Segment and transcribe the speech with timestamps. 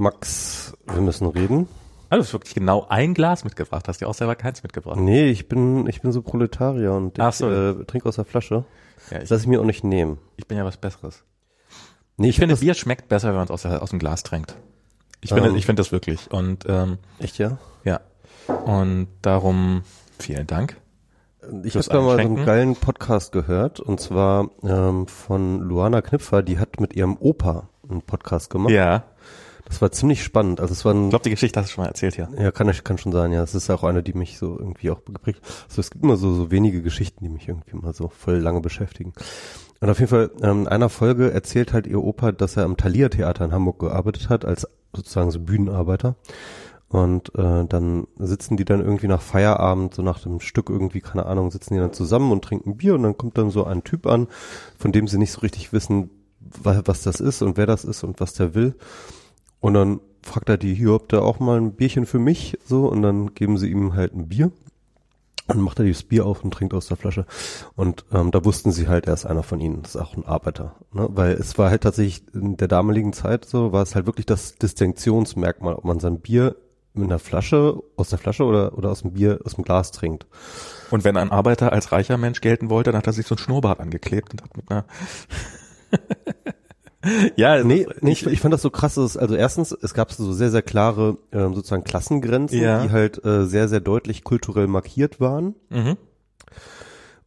[0.00, 1.68] Max, wir müssen reden.
[2.08, 4.98] Ah, du hast wirklich genau ein Glas mitgebracht, hast dir auch selber keins mitgebracht.
[4.98, 7.50] Nee, ich bin, ich bin so Proletarier und ich Ach so.
[7.50, 8.64] äh, trinke aus der Flasche.
[9.10, 10.18] Ja, Das ich, lasse ich mir auch nicht nehmen.
[10.36, 11.22] ich bin ja was Besseres.
[12.16, 14.22] Nee, Ich finde, hab Bier schmeckt besser, wenn man es aus, der- aus dem Glas
[14.22, 14.56] trinkt.
[15.20, 15.42] Ich Ähm.
[15.42, 16.30] finde, ich finde das wirklich.
[16.32, 17.58] Und ähm, das, echt, ja?
[17.84, 18.00] ja.
[18.64, 19.82] Und darum
[20.18, 20.76] vielen Dank.
[21.62, 26.42] Ich habe da mal so einen geilen Podcast gehört und zwar ähm, von Luana Knipfer,
[26.42, 28.72] die hat mit ihrem Opa einen Podcast gemacht.
[28.72, 29.04] Ja.
[29.70, 30.60] Das war ziemlich spannend.
[30.60, 32.28] Also es war ein, Ich glaube, die Geschichte hast du schon mal erzählt, ja.
[32.36, 33.42] ja, kann ich, kann schon sein, ja.
[33.42, 35.40] Es ist auch eine, die mich so irgendwie auch geprägt.
[35.68, 38.60] Also es gibt immer so, so wenige Geschichten, die mich irgendwie mal so voll lange
[38.60, 39.12] beschäftigen.
[39.80, 42.76] Und auf jeden Fall, ähm, in einer Folge erzählt halt ihr Opa, dass er am
[42.76, 46.16] Thalia Theater in Hamburg gearbeitet hat, als sozusagen so Bühnenarbeiter.
[46.88, 51.26] Und äh, dann sitzen die dann irgendwie nach Feierabend, so nach dem Stück irgendwie, keine
[51.26, 54.06] Ahnung, sitzen die dann zusammen und trinken Bier und dann kommt dann so ein Typ
[54.08, 54.26] an,
[54.76, 58.02] von dem sie nicht so richtig wissen, wa- was das ist und wer das ist
[58.02, 58.74] und was der will.
[59.60, 62.58] Und dann fragt er die, hier, ihr auch mal ein Bierchen für mich?
[62.64, 64.50] So, und dann geben sie ihm halt ein Bier.
[65.48, 67.26] Und macht er dieses Bier auf und trinkt aus der Flasche.
[67.74, 69.82] Und ähm, da wussten sie halt, er ist einer von ihnen.
[69.82, 70.76] Das ist auch ein Arbeiter.
[70.92, 71.08] Ne?
[71.10, 74.54] Weil es war halt tatsächlich in der damaligen Zeit so, war es halt wirklich das
[74.56, 76.54] Distinktionsmerkmal, ob man sein Bier
[76.92, 80.26] mit einer Flasche, aus der Flasche oder, oder aus dem Bier, aus dem Glas trinkt.
[80.90, 83.38] Und wenn ein Arbeiter als reicher Mensch gelten wollte, dann hat er sich so ein
[83.38, 84.84] Schnurrbart angeklebt und hat mit einer
[87.36, 90.12] Ja, Nee, ist- nee ich, ich fand das so krass, dass, also erstens, es gab
[90.12, 92.82] so sehr, sehr klare ähm, sozusagen Klassengrenzen, Ja.
[92.82, 95.54] die halt äh, sehr, sehr deutlich kulturell markiert waren.
[95.70, 95.96] Mhm.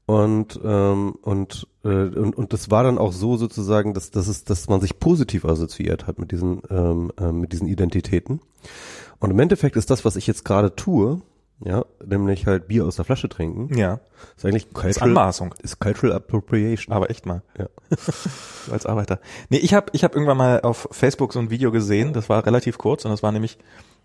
[0.05, 4.43] Und, ähm, und, äh, und, und das war dann auch so sozusagen, dass, dass, es,
[4.43, 8.41] dass man sich positiv assoziiert hat mit diesen, ähm, ähm, mit diesen Identitäten.
[9.19, 11.21] Und im Endeffekt ist das, was ich jetzt gerade tue,
[11.59, 13.99] ja, nämlich halt Bier aus der Flasche trinken, Ja,
[14.35, 15.55] ist eigentlich ist cultural, Anmaßung.
[15.61, 16.93] ist cultural appropriation.
[16.93, 17.41] Aber echt mal.
[17.57, 17.67] Ja.
[18.71, 19.19] als Arbeiter.
[19.49, 22.45] Nee, ich habe ich hab irgendwann mal auf Facebook so ein Video gesehen, das war
[22.45, 23.57] relativ kurz und das war nämlich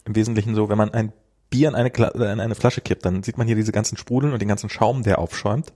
[0.04, 1.12] im Wesentlichen so, wenn man ein
[1.50, 4.40] Bier in eine, in eine Flasche kippt, dann sieht man hier diese ganzen Sprudeln und
[4.40, 5.72] den ganzen Schaum, der aufschäumt.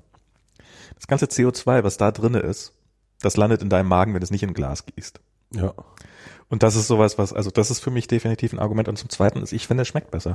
[0.95, 2.75] Das ganze CO2, was da drinne ist,
[3.21, 5.21] das landet in deinem Magen, wenn du es nicht in ein Glas gießt.
[5.55, 5.75] Ja.
[6.49, 8.89] Und das ist sowas, was, also das ist für mich definitiv ein Argument.
[8.89, 10.35] Und zum Zweiten ist, ich finde, es schmeckt besser.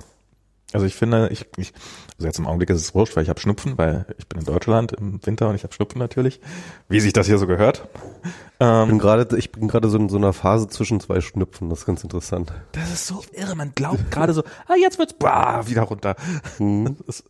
[0.74, 1.74] Also ich finde, ich, ich
[2.18, 4.46] also jetzt im Augenblick ist es wurscht, weil ich habe Schnupfen, weil ich bin in
[4.46, 6.42] Deutschland im Winter und ich habe Schnupfen natürlich,
[6.90, 7.88] wie sich das hier so gehört.
[8.24, 11.70] Ich Ähm, bin gerade, ich bin gerade so in so einer Phase zwischen zwei Schnupfen,
[11.70, 12.52] das ist ganz interessant.
[12.74, 16.16] das ist so irre, man glaubt gerade so, ah, jetzt wird's bah, wieder runter.
[17.06, 17.24] Das,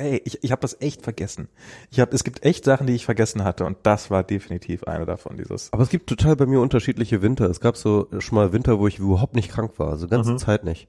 [0.00, 1.48] ey, ich, ich habe das echt vergessen.
[1.90, 5.06] Ich habe, es gibt echt Sachen, die ich vergessen hatte und das war definitiv eine
[5.06, 5.72] davon, dieses.
[5.72, 7.48] Aber es gibt total bei mir unterschiedliche Winter.
[7.48, 10.64] Es gab so schon mal Winter, wo ich überhaupt nicht krank war, also ganze Zeit
[10.64, 10.88] nicht.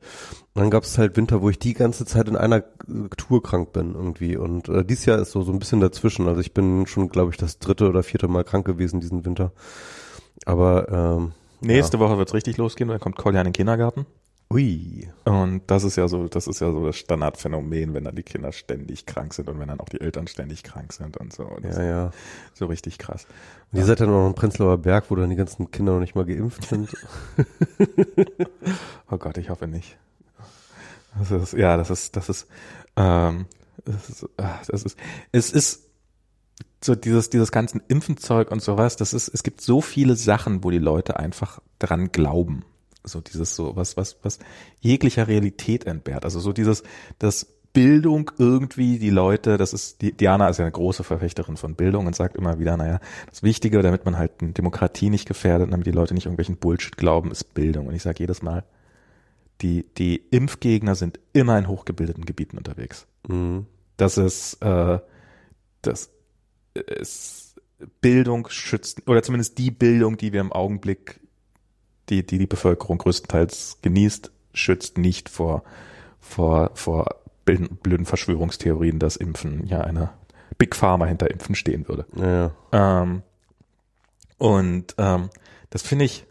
[0.53, 2.63] Und dann gab es halt Winter, wo ich die ganze Zeit in einer äh,
[3.17, 4.37] Tour krank bin irgendwie.
[4.37, 6.27] Und äh, dieses Jahr ist so so ein bisschen dazwischen.
[6.27, 9.51] Also ich bin schon, glaube ich, das dritte oder vierte Mal krank gewesen diesen Winter.
[10.45, 14.07] Aber ähm, Nächste Woche wird's richtig losgehen, dann kommt Kolja in den Kindergarten.
[14.51, 18.23] Ui, Und das ist ja so, das ist ja so das Standardphänomen, wenn dann die
[18.23, 21.43] Kinder ständig krank sind und wenn dann auch die Eltern ständig krank sind und so.
[21.43, 22.11] Und ja, ja.
[22.53, 23.27] so richtig krass.
[23.71, 26.15] Und ihr seid dann noch im Prenzlauer Berg, wo dann die ganzen Kinder noch nicht
[26.15, 26.89] mal geimpft sind.
[29.13, 29.97] Oh Gott, ich hoffe nicht.
[31.19, 32.47] Das ist, ja, das ist, das ist,
[32.95, 33.45] ähm,
[33.83, 34.97] das ist, ah, das ist,
[35.33, 35.89] es ist
[36.81, 40.71] so dieses, dieses ganzen Impfenzeug und sowas, das ist, es gibt so viele Sachen, wo
[40.71, 42.63] die Leute einfach dran glauben.
[43.03, 44.39] So dieses so, was, was, was
[44.79, 46.23] jeglicher Realität entbehrt.
[46.23, 46.83] Also so dieses,
[47.19, 52.05] das Bildung irgendwie die Leute, das ist, Diana ist ja eine große Verfechterin von Bildung
[52.05, 55.71] und sagt immer wieder, naja, das Wichtige, damit man halt eine Demokratie nicht gefährdet, und
[55.71, 57.87] damit die Leute nicht irgendwelchen Bullshit glauben, ist Bildung.
[57.87, 58.65] Und ich sage jedes Mal,
[59.61, 63.07] die, die Impfgegner sind immer in hochgebildeten Gebieten unterwegs.
[63.27, 63.67] Mhm.
[63.95, 64.99] Das ist, äh,
[65.81, 66.09] das
[66.73, 67.55] ist
[68.01, 71.19] Bildung schützt, oder zumindest die Bildung, die wir im Augenblick,
[72.11, 75.63] die, die die Bevölkerung größtenteils genießt, schützt nicht vor,
[76.19, 80.11] vor, vor blöden Verschwörungstheorien, dass Impfen ja eine
[80.57, 82.05] Big Pharma hinter Impfen stehen würde.
[82.15, 82.51] Ja.
[83.01, 83.23] Ähm,
[84.37, 85.29] und ähm,
[85.69, 86.25] das finde ich,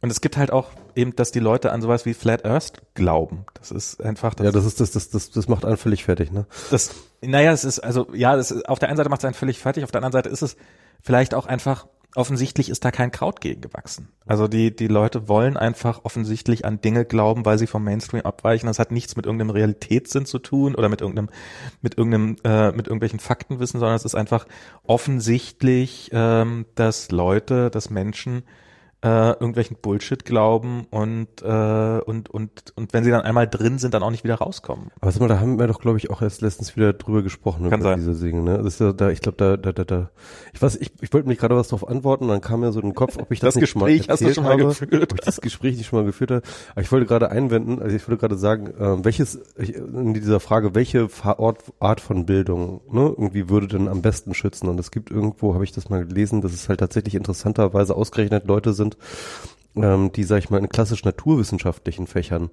[0.00, 3.46] und es gibt halt auch eben, dass die Leute an sowas wie Flat Earth glauben.
[3.54, 6.30] Das ist einfach, das, ja, das ist das, das, das, das macht einen völlig fertig,
[6.30, 6.46] ne?
[6.70, 9.34] das, naja, es ist, also, ja, das ist, auf der einen Seite macht es einen
[9.34, 10.56] völlig fertig, auf der anderen Seite ist es
[11.02, 14.08] vielleicht auch einfach, offensichtlich ist da kein Kraut gegen gewachsen.
[14.26, 18.66] Also die, die Leute wollen einfach offensichtlich an Dinge glauben, weil sie vom Mainstream abweichen.
[18.66, 21.28] Das hat nichts mit irgendeinem Realitätssinn zu tun oder mit irgendeinem,
[21.82, 24.46] mit irgendeinem, äh, mit irgendwelchen Faktenwissen, sondern es ist einfach
[24.84, 28.42] offensichtlich, ähm, dass Leute, dass Menschen
[29.00, 33.94] äh, irgendwelchen Bullshit glauben und, äh, und, und, und wenn sie dann einmal drin sind,
[33.94, 34.88] dann auch nicht wieder rauskommen.
[35.00, 37.70] Aber sag mal, da haben wir doch, glaube ich, auch erst letztens wieder drüber gesprochen,
[37.70, 37.98] Kann über sein.
[38.00, 38.58] diese Dinge, ne?
[38.58, 40.10] Das ist ja da, ich glaube, da, da, da, da,
[40.52, 42.86] ich weiß, ich, ich wollte mich gerade was drauf antworten, dann kam mir so in
[42.88, 44.64] den Kopf, ob ich das, Das nicht schon mal Gespräch hast du schon mal habe,
[44.64, 45.12] geführt.
[45.12, 46.42] ob ich das Gespräch nicht schon mal geführt habe.
[46.72, 50.74] Aber ich wollte gerade einwenden, also ich wollte gerade sagen, ähm, welches, in dieser Frage,
[50.74, 51.08] welche
[51.78, 54.68] Art von Bildung, ne, irgendwie würde denn am besten schützen?
[54.68, 58.46] Und es gibt irgendwo, habe ich das mal gelesen, dass es halt tatsächlich interessanterweise ausgerechnet
[58.46, 58.87] Leute sind,
[59.76, 62.50] ähm, die, sag ich mal, in klassisch naturwissenschaftlichen Fächern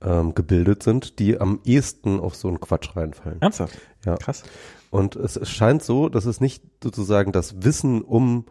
[0.00, 3.40] ähm, gebildet sind, die am ehesten auf so einen Quatsch reinfallen.
[3.40, 3.78] Ernsthaft?
[4.04, 4.16] Ja.
[4.16, 4.42] Krass.
[4.90, 8.44] Und es, scheint so, dass es nicht sozusagen das Wissen um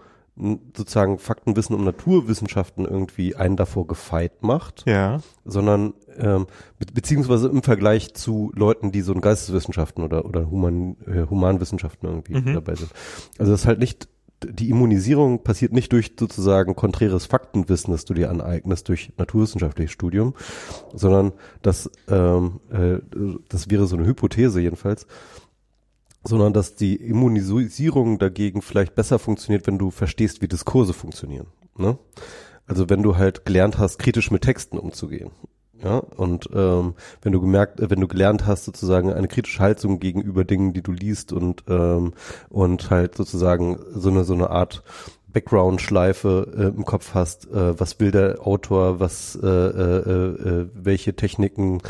[0.73, 5.19] sozusagen Faktenwissen um Naturwissenschaften irgendwie einen davor gefeit macht, Ja.
[5.43, 6.47] sondern ähm,
[6.79, 12.07] be beziehungsweise im Vergleich zu Leuten, die so in Geisteswissenschaften oder oder Human, äh, Humanwissenschaften
[12.07, 12.53] irgendwie Mhm.
[12.53, 12.91] dabei sind.
[13.37, 14.07] Also das ist halt nicht
[14.43, 20.33] die Immunisierung passiert nicht durch sozusagen konträres Faktenwissen, das du dir aneignest durch naturwissenschaftliches Studium,
[20.93, 22.99] sondern das ähm, äh,
[23.49, 25.05] das wäre so eine Hypothese jedenfalls,
[26.23, 31.47] sondern dass die Immunisierung dagegen vielleicht besser funktioniert, wenn du verstehst, wie Diskurse funktionieren.
[31.77, 31.97] Ne?
[32.67, 35.31] Also wenn du halt gelernt hast, kritisch mit Texten umzugehen.
[35.83, 36.93] Ja, und ähm,
[37.23, 40.83] wenn du gemerkt, äh, wenn du gelernt hast, sozusagen eine kritische Haltung gegenüber Dingen, die
[40.83, 42.13] du liest und ähm,
[42.49, 44.83] und halt sozusagen so eine so eine Art
[45.33, 51.15] Background-Schleife äh, im Kopf hast, äh, was will der Autor, was äh, äh, äh, welche
[51.15, 51.81] Techniken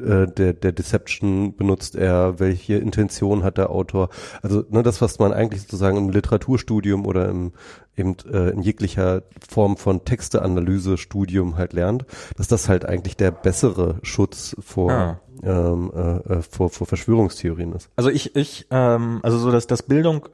[0.00, 4.08] äh, der, der Deception benutzt er, welche Intention hat der Autor.
[4.42, 7.52] Also ne, das, was man eigentlich sozusagen im Literaturstudium oder im
[7.96, 12.04] eben äh, in jeglicher Form von Texteanalyse-Studium halt lernt,
[12.36, 15.20] dass das halt eigentlich der bessere Schutz vor, Ah.
[15.42, 17.88] ähm, äh, äh, vor, vor Verschwörungstheorien ist.
[17.96, 20.28] Also ich, ich, ähm, also so, dass das Bildung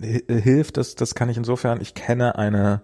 [0.00, 2.82] äh, hilft, das, das kann ich insofern, ich kenne eine,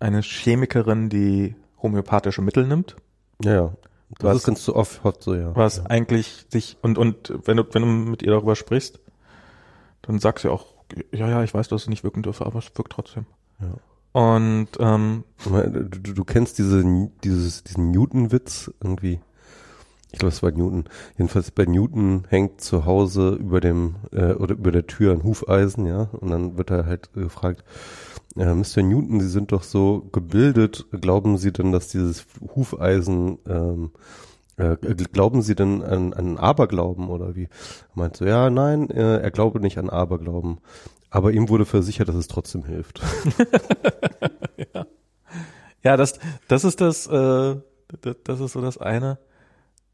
[0.00, 2.96] eine Chemikerin, die homöopathische Mittel nimmt,
[3.44, 3.72] Ja, ja.
[4.18, 5.56] Das Was- ist ganz so oft, oft so, ja.
[5.56, 5.86] was ja.
[5.86, 9.00] eigentlich sich, und, und wenn du, wenn du mit ihr darüber sprichst,
[10.02, 10.66] dann sagst du auch,
[11.12, 13.26] ja, ja, ich weiß, dass es nicht wirken dürfe, aber es wirkt trotzdem.
[13.60, 13.74] Ja.
[14.12, 16.84] Und ähm, Du, du, kennst diese,
[17.24, 19.20] dieses, diesen Newton-Witz irgendwie.
[20.12, 20.84] Ich glaube, es war Newton.
[21.16, 25.86] Jedenfalls bei Newton hängt zu Hause über dem äh, oder über der Tür ein Hufeisen,
[25.86, 26.10] ja.
[26.12, 27.64] Und dann wird er halt gefragt,
[28.36, 28.82] äh, Mr.
[28.82, 30.86] Newton, Sie sind doch so gebildet.
[30.92, 33.92] Glauben Sie denn, dass dieses Hufeisen ähm,
[34.56, 37.48] äh, glauben Sie denn an, an Aberglauben oder wie?
[37.94, 40.58] Meint so, ja, nein, äh, er glaube nicht an Aberglauben.
[41.10, 43.02] Aber ihm wurde versichert, dass es trotzdem hilft.
[45.82, 46.18] ja, das,
[46.48, 47.56] das ist das, äh,
[48.00, 49.18] das, das ist so das eine.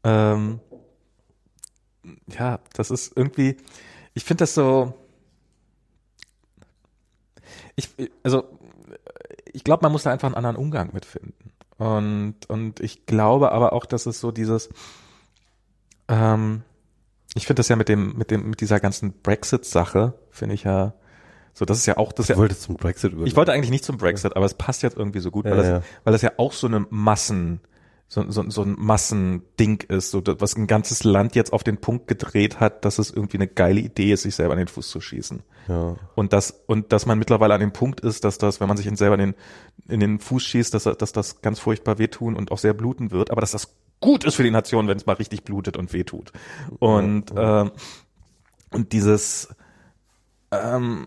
[0.03, 0.61] Ähm,
[2.27, 3.57] ja, das ist irgendwie,
[4.13, 4.93] ich finde das so,
[7.75, 7.89] ich,
[8.23, 8.57] also,
[9.51, 11.48] ich glaube, man muss da einfach einen anderen Umgang mitfinden.
[11.79, 14.69] Und, und ich glaube aber auch, dass es so dieses,
[16.09, 16.61] ähm,
[17.35, 20.93] ich finde das ja mit dem, mit dem, mit dieser ganzen Brexit-Sache, finde ich ja,
[21.53, 23.25] so, das ist ja auch, das Ich ja wollte zum Brexit über.
[23.25, 25.57] ich wollte eigentlich nicht zum Brexit, aber es passt jetzt irgendwie so gut, weil, Ja,
[25.57, 25.81] das, ja.
[26.03, 27.61] weil das ja auch so eine Massen,
[28.11, 32.07] so, so, so ein Massending ist, so was ein ganzes Land jetzt auf den Punkt
[32.07, 34.99] gedreht hat, dass es irgendwie eine geile Idee ist, sich selber an den Fuß zu
[34.99, 35.43] schießen.
[35.67, 35.95] ja.
[36.15, 38.87] Und das, und dass man mittlerweile an dem Punkt ist, dass das, wenn man sich
[38.87, 39.35] in selber in den,
[39.87, 43.29] in den Fuß schießt, dass, dass das ganz furchtbar wehtun und auch sehr bluten wird,
[43.29, 46.31] aber dass das gut ist für die Nation, wenn es mal richtig blutet und wehtut.
[46.79, 47.71] Und, ähm,
[48.71, 49.49] und dieses,
[50.51, 51.05] ähm,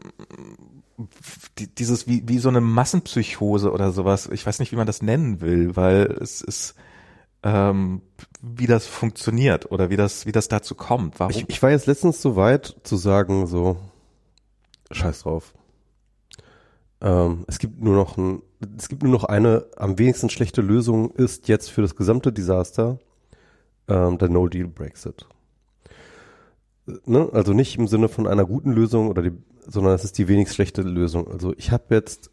[1.58, 5.02] die, dieses wie, wie so eine Massenpsychose oder sowas, ich weiß nicht, wie man das
[5.02, 6.76] nennen will, weil es ist,
[7.42, 8.02] ähm,
[8.40, 11.18] wie das funktioniert oder wie das, wie das dazu kommt.
[11.20, 11.30] Warum?
[11.30, 13.76] Ich, ich war jetzt letztens so weit zu sagen, so,
[14.90, 15.54] scheiß drauf.
[17.00, 18.42] Ähm, es gibt nur noch ein,
[18.78, 22.98] es gibt nur noch eine am wenigsten schlechte Lösung ist jetzt für das gesamte Desaster
[23.88, 25.26] ähm, der No-Deal-Brexit.
[27.04, 27.28] Ne?
[27.32, 29.32] Also nicht im Sinne von einer guten Lösung oder die,
[29.66, 31.28] sondern es ist die wenigst schlechte Lösung.
[31.28, 32.30] Also ich habe jetzt,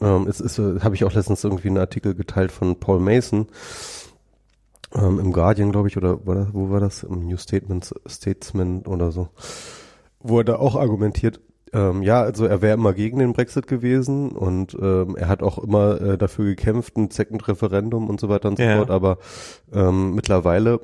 [0.00, 3.46] ähm, es ist, äh, habe ich auch letztens irgendwie einen Artikel geteilt von Paul Mason,
[4.94, 7.02] ähm, im Guardian, glaube ich, oder war das, wo war das?
[7.02, 9.28] Im New Statement, Statesman oder so.
[10.20, 11.40] Wo er da auch argumentiert,
[11.72, 15.58] ähm, ja, also er wäre immer gegen den Brexit gewesen und ähm, er hat auch
[15.58, 18.76] immer äh, dafür gekämpft, ein Second Referendum und so weiter und so Ja.
[18.76, 19.18] fort, aber
[19.72, 20.80] ähm, mittlerweile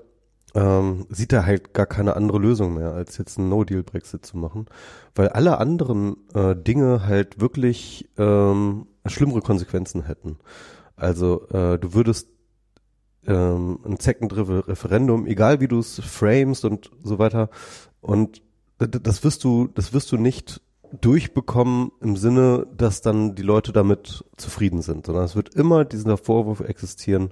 [0.55, 4.65] ähm, sieht er halt gar keine andere Lösung mehr, als jetzt einen No-Deal-Brexit zu machen,
[5.15, 10.39] weil alle anderen äh, Dinge halt wirklich ähm, schlimmere Konsequenzen hätten.
[10.97, 12.29] Also äh, du würdest
[13.29, 17.51] ähm, ein Second Re- Referendum, egal wie du es framest und so weiter,
[18.01, 18.43] und
[18.79, 20.61] das wirst du, das wirst du nicht
[21.01, 26.17] durchbekommen im Sinne, dass dann die Leute damit zufrieden sind, sondern es wird immer dieser
[26.17, 27.31] Vorwurf existieren,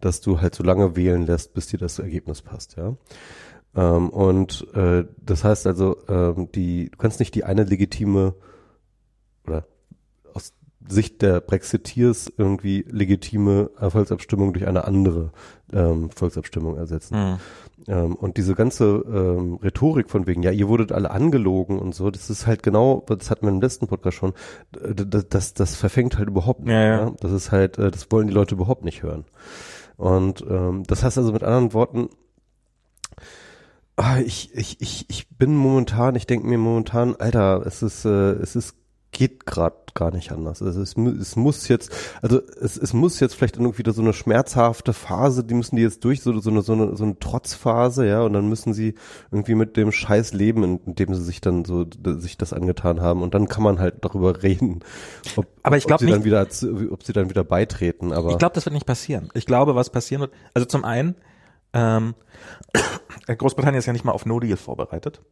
[0.00, 2.96] dass du halt so lange wählen lässt, bis dir das Ergebnis passt, ja.
[3.76, 8.34] Ähm, und äh, das heißt also, ähm, die, du kannst nicht die eine legitime
[10.86, 15.30] Sicht der Brexiteers irgendwie legitime Volksabstimmung durch eine andere
[15.72, 17.16] ähm, Volksabstimmung ersetzen.
[17.16, 17.38] Mhm.
[17.86, 22.10] Ähm, und diese ganze ähm, Rhetorik von wegen, ja, ihr wurdet alle angelogen und so,
[22.10, 24.32] das ist halt genau, das hatten wir im letzten Podcast schon,
[24.72, 26.72] das, das, das verfängt halt überhaupt nicht.
[26.72, 27.12] Ja, ja.
[27.20, 29.24] Das ist halt, äh, das wollen die Leute überhaupt nicht hören.
[29.96, 32.08] Und ähm, das heißt also mit anderen Worten,
[33.96, 38.32] ah, ich, ich, ich, ich bin momentan, ich denke mir momentan, Alter, es ist, äh,
[38.32, 38.76] es ist
[39.14, 40.60] geht gerade gar nicht anders.
[40.60, 41.90] Also es, es muss jetzt,
[42.20, 45.82] also es, es muss jetzt vielleicht irgendwie wieder so eine schmerzhafte Phase, die müssen die
[45.82, 48.96] jetzt durch, so, so eine, so eine, so eine Trotzphase, ja, und dann müssen sie
[49.30, 53.22] irgendwie mit dem Scheiß leben, in, dem sie sich dann so, sich das angetan haben.
[53.22, 54.80] Und dann kann man halt darüber reden,
[55.36, 56.46] ob, Aber ich ob sie nicht- dann wieder,
[56.90, 58.32] ob sie dann wieder beitreten, aber.
[58.32, 59.30] Ich glaube, das wird nicht passieren.
[59.34, 61.14] Ich glaube, was passieren wird, also zum einen,
[61.72, 62.14] ähm,
[63.28, 65.22] Großbritannien ist ja nicht mal auf No Deal vorbereitet.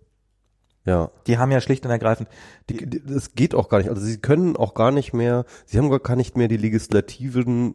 [0.85, 1.11] Ja.
[1.27, 2.29] Die haben ja schlicht und ergreifend,
[2.69, 3.89] Die, die, das geht auch gar nicht.
[3.89, 7.75] Also sie können auch gar nicht mehr, sie haben gar nicht mehr die legislativen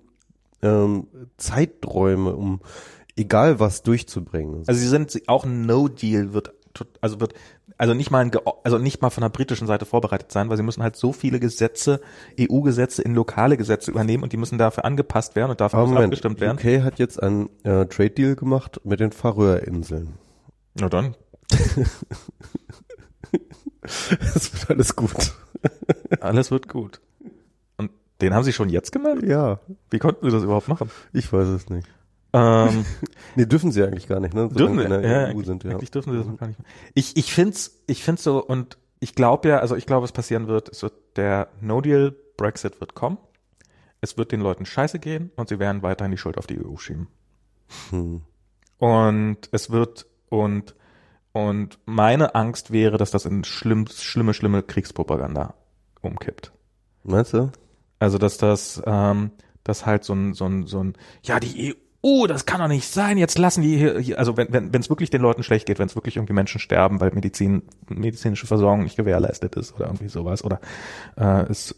[0.62, 2.62] ähm, Zeiträume, um
[3.16, 4.64] egal was durchzubringen.
[4.68, 6.54] also sie sind auch ein No Deal wird,
[7.02, 7.34] also wird,
[7.78, 8.32] also nicht mal ein,
[8.64, 11.40] also nicht mal von der britischen Seite vorbereitet sein, weil sie müssen halt so viele
[11.40, 12.02] Gesetze,
[12.40, 16.40] EU-Gesetze in lokale Gesetze übernehmen und die müssen dafür angepasst werden und dafür Moment, abgestimmt
[16.40, 16.58] werden.
[16.58, 20.16] UK hat jetzt einen äh, Trade Deal gemacht mit den Färöerinseln.
[20.76, 21.16] Na dann.
[23.82, 25.34] Das wird alles gut.
[26.20, 27.00] Alles wird gut.
[27.78, 27.92] Und
[28.22, 29.24] den haben sie schon jetzt gemacht?
[29.24, 30.92] Ja, Wie konnten sie das überhaupt machen?
[31.14, 31.88] ich weiß es nicht.
[32.34, 32.86] Ähm,
[33.36, 34.50] Nee, dürfen sie eigentlich gar nicht, ne?
[34.50, 35.72] dürfen Solange sie, ja, EU sind, ja.
[35.72, 36.60] eigentlich dürfen sie das noch gar nicht.
[36.96, 40.48] Ich, ich find's, ich find's so und ich glaube ja, also ich glaube, was passieren
[40.48, 43.18] wird, es wird der No Deal Brexit wird kommen.
[44.02, 46.78] Es wird den Leuten scheiße gehen und sie werden weiterhin die Schuld auf die EU
[46.78, 47.08] schieben.
[47.90, 48.22] Hm.
[48.78, 50.76] Und es wird und
[51.38, 55.54] und meine Angst wäre, dass das in schlimm, schlimme, schlimme Kriegspropaganda
[56.02, 56.52] umkippt.
[57.04, 57.52] Meinst du?
[58.00, 59.32] Also dass das, ähm,
[59.64, 62.88] dass halt so ein, so ein, so ein, ja die EU, das kann doch nicht
[62.88, 63.18] sein.
[63.18, 65.96] Jetzt lassen die hier, also wenn wenn es wirklich den Leuten schlecht geht, wenn es
[65.96, 70.60] wirklich irgendwie Menschen sterben, weil Medizin medizinische Versorgung nicht gewährleistet ist oder irgendwie sowas oder
[71.18, 71.76] äh, es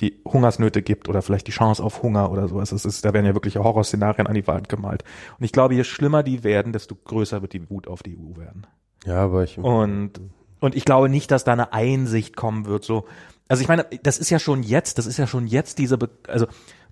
[0.00, 2.72] die Hungersnöte gibt oder vielleicht die Chance auf Hunger oder sowas.
[2.72, 5.04] Es ist, da werden ja wirklich Horrorszenarien an die Wand gemalt.
[5.38, 8.38] Und ich glaube, je schlimmer die werden, desto größer wird die Wut auf die EU
[8.38, 8.66] werden.
[9.04, 9.56] Ja, aber ich.
[9.58, 10.20] Und,
[10.60, 13.06] und ich glaube nicht, dass da eine Einsicht kommen wird, so.
[13.48, 16.10] Also ich meine, das ist ja schon jetzt, das ist ja schon jetzt diese, Be
[16.26, 16.46] also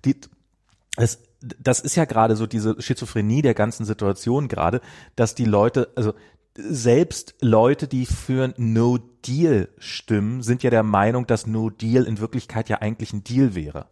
[0.05, 0.15] die,
[0.95, 4.81] es, das ist ja gerade so diese Schizophrenie der ganzen Situation gerade,
[5.15, 6.13] dass die Leute, also
[6.57, 12.19] selbst Leute, die für No Deal stimmen, sind ja der Meinung, dass No Deal in
[12.19, 13.87] Wirklichkeit ja eigentlich ein Deal wäre.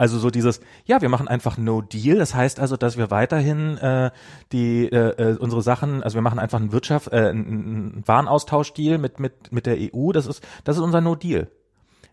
[0.00, 2.18] Also so dieses, ja, wir machen einfach No Deal.
[2.18, 4.12] Das heißt also, dass wir weiterhin äh,
[4.52, 8.98] die äh, äh, unsere Sachen, also wir machen einfach einen Wirtschaft, äh, einen, einen Warenaustauschdeal
[8.98, 10.12] mit mit mit der EU.
[10.12, 11.48] Das ist das ist unser No Deal.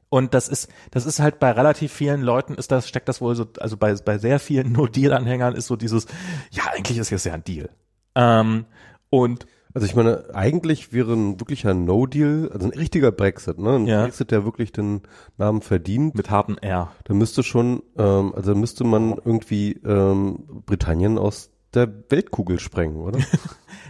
[0.09, 3.35] Und das ist das ist halt bei relativ vielen Leuten ist das steckt das wohl
[3.35, 6.07] so, also bei bei sehr vielen No Deal Anhängern ist so dieses,
[6.49, 7.69] ja, eigentlich ist es ja ein Deal.
[8.15, 8.65] Ähm,
[9.11, 13.75] und Also ich meine, eigentlich wäre ein wirklicher No-Deal, also ein richtiger Brexit, ne?
[13.75, 14.03] Ein Ja.
[14.03, 15.01] Brexit, der wirklich den
[15.37, 16.91] Namen verdient, mit harten R.
[17.03, 23.19] da müsste schon, ähm, also müsste man irgendwie ähm, Britannien aus der Weltkugel sprengen, oder?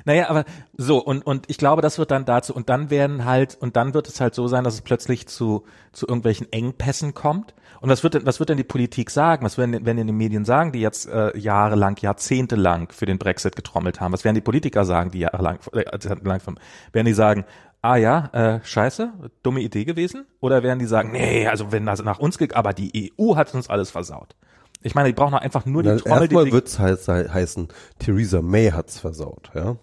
[0.08, 0.46] Naja, aber
[0.78, 3.96] so, und, und ich glaube, das wird dann dazu, und dann werden halt, und dann
[3.96, 5.64] wird es halt so sein, dass es plötzlich zu,
[5.94, 7.56] zu irgendwelchen Engpässen kommt.
[7.86, 9.46] Und was wird denn, was wird denn die Politik sagen?
[9.46, 13.56] Was werden, werden denn die Medien sagen, die jetzt äh, jahrelang, jahrzehntelang für den Brexit
[13.56, 14.12] getrommelt haben?
[14.12, 16.60] Was werden die Politiker sagen, die jahrelang, äh, jahrzehntelang von,
[16.94, 17.46] werden die sagen,
[17.84, 19.14] ah ja, äh, scheiße,
[19.44, 20.26] dumme Idee gewesen?
[20.40, 23.54] Oder werden die sagen, nee, also wenn das nach uns geht, aber die EU hat
[23.54, 24.36] uns alles versaut.
[24.82, 27.68] Ich meine, die brauchen einfach nur die Na, Trommel, die Erstmal wird's heiß, heißen,
[28.00, 29.76] Theresa May hat's versaut, ja?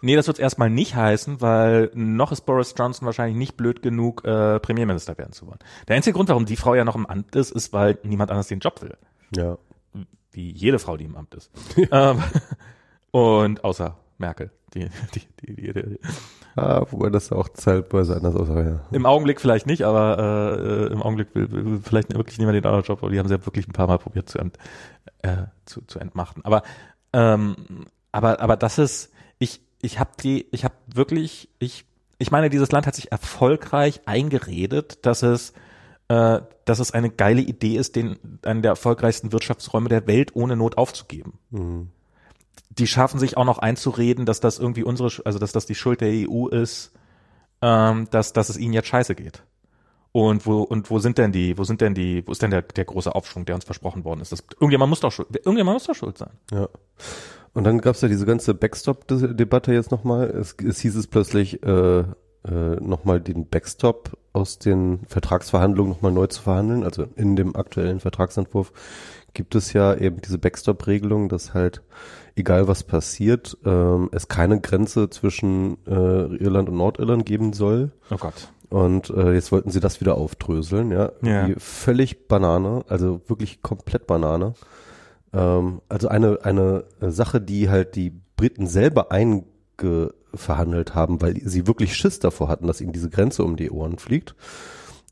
[0.00, 4.24] Nee, das wird erstmal nicht heißen, weil noch ist Boris Johnson wahrscheinlich nicht blöd genug,
[4.24, 5.58] äh, Premierminister werden zu wollen.
[5.88, 8.48] Der einzige Grund, warum die Frau ja noch im Amt ist, ist, weil niemand anders
[8.48, 8.96] den Job will.
[9.34, 9.58] Ja.
[10.30, 11.50] Wie jede Frau, die im Amt ist.
[11.90, 12.22] ähm,
[13.10, 14.50] und außer Merkel.
[14.74, 15.98] Die, die, die, die, die,
[16.58, 18.80] Ah, wobei das auch zeitweise anders aussah, ja.
[18.90, 22.84] Im Augenblick vielleicht nicht, aber äh, im Augenblick will, will vielleicht wirklich niemand den anderen
[22.84, 24.58] Job, aber die haben sie ja wirklich ein paar Mal probiert zu, ent,
[25.22, 26.44] äh, zu, zu entmachten.
[26.44, 26.64] Aber
[27.12, 27.54] ähm,
[28.10, 29.12] aber aber das ist
[29.82, 31.84] ich habe die ich habe wirklich ich
[32.18, 35.52] ich meine dieses Land hat sich erfolgreich eingeredet, dass es
[36.08, 40.56] äh, dass es eine geile Idee ist, den einen der erfolgreichsten Wirtschaftsräume der Welt ohne
[40.56, 41.90] Not aufzugeben Mhm.
[42.70, 46.00] die schaffen sich auch noch einzureden, dass das irgendwie unsere, also dass das die Schuld
[46.00, 46.92] der EU ist,
[47.62, 49.42] ähm, dass, dass es ihnen jetzt scheiße geht.
[50.12, 52.62] Und wo, und wo sind denn die, wo sind denn die, wo ist denn der,
[52.62, 54.32] der große Aufschwung, der uns versprochen worden ist?
[54.32, 56.30] Das, irgendjemand muss doch schuld, irgendjemand muss doch schuld sein.
[56.50, 56.68] Ja.
[57.52, 60.28] Und dann gab's ja diese ganze Backstop-Debatte jetzt nochmal.
[60.30, 62.04] Es, es hieß es plötzlich, äh,
[62.48, 66.84] äh, nochmal den Backstop aus den Vertragsverhandlungen nochmal neu zu verhandeln.
[66.84, 68.72] Also in dem aktuellen Vertragsentwurf
[69.34, 71.82] gibt es ja eben diese Backstop-Regelung, dass halt
[72.36, 77.92] egal was passiert, ähm, es keine Grenze zwischen äh, Irland und Nordirland geben soll.
[78.10, 78.52] Oh Gott.
[78.70, 81.12] Und äh, jetzt wollten sie das wieder aufdröseln, ja.
[81.22, 81.48] Ja.
[81.56, 84.54] Völlig Banane, also wirklich komplett Banane.
[85.32, 91.96] Ähm, also eine, eine Sache, die halt die Briten selber eingeverhandelt haben, weil sie wirklich
[91.96, 94.34] Schiss davor hatten, dass ihnen diese Grenze um die Ohren fliegt.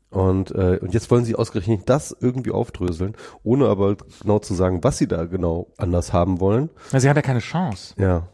[0.09, 4.83] Und, äh, und jetzt wollen sie ausgerechnet das irgendwie aufdröseln, ohne aber genau zu sagen,
[4.83, 6.69] was sie da genau anders haben wollen.
[6.91, 7.93] Na, sie haben ja keine Chance.
[7.97, 8.27] Ja.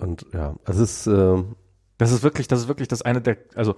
[0.00, 1.42] Und ja, also es ist, äh,
[1.98, 3.74] Das ist wirklich, das ist wirklich das eine der, also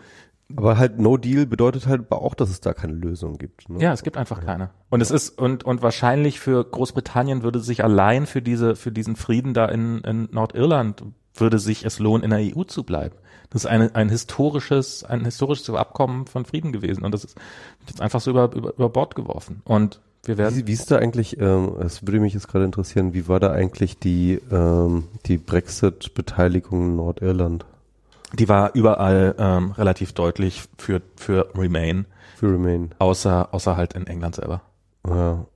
[0.57, 3.69] aber halt No Deal bedeutet halt auch, dass es da keine Lösung gibt.
[3.69, 3.83] Ne?
[3.83, 4.71] Ja, es gibt einfach keine.
[4.89, 9.17] Und es ist, und, und wahrscheinlich für Großbritannien würde sich allein für diese, für diesen
[9.17, 13.15] Frieden da in, in Nordirland würde sich es lohnen, in der EU zu bleiben.
[13.50, 17.05] Das ist eine, ein historisches, ein historisches Abkommen von Frieden gewesen.
[17.05, 17.39] Und das ist
[17.87, 19.62] jetzt einfach so über, über, über Bord geworfen.
[19.65, 20.57] Und wir werden.
[20.57, 23.53] Wie, wie ist da eigentlich, ähm, es würde mich jetzt gerade interessieren, wie war da
[23.53, 27.65] eigentlich die, ähm, die Brexit-Beteiligung in Nordirland
[28.35, 32.07] Die war überall ähm, relativ deutlich für, für Remain,
[32.37, 32.95] für Remain?
[32.99, 34.63] außer, außer halt in England selber.
[35.07, 35.47] Ja.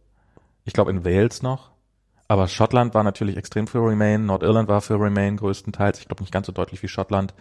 [0.65, 1.71] Ich glaube in Wales noch.
[2.27, 5.99] Aber Schottland war natürlich extrem für Remain, Nordirland war für Remain größtenteils.
[6.01, 7.35] Ich glaube nicht ganz so deutlich wie Schottland.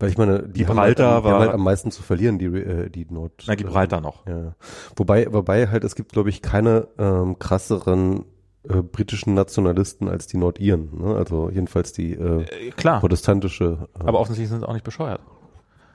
[0.00, 2.90] Weil ich meine, die halt, Gibraltar haben war- halt am meisten zu verlieren, die, äh,
[2.90, 3.44] die Nord.
[3.46, 4.26] Na, Gibraltar noch.
[4.26, 4.54] Ja.
[4.96, 8.24] Wobei, wobei halt, es gibt, glaube ich, keine ähm, krasseren
[8.68, 10.90] äh, britischen Nationalisten als die Nordiren.
[10.98, 11.14] Ne?
[11.16, 13.00] Also jedenfalls die äh, Äh, klar.
[13.00, 13.88] protestantische.
[13.98, 15.20] Äh, Aber offensichtlich sind sie auch nicht bescheuert.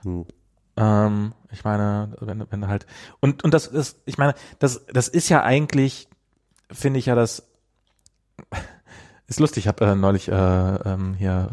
[0.04, 0.26] hm.
[0.78, 2.86] Ähm, ich meine, wenn, wenn du halt
[3.22, 6.10] und und das ist, ich meine, das das ist ja eigentlich,
[6.70, 7.48] finde ich ja das
[9.28, 9.64] ist lustig.
[9.64, 11.52] Ich habe äh, neulich äh, ähm, hier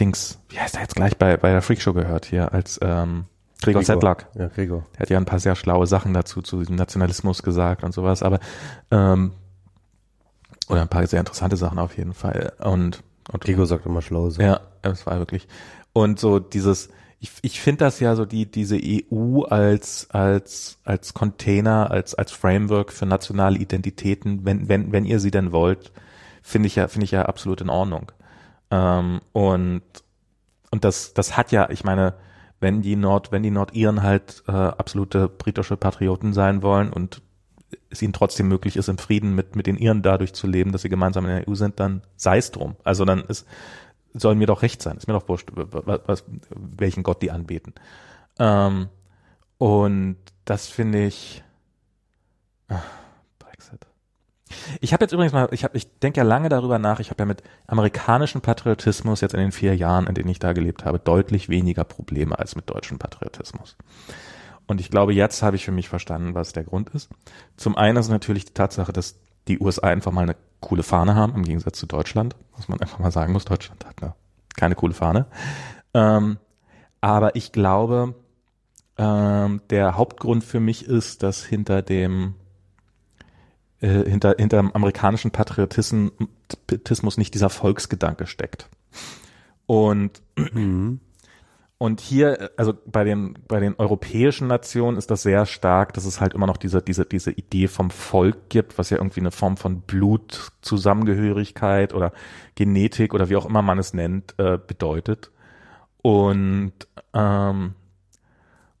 [0.00, 3.26] Dings, wie heißt er jetzt gleich bei bei der Freakshow gehört hier als ähm,
[3.62, 4.28] Gregor Sedlak.
[4.34, 4.86] Ja, Gregor.
[4.94, 8.22] Er hat ja ein paar sehr schlaue Sachen dazu zu diesem Nationalismus gesagt und sowas,
[8.22, 8.38] aber
[8.90, 9.32] ähm,
[10.68, 13.02] oder ein paar sehr interessante Sachen auf jeden Fall und
[13.32, 14.30] und Gregor sagt immer schlau.
[14.30, 14.40] So.
[14.40, 15.48] ja, es war wirklich.
[15.92, 21.14] Und so dieses, ich, ich finde das ja so die diese EU als als als
[21.14, 25.92] Container, als als Framework für nationale Identitäten, wenn wenn wenn ihr sie denn wollt,
[26.42, 28.12] finde ich ja finde ich ja absolut in Ordnung.
[28.70, 29.82] Ähm, und
[30.70, 32.14] und das das hat ja, ich meine,
[32.66, 37.22] wenn die Nord wenn die Nordiren halt äh, absolute britische Patrioten sein wollen und
[37.90, 40.82] es ihnen trotzdem möglich ist, im Frieden mit, mit den Iren dadurch zu leben, dass
[40.82, 42.74] sie gemeinsam in der EU sind, dann sei es drum.
[42.82, 43.46] Also dann ist,
[44.14, 44.96] soll mir doch recht sein.
[44.96, 47.72] Ist mir doch wurscht, was, was, welchen Gott die anbeten.
[48.40, 48.88] Ähm,
[49.58, 51.44] und das finde ich
[52.68, 53.05] Brexit.
[54.80, 57.00] Ich habe jetzt übrigens mal, ich habe, ich denke ja lange darüber nach.
[57.00, 60.52] Ich habe ja mit amerikanischem Patriotismus jetzt in den vier Jahren, in denen ich da
[60.52, 63.76] gelebt habe, deutlich weniger Probleme als mit deutschem Patriotismus.
[64.66, 67.08] Und ich glaube, jetzt habe ich für mich verstanden, was der Grund ist.
[67.56, 69.16] Zum einen ist natürlich die Tatsache, dass
[69.48, 72.98] die USA einfach mal eine coole Fahne haben, im Gegensatz zu Deutschland, was man einfach
[72.98, 73.44] mal sagen muss.
[73.44, 74.14] Deutschland hat eine,
[74.56, 75.26] keine coole Fahne.
[75.94, 76.38] Ähm,
[77.00, 78.14] aber ich glaube,
[78.98, 82.34] ähm, der Hauptgrund für mich ist, dass hinter dem
[83.86, 88.68] äh, hinter, hinter dem amerikanischen Patriotismus nicht dieser Volksgedanke steckt.
[89.66, 90.22] Und
[90.52, 91.00] Mhm.
[91.78, 96.20] und hier, also bei den, bei den europäischen Nationen ist das sehr stark, dass es
[96.20, 99.56] halt immer noch diese, diese, diese Idee vom Volk gibt, was ja irgendwie eine Form
[99.58, 102.12] von Blutzusammengehörigkeit oder
[102.54, 105.30] Genetik oder wie auch immer man es nennt, äh, bedeutet.
[106.02, 106.72] Und,
[107.14, 107.74] ähm,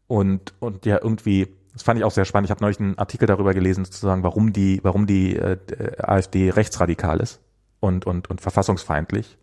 [0.06, 2.46] und, und ja, irgendwie, das fand ich auch sehr spannend.
[2.46, 5.58] Ich habe neulich einen Artikel darüber gelesen, sozusagen, warum die, warum die äh,
[5.98, 7.40] AfD rechtsradikal ist
[7.80, 9.38] und, und, und verfassungsfeindlich,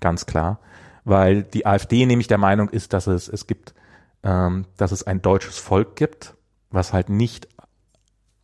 [0.00, 0.60] ganz klar
[1.04, 3.74] weil die AfD nämlich der Meinung ist, dass es es gibt,
[4.22, 6.34] ähm, dass es ein deutsches Volk gibt,
[6.70, 7.48] was halt nicht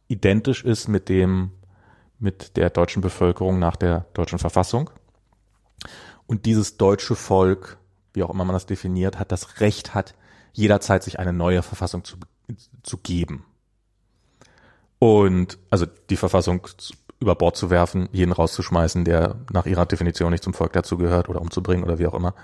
[0.09, 1.53] identisch ist mit dem
[2.19, 4.91] mit der deutschen Bevölkerung nach der deutschen Verfassung.
[6.27, 7.79] Und dieses deutsche Volk,
[8.13, 10.15] wie auch immer man das definiert, hat das Recht hat,
[10.53, 12.17] jederzeit sich eine neue Verfassung zu,
[12.83, 13.45] zu geben.
[14.99, 16.67] Und also die Verfassung
[17.21, 21.41] über Bord zu werfen, jeden rauszuschmeißen, der nach ihrer Definition nicht zum Volk dazugehört oder
[21.41, 22.35] umzubringen oder wie auch immer.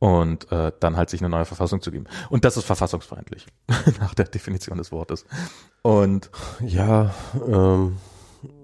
[0.00, 2.04] Und äh, dann halt sich eine neue Verfassung zu geben.
[2.30, 3.46] Und das ist verfassungsfeindlich,
[4.00, 5.24] nach der Definition des Wortes.
[5.82, 6.30] Und,
[6.60, 7.14] Ja,
[7.46, 7.96] ähm,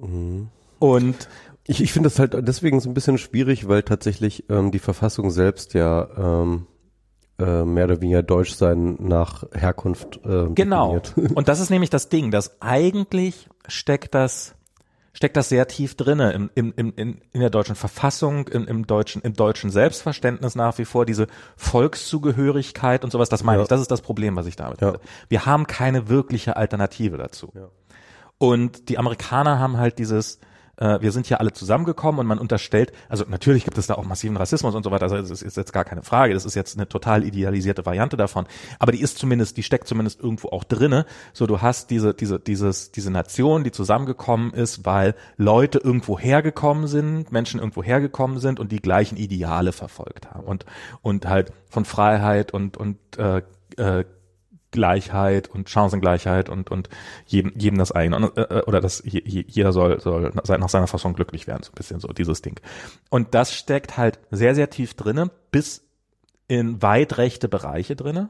[0.00, 0.48] mhm.
[0.78, 1.28] und
[1.66, 5.30] ich, ich finde das halt deswegen so ein bisschen schwierig, weil tatsächlich ähm, die Verfassung
[5.30, 6.66] selbst ja ähm,
[7.38, 10.98] äh, mehr oder weniger deutsch sein nach Herkunft äh, Genau.
[10.98, 11.32] definiert.
[11.36, 14.54] Und das ist nämlich das Ding, dass eigentlich steckt das
[15.16, 18.84] steckt das sehr tief drinne im, im, im, in, in der deutschen Verfassung, im, im
[18.84, 23.28] deutschen im deutschen Selbstverständnis nach wie vor diese Volkszugehörigkeit und sowas.
[23.28, 23.62] Das meine Ja.
[23.62, 23.68] ich.
[23.68, 24.88] Das ist das Problem, was ich damit Ja.
[24.88, 25.00] habe.
[25.28, 27.50] Wir haben keine wirkliche Alternative dazu.
[27.54, 27.68] Ja.
[28.38, 30.40] Und die Amerikaner haben halt dieses,
[30.76, 34.04] äh, wir sind hier alle zusammengekommen und man unterstellt, also natürlich gibt es da auch
[34.04, 36.76] massiven Rassismus und so weiter, also das ist jetzt gar keine Frage, das ist jetzt
[36.76, 38.46] eine total idealisierte Variante davon,
[38.78, 42.38] aber die ist zumindest, die steckt zumindest irgendwo auch drinne, so du hast diese, diese,
[42.38, 48.60] dieses, diese Nation, die zusammengekommen ist, weil Leute irgendwo hergekommen sind, Menschen irgendwo hergekommen sind
[48.60, 50.64] und die gleichen Ideale verfolgt haben und,
[51.02, 53.42] und halt von Freiheit und, und, äh,
[53.76, 54.04] äh,
[54.74, 56.90] Gleichheit und Chancengleichheit und und
[57.24, 61.14] jedem jedem das eigene äh, oder das je- je- jeder soll soll nach seiner Fassung
[61.14, 62.60] glücklich werden so ein bisschen so dieses Ding.
[63.08, 65.82] Und das steckt halt sehr sehr tief drinne bis
[66.48, 68.28] in weit rechte Bereiche drinne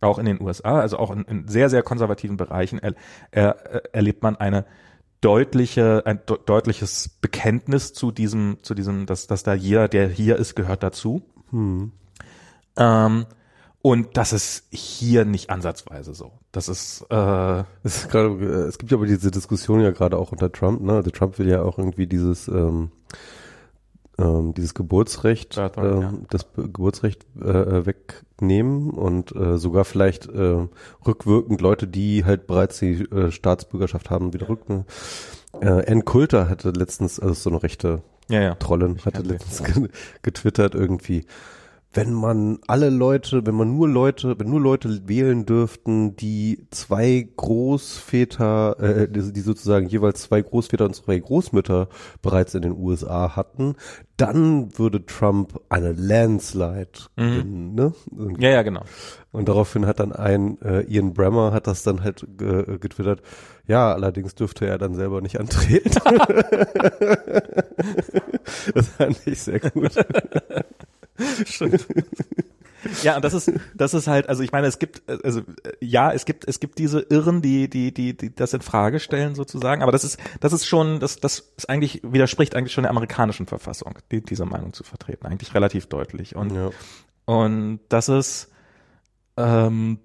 [0.00, 2.94] auch in den USA also auch in, in sehr sehr konservativen Bereichen er,
[3.32, 4.64] er, erlebt man eine
[5.20, 10.36] deutliche ein de deutliches Bekenntnis zu diesem zu diesem dass dass da jeder der hier
[10.36, 11.22] ist gehört dazu.
[12.76, 13.26] Ähm,
[13.82, 16.32] und das ist hier nicht ansatzweise so.
[16.52, 20.18] Das ist äh, Es, ist gerade, äh, es gibt ja aber diese Diskussion ja gerade
[20.18, 20.94] auch unter Trump, ne?
[20.94, 22.90] Also Trump will ja auch irgendwie dieses ähm,
[24.18, 26.12] ähm, dieses Geburtsrecht, ähm, ja.
[26.28, 30.66] das Geburtsrecht äh, wegnehmen und äh, sogar vielleicht äh,
[31.06, 34.84] rückwirkend Leute, die halt bereits die äh, Staatsbürgerschaft haben, wieder rücken.
[35.60, 38.54] Äh, Ann Coulter hatte letztens, also so eine rechte ja ja.
[38.56, 39.88] Trollin, hatte letztens ge-
[40.22, 41.24] getwittert irgendwie,
[41.92, 47.28] wenn man alle Leute, wenn man nur Leute, wenn nur Leute wählen dürften, die zwei
[47.36, 51.88] Großväter, äh, die, die sozusagen jeweils zwei Großväter und zwei Großmütter
[52.22, 53.74] bereits in den USA hatten,
[54.16, 57.92] dann würde Trump eine Landslide gewinnen, ne?
[58.10, 58.84] Und, Ja ja genau.
[59.32, 63.20] und daraufhin hat dann ein äh, Ian Bremmer hat das dann halt äh, getwittert.
[63.66, 65.90] Ja, allerdings dürfte er dann selber nicht antreten.
[68.74, 69.96] das fand ich sehr gut.
[71.46, 71.86] Stimmt.
[73.02, 75.42] Ja, und das ist, das ist halt, also ich meine, es gibt, also
[75.80, 79.34] ja, es gibt, es gibt diese Irren, die, die, die, die das in Frage stellen
[79.34, 82.90] sozusagen, aber das ist, das ist schon, das, das ist eigentlich, widerspricht eigentlich schon der
[82.90, 86.36] amerikanischen Verfassung, die, diese Meinung zu vertreten, eigentlich relativ deutlich.
[86.36, 86.70] Und, Ja.
[87.26, 88.48] und das ist,
[89.36, 89.98] ähm,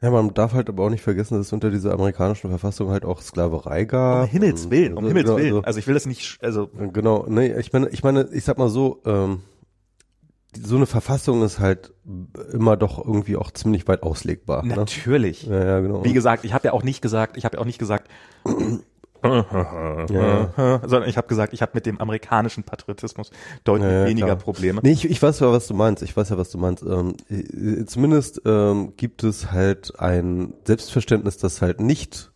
[0.00, 3.04] ja, man darf halt aber auch nicht vergessen, dass es unter dieser amerikanischen Verfassung halt
[3.04, 4.24] auch Sklaverei gab.
[4.24, 5.46] um Himmels Willen, um Himmels Willen.
[5.56, 8.58] Also, Also ich will das nicht, also, genau, nee, ich meine, ich meine, ich sag
[8.58, 9.40] mal so, ähm,
[10.56, 11.92] so eine Verfassung ist halt
[12.52, 14.64] immer doch irgendwie auch ziemlich weit auslegbar.
[14.64, 14.74] Ne?
[14.74, 15.44] natürlich.
[15.46, 16.04] Ja, ja, genau.
[16.04, 18.08] Wie gesagt, ich habe ja auch nicht gesagt, ich habe ja auch nicht gesagt,
[19.22, 23.30] sondern ich habe gesagt, ich habe mit dem amerikanischen Patriotismus
[23.64, 24.36] deutlich Ja, ja, weniger klar.
[24.36, 24.80] Probleme.
[24.82, 26.02] Nee, ich, ich weiß ja, was du meinst.
[26.02, 26.84] Ich weiß ja, was du meinst.
[26.84, 32.30] Ähm, äh, zumindest ähm, gibt es halt ein Selbstverständnis, das halt nicht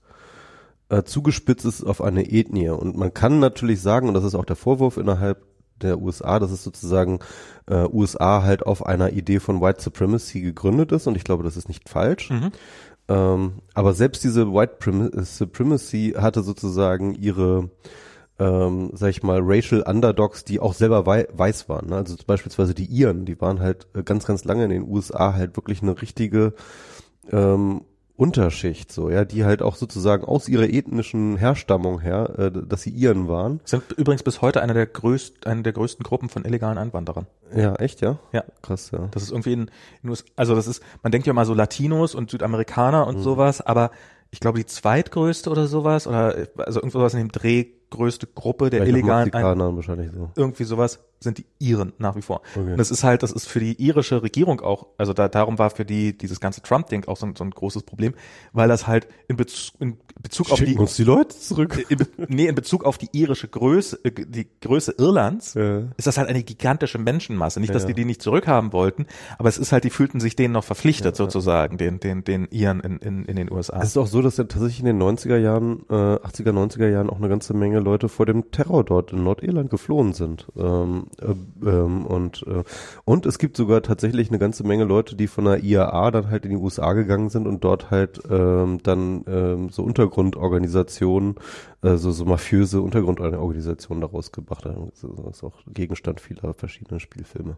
[0.88, 2.68] äh, zugespitzt ist auf eine Ethnie.
[2.70, 5.44] Und man kann natürlich sagen, und das ist auch der Vorwurf innerhalb
[5.80, 7.18] der USA, dass es sozusagen
[7.66, 11.06] äh, USA halt auf einer Idee von White Supremacy gegründet ist.
[11.06, 12.30] Und ich glaube, das ist nicht falsch.
[12.30, 12.52] Mhm.
[13.08, 17.70] Ähm, aber selbst diese White Prim Supremacy hatte sozusagen ihre,
[18.38, 21.88] ähm, sag ich mal, Racial Underdogs, die auch selber wei weiß waren.
[21.88, 21.96] Ne?
[21.96, 25.56] Also beispielsweise die Iren, die waren halt äh, ganz, ganz lange in den USA halt
[25.56, 26.54] wirklich eine richtige
[27.30, 27.82] ähm,
[28.16, 32.90] Unterschicht, so, ja, die halt auch sozusagen aus ihrer ethnischen Herstammung her, äh, dass sie
[32.90, 33.60] Iren waren.
[33.64, 37.26] Sind übrigens bis heute eine der größten, eine der größten Gruppen von illegalen Einwanderern.
[37.56, 38.18] Ja, echt, ja?
[38.32, 38.44] Ja.
[38.60, 39.08] Krass, ja.
[39.12, 39.70] Das ist irgendwie in,
[40.02, 43.08] in US, also das ist, man denkt ja mal so Latinos und Südamerikaner Mhm.
[43.16, 43.90] und sowas, aber
[44.30, 48.80] ich glaube die zweitgrößte oder sowas oder also irgendwas in dem Dreh größte Gruppe der
[48.82, 50.30] Vielleicht illegalen Ein Mexikanern wahrscheinlich so.
[50.36, 52.42] irgendwie sowas sind die Iren nach wie vor.
[52.56, 52.72] Okay.
[52.72, 55.70] Und das ist halt, das ist für die irische Regierung auch, also da, darum war
[55.70, 58.14] für die dieses ganze Trump-Ding auch so, ein- so ein großes Problem,
[58.52, 61.84] weil das halt in Bezug, in Bezug auf die, uns die Leute zurück.
[61.88, 65.78] in, nee, in Bezug auf die irische Größe, äh, die Größe Irlands, Ja.
[65.96, 67.60] ist das halt eine gigantische Menschenmasse.
[67.60, 67.96] Nicht, dass Ja, die ja.
[67.96, 69.06] die nicht zurückhaben wollten,
[69.38, 72.80] aber es ist halt, die fühlten sich denen noch verpflichtet sozusagen, den, den, den Iren
[72.80, 73.80] in, in, in den USA.
[73.80, 77.10] Es ist auch so, dass ja tatsächlich in den 90er Jahren, äh, 80er, 90er Jahren
[77.10, 80.46] auch eine ganze Menge Leute vor dem Terror dort in Nordirland geflohen sind.
[80.56, 81.34] Ähm, äh,
[81.66, 82.64] ähm, und, äh,
[83.04, 86.44] und es gibt sogar tatsächlich eine ganze Menge Leute, die von der IAA dann halt
[86.44, 91.36] in die USA gegangen sind und dort halt ähm, dann ähm, so Untergrundorganisationen,
[91.82, 94.90] äh, so, so mafiöse Untergrundorganisationen daraus gebracht haben.
[94.90, 97.56] Das ist auch Gegenstand vieler verschiedener Spielfilme.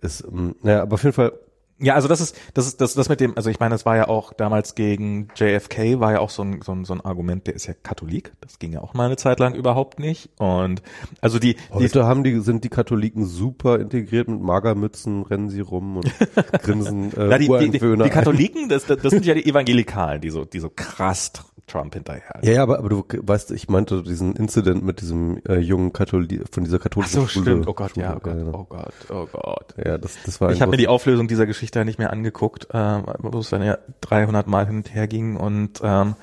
[0.00, 1.32] Ist, ähm, naja, aber auf jeden Fall
[1.78, 3.96] Ja, also das ist, das ist, das, das mit dem, also ich meine, das war
[3.96, 7.46] ja auch damals gegen JFK war ja auch so ein, so ein, so ein Argument,
[7.48, 8.32] der ist ja Katholik.
[8.40, 10.30] Das ging ja auch mal eine Zeit lang überhaupt nicht.
[10.38, 10.82] Und
[11.20, 15.60] also die, Heute die, haben die, sind die Katholiken super integriert mit Magermützen, rennen sie
[15.60, 16.12] rum und
[16.62, 17.12] grinsen.
[17.16, 20.44] Äh, ja, die, die, die, die Katholiken, das, das sind ja die Evangelikalen, die so,
[20.44, 21.32] die so krass
[21.66, 22.40] Trump hinterher.
[22.42, 26.42] Ja, ja, aber, aber du weißt, ich meinte diesen Incident mit diesem äh, jungen Katholik
[26.50, 27.44] von dieser katholischen Ach so, Schule.
[27.44, 27.68] stimmt.
[27.68, 28.06] Oh Gott, Schule.
[28.06, 28.58] ja, oh Gott, genau.
[28.58, 29.74] oh Gott, oh Gott.
[29.82, 30.52] Ja, das, das war.
[30.52, 33.62] Ich habe mir die Auflösung dieser Geschichte ja nicht mehr angeguckt, äh, wo es dann
[33.62, 36.16] ja 300 Mal hin und her ging und ähm,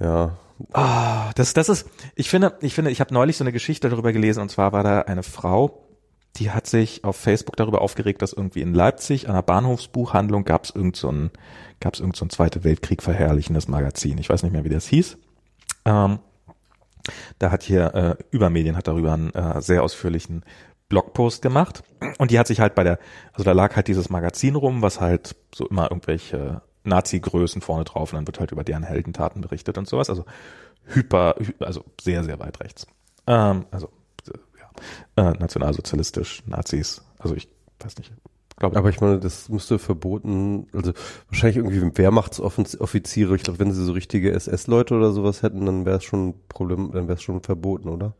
[0.00, 0.36] ja.
[0.72, 1.88] Ah, das, das ist.
[2.14, 4.84] Ich finde, ich finde, ich habe neulich so eine Geschichte darüber gelesen und zwar war
[4.84, 5.82] da eine Frau,
[6.36, 10.64] die hat sich auf Facebook darüber aufgeregt, dass irgendwie in Leipzig an einer Bahnhofsbuchhandlung gab
[10.64, 11.30] es irgend so ein
[11.80, 14.18] gab es irgend so ein Zweite Weltkrieg verherrlichendes Magazin.
[14.18, 15.18] Ich weiß nicht mehr, wie das hieß.
[15.84, 16.20] Ähm,
[17.38, 20.44] da hat hier äh, Übermedien hat darüber einen äh, sehr ausführlichen
[20.92, 21.82] Blogpost gemacht
[22.18, 22.98] und die hat sich halt bei der,
[23.32, 28.12] also da lag halt dieses Magazin rum, was halt so immer irgendwelche Nazi-Größen vorne drauf
[28.12, 30.10] und dann wird halt über deren Heldentaten berichtet und sowas.
[30.10, 30.26] Also
[30.84, 32.86] hyper, also sehr, sehr weit rechts.
[33.26, 33.88] Ähm, also
[35.16, 37.02] ja, äh, nationalsozialistisch, Nazis.
[37.18, 37.48] Also ich
[37.80, 38.12] weiß nicht,
[38.58, 40.92] Glaube Aber ich meine, das müsste verboten, also
[41.30, 45.96] wahrscheinlich irgendwie Wehrmachtsoffiziere, ich glaube, wenn sie so richtige SS-Leute oder sowas hätten, dann wäre
[45.96, 48.14] es schon ein Problem, dann wäre es schon verboten, oder?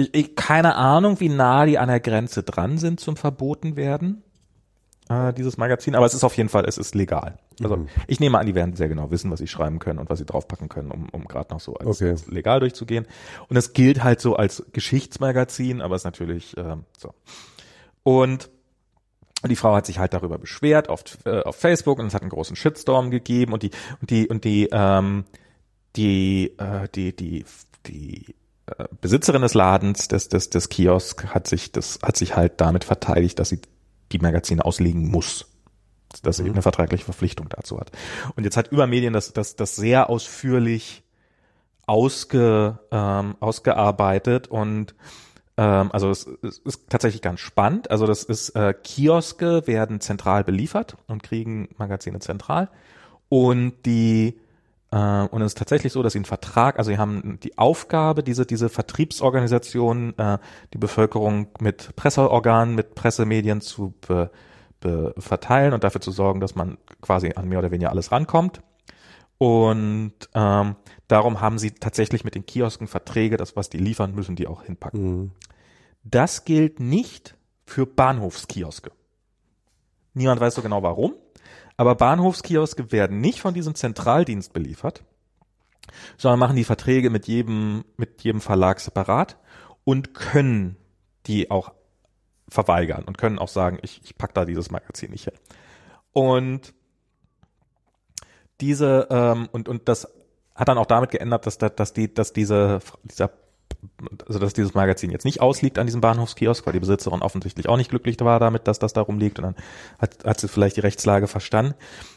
[0.00, 4.22] Ich, ich, keine Ahnung, wie nah die an der Grenze dran sind zum verboten werden,
[5.10, 7.36] äh, dieses Magazin, aber es ist auf jeden Fall, es ist legal.
[7.60, 7.88] Also mhm.
[8.06, 10.24] ich nehme an, die werden sehr genau wissen, was sie schreiben können und was sie
[10.24, 12.10] draufpacken können, um, um gerade noch so als, okay.
[12.10, 13.06] als, legal durchzugehen.
[13.48, 17.12] Und es gilt halt so als Geschichtsmagazin, aber es ist natürlich äh, so.
[18.02, 18.50] Und
[19.42, 22.20] und die Frau hat sich halt darüber beschwert auf, äh, auf Facebook und es hat
[22.20, 25.24] einen großen Shitstorm gegeben und die und die und die ähm,
[25.96, 27.44] die äh, die die
[27.86, 28.34] die
[29.00, 33.38] Besitzerin des Ladens des des des Kiosk hat sich das hat sich halt damit verteidigt,
[33.38, 33.60] dass sie
[34.12, 35.46] die Magazine auslegen muss,
[36.22, 36.48] dass sie mhm.
[36.48, 37.92] eben eine vertragliche Verpflichtung dazu hat.
[38.36, 41.02] Und jetzt hat Übermedien das das das sehr ausführlich
[41.86, 44.94] ausge ähm, ausgearbeitet und
[45.56, 47.90] ähm, also es, es, ist tatsächlich ganz spannend.
[47.90, 52.70] Also das ist, äh, Kioske werden zentral beliefert und kriegen Magazine zentral.
[53.28, 54.40] Und die
[54.96, 58.44] und es ist tatsächlich so, dass sie einen Vertrag, also sie haben die Aufgabe, diese,
[58.44, 60.38] diese Vertriebsorganisation, äh,
[60.74, 64.30] die Bevölkerung mit Presseorganen, mit Pressemedien zu be,
[64.80, 68.62] be verteilen und dafür zu sorgen, dass man quasi an mehr oder weniger alles rankommt.
[69.38, 70.76] Und ähm,
[71.08, 74.64] darum haben sie tatsächlich mit den Kiosken Verträge, das, was die liefern, müssen die auch
[74.64, 75.02] hinpacken.
[75.02, 75.30] Mhm.
[76.02, 78.90] Das gilt nicht für Bahnhofskioske.
[80.14, 81.14] Niemand weiß so genau warum,
[81.80, 85.02] aber Bahnhofskioske werden nicht von diesem Zentraldienst beliefert,
[86.18, 89.38] sondern machen die Verträge mit jedem, mit jedem Verlag separat
[89.84, 90.76] und können
[91.26, 91.72] die auch
[92.50, 95.32] verweigern und können auch sagen, ich, ich pack da dieses Magazin nicht hin.
[96.12, 96.74] Und
[98.60, 100.06] diese ähm, und und das
[100.54, 103.30] hat dann auch damit geändert, dass dass die dass diese dieser
[104.26, 107.76] also dass dieses Magazin jetzt nicht ausliegt an diesem Bahnhofskiosk, weil die Besitzerin offensichtlich auch
[107.76, 109.56] nicht glücklich war damit, dass das darum liegt und dann
[109.98, 111.74] hat, hat sie vielleicht die Rechtslage verstanden.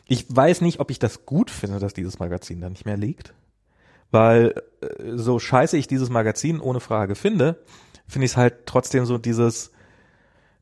[0.08, 3.34] Ich weiß nicht, ob ich das gut finde, dass dieses Magazin da nicht mehr liegt,
[4.12, 7.64] weil äh, so scheiße ich dieses Magazin ohne Frage finde,
[8.08, 9.72] finde ich es halt trotzdem so dieses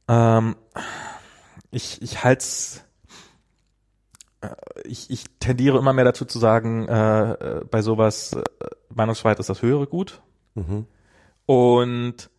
[0.08, 0.56] ähm,
[1.72, 2.84] ich, ich halt's
[4.42, 4.50] äh,
[4.84, 8.44] ich, ich tendiere immer mehr dazu zu sagen, äh, äh bei sowas, äh,
[8.90, 10.22] Meinungsfreiheit ist das höhere Gut,
[10.56, 10.86] Mhm.
[11.46, 12.30] Und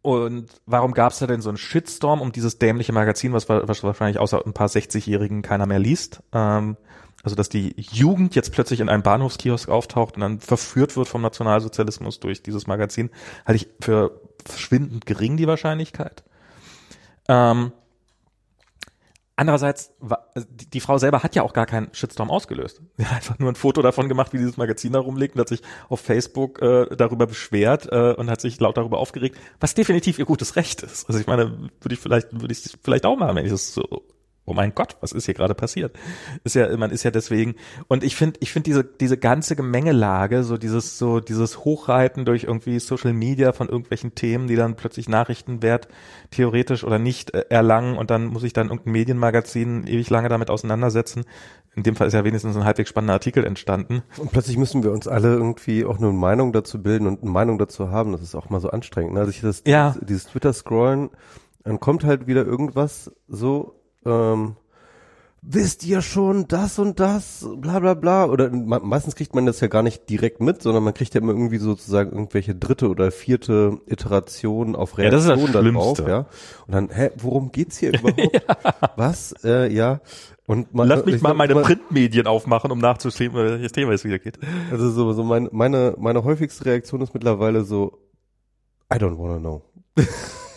[0.00, 3.82] und warum gab es da denn so einen Shitstorm um dieses dämliche Magazin, was, was
[3.82, 6.22] wahrscheinlich außer ein paar 60-Jährigen keiner mehr liest?
[6.32, 6.76] Ähm,
[7.22, 11.20] also dass die Jugend jetzt plötzlich in einem Bahnhofskiosk auftaucht und dann verführt wird vom
[11.20, 13.10] Nationalsozialismus durch dieses Magazin,
[13.44, 16.22] halte ich für verschwindend gering die Wahrscheinlichkeit.
[17.28, 17.72] Ähm,
[19.38, 19.92] Andererseits,
[20.34, 22.82] also die, Frau selber hat ja auch gar keinen Shitstorm ausgelöst.
[22.96, 25.48] Sie hat einfach nur ein Foto davon gemacht, wie dieses Magazin da rumliegt und hat
[25.48, 30.18] sich auf Facebook äh, darüber beschwert äh, und hat sich laut darüber aufgeregt, was definitiv
[30.18, 31.06] ihr gutes Recht ist.
[31.06, 34.02] Also ich meine, würde ich vielleicht, würde ich vielleicht auch mal, wenn ich das so
[34.48, 35.96] oh mein Gott, was ist hier gerade passiert?
[36.42, 37.54] Ist ja, man ist ja deswegen,
[37.86, 42.44] und ich finde, ich finde diese, diese ganze Gemengelage, so dieses, so dieses Hochreiten durch
[42.44, 45.88] irgendwie Social Media von irgendwelchen Themen, die dann plötzlich Nachrichtenwert
[46.30, 50.50] theoretisch oder nicht äh, erlangen und dann muss ich dann irgendein Medienmagazin ewig lange damit
[50.50, 51.24] auseinandersetzen.
[51.76, 54.02] In dem Fall ist ja wenigstens ein halbwegs spannender Artikel entstanden.
[54.16, 57.58] Und plötzlich müssen wir uns alle irgendwie auch eine Meinung dazu bilden und eine Meinung
[57.58, 58.10] dazu haben.
[58.10, 59.14] Das ist auch mal so anstrengend.
[59.14, 59.20] Ne?
[59.20, 59.90] Also ich das, ja.
[59.90, 61.10] dieses, dieses Twitter-Scrollen,
[61.62, 64.56] dann kommt halt wieder irgendwas so ähm,
[65.42, 68.26] wisst ihr schon das und das, bla bla bla.
[68.26, 71.32] Oder meistens kriegt man das ja gar nicht direkt mit, sondern man kriegt ja immer
[71.32, 75.98] irgendwie sozusagen irgendwelche dritte oder vierte Iteration auf Reaktion ja, das darauf.
[76.00, 76.26] Ja.
[76.66, 78.20] Und dann, hä, worum geht's hier überhaupt?
[78.32, 78.92] ja.
[78.96, 79.32] Was?
[79.44, 80.00] Äh, ja.
[80.46, 84.18] Und man, Lass mich mal meine man, Printmedien aufmachen, um nachzusehen, welches Thema es wieder
[84.18, 84.38] geht.
[84.70, 87.98] Also so, so mein, meine, meine häufigste Reaktion ist mittlerweile so,
[88.92, 89.62] I don't wanna know.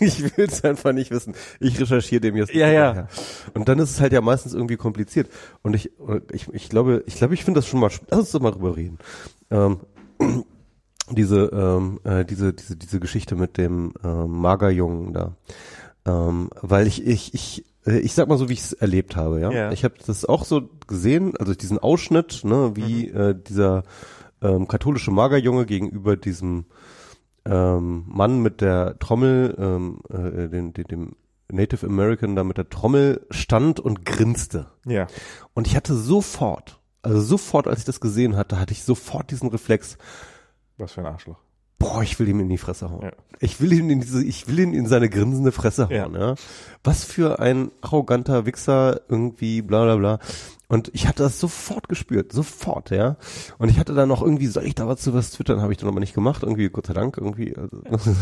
[0.06, 1.36] ich will es einfach nicht wissen.
[1.60, 2.54] Ich recherchiere dem jetzt.
[2.54, 3.08] Ja, ja.
[3.54, 5.30] Und dann ist es halt ja meistens irgendwie kompliziert.
[5.62, 5.92] Und ich,
[6.32, 8.76] ich, ich glaube, ich glaube, ich finde das schon mal, lass uns doch mal drüber
[8.76, 8.98] reden.
[9.52, 9.80] Ähm,
[11.12, 15.36] diese, ähm, äh, diese, diese, diese Geschichte mit dem ähm, Magerjungen da.
[16.06, 19.40] Ähm, weil ich, ich, ich, äh, ich sag mal so, wie ich es erlebt habe,
[19.40, 19.52] ja.
[19.52, 19.72] ja.
[19.72, 23.20] Ich habe das auch so gesehen, also diesen Ausschnitt, ne, wie mhm.
[23.20, 23.84] äh, dieser
[24.42, 26.66] ähm, katholische Magerjunge gegenüber diesem
[27.46, 31.16] ähm, Mann mit der Trommel, ähm, äh, den, den, dem
[31.50, 34.68] Native American da mit der Trommel stand und grinste.
[34.86, 35.08] Ja.
[35.54, 39.50] Und ich hatte sofort, also sofort, als ich das gesehen hatte, hatte ich sofort diesen
[39.50, 39.98] Reflex.
[40.78, 41.38] Was für ein Arschloch.
[41.82, 43.02] Boah, ich will ihm in die Fresse hauen.
[43.02, 43.12] Ja.
[43.40, 46.20] Ich will ihn in diese, ich will ihn in seine grinsende Fresse hauen, ja.
[46.20, 46.36] ja.
[46.84, 50.20] Was für ein arroganter Wichser irgendwie, bla bla bla.
[50.68, 53.18] Und ich hatte das sofort gespürt, sofort, ja.
[53.58, 55.80] Und ich hatte dann noch irgendwie, soll ich da was zu was twittern, habe ich
[55.80, 57.56] dann aber nicht gemacht, irgendwie, Gott sei Dank, irgendwie.
[57.58, 57.82] Also.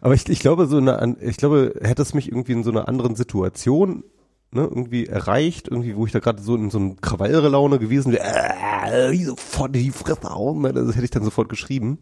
[0.00, 2.88] aber ich, ich glaube, so eine, ich glaube, hätte es mich irgendwie in so einer
[2.88, 4.04] anderen Situation
[4.52, 9.12] ne, irgendwie erreicht, irgendwie, wo ich da gerade so in so einem Krawallrelaune gewesen wäre,
[9.12, 11.98] äh, sofort in die Fresse hauen, ne, das hätte ich dann sofort geschrieben.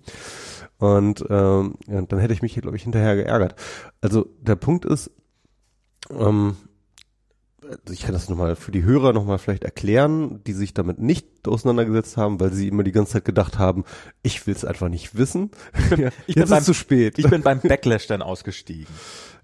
[0.79, 3.57] Und ähm, ja, dann hätte ich mich hier, glaube ich, hinterher geärgert.
[4.01, 5.11] Also der Punkt ist,
[6.11, 6.57] ähm,
[7.91, 12.17] ich kann das nochmal für die Hörer nochmal vielleicht erklären, die sich damit nicht auseinandergesetzt
[12.17, 13.85] haben, weil sie immer die ganze Zeit gedacht haben,
[14.23, 15.51] ich will es einfach nicht wissen.
[15.77, 17.19] Ich bin, ich bin beim, zu spät.
[17.19, 18.87] Ich bin beim Backlash dann ausgestiegen.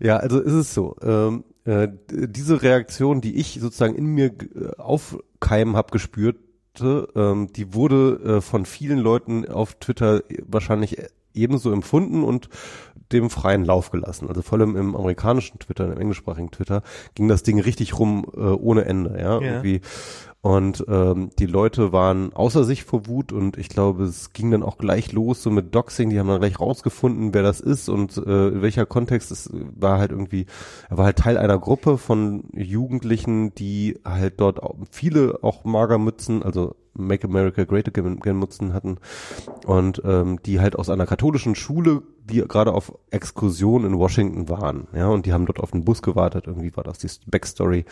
[0.01, 0.97] Ja, also ist es so.
[1.03, 6.37] Ähm, äh, diese Reaktion, die ich sozusagen in mir äh, aufkeimen habe gespürt,
[6.81, 10.99] ähm, die wurde äh, von vielen Leuten auf Twitter wahrscheinlich
[11.35, 12.49] ebenso empfunden und
[13.13, 14.29] dem freien Lauf gelassen.
[14.29, 16.83] Also vor allem im amerikanischen Twitter, im englischsprachigen Twitter,
[17.15, 19.41] ging das Ding richtig rum äh, ohne Ende, ja.
[19.41, 19.41] ja.
[19.41, 19.81] Irgendwie.
[20.45, 24.63] Und ähm, die Leute waren außer sich vor Wut und ich glaube, es ging dann
[24.63, 26.11] auch gleich los so mit Doxing.
[26.11, 29.31] Die haben dann gleich rausgefunden, wer das ist und äh, in welcher Kontext.
[29.31, 30.45] Es war halt irgendwie,
[30.91, 36.43] er war halt Teil einer Gruppe von Jugendlichen, die halt dort auch, viele auch Magermützen,
[36.43, 38.99] also Make America Great Again Mützen hatten
[39.67, 44.89] und ähm, die halt aus einer katholischen Schule, die gerade auf Exkursion in Washington waren,
[44.95, 46.47] ja, und die haben dort auf den Bus gewartet.
[46.47, 47.85] Irgendwie war das die Backstory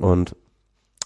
[0.00, 0.36] und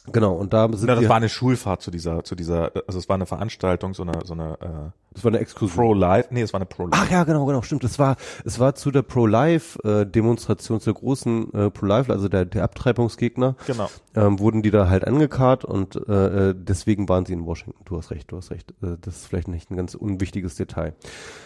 [0.06, 3.08] Genau, und da sind ja, das war eine Schulfahrt zu dieser, zu dieser, also es
[3.08, 5.84] war eine Veranstaltung, so eine, so eine, äh, das war eine Exkursion.
[5.84, 7.02] Pro-Life, nee, es war eine Pro-Life.
[7.04, 7.82] Ach ja, genau, genau, stimmt.
[7.82, 12.62] Es war, es war zu der Pro-Life-Demonstration, äh, zur großen äh, Pro-Life, also der, der
[12.62, 13.56] Abtreibungsgegner.
[13.66, 13.88] Genau.
[14.14, 17.80] Ähm, wurden die da halt angekarrt und äh, äh, deswegen waren sie in Washington.
[17.84, 18.70] Du hast recht, du hast recht.
[18.82, 20.94] Äh, das ist vielleicht nicht ein ganz unwichtiges Detail.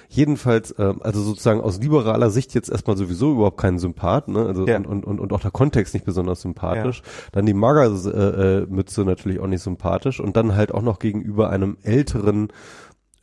[0.09, 4.45] Jedenfalls, äh, also sozusagen aus liberaler Sicht jetzt erstmal sowieso überhaupt kein Sympath, ne?
[4.47, 4.77] Also ja.
[4.77, 7.03] und, und, und, und auch der Kontext nicht besonders sympathisch.
[7.05, 7.31] Ja.
[7.33, 11.79] Dann die Mager-Mütze äh, natürlich auch nicht sympathisch und dann halt auch noch gegenüber einem
[11.83, 12.49] älteren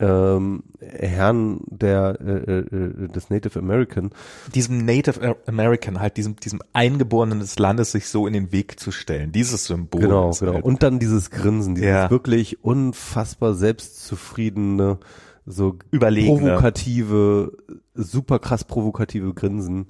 [0.02, 4.10] ähm, Herrn der äh, äh, des Native American.
[4.54, 8.90] Diesem Native American, halt diesem, diesem Eingeborenen des Landes sich so in den Weg zu
[8.90, 10.00] stellen, dieses Symbol.
[10.00, 10.54] Genau, genau.
[10.54, 12.10] Halt und dann dieses Grinsen, dieses ja.
[12.10, 14.98] wirklich unfassbar selbstzufriedene,
[15.46, 16.50] so Überlegene.
[16.50, 17.52] provokative,
[17.94, 19.86] super krass provokative Grinsen.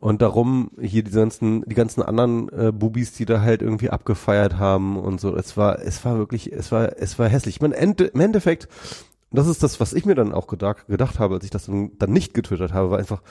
[0.00, 4.56] Und darum hier die ganzen, die ganzen anderen äh, Bubis, die da halt irgendwie abgefeiert
[4.56, 5.34] haben und so.
[5.34, 7.56] Es war, es war wirklich, es war, es war hässlich.
[7.56, 8.68] Ich meine, im Endeffekt
[9.30, 11.92] das ist das, was ich mir dann auch gedacht, gedacht habe, als ich das dann,
[11.98, 13.22] dann nicht getwittert habe, war einfach,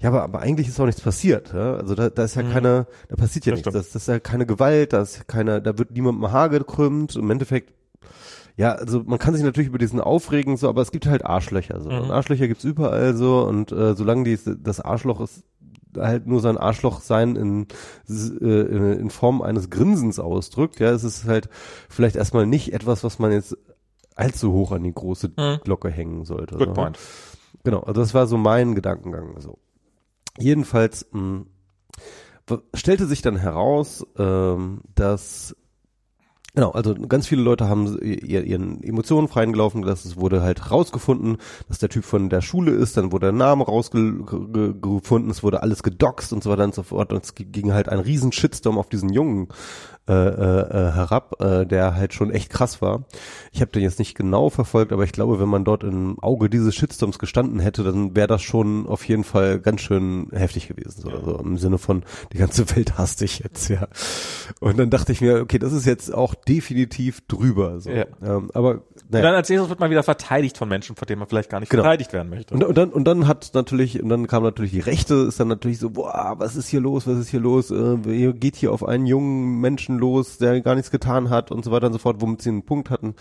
[0.00, 1.52] ja, aber, aber eigentlich ist auch nichts passiert.
[1.52, 1.74] Ja?
[1.74, 2.52] Also da, da ist ja mhm.
[2.52, 3.72] keine, da passiert ja das nichts.
[3.72, 7.14] Das, das ist ja keine Gewalt, da ist keine, da wird niemandem Haar gekrümmt.
[7.14, 7.72] Im Endeffekt,
[8.56, 11.80] ja, also man kann sich natürlich über diesen aufregen, so, aber es gibt halt Arschlöcher.
[11.80, 11.90] So.
[11.90, 12.00] Mhm.
[12.00, 15.44] Und Arschlöcher gibt's überall so und äh, solange die, das Arschloch ist
[15.96, 17.66] halt nur sein Arschloch sein in,
[18.08, 21.48] äh, in Form eines Grinsens ausdrückt, ja, es ist halt
[21.88, 23.56] vielleicht erstmal nicht etwas, was man jetzt
[24.16, 25.60] allzu hoch an die große mhm.
[25.62, 26.56] Glocke hängen sollte.
[26.56, 26.98] Good point.
[27.62, 29.40] Genau, also das war so mein Gedankengang.
[29.40, 29.58] So.
[30.38, 31.44] Jedenfalls mh,
[32.74, 35.54] stellte sich dann heraus, ähm, dass
[36.56, 41.36] Genau, also ganz viele Leute haben ihren Emotionen freien gelaufen, dass es wurde halt rausgefunden,
[41.68, 45.82] dass der Typ von der Schule ist, dann wurde der Name rausgefunden, es wurde alles
[45.82, 48.88] gedoxt und so weiter und so fort und es ging halt ein riesen Shitstorm auf
[48.88, 49.48] diesen Jungen
[50.08, 53.04] äh, äh, herab, äh, der halt schon echt krass war.
[53.50, 56.48] Ich habe den jetzt nicht genau verfolgt, aber ich glaube, wenn man dort im Auge
[56.48, 61.02] dieses Shitstorms gestanden hätte, dann wäre das schon auf jeden Fall ganz schön heftig gewesen.
[61.02, 63.88] So, also im Sinne von, die ganze Welt hasst dich jetzt, ja.
[64.60, 67.80] Und dann dachte ich mir, okay, das ist jetzt auch definitiv drüber.
[67.80, 67.90] So.
[67.90, 68.06] Ja.
[68.22, 69.24] Ähm, aber naja.
[69.24, 71.60] Und dann als nächstes wird man wieder verteidigt von Menschen, vor denen man vielleicht gar
[71.60, 71.82] nicht genau.
[71.82, 72.54] verteidigt werden möchte.
[72.54, 75.48] Und, und, dann, und dann hat natürlich, und dann kam natürlich die Rechte, ist dann
[75.48, 78.84] natürlich so, boah, was ist hier los, was ist hier los, äh, geht hier auf
[78.84, 82.20] einen jungen Menschen los, der gar nichts getan hat und so weiter und so fort,
[82.20, 83.14] womit sie einen Punkt hatten.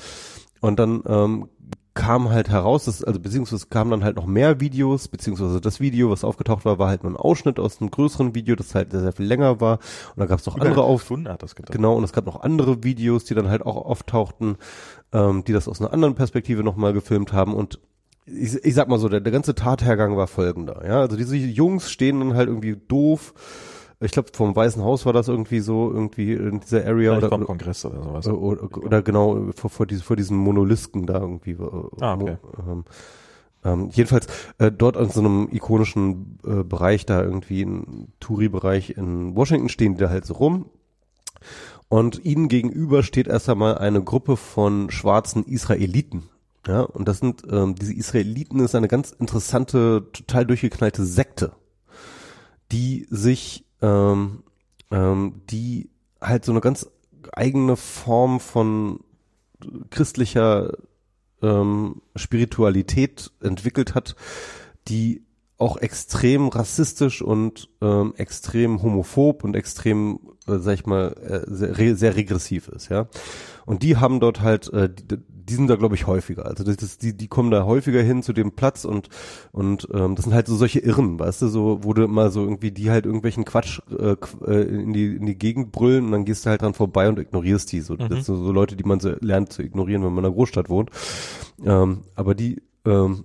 [0.61, 1.49] Und dann ähm,
[1.95, 6.11] kam halt heraus, dass, also beziehungsweise kamen dann halt noch mehr Videos, beziehungsweise das Video,
[6.11, 8.99] was aufgetaucht war, war halt nur ein Ausschnitt aus einem größeren Video, das halt sehr,
[8.99, 9.79] sehr viel länger war.
[10.13, 11.09] Und da gab es noch Über andere auf.
[11.09, 11.71] Hat das gedacht.
[11.71, 14.57] Genau, und es gab noch andere Videos, die dann halt auch auftauchten,
[15.13, 17.53] ähm, die das aus einer anderen Perspektive nochmal gefilmt haben.
[17.53, 17.79] Und
[18.25, 20.85] ich, ich sag mal so, der, der ganze Tathergang war folgender.
[20.85, 23.33] Ja, also diese Jungs stehen dann halt irgendwie doof
[24.05, 27.29] ich glaube vom Weißen Haus war das irgendwie so irgendwie in dieser Area Vielleicht oder
[27.29, 28.27] vom Kongress oder sowas.
[28.27, 31.51] Oder, oder, oder genau vor, vor, diese, vor diesen Monolisken da irgendwie.
[31.51, 32.37] Äh, ah, okay.
[32.67, 32.83] Ähm,
[33.63, 34.27] ähm, jedenfalls
[34.59, 39.95] äh, dort an so einem ikonischen äh, Bereich da irgendwie ein Touri-Bereich in Washington stehen
[39.95, 40.69] die da halt so rum.
[41.87, 46.29] Und ihnen gegenüber steht erst einmal eine Gruppe von schwarzen Israeliten.
[46.67, 51.53] Ja, und das sind, ähm, diese Israeliten ist eine ganz interessante, total durchgeknallte Sekte,
[52.71, 54.43] die sich ähm,
[54.91, 55.89] ähm, die
[56.21, 56.89] halt so eine ganz
[57.33, 58.99] eigene Form von
[59.89, 60.73] christlicher
[61.41, 64.15] ähm, Spiritualität entwickelt hat,
[64.87, 65.25] die
[65.57, 71.95] auch extrem rassistisch und ähm, extrem homophob und extrem, äh, sag ich mal, äh, sehr,
[71.95, 73.07] sehr regressiv ist, ja.
[73.65, 75.17] Und die haben dort halt, äh, die,
[75.47, 76.45] die sind da glaube ich häufiger.
[76.45, 79.09] Also das, das, die, die kommen da häufiger hin zu dem Platz und
[79.51, 82.41] und ähm, das sind halt so solche Irren, weißt du, so wo du immer so
[82.41, 84.15] irgendwie die halt irgendwelchen Quatsch äh,
[84.45, 87.19] äh, in die in die Gegend brüllen und dann gehst du halt dran vorbei und
[87.19, 87.81] ignorierst die.
[87.81, 88.09] So, mhm.
[88.09, 90.69] das sind so Leute, die man so lernt zu ignorieren, wenn man in einer Großstadt
[90.69, 90.89] wohnt.
[91.63, 93.23] Ähm, aber die ähm,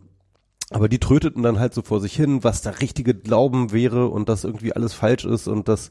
[0.71, 4.29] aber die tröteten dann halt so vor sich hin, was der richtige Glauben wäre und
[4.29, 5.91] dass irgendwie alles falsch ist und das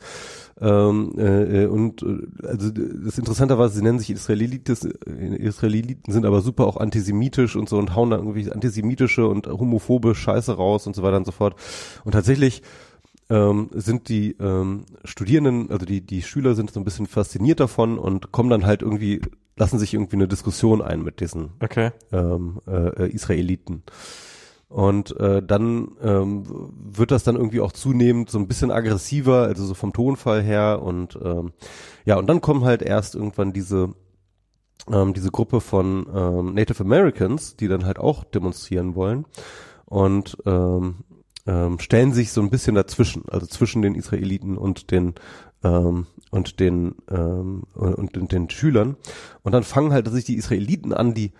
[0.61, 4.73] ähm, äh, und äh, also das Interessante war, sie nennen sich Israeliten,
[5.35, 10.15] Israeliten sind aber super auch antisemitisch und so und hauen da irgendwie antisemitische und homophobe
[10.15, 11.55] Scheiße raus und so weiter und so fort.
[12.05, 12.61] Und tatsächlich
[13.29, 17.99] ähm, sind die ähm, Studierenden, also die die Schüler sind so ein bisschen fasziniert davon
[17.99, 19.21] und kommen dann halt irgendwie
[19.57, 21.91] lassen sich irgendwie eine Diskussion ein mit diesen okay.
[22.13, 23.83] ähm, äh, Israeliten.
[24.69, 26.43] Und äh, dann ähm,
[26.73, 30.81] wird das dann irgendwie auch zunehmend so ein bisschen aggressiver, also so vom Tonfall her.
[30.83, 31.53] Und ähm,
[32.05, 33.93] ja, und dann kommen halt erst irgendwann diese
[34.91, 39.25] ähm, diese Gruppe von ähm, Native Americans, die dann halt auch demonstrieren wollen
[39.85, 41.03] und ähm,
[41.47, 45.15] ähm, stellen sich so ein bisschen dazwischen, also zwischen den Israeliten und den
[45.63, 48.97] ähm, und den ähm, und, und den Schülern.
[49.41, 51.33] Und dann fangen halt sich die Israeliten an, die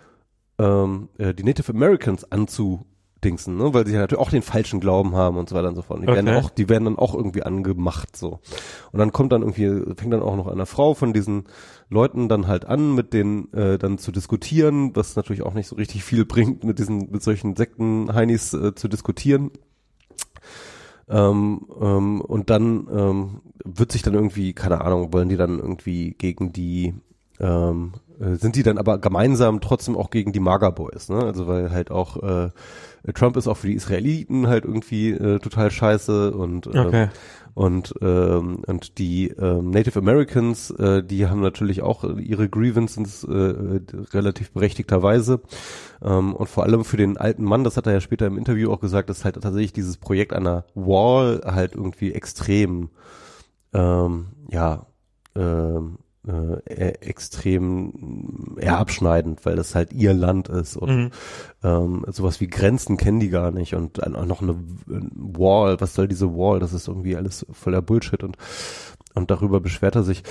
[0.58, 2.86] ähm, äh, die Native Americans anzu
[3.24, 3.74] Dingsen, ne?
[3.74, 6.00] weil sie ja natürlich auch den falschen Glauben haben und so weiter und so fort.
[6.02, 6.16] Die okay.
[6.16, 8.40] werden auch, die werden dann auch irgendwie angemacht so.
[8.92, 11.44] Und dann kommt dann irgendwie, fängt dann auch noch eine Frau von diesen
[11.88, 15.76] Leuten dann halt an, mit denen äh, dann zu diskutieren, was natürlich auch nicht so
[15.76, 19.50] richtig viel bringt, mit diesen, mit solchen Sekten-Heinis äh, zu diskutieren.
[21.08, 26.14] Ähm, ähm, und dann ähm, wird sich dann irgendwie, keine Ahnung, wollen die dann irgendwie
[26.14, 26.94] gegen die
[27.40, 31.24] ähm, äh, sind die dann aber gemeinsam trotzdem auch gegen die Maga Boys, ne?
[31.24, 32.50] Also weil halt auch äh,
[33.14, 37.08] Trump ist auch für die Israeliten halt irgendwie äh, total scheiße und äh, okay.
[37.54, 43.80] und ähm, und die ähm, Native Americans, äh, die haben natürlich auch ihre Grievances äh,
[44.12, 45.40] relativ berechtigterweise
[46.02, 48.70] ähm, und vor allem für den alten Mann, das hat er ja später im Interview
[48.70, 52.90] auch gesagt, dass halt tatsächlich dieses Projekt einer Wall halt irgendwie extrem
[53.72, 54.84] ähm, ja
[55.34, 56.60] ähm, äh,
[57.00, 61.10] extrem eher abschneidend, weil das halt ihr Land ist und mhm.
[61.62, 64.56] ähm, sowas wie Grenzen kennen die gar nicht und auch noch eine
[64.86, 68.36] Wall, was soll diese Wall, das ist irgendwie alles voller Bullshit und
[69.14, 70.22] und darüber beschwert er sich.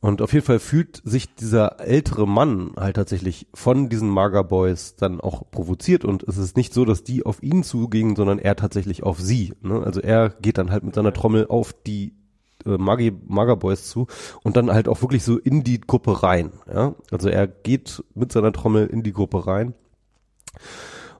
[0.00, 4.96] Und auf jeden Fall fühlt sich dieser ältere Mann halt tatsächlich von diesen Maga Boys
[4.96, 8.56] dann auch provoziert und es ist nicht so, dass die auf ihn zugingen, sondern er
[8.56, 9.52] tatsächlich auf sie.
[9.60, 9.82] Ne?
[9.82, 12.14] Also er geht dann halt mit seiner Trommel auf die
[12.66, 14.06] äh, Magi, Maga Boys zu
[14.42, 16.52] und dann halt auch wirklich so in die Gruppe rein.
[16.72, 16.94] Ja?
[17.10, 19.74] Also er geht mit seiner Trommel in die Gruppe rein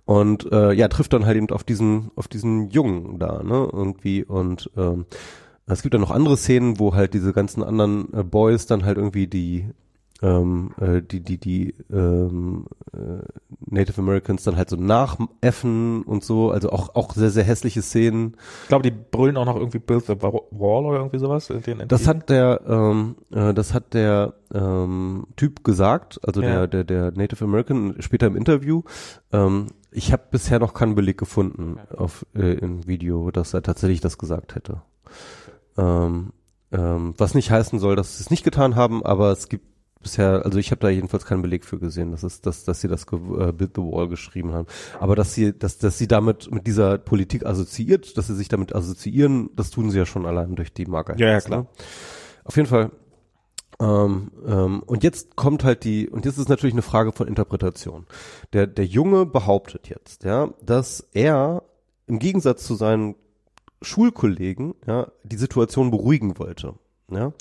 [0.04, 4.24] und äh, ja trifft dann halt eben auf diesen auf diesen Jungen da ne irgendwie
[4.24, 5.06] und ähm,
[5.66, 8.96] es gibt dann noch andere Szenen, wo halt diese ganzen anderen äh, Boys dann halt
[8.96, 9.70] irgendwie die
[10.20, 13.22] ähm, äh, die die die ähm, äh,
[13.70, 18.36] Native Americans dann halt so nachäffen und so, also auch auch sehr sehr hässliche Szenen.
[18.62, 21.48] Ich glaube, die brüllen auch noch irgendwie Build the Wall oder irgendwie sowas.
[21.48, 26.66] Den das hat der ähm, äh, das hat der ähm, Typ gesagt, also Ja.
[26.66, 28.82] der der der Native American später im Interview.
[29.32, 34.00] Ähm, ich habe bisher noch keinen Beleg gefunden auf äh, im Video, dass er tatsächlich
[34.00, 34.82] das gesagt hätte.
[35.76, 36.32] Ähm,
[36.72, 39.66] ähm, was nicht heißen soll, dass sie es nicht getan haben, aber es gibt
[40.02, 42.88] bisher, also ich habe da jedenfalls keinen Beleg für gesehen, dass es, dass, dass sie
[42.88, 44.66] das äh, Build the Wall geschrieben haben.
[44.98, 48.74] Aber dass sie, dass, dass sie damit mit dieser Politik assoziiert, dass sie sich damit
[48.74, 51.14] assoziieren, das tun sie ja schon allein durch die Marke.
[51.18, 51.66] Ja, ja, klar.
[52.44, 52.90] Auf jeden Fall.
[53.80, 58.06] Ähm, ähm, und jetzt kommt halt die, und jetzt ist natürlich eine Frage von Interpretation.
[58.52, 61.62] Der, der Junge behauptet jetzt, ja, dass er
[62.06, 63.14] im Gegensatz zu seinen
[63.82, 66.74] Schulkollegen, ja, die Situation beruhigen wollte,
[67.10, 67.32] ja.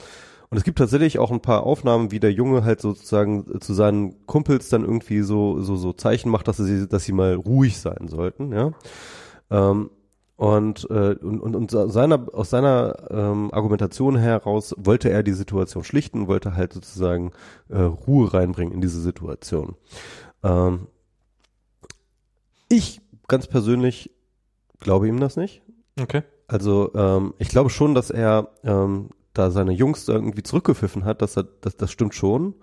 [0.49, 4.25] Und es gibt tatsächlich auch ein paar Aufnahmen, wie der Junge halt sozusagen zu seinen
[4.25, 8.07] Kumpels dann irgendwie so, so, so Zeichen macht, dass sie, dass sie mal ruhig sein
[8.07, 8.71] sollten, ja.
[9.51, 9.91] Ähm,
[10.37, 15.83] und, äh, und, und, und seiner, aus seiner ähm, Argumentation heraus wollte er die Situation
[15.83, 17.31] schlichten, wollte halt sozusagen
[17.67, 19.75] äh, Ruhe reinbringen in diese Situation.
[20.41, 20.87] Ähm,
[22.69, 24.11] ich ganz persönlich
[24.79, 25.61] glaube ihm das nicht.
[26.01, 26.23] Okay.
[26.47, 29.09] Also ähm, ich glaube schon, dass er ähm,
[29.39, 32.55] da seine Jungs irgendwie zurückgepfiffen hat, dass er, das, das stimmt schon.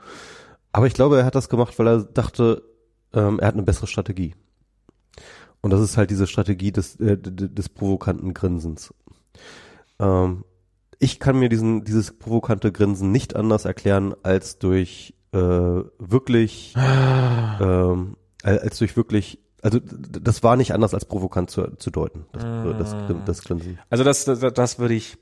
[0.73, 2.63] Aber ich glaube, er hat das gemacht, weil er dachte,
[3.13, 4.35] ähm, er hat eine bessere Strategie.
[5.63, 8.93] Und das ist halt diese Strategie des, äh, des provokanten Grinsens.
[9.99, 10.45] Ähm,
[10.99, 18.17] ich kann mir diesen, dieses provokante Grinsen nicht anders erklären als durch äh, wirklich, ähm,
[18.43, 22.43] al- als durch wirklich, also das war nicht anders als provokant zu, zu deuten, das,
[22.79, 23.25] das, Mm.
[23.27, 23.79] das Grinsen.
[23.91, 25.19] Also das, das, das würde ich.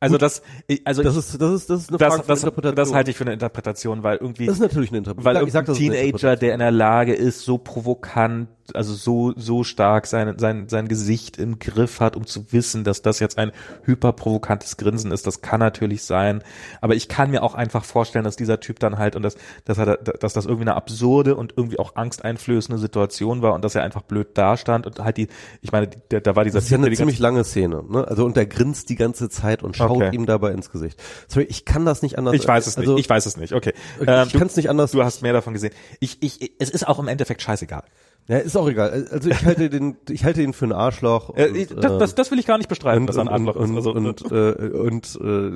[0.00, 0.22] Also Gut.
[0.22, 2.74] das, ich- also Das ich- ist, das ist, das ist eine das, Frage das, Interpretation.
[2.76, 5.34] das halte ich für eine Interpretation, weil irgendwie, das ist natürlich eine Interpretation.
[5.40, 8.94] weil Ich sag, das ist eine Teenager, der in der Lage ist, so provokant, also
[8.94, 13.20] so, so stark sein, sein, sein Gesicht im Griff hat, um zu wissen, dass das
[13.20, 13.52] jetzt ein
[13.84, 16.42] hyperprovokantes Grinsen ist, das kann natürlich sein.
[16.80, 19.78] Aber ich kann mir auch einfach vorstellen, dass dieser Typ dann halt und das, dass
[19.78, 23.82] er, dass das irgendwie eine absurde und irgendwie auch angsteinflößende Situation war und dass er
[23.82, 25.28] einfach blöd dastand und halt die,
[25.60, 28.06] ich meine, die, da war dieser Das ist ja eine ziemlich lange Szene, ne?
[28.06, 30.10] Also und der grinst die ganze Zeit und schaut Okay.
[30.14, 31.00] ihm dabei ins Gesicht.
[31.28, 32.34] Sorry, ich kann das nicht anders.
[32.34, 33.72] ich weiß es also, nicht, ich weiß es nicht, okay.
[34.00, 34.90] Ich Ähm, kann es nicht anders.
[34.92, 35.72] du hast mehr davon gesehen.
[36.00, 37.84] Ich, ich, es ist auch im Endeffekt scheißegal.
[38.26, 39.06] Ja, ist auch egal.
[39.10, 41.28] Also ich halte den, ich halte ihn für einen Arschloch.
[41.30, 43.22] Und, Äh, ich- das, ähm, das, das will ich gar nicht bestreiten, und, dass er
[43.22, 43.70] ein und, Arschloch ist.
[43.70, 45.06] und, Also, und, äh, und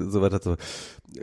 [0.05, 0.57] äh, so weiter und so.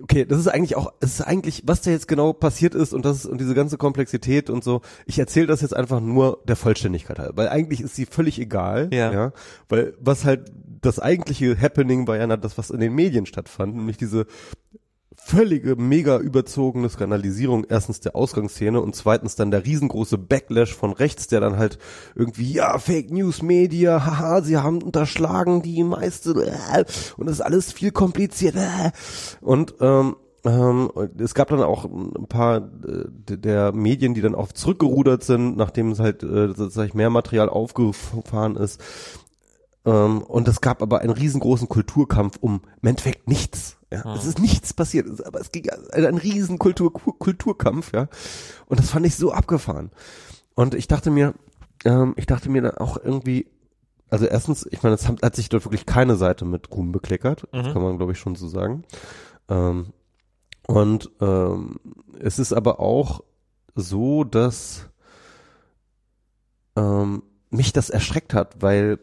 [0.02, 3.06] Okay, das ist eigentlich auch, es ist eigentlich, was da jetzt genau passiert ist und
[3.06, 4.82] das und diese ganze Komplexität und so.
[5.06, 8.90] Ich erzähle das jetzt einfach nur der Vollständigkeit halber, weil eigentlich ist sie völlig egal,
[8.92, 9.12] Ja.
[9.14, 9.32] ja,
[9.70, 13.98] weil was halt das eigentliche Happening war ja das, was in den Medien stattfand, nämlich
[13.98, 14.26] diese
[15.16, 21.28] völlige, mega überzogene Skandalisierung erstens der Ausgangsszene und zweitens dann der riesengroße Backlash von rechts,
[21.28, 21.80] der dann halt
[22.16, 26.86] irgendwie, ja, Fake News Media, haha, sie haben unterschlagen die meiste äh,
[27.18, 28.92] und das ist alles viel komplizierter.
[29.42, 33.06] Und ähm, ähm, es gab dann auch ein paar äh,
[33.38, 38.56] der Medien, die dann auch zurückgerudert sind, nachdem es halt äh, sozusagen mehr Material aufgefahren
[38.56, 38.80] ist.
[39.86, 43.75] Ähm, und es gab aber einen riesengroßen Kulturkampf um im Endeffekt nichts.
[43.92, 44.16] Ja.
[44.16, 48.08] Es ist nichts passiert, es- aber es ging ein, ein riesen Kultur, Kulturkampf, ja.
[48.68, 49.92] Und das fand ich so abgefahren.
[50.56, 51.34] Und ich dachte mir,
[51.86, 53.48] ähm, ich dachte mir dann auch irgendwie,
[54.10, 57.48] also erstens, ich meine, es hat, hat sich dort wirklich keine Seite mit Ruhm bekleckert,
[57.52, 57.74] das Mhm.
[57.74, 58.84] kann man glaube ich schon so sagen.
[59.50, 59.94] Ähm,
[60.68, 61.76] und ähm,
[62.20, 63.24] es ist aber auch
[63.76, 64.90] so, dass
[66.76, 69.00] ähm, mich das erschreckt hat, weil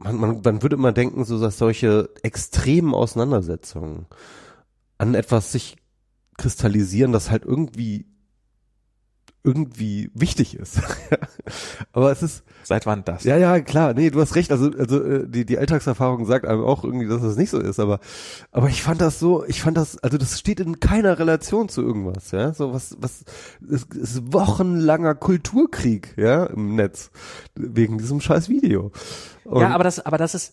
[0.00, 4.06] man, man, man würde immer denken, so dass solche extremen Auseinandersetzungen
[4.98, 5.76] an etwas sich
[6.36, 8.06] kristallisieren, das halt irgendwie
[9.42, 10.80] irgendwie wichtig ist.
[11.92, 13.24] Aber es ist seit wann das?
[13.24, 14.52] ja, ja, klar, nee, du hast recht.
[14.52, 17.80] Also, also äh, die die Alltagserfahrung sagt einem auch irgendwie, dass das nicht so ist.
[17.80, 18.00] Aber,
[18.52, 21.82] aber ich fand das so, ich fand das, also das steht in keiner Relation zu
[21.82, 22.52] irgendwas, ja.
[22.52, 23.24] So was, was,
[23.70, 27.10] es ist wochenlanger Kulturkrieg, ja, im Netz
[27.54, 28.92] wegen diesem scheiß Video.
[29.44, 30.52] Und, ja, aber das, aber das ist,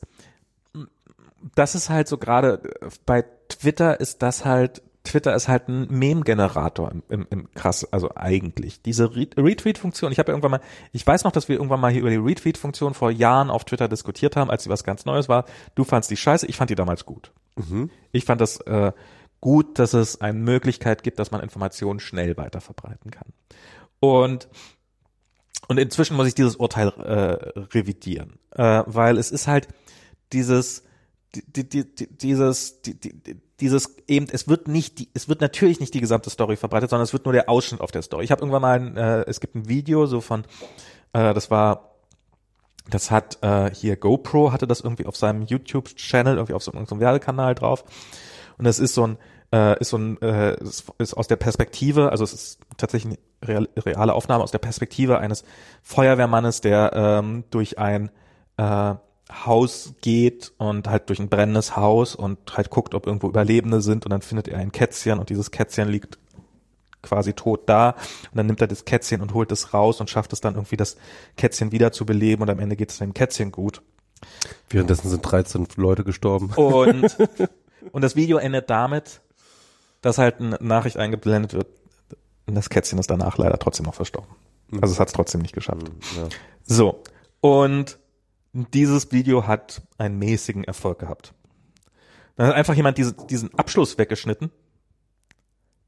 [1.55, 5.87] das ist halt so gerade äh, bei Twitter ist das halt, Twitter ist halt ein
[5.89, 8.81] Meme-Generator im, im, im krass, also eigentlich.
[8.81, 11.91] Diese Re Retweet-Funktion, ich habe ja irgendwann mal, ich weiß noch, dass wir irgendwann mal
[11.91, 15.29] hier über die Retweet-Funktion vor Jahren auf Twitter diskutiert haben, als sie was ganz Neues
[15.29, 15.45] war.
[15.75, 17.31] Du fandst die scheiße, ich fand die damals gut.
[17.55, 17.89] Mhm.
[18.11, 18.91] Ich fand das äh,
[19.41, 23.33] gut, dass es eine Möglichkeit gibt, dass man Informationen schnell weiter verbreiten kann.
[23.99, 24.47] Und
[25.67, 29.67] und inzwischen muss ich dieses Urteil äh, revidieren, äh, weil es ist halt
[30.31, 30.83] dieses
[31.35, 35.79] die, die, die, dieses, die, die, dieses eben, es wird nicht, die, es wird natürlich
[35.79, 38.23] nicht die gesamte Story verbreitet, sondern es wird nur der Ausschnitt auf der Story.
[38.23, 40.43] Ich habe irgendwann mal, ein, äh, es gibt ein Video so von,
[41.13, 41.95] äh, das war,
[42.89, 46.77] das hat äh, hier GoPro hatte das irgendwie auf seinem YouTube-Channel irgendwie auf so, so
[46.77, 47.83] einem Werbekanal drauf
[48.57, 49.17] und das ist so ein
[49.51, 50.57] äh, ist so ein äh,
[50.97, 55.43] ist aus der Perspektive, also es ist tatsächlich eine reale Aufnahme aus der Perspektive eines
[55.83, 58.09] Feuerwehrmannes, der ähm, durch ein
[58.57, 58.95] äh,
[59.31, 64.05] Haus geht und halt durch ein brennendes Haus und halt guckt, ob irgendwo Überlebende sind
[64.05, 66.17] und dann findet er ein Kätzchen und dieses Kätzchen liegt
[67.01, 67.91] quasi tot da
[68.31, 70.77] und dann nimmt er das Kätzchen und holt es raus und schafft es dann irgendwie
[70.77, 70.97] das
[71.35, 73.81] Kätzchen wieder zu beleben und am Ende geht es dem Kätzchen gut.
[74.69, 76.51] Währenddessen sind 13 Leute gestorben.
[76.55, 77.17] Und,
[77.91, 79.21] und das Video endet damit,
[80.01, 81.67] dass halt eine Nachricht eingeblendet wird
[82.45, 84.29] und das Kätzchen ist danach leider trotzdem noch verstorben.
[84.81, 85.91] Also es hat es trotzdem nicht geschafft.
[86.15, 86.29] Ja.
[86.63, 87.03] So.
[87.41, 87.99] Und
[88.65, 91.33] dieses Video hat einen mäßigen Erfolg gehabt.
[92.35, 94.51] Dann hat einfach jemand diese, diesen Abschluss weggeschnitten.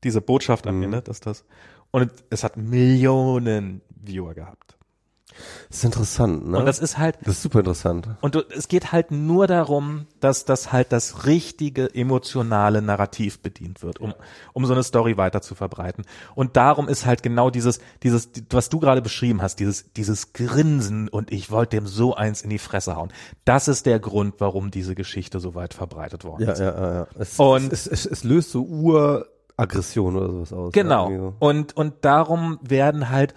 [0.03, 0.83] Diese Botschaft am mhm.
[0.83, 1.45] Ende, dass das.
[1.91, 4.78] Und es hat Millionen Viewer gehabt.
[5.69, 6.57] Das ist interessant, ne?
[6.57, 7.17] Und das ist halt.
[7.21, 8.07] Das ist super interessant.
[8.21, 13.83] Und du, es geht halt nur darum, dass das halt das richtige emotionale Narrativ bedient
[13.83, 14.13] wird, um,
[14.53, 16.05] um so eine Story weiter zu verbreiten.
[16.35, 21.09] Und darum ist halt genau dieses, dieses, was du gerade beschrieben hast, dieses, dieses Grinsen
[21.09, 23.11] und ich wollte dem so eins in die Fresse hauen.
[23.45, 26.59] Das ist der Grund, warum diese Geschichte so weit verbreitet worden ja, ist.
[26.59, 27.07] Ja, ja, ja.
[27.17, 30.71] Es, und es, es, es löst so Uraggression oder sowas aus.
[30.73, 31.33] Genau.
[31.39, 33.33] Und, und darum werden halt,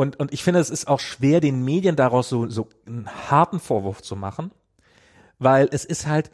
[0.00, 3.60] und, und ich finde, es ist auch schwer, den Medien daraus so, so einen harten
[3.60, 4.50] Vorwurf zu machen,
[5.38, 6.30] weil es ist halt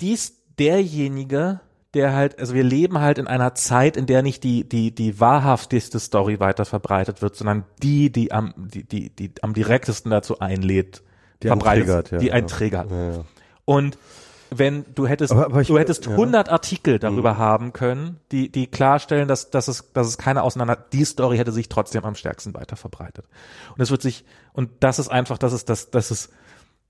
[0.00, 1.60] dies derjenige,
[1.94, 5.20] der halt, also wir leben halt in einer Zeit, in der nicht die, die, die
[5.20, 10.40] wahrhaftigste Story weiter verbreitet wird, sondern die, die am, die, die, die am direktesten dazu
[10.40, 11.04] einlädt,
[11.44, 12.86] die verbreitet, ja, die ein Träger.
[12.90, 13.24] Ja, ja.
[13.64, 13.96] Und
[14.58, 16.12] wenn du hättest, aber, aber ich, du hättest ja.
[16.12, 17.38] 100 Artikel darüber mhm.
[17.38, 21.52] haben können, die, die klarstellen, dass, dass es, dass es keine auseinander, die Story hätte
[21.52, 23.26] sich trotzdem am stärksten weiter verbreitet.
[23.74, 26.30] Und es wird sich, und das ist einfach, das ist, das, das ist,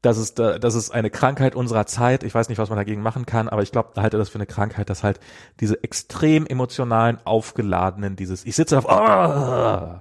[0.03, 2.25] das ist, das ist eine Krankheit unserer Zeit.
[2.25, 4.35] Ich weiß nicht, was man dagegen machen kann, aber ich glaube, da halte das für
[4.35, 5.19] eine Krankheit, dass halt
[5.61, 10.01] diese extrem emotionalen, aufgeladenen, dieses, ich sitze auf, oh,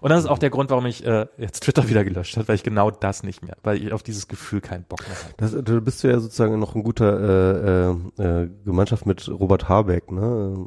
[0.00, 2.54] und das ist auch der Grund, warum ich äh, jetzt Twitter wieder gelöscht habe, weil
[2.54, 5.34] ich genau das nicht mehr, weil ich auf dieses Gefühl keinen Bock mehr habe.
[5.36, 10.66] Das, du bist ja sozusagen noch ein guter äh, äh, Gemeinschaft mit Robert Habeck, ne?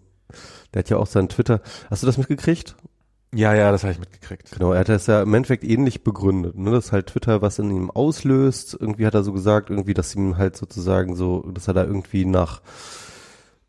[0.73, 1.61] Der hat ja auch seinen Twitter.
[1.89, 2.75] Hast du das mitgekriegt?
[3.33, 4.51] Ja, ja, das habe ich mitgekriegt.
[4.51, 6.71] Genau, er hat das ja im Endeffekt ähnlich begründet, ne?
[6.71, 8.77] Das ist halt Twitter, was in ihm auslöst.
[8.79, 12.25] Irgendwie hat er so gesagt, irgendwie, dass ihm halt sozusagen so, dass er da irgendwie
[12.25, 12.61] nach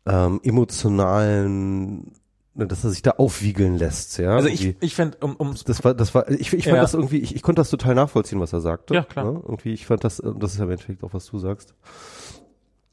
[0.05, 2.11] ähm, emotionalen
[2.55, 4.35] dass er sich da aufwiegeln lässt, ja.
[4.35, 6.81] Also ich, ich finde, um, um das war, das war, ich, ich fand ja.
[6.81, 8.93] das irgendwie, ich, ich konnte das total nachvollziehen, was er sagte.
[8.93, 9.25] Ja, klar.
[9.25, 9.41] Ne?
[9.43, 11.73] Irgendwie, ich fand das, das ist ja im Endeffekt auch, was du sagst.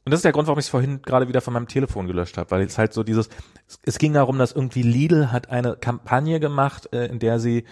[0.03, 2.37] Und das ist der Grund, warum ich es vorhin gerade wieder von meinem Telefon gelöscht
[2.37, 3.29] habe, weil es halt so dieses,
[3.67, 7.65] es, es, ging darum, dass irgendwie Lidl hat eine Kampagne gemacht, äh, in der sie,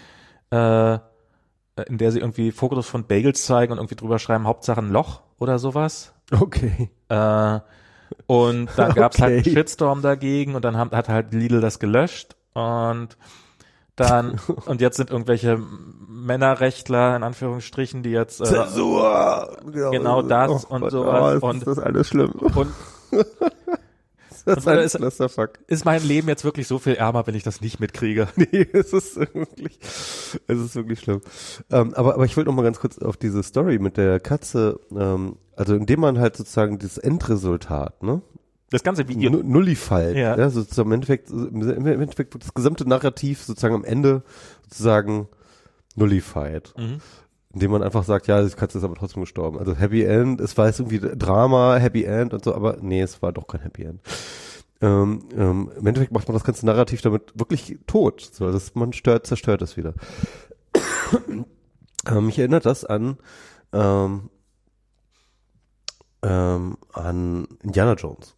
[0.51, 0.99] äh,
[1.87, 5.21] in der sie irgendwie Fotos von Bagels zeigen und irgendwie drüber schreiben, Hauptsache ein Loch
[5.39, 6.13] oder sowas.
[6.31, 6.91] Okay.
[7.09, 7.59] Äh,
[8.29, 9.23] und dann gab es okay.
[9.23, 13.17] halt einen Shitstorm dagegen und dann haben, hat halt Lidl das gelöscht und
[13.95, 15.59] dann und jetzt sind irgendwelche
[16.07, 21.65] Männerrechtler in Anführungsstrichen, die jetzt äh, Zensur genau, genau das oh, und sowas oh, und
[21.65, 22.71] das ist alles schlimm und
[24.45, 27.61] das ist, ein ist, ist mein Leben jetzt wirklich so viel ärmer, wenn ich das
[27.61, 28.27] nicht mitkriege?
[28.35, 29.79] Nee, es ist wirklich,
[30.47, 31.21] es ist wirklich schlimm.
[31.69, 34.79] Ähm, aber, aber ich wollte noch mal ganz kurz auf diese Story mit der Katze,
[34.95, 38.21] ähm, also indem man halt sozusagen dieses Endresultat, ne?
[38.71, 39.31] Das ganze Video.
[39.31, 40.37] Nullified, ja.
[40.37, 44.23] ja sozusagen im Endeffekt, im Endeffekt wird das gesamte Narrativ sozusagen am Ende
[44.63, 45.27] sozusagen
[45.95, 46.73] nullified.
[46.77, 47.01] Mhm
[47.53, 49.57] indem man einfach sagt, ja, die Katze ist aber trotzdem gestorben.
[49.57, 53.21] Also Happy End, es war jetzt irgendwie Drama, Happy End und so, aber nee, es
[53.21, 54.01] war doch kein Happy End.
[54.81, 58.21] Ähm, ähm, Im Endeffekt macht man das ganze Narrativ damit wirklich tot.
[58.21, 59.93] So, dass man stört, zerstört es wieder.
[62.07, 63.17] ähm, mich erinnert das an
[63.73, 64.29] ähm,
[66.21, 68.35] ähm, an Indiana Jones.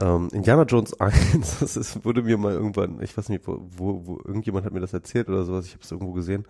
[0.00, 4.06] Ähm, Indiana Jones 1, das ist, wurde mir mal irgendwann, ich weiß nicht, wo, wo,
[4.06, 6.44] wo irgendjemand hat mir das erzählt oder sowas, ich habe es irgendwo gesehen.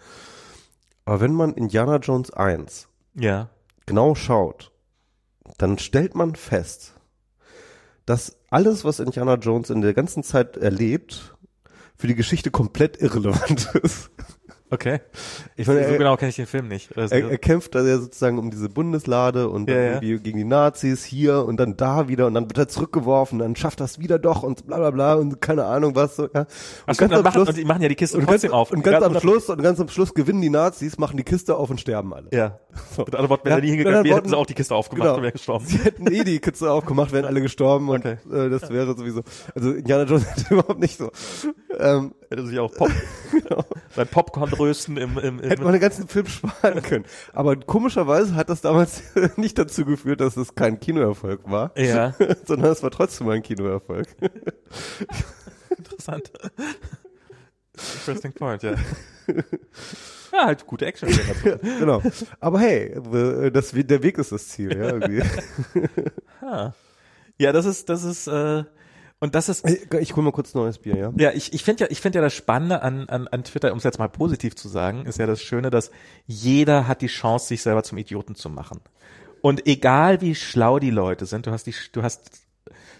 [1.07, 3.49] Aber wenn man Indiana Jones 1 ja.
[3.87, 4.73] genau schaut,
[5.57, 6.95] dann stellt man fest,
[8.05, 11.37] dass alles, was Indiana Jones in der ganzen Zeit erlebt,
[11.97, 14.11] für die Geschichte komplett irrelevant ist.
[14.69, 15.01] Okay.
[15.55, 16.91] Ich meine, so er, genau kenne ich den Film nicht.
[16.97, 20.19] Das- er, er kämpft da ja sozusagen um diese Bundeslade und dann Ja, ja.
[20.19, 23.81] gegen die Nazis hier und dann da wieder und dann wird er zurückgeworfen, dann schafft
[23.81, 26.41] er es wieder doch und bla bla bla und keine Ahnung was so, ja.
[26.41, 26.47] Und
[26.87, 28.73] Ach stimmt, dann machen, und die machen ja die Kiste und ganz, auf.
[28.73, 29.23] und ganz am unabhängig.
[29.23, 32.29] Schluss und ganz am Schluss gewinnen die Nazis, machen die Kiste auf und sterben alle.
[32.33, 32.59] Ja.
[32.95, 33.05] So.
[33.05, 35.07] Mit anderen Worten, wenn Ja, er nie hingegangen wäre, hätten sie auch die Kiste aufgemacht
[35.07, 35.17] Genau.
[35.17, 35.65] und wäre gestorben.
[35.67, 38.17] Sie hätten eh die Kiste aufgemacht, wären alle gestorben und Okay.
[38.33, 39.23] äh, das wäre sowieso.
[39.55, 41.11] Also Indiana Jones hätte überhaupt nicht so.
[41.79, 42.91] Ähm, Hätte sich auch Pop,
[43.95, 47.05] sein Popcorn rösten im, im, hätte man im den ganzen Film sparen können.
[47.33, 49.03] Aber komischerweise hat das damals
[49.37, 52.15] nicht dazu geführt, dass es kein Kinoerfolg war, Ja,
[52.45, 54.09] sondern es war trotzdem ein Kinoerfolg.
[55.77, 56.33] interessant.
[57.75, 58.75] Interesting point, ja.
[60.33, 61.09] Ja, halt gute action
[61.79, 62.03] genau.
[62.41, 62.97] Aber hey,
[63.53, 64.77] das, der Weg ist das Ziel.
[64.77, 65.23] Ja, irgendwie.
[67.39, 68.65] Ja, das ist, das ist, äh,
[69.21, 71.13] und das ist, Ich, ich hol mal kurz neues Bier, ja.
[71.17, 73.79] Ja, ich, ich finde ja, ich finde ja das Spannende an, an, an Twitter, um
[73.79, 75.91] es jetzt mal positiv zu sagen, ist ja das Schöne, dass
[76.27, 78.81] jeder hat die Chance, sich selber zum Idioten zu machen.
[79.41, 82.31] Und egal wie schlau die Leute sind, du hast die, du hast,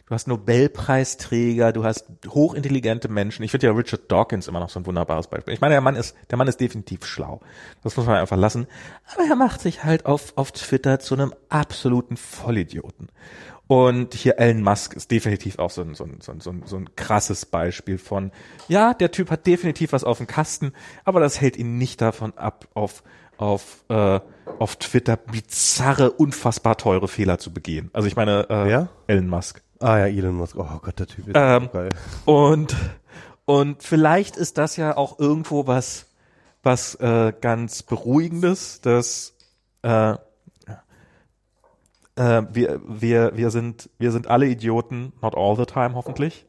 [0.07, 3.43] du hast Nobelpreisträger, du hast hochintelligente Menschen.
[3.43, 5.53] Ich finde ja Richard Dawkins immer noch so ein wunderbares Beispiel.
[5.55, 7.41] Ich meine, der Mann ist, der Mann ist definitiv schlau.
[7.83, 8.67] Das muss man einfach lassen.
[9.13, 13.09] Aber er macht sich halt auf, auf Twitter zu einem absoluten Vollidioten.
[13.69, 16.63] Und hier Elon Musk ist definitiv auch so ein, so ein, so ein, so ein,
[16.67, 18.31] so ein krasses Beispiel von,
[18.69, 20.73] ja, der Typ hat definitiv was auf dem Kasten,
[21.05, 23.03] aber das hält ihn nicht davon ab, auf,
[23.39, 24.21] auf, äh,
[24.59, 27.91] auf Twitter bizarre, unfassbar teure Fehler zu begehen.
[27.93, 28.89] Also ich meine, äh, Wer?
[29.09, 29.63] Elon Musk.
[29.81, 30.57] Ah ja, Elon Musk.
[30.57, 31.89] Oh Gott, der Typ ist Ähm, geil.
[32.25, 32.77] Und,
[33.47, 36.07] und vielleicht ist das ja auch irgendwo was,
[36.63, 39.37] was äh, ganz Beruhigendes, dass
[39.83, 40.15] äh,
[42.17, 46.47] äh, wir, wir, wir, sind, wir sind alle Idioten, not all the time hoffentlich.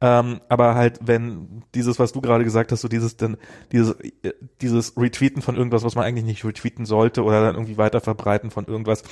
[0.00, 3.36] Ähm, aber halt, wenn dieses, was du gerade gesagt hast, so dieses, dann,
[3.72, 7.78] dieses, äh, dieses Retweeten von irgendwas, was man eigentlich nicht retweeten sollte oder dann irgendwie
[7.78, 9.02] weiter verbreiten von irgendwas.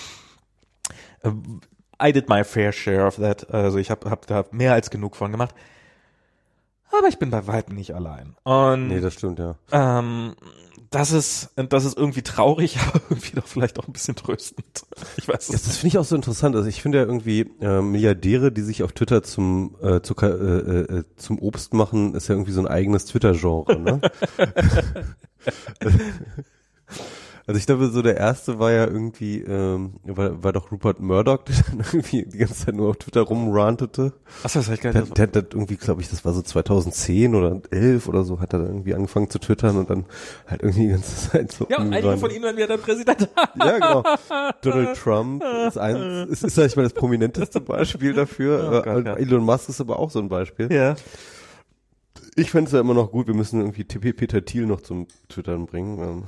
[1.23, 1.31] Äh,
[2.03, 3.53] I did my fair share of that.
[3.53, 5.55] Also ich habe hab da mehr als genug von gemacht.
[6.93, 8.37] Aber ich bin bei weitem nicht allein.
[8.45, 9.57] Und Nee, das stimmt, ja.
[9.73, 10.35] ähm,
[10.91, 14.87] das ist, das ist irgendwie traurig, aber irgendwie doch vielleicht auch ein bisschen tröstend.
[15.17, 16.57] Ich weiß es das finde ich auch so interessant.
[16.57, 20.27] Also ich finde ja irgendwie äh, Milliardäre, die sich auf Twitter zum äh, zu, äh,
[20.27, 23.79] äh, zum Obst machen, ist ja irgendwie so ein eigenes Twitter-Genre.
[23.79, 24.01] Ne?
[27.47, 31.45] also ich glaube, so der erste war ja irgendwie, ähm, war, war doch Rupert Murdoch,
[31.45, 34.13] der dann irgendwie die ganze Zeit nur auf Twitter rumrantete.
[34.43, 35.17] Achso, das hab ich gar Der, nicht.
[35.17, 38.53] der, der hat irgendwie, glaube ich, das war so 2010 oder 11 oder so, hat
[38.53, 40.07] er dann irgendwie angefangen zu twittern und dann
[40.49, 43.29] halt irgendwie die ganze Zeit so Ja, und einige von ihnen werden wir dann Präsident.
[43.59, 44.03] Ja, genau.
[44.63, 48.69] Donald Trump ist ein, ist, ist sag ich mal das prominenteste Beispiel dafür.
[48.69, 49.15] Oh Gott, ja.
[49.15, 50.73] Elon Musk ist aber auch so ein Beispiel.
[50.73, 50.95] ja.
[52.39, 55.07] Ich fände es ja immer noch gut, wir müssen irgendwie TP Peter Thiel noch zum
[55.31, 56.25] Twittern bringen.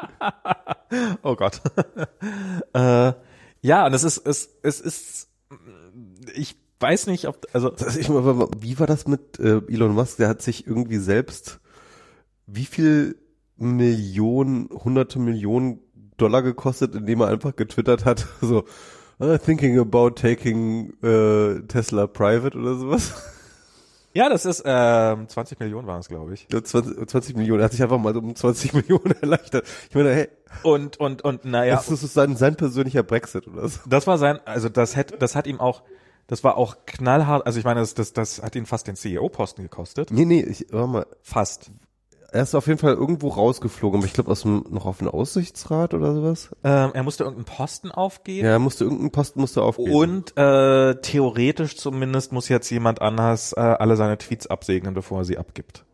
[1.22, 1.60] Oh Gott.
[2.74, 3.12] äh,
[3.62, 5.28] ja, und es ist, es, es ist,
[6.34, 7.72] ich weiß nicht, ob, also,
[8.58, 10.16] wie war das mit äh, Elon Musk?
[10.16, 11.60] Der hat sich irgendwie selbst
[12.46, 13.16] wie viel
[13.56, 15.80] Millionen, hunderte Millionen
[16.16, 18.64] Dollar gekostet, indem er einfach getwittert hat, so
[19.20, 23.14] uh, thinking about taking äh, Tesla private oder sowas.
[24.12, 26.46] Ja, das ist, ähm, 20 Millionen waren es, glaube ich.
[26.52, 27.60] Ja, 20, 20 Millionen.
[27.60, 29.64] Er hat sich einfach mal um 20 Millionen erleichtert.
[29.88, 30.28] Ich meine, hey,
[30.62, 33.80] Und, und, und, naja, das ist sein, sein persönlicher Brexit oder so.
[33.86, 35.82] das war sein, also das hätte, das hat ihm auch,
[36.26, 39.62] das war auch knallhart, also ich meine, das, das, das hat ihn fast den CEO-Posten
[39.62, 40.10] gekostet.
[40.10, 41.06] Nee, nee, ich, warte mal.
[41.22, 41.70] Fast.
[42.32, 45.08] Er ist auf jeden Fall irgendwo rausgeflogen, aber ich glaube aus dem, noch auf den
[45.08, 46.50] Aussichtsrat oder sowas.
[46.62, 48.46] Ähm, er musste irgendeinen Posten aufgeben.
[48.46, 49.92] Ja, er musste irgendeinen Posten musste aufgeben.
[49.92, 55.24] Und äh, theoretisch zumindest muss jetzt jemand anders äh, alle seine Tweets absegnen, bevor er
[55.24, 55.84] sie abgibt.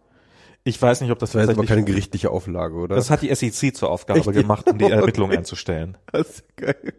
[0.64, 2.96] Ich weiß nicht, ob das das war jetzt aber keine gerichtliche Auflage, oder?
[2.96, 4.32] Das hat die SEC zur Aufgabe Echt?
[4.32, 4.94] gemacht, um die Okay.
[4.98, 5.96] Ermittlungen einzustellen.
[6.12, 6.92] Das ist geil.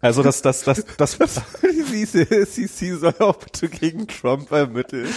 [0.00, 1.18] Also das, das, das, das,
[1.62, 5.08] Die SEC soll auch bitte gegen Trump ermitteln.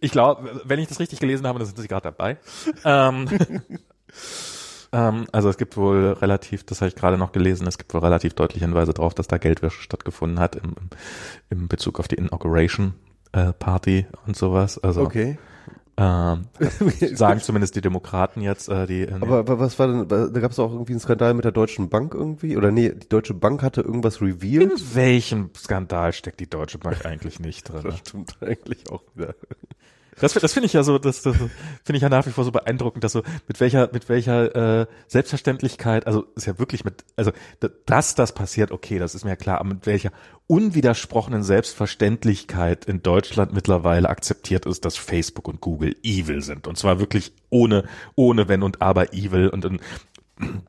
[0.00, 2.38] Ich glaube, wenn ich das richtig gelesen habe, dann sind sie gerade dabei.
[2.84, 3.28] Ähm,
[4.92, 8.00] ähm, also es gibt wohl relativ, das habe ich gerade noch gelesen, es gibt wohl
[8.00, 10.74] relativ deutliche Hinweise darauf, dass da Geldwäsche stattgefunden hat im,
[11.50, 12.94] im, Bezug auf die Inauguration
[13.32, 14.78] äh, Party und sowas.
[14.78, 15.38] Also Okay.
[16.00, 16.46] Ähm,
[17.14, 20.50] sagen zumindest die Demokraten jetzt, äh, die äh, Aber, aber was war denn, da gab
[20.50, 22.56] es auch irgendwie einen Skandal mit der Deutschen Bank irgendwie?
[22.56, 24.94] Oder nee, die Deutsche Bank hatte irgendwas in revealed.
[24.94, 27.82] welchem Skandal steckt die Deutsche Bank eigentlich nicht drin?
[27.84, 29.34] Das stimmt eigentlich auch wieder.
[30.20, 32.52] Das, das finde ich ja so, das, das finde ich ja nach wie vor so
[32.52, 37.32] beeindruckend, dass so mit welcher, mit welcher äh, Selbstverständlichkeit, also ist ja wirklich mit, also
[37.86, 40.12] dass das passiert, okay, das ist mir ja klar, aber mit welcher
[40.46, 46.66] unwidersprochenen Selbstverständlichkeit in Deutschland mittlerweile akzeptiert ist, dass Facebook und Google evil sind.
[46.66, 47.84] Und zwar wirklich ohne,
[48.16, 49.80] ohne Wenn und Aber evil und in,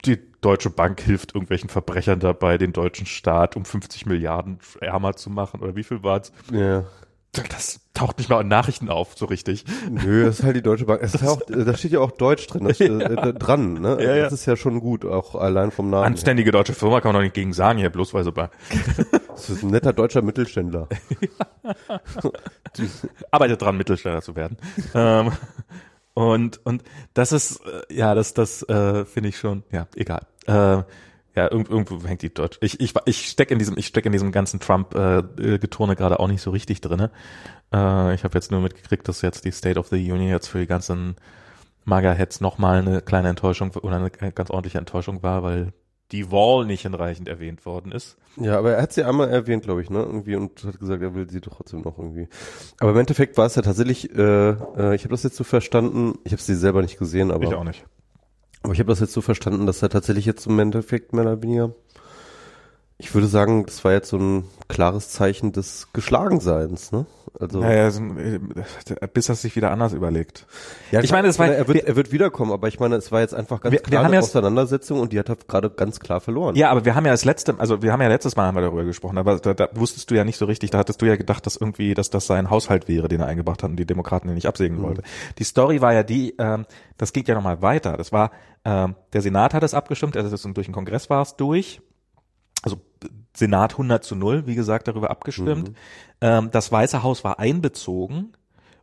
[0.05, 5.29] die Deutsche Bank hilft irgendwelchen Verbrechern dabei, den deutschen Staat um 50 Milliarden ärmer zu
[5.29, 5.61] machen.
[5.61, 6.31] Oder wie viel war's?
[6.51, 6.85] Ja.
[7.33, 9.63] Das taucht nicht mal in Nachrichten auf, so richtig.
[9.89, 11.01] Nö, das ist halt die Deutsche Bank.
[11.01, 12.87] Es ist auch, da steht ja auch Deutsch drin, das, ja.
[12.87, 13.97] äh, dran, ne?
[14.01, 14.23] Ja, ja.
[14.25, 16.03] Das ist ja schon gut, auch allein vom Namen.
[16.03, 18.49] Anständige deutsche Firma kann man doch nicht gegen sagen hier, bloß weil sie bei.
[19.29, 20.87] Das ist ein netter deutscher Mittelständler.
[23.31, 24.57] Arbeitet dran, Mittelständler zu werden.
[24.93, 25.31] ähm,
[26.13, 30.27] und, und das ist, äh, ja, das, das äh, finde ich schon, ja, egal.
[30.47, 30.83] Äh,
[31.35, 32.57] ja, irgendwo, irgendwo hängt die Deutsch.
[32.61, 36.27] Ich, ich, ich stecke in diesem, ich stecke in diesem ganzen Trump-Geturne äh, gerade auch
[36.27, 37.11] nicht so richtig drinne.
[37.73, 40.59] Äh, ich habe jetzt nur mitgekriegt, dass jetzt die State of the Union jetzt für
[40.59, 41.15] die ganzen
[41.85, 45.73] Magerheads nochmal eine kleine Enttäuschung oder eine ganz ordentliche Enttäuschung war, weil
[46.11, 48.17] die Wall nicht hinreichend erwähnt worden ist.
[48.35, 49.99] Ja, aber er hat sie einmal erwähnt, glaube ich, ne?
[49.99, 52.27] Irgendwie und hat gesagt, er will sie trotzdem noch irgendwie.
[52.79, 56.19] Aber im Endeffekt war es ja tatsächlich, äh, äh, ich habe das jetzt so verstanden,
[56.25, 57.45] ich habe sie selber nicht gesehen, aber.
[57.45, 57.85] Ich auch nicht.
[58.63, 61.41] Aber ich habe das jetzt so verstanden, dass er tatsächlich jetzt im Endeffekt mehr oder
[61.41, 61.73] weniger
[63.01, 67.07] ich würde sagen, das war jetzt so ein klares Zeichen des Geschlagenseins, ne?
[67.39, 70.45] Also naja, äh, bis er sich wieder anders überlegt.
[70.91, 73.21] Ja, ich meine, es war er wird, er wird wiederkommen, aber ich meine, es war
[73.21, 76.55] jetzt einfach ganz wir, klar eine Auseinandersetzung und die hat er gerade ganz klar verloren.
[76.55, 78.61] Ja, aber wir haben ja das letzte, also wir haben ja letztes Mal haben wir
[78.61, 81.15] darüber gesprochen, aber da, da wusstest du ja nicht so richtig, da hattest du ja
[81.15, 84.27] gedacht, dass irgendwie, dass das sein Haushalt wäre, den er eingebracht hat und die Demokraten
[84.27, 84.83] den nicht absägen mhm.
[84.83, 85.03] wollte.
[85.37, 86.65] Die Story war ja die, ähm,
[86.97, 87.97] das geht ja nochmal weiter.
[87.97, 88.31] Das war,
[88.65, 91.81] ähm, der Senat hat es abgestimmt, also durch den Kongress war es durch
[92.63, 92.79] also
[93.35, 95.69] Senat 100 zu 0, wie gesagt, darüber abgestimmt.
[95.69, 95.75] Mhm.
[96.21, 98.33] Ähm, das Weiße Haus war einbezogen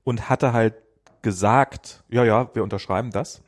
[0.04, 0.74] und hatte halt
[1.22, 3.42] gesagt, ja, ja, wir unterschreiben das.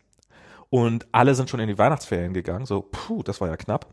[0.70, 3.92] Und alle sind schon in die Weihnachtsferien gegangen, so, puh, das war ja knapp.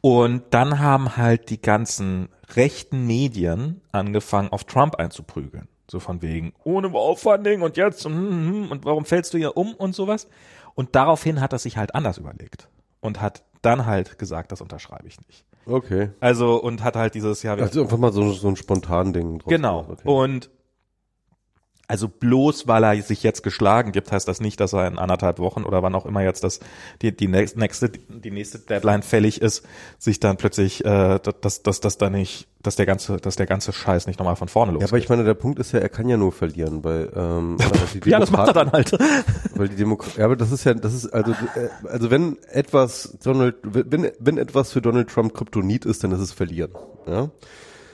[0.00, 5.68] Und dann haben halt die ganzen rechten Medien angefangen, auf Trump einzuprügeln.
[5.88, 9.94] So von wegen, ohne Aufwanding und jetzt, und, und warum fällst du hier um und
[9.94, 10.28] sowas.
[10.74, 12.68] Und daraufhin hat er sich halt anders überlegt
[13.00, 15.44] und hat dann halt gesagt, das unterschreibe ich nicht.
[15.66, 16.10] Okay.
[16.20, 17.58] Also und hat halt dieses Jahr.
[17.58, 19.42] Also einfach mal so, so ein spontan Ding.
[19.46, 19.86] Genau.
[19.90, 20.08] Okay.
[20.08, 20.50] Und
[21.88, 25.38] also bloß weil er sich jetzt geschlagen gibt, heißt das nicht, dass er in anderthalb
[25.38, 26.60] Wochen oder wann auch immer jetzt das
[27.02, 29.64] die die nächste die nächste Deadline fällig ist,
[29.98, 33.72] sich dann plötzlich äh, dass dass das da nicht, dass der ganze dass der ganze
[33.72, 34.88] Scheiß nicht nochmal von vorne losgeht.
[34.88, 37.56] Ja, aber ich meine, der Punkt ist ja, er kann ja nur verlieren, weil ähm,
[38.04, 38.92] ja, das macht er dann halt.
[39.54, 43.16] weil die Demokraten, ja, aber das ist ja das ist also äh, also wenn etwas
[43.22, 46.72] Donald wenn wenn etwas für Donald Trump Kryptonit ist, dann ist es verlieren,
[47.06, 47.30] ja.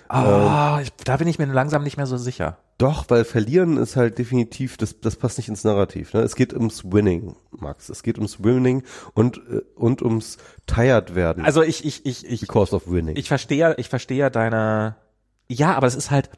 [0.09, 2.59] Ah, ähm, da bin ich mir langsam nicht mehr so sicher.
[2.83, 6.15] Doch, weil verlieren ist halt definitiv, das, das passt nicht ins Narrativ.
[6.15, 6.23] Ne?
[6.23, 7.89] Es geht ums Winning, Max.
[7.89, 8.83] Es geht ums Winning
[9.15, 11.45] und, äh, und ums Tired werden.
[11.45, 12.41] Also ich, ich, ich, ich.
[12.41, 13.17] Because of winning.
[13.17, 14.97] Ich verstehe, ich verstehe deine,
[15.47, 16.29] ja, aber es ist halt,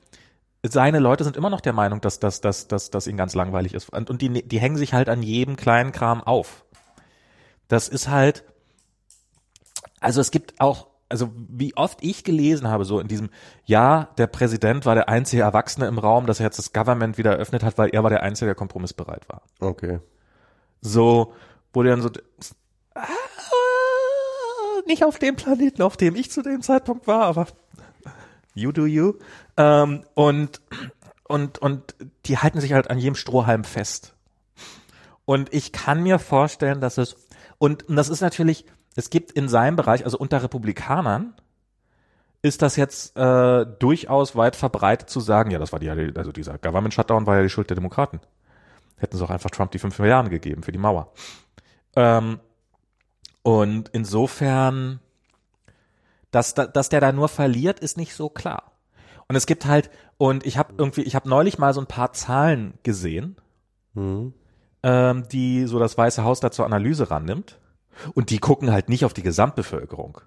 [0.63, 3.73] seine Leute sind immer noch der Meinung, dass, dass, dass, dass, dass ihnen ganz langweilig
[3.73, 3.89] ist.
[3.89, 6.67] Und, und die, die hängen sich halt an jedem kleinen Kram auf.
[7.69, 8.45] Das ist halt,
[9.99, 13.31] also es gibt auch, also wie oft ich gelesen habe, so in diesem,
[13.65, 17.31] ja, der Präsident war der einzige Erwachsene im Raum, dass er jetzt das Government wieder
[17.31, 19.43] eröffnet hat, weil er war der Einzige, der kompromissbereit war.
[19.61, 20.01] Okay.
[20.81, 21.33] So,
[21.73, 22.11] wo der dann so,
[22.97, 23.07] ah,
[24.87, 27.47] nicht auf dem Planeten, auf dem ich zu dem Zeitpunkt war, aber
[28.55, 29.13] you do you.
[29.57, 30.63] Ähm, und,
[31.29, 31.95] und, und
[32.27, 34.15] die halten sich halt an jedem Strohhalm fest.
[35.27, 37.15] Und ich kann mir vorstellen, dass es,
[37.59, 41.35] und, und das ist natürlich, es gibt in seinem Bereich, also unter Republikanern,
[42.43, 46.59] ist das jetzt äh, durchaus weit verbreitet zu sagen, ja, das war die, also dieser
[46.59, 48.21] Government Shutdown war ja die Schuld der Demokraten.
[48.97, 51.13] Hätten sie auch einfach Trump die fünf Milliarden gegeben für die Mauer.
[51.97, 52.41] Ähm,
[53.43, 55.01] und insofern,
[56.31, 58.73] dass, dass der da nur verliert, ist nicht so klar.
[59.27, 62.13] Und es gibt halt, und ich habe irgendwie, ich habe neulich mal so ein paar
[62.13, 63.37] Zahlen gesehen,
[63.95, 64.35] mhm.
[64.83, 67.59] ähm, die so das Weiße Haus da zur Analyse rannimmt.
[68.15, 70.21] Und die gucken halt nicht auf die Gesamtbevölkerung,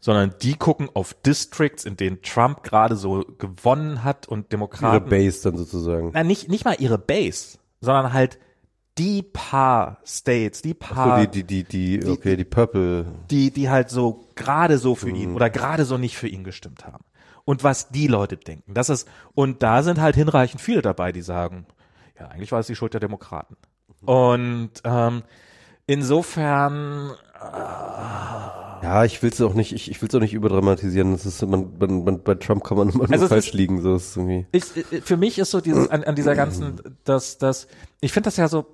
[0.00, 5.06] sondern die gucken auf Districts, in denen Trump gerade so gewonnen hat und Demokraten.
[5.06, 6.10] Ihre Base dann sozusagen.
[6.12, 8.38] Na, nicht, nicht mal ihre Base, sondern halt
[8.98, 11.20] die paar States, die paar.
[11.20, 13.06] So, die, die, die, die, okay, die Purple.
[13.30, 15.14] Die, die halt so gerade so für mhm.
[15.14, 17.04] ihn oder gerade so nicht für ihn gestimmt haben.
[17.44, 18.72] Und was die Leute denken.
[18.72, 21.66] Das ist, und da sind halt hinreichend viele dabei, die sagen,
[22.18, 23.56] ja, eigentlich war es die Schuld der Demokraten.
[24.00, 25.22] Und ähm,
[25.86, 27.10] Insofern.
[27.40, 31.12] Äh, ja, ich will es auch nicht, ich, ich will es auch nicht überdramatisieren.
[31.12, 33.80] Das ist, man, man, man, bei Trump kann man immer Also nur falsch ist- liegen.
[33.82, 34.46] So ist irgendwie.
[34.52, 37.66] ich, ich- für mich ist so dieses an, an dieser ganzen, das, das,
[38.00, 38.66] ich finde das ja so,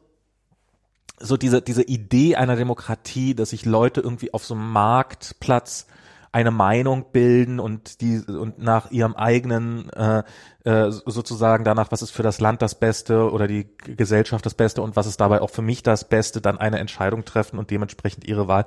[1.20, 5.86] so diese, diese Idee einer Demokratie, dass sich Leute irgendwie auf so einem Marktplatz
[6.32, 10.22] eine Meinung bilden und die und nach ihrem eigenen äh,
[10.64, 14.82] äh, sozusagen danach, was ist für das Land das Beste oder die Gesellschaft das Beste
[14.82, 18.26] und was ist dabei auch für mich das Beste, dann eine Entscheidung treffen und dementsprechend
[18.26, 18.66] ihre Wahl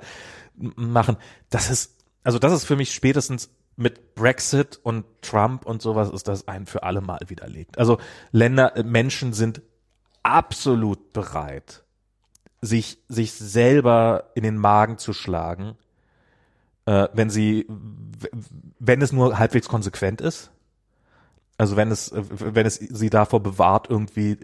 [0.56, 1.16] machen.
[1.48, 6.28] Das ist also das ist für mich spätestens mit Brexit und Trump und sowas ist
[6.28, 7.78] das ein für alle Mal widerlegt.
[7.78, 7.98] Also
[8.32, 9.62] Länder, äh, Menschen sind
[10.22, 11.84] absolut bereit,
[12.60, 15.76] sich, sich selber in den Magen zu schlagen,
[16.86, 17.66] äh, wenn sie,
[18.78, 20.50] wenn es nur halbwegs konsequent ist.
[21.56, 24.38] Also wenn es, wenn es sie davor bewahrt, irgendwie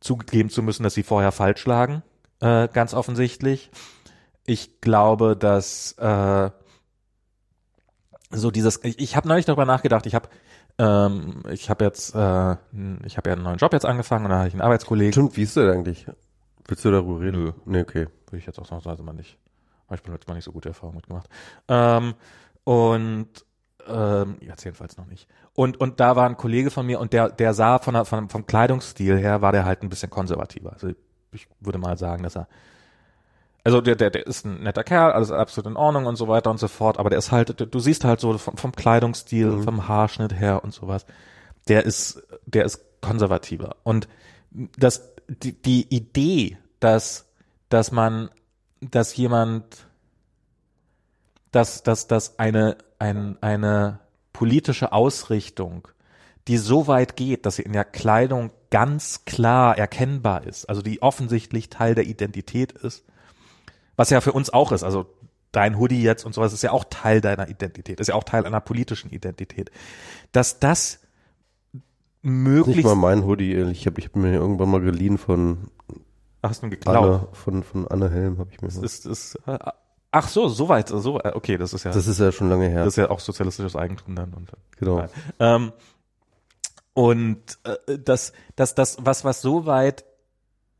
[0.00, 2.02] zugeben zu müssen, dass sie vorher falsch lagen,
[2.40, 3.70] äh, ganz offensichtlich.
[4.44, 6.50] Ich glaube, dass äh,
[8.30, 10.28] so dieses, ich, ich habe neulich darüber nachgedacht, ich habe
[10.78, 12.56] ähm, ich habe jetzt, äh,
[13.04, 15.12] ich habe ja einen neuen Job jetzt angefangen und da habe ich einen Arbeitskollegen.
[15.12, 16.06] Stimmt, wie ist der eigentlich?
[16.66, 17.44] Willst du darüber reden?
[17.44, 17.52] Nö.
[17.66, 18.06] Nee, okay.
[18.26, 19.38] Würde ich jetzt ausnahmsweise mal nicht.
[19.92, 21.28] Habe ich beim letzten Mal nicht so gute Erfahrungen mitgemacht.
[21.68, 22.14] Ähm,
[22.64, 23.28] und
[23.86, 25.28] ähm, jetzt jedenfalls noch nicht.
[25.54, 28.28] Und und da war ein Kollege von mir und der der sah von der, von
[28.28, 30.72] vom Kleidungsstil her war der halt ein bisschen konservativer.
[30.72, 30.88] Also
[31.32, 32.46] ich würde mal sagen, dass er
[33.64, 36.50] also der, der, der ist ein netter Kerl, alles absolut in Ordnung und so weiter
[36.50, 39.62] und so fort, aber der ist halt, du, siehst halt so vom, vom Kleidungsstil, Mhm.
[39.62, 41.06] vom Haarschnitt her und sowas,
[41.68, 43.76] der ist, der ist konservativer.
[43.84, 44.08] Und
[44.50, 47.28] das, die, die Idee, dass,
[47.68, 48.30] dass man,
[48.90, 49.86] dass jemand,
[51.52, 54.00] dass, dass, dass eine, ein, eine
[54.32, 55.88] politische Ausrichtung,
[56.48, 61.00] die so weit geht, dass sie in der Kleidung ganz klar erkennbar ist, also die
[61.02, 63.04] offensichtlich Teil der Identität ist,
[63.96, 65.06] was ja für uns auch ist, also
[65.52, 68.46] dein Hoodie jetzt und sowas ist ja auch Teil deiner Identität, ist ja auch Teil
[68.46, 69.70] einer politischen Identität,
[70.32, 70.98] dass das
[71.72, 71.84] Nicht
[72.22, 73.54] möglichst, mal mein Hoodie.
[73.54, 75.68] Ich habe ich hab mir irgendwann mal geliehen von
[76.42, 76.96] Ach, hast du geklaut?
[76.96, 78.68] Anne, von, von Anne Helm, habe ich mir.
[78.68, 79.58] Das ist, ist, äh,
[80.10, 82.84] ach so, so weit, so, okay, das ist ja, Das ist ja schon lange her.
[82.84, 85.06] das ist ja auch sozialistisches Eigentum dann und genau.
[85.38, 85.72] Ähm,
[86.94, 90.04] und äh, das, das, das, was, was so weit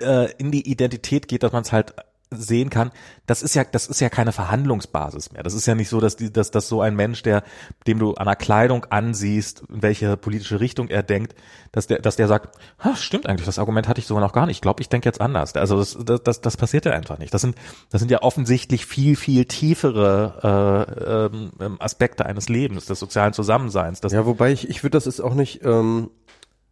[0.00, 1.94] äh, in die Identität geht, dass man es halt
[2.36, 2.90] sehen kann,
[3.26, 5.42] das ist ja, das ist ja keine Verhandlungsbasis mehr.
[5.42, 7.42] Das ist ja nicht so, dass die, dass, dass so ein Mensch, der,
[7.86, 11.34] dem du an der Kleidung ansiehst, in welche politische Richtung er denkt,
[11.72, 14.46] dass der, dass der sagt, ha, stimmt eigentlich, das Argument hatte ich so noch gar
[14.46, 14.56] nicht.
[14.56, 15.54] Ich glaube, ich denke jetzt anders.
[15.54, 17.32] Also das, das, das, das passiert ja einfach nicht.
[17.32, 17.56] Das sind,
[17.90, 23.32] das sind ja offensichtlich viel, viel tiefere äh, ähm, ähm, Aspekte eines Lebens, des sozialen
[23.32, 24.00] Zusammenseins.
[24.10, 26.10] Ja, wobei ich, ich würde das ist auch nicht, ähm,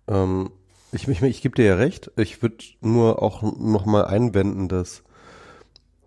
[0.08, 0.50] ähm,
[0.92, 5.02] ich, ich, ich gebe dir ja recht, ich würde nur auch noch mal einwenden, dass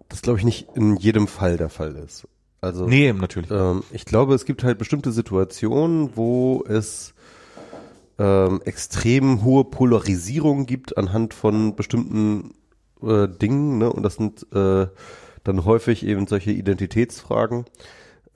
[0.10, 2.28] das glaube ich nicht in jedem Fall der Fall ist.
[2.62, 3.52] Also Nee, natürlich.
[3.52, 7.14] ähm, ich glaube, es gibt halt bestimmte Situationen, wo es
[8.18, 12.54] ähm, extrem hohe Polarisierung gibt anhand von bestimmten
[13.02, 13.92] äh, Dingen, ne?
[13.92, 14.88] Und das sind äh,
[15.44, 17.66] dann häufig eben solche Identitätsfragen,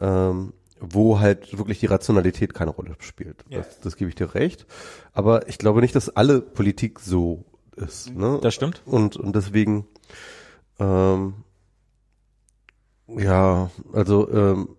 [0.01, 0.51] ähm,
[0.81, 3.45] wo halt wirklich die Rationalität keine Rolle spielt.
[3.49, 3.59] Ja.
[3.59, 4.65] Das, das gebe ich dir recht.
[5.13, 7.45] Aber ich glaube nicht, dass alle Politik so
[7.77, 8.13] ist.
[8.13, 8.39] Ne?
[8.41, 8.81] Das stimmt.
[8.85, 9.85] Und, und deswegen,
[10.79, 11.35] ähm,
[13.07, 14.69] ja, also, ähm,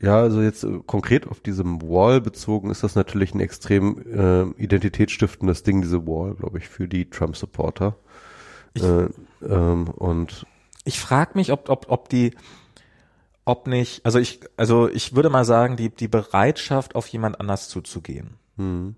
[0.00, 3.98] ja, also jetzt äh, konkret auf diesem Wall bezogen ist das natürlich ein extrem
[4.56, 7.96] äh, identitätsstiftendes Ding, diese Wall, glaube ich, für die Trump-Supporter.
[8.74, 9.08] Ich- Äh,
[9.42, 10.46] ähm, und
[10.84, 12.34] Ich frage mich, ob, ob, ob die,
[13.44, 17.68] ob nicht, also ich, also ich würde mal sagen, die, die Bereitschaft, auf jemand anders
[17.68, 18.96] zuzugehen hm,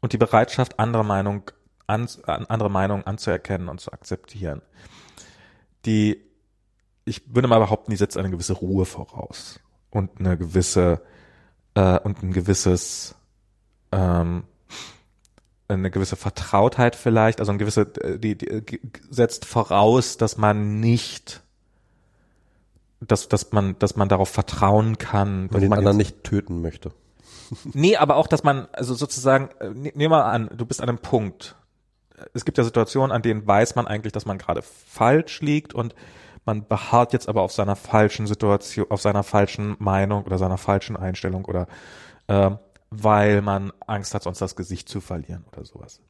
[0.00, 1.50] und die Bereitschaft, andere Meinung,
[1.90, 4.62] an, an, andere Meinungen anzuerkennen und zu akzeptieren,
[5.84, 6.20] die,
[7.04, 9.60] ich würde mal behaupten, die setzt eine gewisse Ruhe voraus
[9.90, 11.02] und eine gewisse,
[11.74, 13.14] äh, und ein gewisses,
[13.92, 14.44] ähm,
[15.68, 18.62] eine gewisse Vertrautheit vielleicht, also eine gewisse, äh, die, die äh,
[19.10, 21.42] setzt voraus, dass man nicht,
[23.00, 26.24] dass, dass man, dass man darauf vertrauen kann, dass man den man anderen jetzt- nicht
[26.24, 26.92] töten möchte.
[27.72, 30.88] Nee, aber auch, dass man, also sozusagen, äh, ne- nehm mal an, du bist an
[30.88, 31.56] einem Punkt.
[32.34, 35.94] Es gibt ja Situationen, an denen weiß man eigentlich, dass man gerade falsch liegt und
[36.44, 40.96] man beharrt jetzt aber auf seiner falschen Situation, auf seiner falschen Meinung oder seiner falschen
[40.96, 41.66] Einstellung oder
[42.28, 42.58] ähm,
[42.90, 46.00] weil man Angst hat, sonst das Gesicht zu verlieren oder sowas.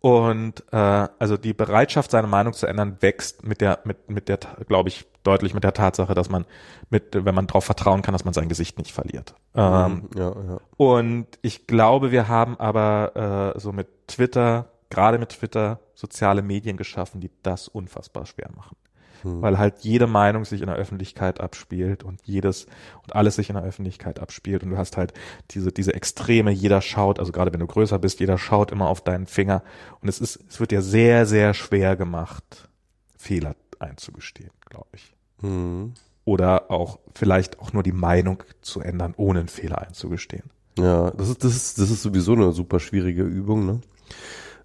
[0.00, 0.76] Und äh,
[1.18, 4.38] also die Bereitschaft, seine Meinung zu ändern, wächst mit der, mit, mit der,
[4.68, 6.44] glaube ich, deutlich mit der Tatsache, dass man
[6.90, 9.34] mit, wenn man darauf vertrauen kann, dass man sein Gesicht nicht verliert.
[9.54, 10.58] Ähm, ja, ja.
[10.76, 16.76] und ich glaube, wir haben aber äh, so mit Twitter, gerade mit Twitter, soziale Medien
[16.76, 18.76] geschaffen, die das unfassbar schwer machen.
[19.24, 19.42] hm.
[19.42, 22.66] weil halt jede Meinung sich in der Öffentlichkeit abspielt und jedes
[23.02, 25.12] und alles sich in der Öffentlichkeit abspielt und du hast halt
[25.50, 29.02] diese diese Extreme, jeder schaut, also gerade wenn du größer bist, jeder schaut immer auf
[29.02, 29.62] deinen Finger
[30.00, 32.68] und es ist es wird dir sehr sehr schwer gemacht,
[33.16, 35.14] Fehler einzugestehen, glaube ich.
[35.40, 35.94] Hm.
[36.26, 40.50] Oder auch vielleicht auch nur die Meinung zu ändern, ohne einen Fehler einzugestehen.
[40.78, 43.80] Ja, das ist das ist das ist sowieso eine super schwierige Übung, ne?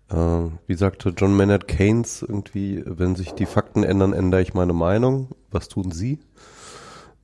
[0.09, 4.73] Äh, wie sagte John Maynard Keynes irgendwie, wenn sich die Fakten ändern, ändere ich meine
[4.73, 5.29] Meinung.
[5.51, 6.19] Was tun Sie?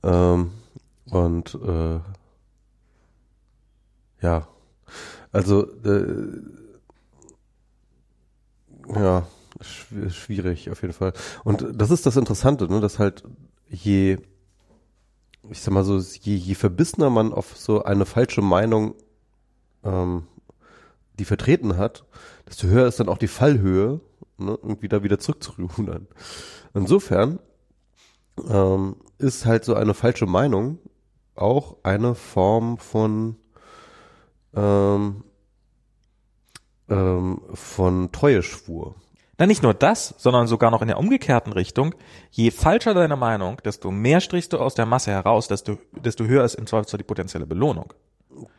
[0.02, 0.52] Ähm,
[1.10, 2.00] und äh,
[4.22, 4.48] ja,
[5.32, 6.40] also äh,
[8.94, 9.26] ja,
[9.60, 11.12] schwierig auf jeden Fall.
[11.44, 13.24] Und das ist das Interessante, ne, dass halt
[13.68, 14.18] je,
[15.50, 18.94] ich sag mal so, je, je verbissener man auf so eine falsche Meinung
[19.82, 20.26] ähm,
[21.18, 22.04] die vertreten hat,
[22.48, 24.00] desto höher ist dann auch die Fallhöhe,
[24.38, 26.06] ne, irgendwie da wieder zurückzurudern.
[26.74, 27.38] Insofern
[28.48, 30.78] ähm, ist halt so eine falsche Meinung
[31.34, 33.36] auch eine Form von
[34.54, 35.24] ähm,
[36.88, 38.94] ähm, von Treueschwur.
[39.38, 41.94] Na, nicht nur das, sondern sogar noch in der umgekehrten Richtung.
[42.30, 46.44] Je falscher deine Meinung, desto mehr strichst du aus der Masse heraus, desto, desto höher
[46.44, 47.92] ist im Zweifelsfall die potenzielle Belohnung.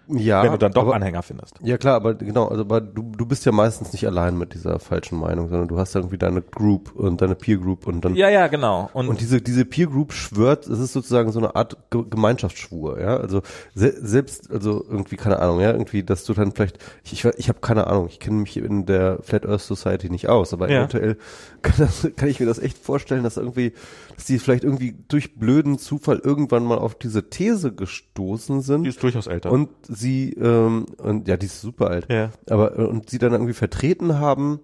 [0.09, 0.43] Ja.
[0.43, 1.55] Wenn du dann doch aber, Anhänger findest.
[1.61, 4.79] Ja klar, aber genau, also aber du, du bist ja meistens nicht allein mit dieser
[4.79, 8.15] falschen Meinung, sondern du hast irgendwie deine Group und deine Peer Group und dann.
[8.15, 8.89] Ja, ja, genau.
[8.93, 13.17] Und, und diese, diese Peer Group schwört, es ist sozusagen so eine Art Gemeinschaftsschwur, ja.
[13.17, 13.41] Also
[13.75, 17.49] se selbst, also irgendwie, keine Ahnung, ja, irgendwie, dass du dann vielleicht, ich, ich, ich
[17.49, 20.79] habe keine Ahnung, ich kenne mich in der Flat Earth Society nicht aus, aber ja.
[20.79, 21.17] eventuell
[21.61, 23.73] kann, das, kann ich mir das echt vorstellen, dass irgendwie,
[24.15, 28.83] dass die vielleicht irgendwie durch blöden Zufall irgendwann mal auf diese These gestoßen sind.
[28.83, 29.51] Die ist durchaus älter.
[29.51, 32.07] Und sie, ähm, und ja, die ist super alt.
[32.09, 32.31] Ja.
[32.49, 34.59] Aber, äh, und sie dann irgendwie vertreten haben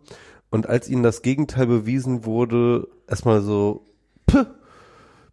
[0.50, 3.86] und als ihnen das Gegenteil bewiesen wurde, erstmal so,
[4.26, 4.46] puh,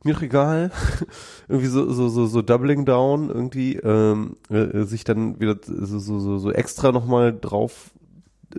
[0.02, 0.70] mir doch egal,
[1.48, 6.38] irgendwie so, so, so, so doubling down, irgendwie, ähm, äh, sich dann wieder so, so,
[6.38, 7.90] so extra nochmal drauf,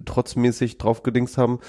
[0.05, 1.59] trotzmäßig draufgedingst haben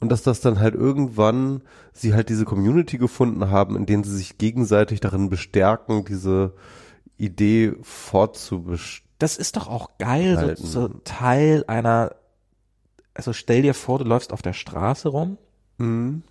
[0.00, 1.62] und dass das dann halt irgendwann
[1.92, 6.54] sie halt diese Community gefunden haben, in denen sie sich gegenseitig darin bestärken, diese
[7.18, 12.14] Idee fortzubestehen das ist doch auch geil, so, so Teil einer,
[13.14, 15.38] also stell dir vor, du läufst auf der Straße rum
[15.78, 16.22] mhm.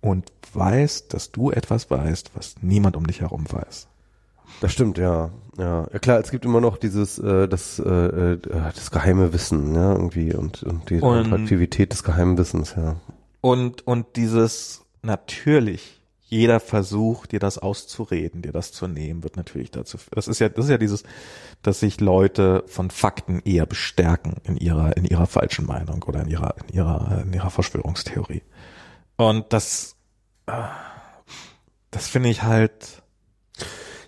[0.00, 3.88] und weißt, dass du etwas weißt, was niemand um dich herum weiß.
[4.60, 5.30] Das stimmt, ja.
[5.58, 7.88] Ja, ja klar, es gibt immer noch dieses, äh, das, äh,
[8.34, 12.96] äh das geheime Wissen, ja, irgendwie und, und die und, Attraktivität des geheimen Wissens, ja.
[13.40, 16.03] Und, und dieses natürlich
[16.34, 19.98] jeder Versuch, dir das auszureden, dir das zu nehmen, wird natürlich dazu.
[20.10, 21.04] Das ist ja, das ist ja dieses,
[21.62, 26.28] dass sich Leute von Fakten eher bestärken in ihrer, in ihrer falschen Meinung oder in
[26.28, 28.42] ihrer, in ihrer, in ihrer Verschwörungstheorie.
[29.16, 29.94] Und das,
[31.92, 33.02] das finde ich halt.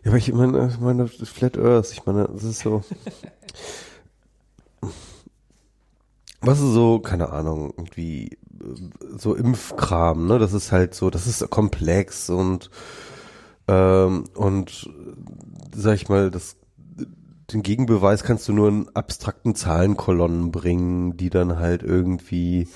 [0.03, 2.83] Ja, aber ich meine, ich meine, Flat Earth, ich meine, das ist so.
[6.41, 8.37] was ist so, keine Ahnung, irgendwie
[9.17, 10.39] so Impfkram, ne?
[10.39, 12.71] Das ist halt so, das ist komplex und
[13.69, 14.89] ähm, und
[15.75, 16.57] sag ich mal, das
[17.53, 22.69] den Gegenbeweis kannst du nur in abstrakten Zahlenkolonnen bringen, die dann halt irgendwie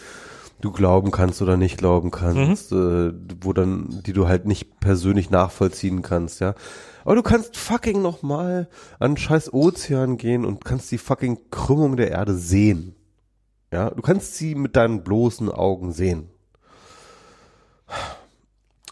[0.61, 3.15] du glauben kannst oder nicht glauben kannst, mhm.
[3.31, 6.55] äh, wo dann, die du halt nicht persönlich nachvollziehen kannst, ja.
[7.05, 8.69] Aber du kannst fucking nochmal
[8.99, 12.95] an scheiß Ozean gehen und kannst die fucking Krümmung der Erde sehen.
[13.73, 16.29] Ja, du kannst sie mit deinen bloßen Augen sehen.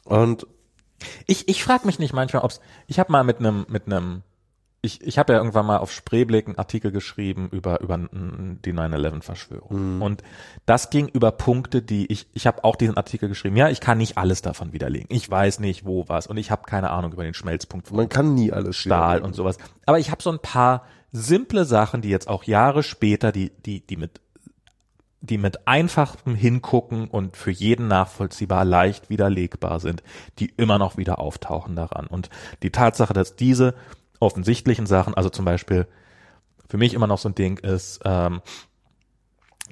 [0.04, 0.46] Und
[1.26, 2.60] ich, ich frage mich nicht manchmal, ob's.
[2.86, 4.22] Ich habe mal mit einem mit einem
[4.80, 9.96] ich, ich habe ja irgendwann mal auf Spreeblick einen Artikel geschrieben über über die 9/11-Verschwörung
[9.96, 10.02] mhm.
[10.02, 10.22] und
[10.66, 13.56] das ging über Punkte, die ich ich habe auch diesen Artikel geschrieben.
[13.56, 15.08] Ja, ich kann nicht alles davon widerlegen.
[15.10, 17.92] Ich weiß nicht wo was und ich habe keine Ahnung über den Schmelzpunkt.
[17.92, 19.58] Man kann nie alles Stahl und sowas.
[19.84, 23.84] Aber ich habe so ein paar simple Sachen, die jetzt auch Jahre später, die die
[23.84, 24.20] die mit
[25.20, 30.02] die mit einfachem Hingucken und für jeden nachvollziehbar leicht widerlegbar sind,
[30.38, 32.06] die immer noch wieder auftauchen daran.
[32.06, 32.30] Und
[32.62, 33.74] die Tatsache, dass diese
[34.20, 35.86] offensichtlichen Sachen, also zum Beispiel
[36.68, 38.40] für mich immer noch so ein Ding ist, ähm,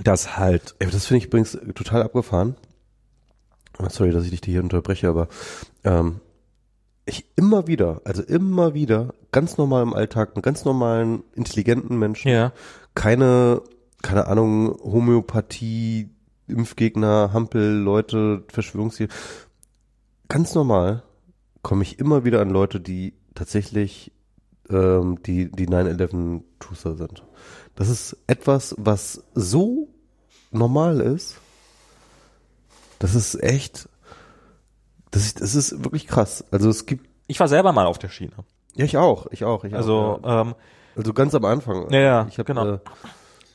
[0.02, 0.74] dass halt.
[0.78, 2.56] Das finde ich übrigens total abgefahren.
[3.88, 5.28] Sorry, dass ich dich hier unterbreche, aber
[5.84, 6.20] ähm,
[7.04, 12.30] ich immer wieder, also immer wieder, ganz normal im Alltag, mit ganz normalen, intelligenten Menschen,
[12.30, 12.52] ja.
[12.94, 13.62] keine
[14.02, 16.10] keine Ahnung, Homöopathie,
[16.48, 19.14] Impfgegner, Hampel, Leute, Verschwörungstheorien.
[20.28, 21.02] Ganz normal
[21.62, 24.12] komme ich immer wieder an Leute, die tatsächlich
[24.70, 27.24] ähm, die, die 9-11-Truther sind.
[27.74, 29.88] Das ist etwas, was so
[30.50, 31.36] normal ist,
[32.98, 33.88] das ist echt,
[35.10, 36.44] Das ist, das ist wirklich krass.
[36.50, 37.08] Also es gibt.
[37.26, 38.32] Ich war selber mal auf der Schiene.
[38.74, 39.64] Ja, ich auch, ich auch.
[39.64, 40.40] Ich also, auch, ja.
[40.42, 40.54] ähm,
[40.94, 41.90] also ganz am Anfang.
[41.90, 42.74] Ja, ja ich hab, genau.
[42.74, 42.78] Äh,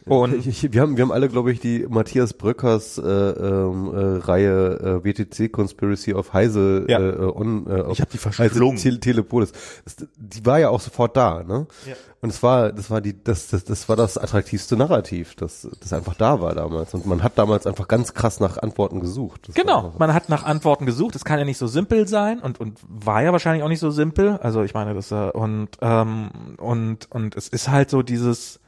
[0.06, 3.93] und ich, ich, wir haben wir haben alle glaube ich die Matthias Bröckers äh, ähm,
[3.93, 6.99] äh, Reihe äh, WTC Conspiracy of Heise ja.
[6.99, 8.78] äh, on äh, ich habe die verschlungen.
[8.78, 9.52] Tele Telepolis.
[9.84, 11.68] Das, die war ja auch sofort da ne?
[11.88, 11.93] Ja.
[12.22, 15.93] und es war das war die das, das das war das attraktivste Narrativ das das
[15.93, 16.93] einfach da war damals.
[16.93, 19.50] Und man hat damals einfach ganz krass nach Antworten gesucht.
[19.50, 19.93] Das genau.
[20.00, 21.16] man hat nach Antworten gesucht.
[21.16, 23.92] Es kann ja nicht so simpel sein und und war ja wahrscheinlich auch nicht so
[23.92, 24.38] simpel.
[24.42, 28.59] Also ich meine das äh, und ähm, und und es ist halt so dieses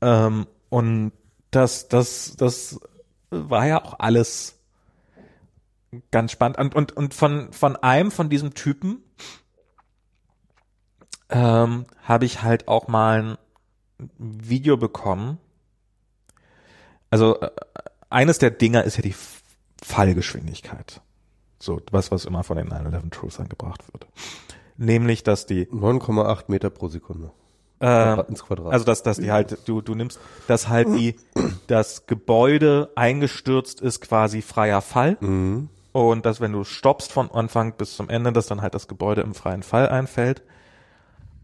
[0.00, 1.12] ähm, und
[1.50, 2.80] das, das, das
[3.30, 4.58] war ja auch alles
[6.10, 6.58] ganz spannend.
[6.58, 9.02] Und, und, und von, von einem von diesem Typen
[11.30, 13.38] ähm, habe ich halt auch mal ein
[14.18, 15.38] Video bekommen.
[17.10, 17.50] Also äh,
[18.10, 19.14] eines der Dinger ist ja die
[19.82, 21.00] Fallgeschwindigkeit.
[21.58, 24.06] So, was, was immer von den 9-11 Truths angebracht wird.
[24.76, 27.32] Nämlich, dass die 9,8 Meter pro Sekunde.
[27.80, 28.72] Ähm, ins Quadrat.
[28.72, 30.18] Also dass, dass die halt, du, du nimmst,
[30.48, 31.16] dass halt die,
[31.68, 35.16] das Gebäude eingestürzt ist, quasi freier Fall.
[35.20, 35.68] Mhm.
[35.92, 39.22] Und dass wenn du stoppst von Anfang bis zum Ende, dass dann halt das Gebäude
[39.22, 40.42] im freien Fall einfällt.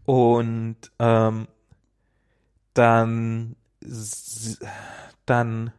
[0.05, 1.47] Und ähm,
[2.73, 3.55] dann
[5.25, 5.71] dann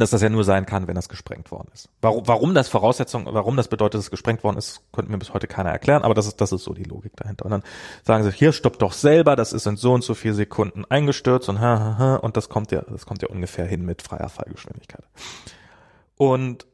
[0.00, 1.88] dass das ja nur sein kann, wenn das gesprengt worden ist.
[2.00, 5.32] Warum, warum das Voraussetzung, warum das bedeutet, dass es gesprengt worden ist, könnte mir bis
[5.32, 7.46] heute keiner erklären, aber das ist, das ist so die Logik dahinter.
[7.46, 7.62] Und dann
[8.04, 11.48] sagen sie, hier stoppt doch selber, das ist in so und so vier Sekunden eingestürzt
[11.48, 14.28] und ha, ha, ha, und das kommt ja, das kommt ja ungefähr hin mit freier
[14.28, 15.04] Fallgeschwindigkeit.
[16.16, 16.66] Und,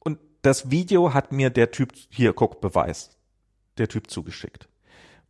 [0.00, 3.10] und das Video hat mir der Typ, hier, guck, Beweis,
[3.78, 4.68] der Typ zugeschickt.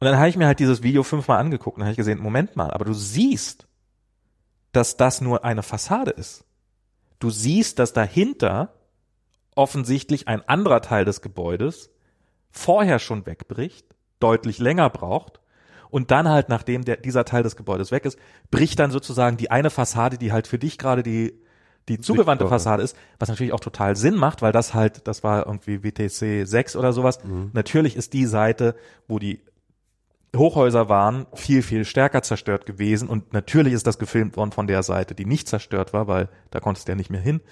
[0.00, 2.56] Und dann habe ich mir halt dieses Video fünfmal angeguckt und habe ich gesehen, Moment
[2.56, 3.68] mal, aber du siehst,
[4.72, 6.44] dass das nur eine Fassade ist.
[7.18, 8.74] Du siehst, dass dahinter
[9.54, 11.90] offensichtlich ein anderer Teil des Gebäudes
[12.50, 13.86] vorher schon wegbricht,
[14.18, 15.40] deutlich länger braucht
[15.90, 18.18] und dann halt, nachdem der, dieser Teil des Gebäudes weg ist,
[18.50, 21.38] bricht dann sozusagen die eine Fassade, die halt für dich gerade die,
[21.88, 25.46] die zugewandte Fassade ist, was natürlich auch total Sinn macht, weil das halt, das war
[25.46, 27.22] irgendwie WTC 6 oder sowas.
[27.24, 27.50] Mhm.
[27.52, 28.74] Natürlich ist die Seite,
[29.06, 29.42] wo die
[30.36, 34.82] Hochhäuser waren viel, viel stärker zerstört gewesen und natürlich ist das gefilmt worden von der
[34.82, 37.42] Seite, die nicht zerstört war, weil da konntest du ja nicht mehr hin.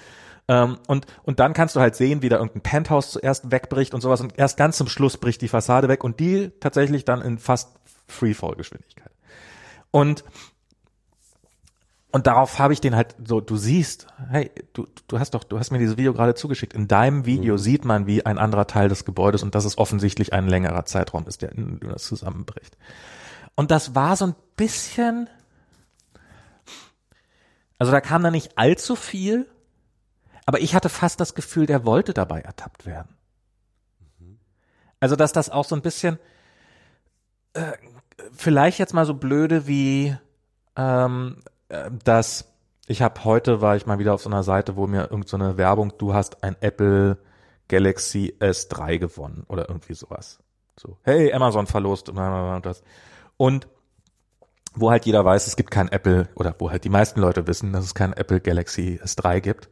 [0.49, 4.01] Ähm, und, und dann kannst du halt sehen, wie da irgendein Penthouse zuerst wegbricht und
[4.01, 7.39] sowas und erst ganz zum Schluss bricht die Fassade weg und die tatsächlich dann in
[7.39, 7.77] fast
[8.09, 9.13] Freefall-Geschwindigkeit.
[9.91, 10.25] Und
[12.13, 15.59] und darauf habe ich den halt so, du siehst, hey, du, du hast doch, du
[15.59, 16.75] hast mir dieses Video gerade zugeschickt.
[16.75, 17.59] In deinem Video mhm.
[17.59, 21.27] sieht man, wie ein anderer Teil des Gebäudes und das ist offensichtlich ein längerer Zeitraum
[21.27, 22.77] ist, der das zusammenbricht.
[23.55, 25.29] Und das war so ein bisschen,
[27.79, 29.47] also da kam da nicht allzu viel,
[30.47, 33.17] aber ich hatte fast das Gefühl, der wollte dabei ertappt werden.
[34.99, 36.19] Also, dass das auch so ein bisschen,
[37.55, 37.73] äh,
[38.33, 40.17] vielleicht jetzt mal so blöde wie,
[40.77, 41.50] ähm, äh,
[42.05, 42.47] dass
[42.87, 45.57] ich habe heute war ich mal wieder auf so einer Seite, wo mir irgendeine so
[45.57, 47.19] Werbung, du hast ein Apple
[47.69, 50.41] Galaxy S3 gewonnen oder irgendwie sowas.
[50.77, 52.17] So, hey, Amazon verlost und
[52.65, 52.83] das.
[53.37, 53.69] Und
[54.75, 57.73] wo halt jeder weiß, es gibt kein Apple oder wo halt die meisten Leute wissen,
[57.73, 59.69] dass es kein Apple Galaxy S3 gibt.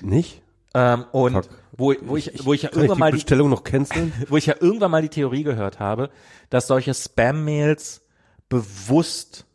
[0.00, 0.42] Nicht?
[0.74, 1.48] Ähm, und Fuck.
[1.72, 4.12] wo, wo ich, wo ich ja irgendwann ich mal die Bestellung noch canceln?
[4.28, 6.10] wo ich ja irgendwann mal die Theorie gehört habe,
[6.48, 8.02] dass solche Spam-Mails
[8.48, 9.46] bewusst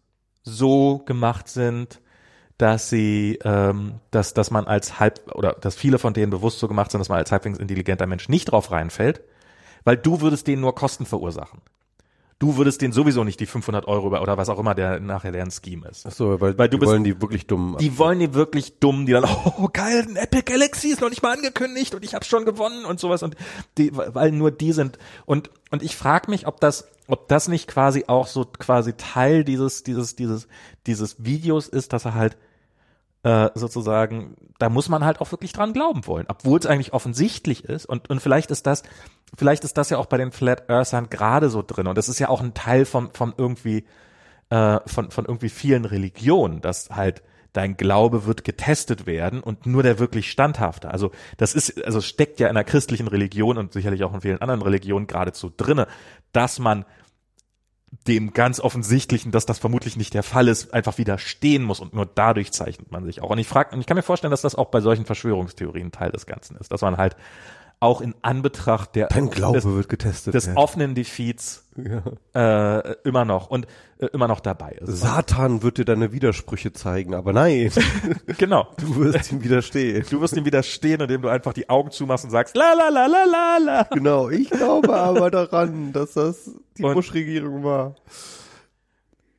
[0.48, 2.00] so gemacht sind,
[2.58, 6.68] dass sie, ähm, dass, dass man als halb oder dass viele von denen bewusst so
[6.68, 9.22] gemacht sind, dass man als halbwegs intelligenter Mensch nicht drauf reinfällt,
[9.84, 11.62] weil du würdest denen nur Kosten verursachen.
[12.40, 15.50] Du würdest denen sowieso nicht die 500 Euro oder was auch immer der nachher deren
[15.50, 16.06] Scheme ist.
[16.08, 17.78] Ach so, weil, weil du die bist, wollen die wirklich dumm.
[17.80, 19.24] Die wollen die wirklich dumm, die dann
[19.58, 22.86] oh geil, ein Apple Galaxy ist noch nicht mal angekündigt und ich habe schon gewonnen
[22.86, 23.36] und sowas und
[23.80, 27.68] die, weil nur die sind und und ich frage mich, ob das ob das nicht
[27.68, 30.48] quasi auch so quasi Teil dieses dieses dieses
[30.86, 32.38] dieses Videos ist, dass er halt
[33.24, 37.66] äh, sozusagen, da muss man halt auch wirklich dran glauben wollen, obwohl es eigentlich offensichtlich
[37.66, 38.84] ist und und vielleicht ist das
[39.38, 42.20] vielleicht ist das ja auch bei den Flat Earthern gerade so drin und das ist
[42.20, 43.86] ja auch ein Teil von von irgendwie
[44.50, 47.24] äh, von von irgendwie vielen Religionen, dass halt
[47.54, 50.92] dein Glaube wird getestet werden und nur der wirklich standhafte.
[50.92, 54.42] Also das ist, also steckt ja in der christlichen Religion und sicherlich auch in vielen
[54.42, 55.88] anderen Religionen geradezu drinne,
[56.38, 56.86] dass man
[58.08, 62.06] dem ganz offensichtlichen, dass das vermutlich nicht der Fall ist, einfach widerstehen muss und nur
[62.06, 63.32] dadurch zeichnet man sich auch.
[63.32, 66.12] Und ich frage, und ich kann mir vorstellen, dass das auch bei solchen Verschwörungstheorien Teil
[66.12, 67.16] des Ganzen ist, dass man halt
[67.80, 70.34] auch in Anbetracht der Dein Glaube des, wird getestet.
[70.34, 70.56] des ja.
[70.56, 72.80] offenen Defeats Ja.
[72.80, 73.68] äh, immer noch und
[74.00, 74.98] äh, immer noch dabei ist.
[75.00, 77.72] Satan wird dir deine Widersprüche zeigen, aber nein,
[78.40, 78.68] genau.
[78.80, 80.04] du wirst ihm widerstehen.
[80.10, 83.06] Du wirst ihm widerstehen, indem du einfach die Augen zumachst und sagst, la la la
[83.06, 83.84] la la la.
[83.92, 87.96] Genau, ich glaube aber daran, dass das die Bush-Regierung war.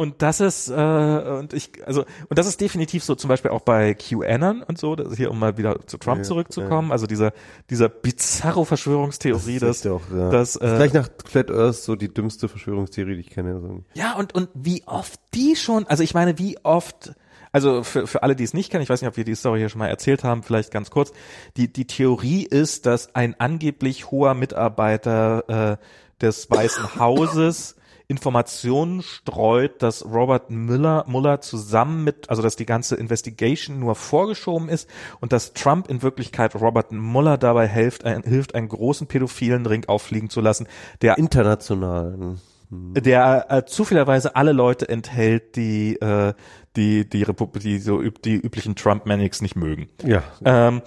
[0.01, 3.63] Und das ist, äh, und ich, also, und das ist definitiv so, zum Beispiel auch
[3.63, 7.33] bei QAnon und so, das hier, um mal wieder zu Trump Ja, zurückzukommen, also dieser,
[7.69, 10.31] dieser bizarro Verschwörungstheorie, dass, ist ja auch, ja.
[10.31, 13.61] dass, äh, Gleich nach Flat Earth so die dümmste Verschwörungstheorie, die ich kenne.
[13.61, 13.83] So.
[13.95, 17.15] ja, und, und wie oft die schon, also ich meine, wie oft,
[17.51, 19.59] also für, für alle, die es nicht kennen, ich weiß nicht, ob wir die Story
[19.59, 21.11] hier schon mal erzählt haben, vielleicht ganz kurz,
[21.57, 27.75] die, die Theorie ist, dass ein angeblich hoher Mitarbeiter äh, des Weißen Hauses
[28.09, 34.71] Informationen streut, dass Robert Mueller, Mueller zusammen mit, also dass die ganze Investigation nur vorgeschoben
[34.71, 34.89] ist
[35.21, 39.85] und dass Trump in Wirklichkeit Robert Mueller dabei hilft, ein, hilft einen großen pädophilen Ring
[39.89, 40.67] auffliegen zu lassen,
[41.03, 42.41] der Internationalen.
[42.71, 46.33] der äh, zufälligerweise alle Leute enthält, die äh,
[46.77, 49.89] die die Republik, die so üb die üblichen Trump-Manics nicht mögen.
[50.03, 50.81] Ja, Ähm,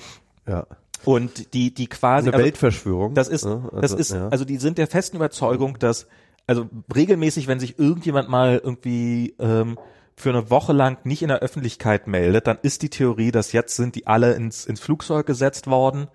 [0.48, 0.65] ja.
[1.06, 3.14] und die die quasi Eine also, Weltverschwörung.
[3.14, 3.69] das ist ne?
[3.80, 4.27] das ist ja.
[4.30, 6.07] also die sind der festen Überzeugung, dass
[6.47, 9.77] also regelmäßig, wenn sich irgendjemand mal irgendwie ähm,
[10.15, 13.76] für eine Woche lang nicht in der Öffentlichkeit meldet, dann ist die Theorie, dass jetzt
[13.76, 16.07] sind die alle ins ins Flugzeug gesetzt worden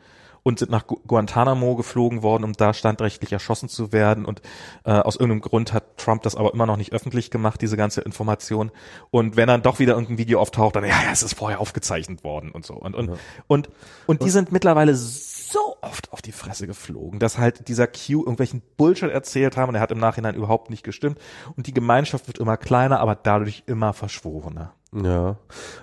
[0.43, 4.24] und sind nach Gu- Guantanamo geflogen worden, um da standrechtlich erschossen zu werden.
[4.24, 4.43] Und
[4.85, 8.03] äh, aus irgendeinem Grund hat Trump das aber immer noch nicht öffentlich gemacht, diese ganze
[8.03, 8.70] Information.
[9.11, 12.23] Und wenn dann doch wieder irgendein Video auftaucht, dann ja, ja, es ist vorher aufgezeichnet
[12.23, 12.74] worden und so.
[12.74, 13.11] Und und
[13.48, 13.70] und,
[14.07, 14.94] und die sind mittlerweile
[15.51, 19.74] so oft auf die Fresse geflogen, dass halt dieser Q irgendwelchen Bullshit erzählt haben und
[19.77, 21.18] er hat im Nachhinein überhaupt nicht gestimmt.
[21.56, 24.73] Und die Gemeinschaft wird immer kleiner, aber dadurch immer verschworener.
[24.93, 25.36] Ja,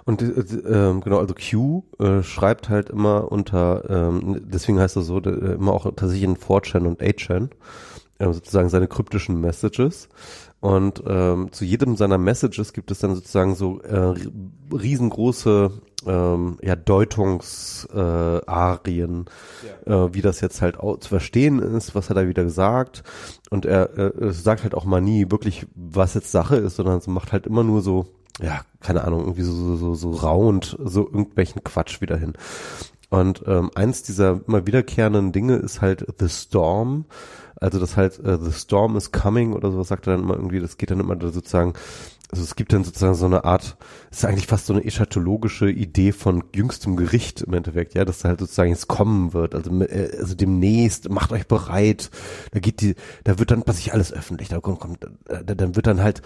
[0.05, 5.03] und äh, ähm, genau, also Q äh, schreibt halt immer unter, ähm, deswegen heißt er
[5.03, 7.49] so, äh, immer auch tatsächlich in 4chan und 8chan,
[8.19, 10.09] äh, sozusagen seine kryptischen Messages.
[10.61, 14.13] Und ähm, zu jedem seiner Messages gibt es dann sozusagen so äh,
[14.71, 15.71] riesengroße
[16.07, 19.25] ähm, ja, Deutungsarien, äh, Arien,
[19.85, 23.03] äh, wie das jetzt halt au- zu verstehen ist, was hat er wieder gesagt.
[23.49, 27.07] Und er äh, sagt halt auch mal nie wirklich, was jetzt Sache ist, sondern es
[27.07, 28.07] macht halt immer nur so,
[28.41, 32.33] ja, keine Ahnung, irgendwie so, so, so, so rauend, so irgendwelchen Quatsch wieder hin.
[33.09, 37.05] Und ähm, eins dieser immer wiederkehrenden Dinge ist halt The Storm.
[37.61, 40.59] Also das halt, äh, The Storm is coming oder sowas sagt er dann immer irgendwie,
[40.59, 41.73] das geht dann immer sozusagen,
[42.33, 43.77] also es gibt dann sozusagen so eine Art,
[44.09, 48.19] es ist eigentlich fast so eine eschatologische Idee von jüngstem Gericht im Endeffekt, ja, dass
[48.19, 52.09] da halt sozusagen jetzt kommen wird, also, äh, also demnächst, macht euch bereit,
[52.49, 55.75] da geht die, da wird dann plötzlich alles öffentlich, da kommt, kommt äh, da, dann
[55.75, 56.23] wird dann halt,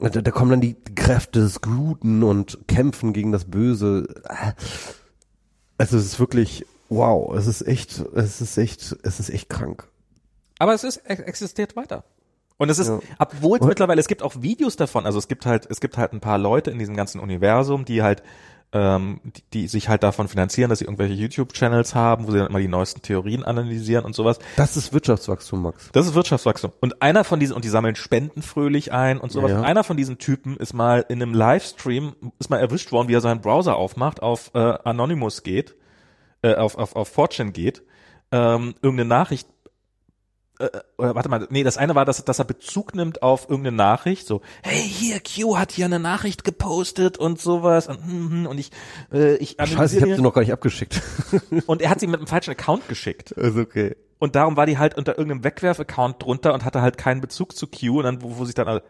[0.00, 4.08] da, da kommen dann die Kräfte des Guten und kämpfen gegen das Böse.
[5.76, 9.86] Also es ist wirklich, wow, es ist echt, es ist echt, es ist echt krank.
[10.58, 12.02] Aber es ist, es existiert weiter.
[12.56, 13.00] Und es ist, Ja.
[13.18, 16.12] obwohl es mittlerweile, es gibt auch Videos davon, also es gibt halt, es gibt halt
[16.12, 18.22] ein paar Leute in diesem ganzen Universum, die halt,
[18.72, 22.48] ähm, die, die sich halt davon finanzieren, dass sie irgendwelche YouTube-Channels haben, wo sie dann
[22.48, 24.38] immer die neuesten Theorien analysieren und sowas.
[24.56, 25.90] Das ist Wirtschaftswachstum, Max.
[25.92, 26.72] Das ist Wirtschaftswachstum.
[26.80, 29.50] Und einer von diesen, und die sammeln Spenden fröhlich ein und sowas.
[29.52, 29.58] Ja.
[29.58, 33.14] Und einer von diesen Typen ist mal in einem Livestream, ist mal erwischt worden, wie
[33.14, 35.76] er seinen Browser aufmacht, auf äh, Anonymous geht,
[36.42, 37.82] äh, auf, auf, auf Fortune geht,
[38.32, 39.48] ähm, irgendeine Nachricht
[40.58, 43.76] äh, oder warte mal, nee, das eine war, dass, dass er Bezug nimmt auf irgendeine
[43.76, 48.46] Nachricht, so, hey, hier, Q hat hier eine Nachricht gepostet und sowas und, hm, hm,
[48.46, 48.70] und ich,
[49.12, 51.02] äh, ich Scheiße, ich habe sie noch gar nicht abgeschickt.
[51.66, 53.32] und er hat sie mit einem falschen Account geschickt.
[53.32, 53.96] ist okay.
[54.18, 57.66] Und darum war die halt unter irgendeinem Wegwerf-Account drunter und hatte halt keinen Bezug zu
[57.66, 58.80] Q und dann, wo, wo sich dann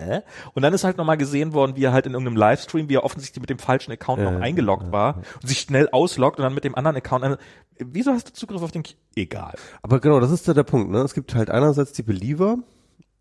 [0.00, 0.22] hä?
[0.54, 3.04] Und dann ist halt nochmal gesehen worden, wie er halt in irgendeinem Livestream, wie er
[3.04, 6.64] offensichtlich mit dem falschen Account noch eingeloggt war und sich schnell ausloggt und dann mit
[6.64, 7.38] dem anderen Account,
[7.78, 8.90] wieso hast du Zugriff auf den Q?
[9.14, 9.54] Egal.
[9.82, 10.98] Aber genau, das ist ja der Punkt, ne?
[10.98, 12.58] Es gibt halt einerseits die Believer,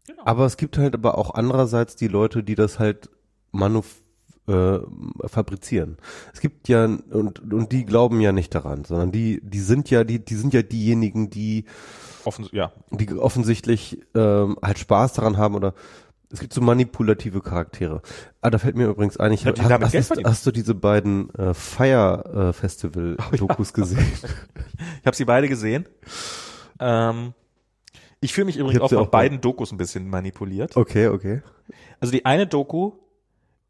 [0.08, 0.24] Genau.
[0.26, 3.10] aber es gibt halt aber auch andererseits die Leute, die das halt
[3.52, 4.02] manuf
[4.48, 4.80] äh,
[5.28, 5.98] fabrizieren.
[6.34, 10.04] Es gibt ja und und die glauben ja nicht daran, sondern die die sind ja
[10.04, 11.66] die die sind ja diejenigen, die
[12.26, 12.72] Offen, ja.
[12.90, 15.76] die offensichtlich ähm, halt Spaß daran haben oder
[16.32, 18.02] es gibt so manipulative Charaktere.
[18.42, 21.54] Ah, da fällt mir übrigens ein, ich Ja, die hast, hast, du diese beiden äh,
[21.54, 24.06] Fire äh, Festival Dokus gesehen?
[25.02, 25.88] Ich habe sie beide gesehen.
[26.80, 27.34] Ähm,
[28.22, 30.78] ich fühle mich übrigens hab auch von beiden Dokus ein bisschen manipuliert.
[30.78, 31.42] Okay, okay.
[32.00, 32.94] Also die eine Doku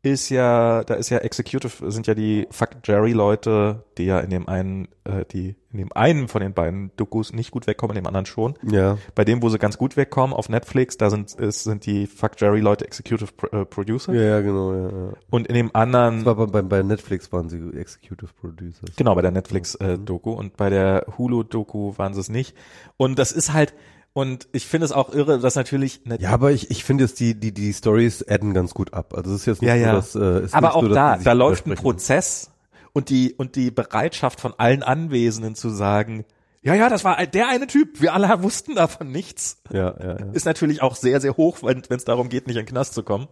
[0.01, 4.29] ist ja, da ist ja Executive, sind ja die Fuck Jerry Leute, die ja in
[4.29, 8.03] dem einen, äh, die in dem einen von den beiden Dokus nicht gut wegkommen, in
[8.03, 8.53] dem anderen schon.
[8.63, 8.97] Ja.
[9.13, 12.39] Bei dem, wo sie ganz gut wegkommen, auf Netflix, da sind, ist, sind die Fuck
[12.39, 14.13] Jerry Leute Executive äh, Producer.
[14.13, 14.89] Ja, ja, genau, ja.
[14.89, 15.13] ja.
[15.29, 18.95] Und in dem anderen, Das war bei, bei, bei Netflix waren sie Executive Producers.
[18.95, 22.55] genau, bei der Netflix äh, Doku und bei der Hulu Doku waren sie es nicht.
[22.95, 23.73] Und das ist halt,
[24.13, 27.19] und ich finde es auch irre, dass natürlich, eine, Ja, aber ich, ich finde jetzt
[27.19, 29.13] die, die, die Stories adden ganz gut ab.
[29.15, 30.01] Also es ist jetzt nicht Ja, ja.
[30.01, 31.75] so, dass, äh, ist aber nicht auch so, da, da läuft ein.
[31.75, 32.51] Prozess
[32.93, 36.25] und die, und die Bereitschaft von allen Anwesenden zu sagen,
[36.61, 39.61] ja, ja, das war der eine Typ, wir alle wussten davon nichts.
[39.71, 40.25] Ja, ja, ja.
[40.33, 43.03] Ist natürlich auch sehr, sehr hoch, wenn es darum geht, nicht in den Knast zu
[43.03, 43.27] kommen.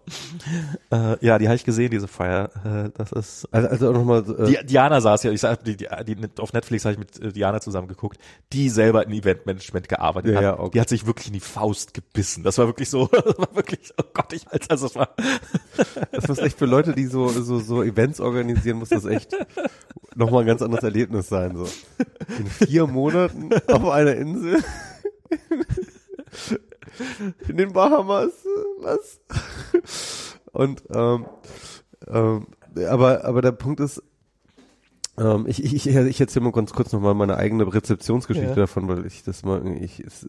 [0.93, 2.49] äh, ja, die habe ich gesehen, diese Feier.
[2.63, 5.87] Äh, das ist Also, also nochmal, äh, die, Diana saß ja, ich sag, die, die,
[6.05, 8.17] die auf Netflix habe ich mit äh, Diana zusammen geguckt,
[8.53, 10.43] die selber in Eventmanagement gearbeitet Ja, hat.
[10.43, 10.71] ja, okay.
[10.75, 12.43] Die hat sich wirklich in die Faust gebissen.
[12.43, 15.09] Das war wirklich so, das war wirklich, oh Gott, ich weiß, also es war,
[16.13, 19.35] das ist echt für Leute, die so, so, so Events organisieren, muss das echt
[20.15, 21.67] nochmal ein ganz anderes Erlebnis sein, so.
[22.39, 23.16] In vier Monaten
[23.68, 24.64] auf einer Insel.
[27.48, 28.31] In den Bahamas,
[28.80, 29.19] was?
[30.52, 31.26] Und, ähm,
[32.07, 32.48] ähm,
[32.89, 34.02] aber, aber der Punkt ist,
[35.18, 38.56] ähm, ich, ich, ich, erzähle mal ganz kurz nochmal meine eigene Rezeptionsgeschichte Ja.
[38.56, 40.27] davon, weil ich das mal, ich, es,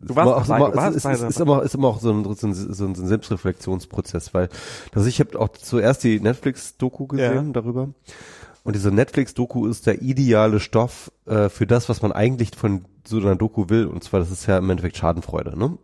[0.00, 2.12] Du warst ist dabei, immer, du warst ist, der- ist, immer, ist immer auch so
[2.12, 4.48] ein, so ein, so ein Selbstreflexionsprozess, weil
[4.94, 7.52] also ich habe auch zuerst die Netflix-Doku gesehen Ja.
[7.52, 7.88] darüber
[8.68, 13.16] und diese Netflix-Doku ist der ideale Stoff äh, für das, was man eigentlich von so
[13.16, 15.78] einer Doku will und zwar das ist ja im Endeffekt Schadenfreude, ne?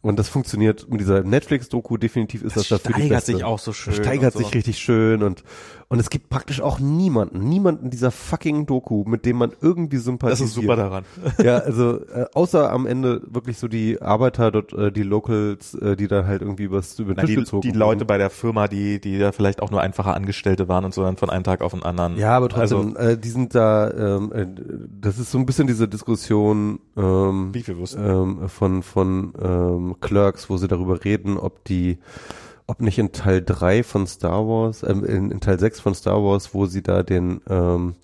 [0.00, 3.32] Und das funktioniert mit dieser Netflix-Doku definitiv ist das, Das dafür die steigert beste.
[3.34, 4.38] sich auch so schön Steigert so.
[4.38, 5.44] sich richtig schön und
[5.92, 10.06] und es gibt praktisch auch niemanden, niemanden dieser fucking Doku, mit dem man irgendwie das
[10.06, 10.48] sympathisiert.
[10.48, 11.04] ist super daran.
[11.44, 15.94] Ja, also äh, außer am Ende wirklich so die Arbeiter dort, äh, die Locals, äh,
[15.94, 17.78] die da halt irgendwie übers über den Na, Tisch die, gezogen die wurden.
[17.78, 21.02] Leute bei der Firma, die, die ja vielleicht auch nur einfache Angestellte waren und so
[21.02, 22.16] dann von einem Tag auf den anderen.
[22.16, 24.46] Ja, aber trotzdem, Also, äh, die sind da, ähm, äh,
[24.98, 30.48] das ist so ein bisschen diese Diskussion ähm, wie viel ähm, von von ähm, Clerks,
[30.48, 31.98] wo sie darüber reden, ob die
[32.66, 36.22] ob nicht in Teil 3 von Star Wars, ähm, in, in Teil 6 von Star
[36.22, 37.94] Wars, wo sie da den ähm,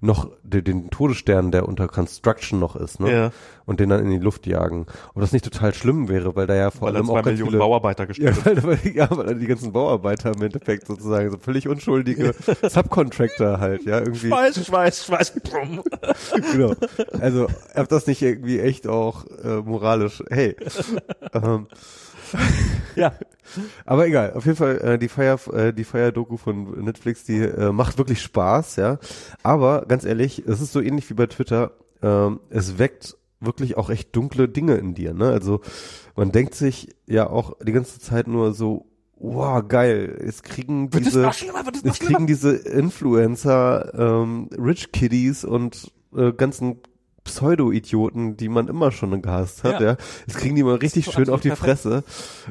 [0.00, 3.12] noch den, den Todesstern, der unter Construction noch ist, ne?
[3.12, 3.30] Ja.
[3.66, 4.86] Und den dann in die Luft jagen.
[5.14, 7.50] Ob das nicht total schlimm wäre, weil da ja vor Weil allem zwei auch Millionen
[7.50, 11.68] viele, Bauarbeiter ja, weil, weil, ja, weil die ganzen Bauarbeiter im Endeffekt sozusagen so völlig
[11.68, 14.28] unschuldige Subcontractor halt, ja, irgendwie.
[14.28, 15.82] Schweiß, Schweiß, Schweiß, brumm.
[16.52, 16.74] genau.
[17.20, 20.56] Also, ob das nicht irgendwie echt auch äh, moralisch, hey.
[21.34, 21.66] ähm,
[22.94, 23.12] Ja.
[23.84, 27.38] Aber egal, auf jeden Fall äh, die Fire äh, die Fire Doku von Netflix, die
[27.38, 28.98] äh, macht wirklich Spaß, ja.
[29.42, 31.72] Aber ganz ehrlich, es ist so ähnlich wie bei Twitter,
[32.02, 35.28] ähm, es weckt wirklich auch echt dunkle Dinge in dir, ne?
[35.28, 35.60] Also
[36.16, 38.86] man denkt sich ja auch die ganze Zeit nur so
[39.20, 40.20] Wow, geil.
[40.24, 41.28] Jetzt kriegen diese,
[41.82, 46.78] jetzt kriegen diese Influencer, ähm, Rich Kiddies und äh, ganzen
[47.28, 49.86] Pseudo-Idioten, die man immer schon gehasst hat, Ja.
[49.92, 49.96] ja.
[50.26, 52.04] Jetzt kriegen die mal richtig so schön auf die absolut Fresse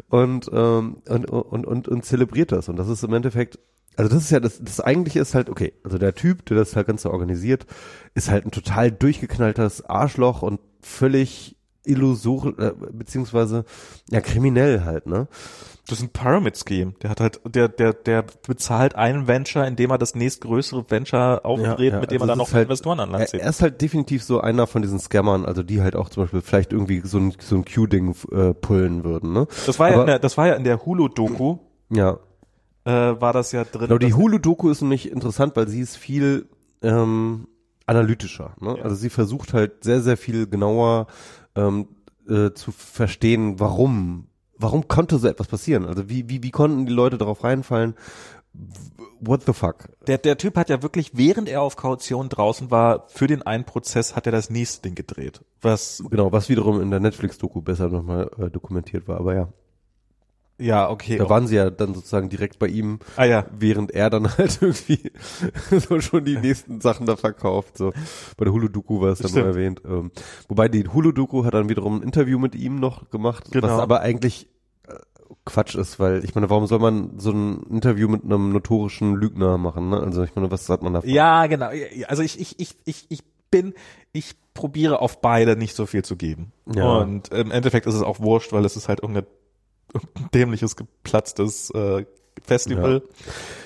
[0.10, 2.70] und, ähm, und, und, und, und zelebriert das.
[2.70, 3.60] Und das ist im Endeffekt,
[3.96, 6.76] also das ist ja, das, das eigentliche ist halt, okay, also der Typ, der das
[6.76, 7.66] halt Ganze organisiert,
[8.14, 11.57] ist halt ein total durchgeknalltes Arschloch und völlig
[11.88, 13.66] illusor, äh, beziehungsweise,
[14.10, 15.28] ja, kriminell halt, ne?
[15.90, 16.96] Das ist ein Pyramid Scheme.
[17.02, 21.94] Der hat halt, der, der, der bezahlt einen Venture, indem er das nächstgrößere Venture aufdreht,
[22.02, 23.40] mit dem also er dann noch halt, Investoren an Land er, zieht.
[23.40, 26.42] er ist halt definitiv so einer von diesen Scammern, also die halt auch zum Beispiel
[26.42, 29.48] vielleicht irgendwie so ein, so ein Q-Ding äh, pullen würden, ne?
[29.66, 31.58] Das war ja, Aber- in der, das war ja in der Hulu-Doku,
[31.90, 32.18] Ja.
[32.84, 33.88] äh, war das ja drin.
[33.88, 36.50] Genau, die Hulu-Doku ist nämlich interessant, weil sie ist viel
[36.82, 37.48] ähm,
[37.86, 38.56] analytischer.
[38.60, 38.76] Ne?
[38.78, 38.84] Ja.
[38.84, 41.08] Also sie versucht halt sehr, sehr viel genauer
[41.58, 41.88] ähm,
[42.30, 44.28] äh, zu verstehen, warum,
[44.58, 45.86] warum konnte so etwas passieren?
[45.86, 47.96] Also wie, wie, wie konnten die Leute darauf reinfallen?
[49.20, 49.90] What the fuck?
[50.08, 53.66] Der, der Typ hat ja wirklich, während er auf Kaution draußen war, für den einen
[53.66, 55.42] Prozess hat er das nächste Ding gedreht.
[55.62, 59.20] Was, Genau, was wiederum in der Netflix-Doku besser nochmal äh, dokumentiert war.
[59.20, 59.50] Aber ja,
[60.60, 61.18] ja, okay.
[61.18, 64.60] da waren sie ja dann sozusagen direkt bei ihm, ah ja, während er dann halt
[64.62, 65.12] irgendwie
[65.72, 67.78] so schon die nächsten Sachen da verkauft.
[67.78, 67.92] So
[68.38, 69.46] bei der Hulu-Doku war es dann Stimmt.
[69.46, 69.82] erwähnt.
[69.86, 70.12] Ähm,
[70.48, 73.68] wobei die Hulu-Doku hat dann wiederum ein Interview mit ihm noch gemacht, Genau.
[73.68, 74.48] was aber eigentlich
[74.88, 74.94] äh,
[75.46, 79.58] Quatsch ist, weil ich meine, warum soll man so ein Interview mit einem notorischen Lügner
[79.58, 79.90] machen?
[79.90, 80.00] Ne?
[80.00, 81.02] Also ich meine, was hat man da?
[81.04, 81.70] ja, genau.
[82.08, 83.74] Also ich, ich, ich, ich, ich bin,
[84.12, 86.52] ich probiere auf beide nicht so viel zu geben.
[86.74, 86.98] Ja.
[86.98, 89.47] Und im Endeffekt ist es auch wurscht, weil es ist halt irgendein, irgendein
[90.34, 92.06] dämliches, geplatztes äh,
[92.44, 93.02] Festival.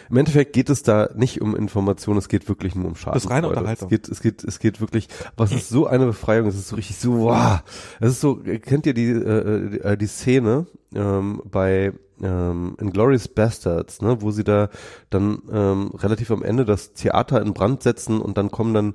[0.09, 3.13] Im Endeffekt geht es da nicht um Information, es geht wirklich nur um Schaden.
[3.13, 3.87] Das ist reine Unterhaltung.
[3.87, 6.75] Es geht, es geht, es geht wirklich, was ist so eine Befreiung, es ist so
[6.75, 7.61] richtig so, wow.
[7.99, 13.27] Es ist so, kennt ihr die, äh, die, äh, die Szene ähm, bei ähm, Inglourious
[13.27, 14.69] Bastards, ne, wo sie da
[15.09, 18.93] dann ähm, relativ am Ende das Theater in Brand setzen und dann kommen dann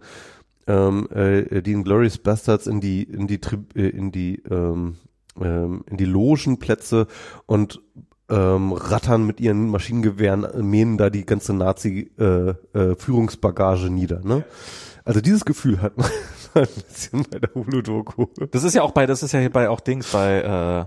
[0.66, 4.96] ähm, äh, die Inglourious Bastards in die in die Tri äh, in die ähm,
[5.40, 7.06] ähm, in die Logenplätze
[7.46, 7.80] und
[8.28, 14.18] ähm, rattern mit ihren Maschinengewehren, äh, mähen da die ganze Nazi-Führungsbagage äh, äh, nieder.
[14.24, 14.44] Ne?
[15.04, 16.10] Also dieses Gefühl hat man
[16.54, 18.26] ein bisschen bei der Hulu-Doku.
[18.50, 20.80] Das ist ja auch bei, das ist ja hier bei auch Dings bei äh,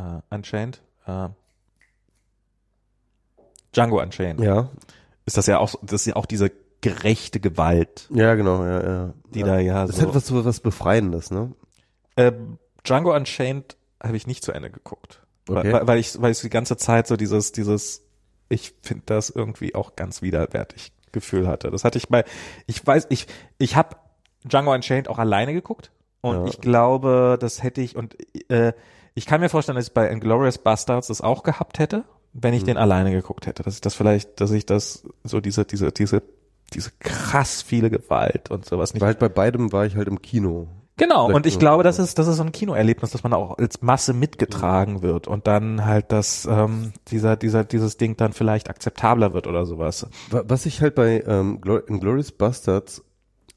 [0.00, 0.80] äh, Unchained.
[1.06, 1.28] Äh,
[3.74, 4.38] Django Unchained.
[4.40, 4.70] Ja.
[5.26, 8.06] Ist das ja auch, das ist ja auch diese gerechte Gewalt.
[8.10, 9.12] Ja, genau, ja, ja.
[9.34, 9.46] Die ja.
[9.46, 10.06] da ja Das so.
[10.06, 11.52] hat was, was Befreiendes, ne?
[12.14, 12.30] Äh,
[12.84, 15.22] Django Unchained habe ich nicht zu Ende geguckt.
[15.48, 15.72] Okay.
[15.72, 18.02] Weil, weil ich, weil ich die ganze Zeit so dieses, dieses,
[18.48, 21.70] ich finde das irgendwie auch ganz widerwärtig Gefühl hatte.
[21.70, 22.24] Das hatte ich bei,
[22.66, 23.26] ich weiß, ich,
[23.56, 23.96] ich habe
[24.44, 26.44] Django Unchained auch alleine geguckt und Ja.
[26.46, 28.16] ich glaube, das hätte ich und
[28.50, 28.72] äh,
[29.14, 32.04] ich kann mir vorstellen, dass ich bei Inglourious Bastards das auch gehabt hätte,
[32.34, 32.58] wenn Mhm.
[32.58, 33.62] ich den alleine geguckt hätte.
[33.62, 36.22] Dass ich das vielleicht, dass ich das so diese, diese, diese,
[36.74, 40.20] diese krass viele Gewalt und sowas nicht Weil halt bei beidem war ich halt im
[40.20, 40.68] Kino.
[40.98, 41.58] Genau, Vielleicht und ich so.
[41.60, 45.26] glaube, das ist, das ist so ein Kinoerlebnis, dass man auch als Masse mitgetragen wird
[45.28, 50.06] und dann halt das, ähm, dieser, dieser, dieses Ding dann vielleicht akzeptabler wird oder sowas.
[50.30, 53.02] Wa- Was ich halt bei ähm, Glor Inglourious Bastards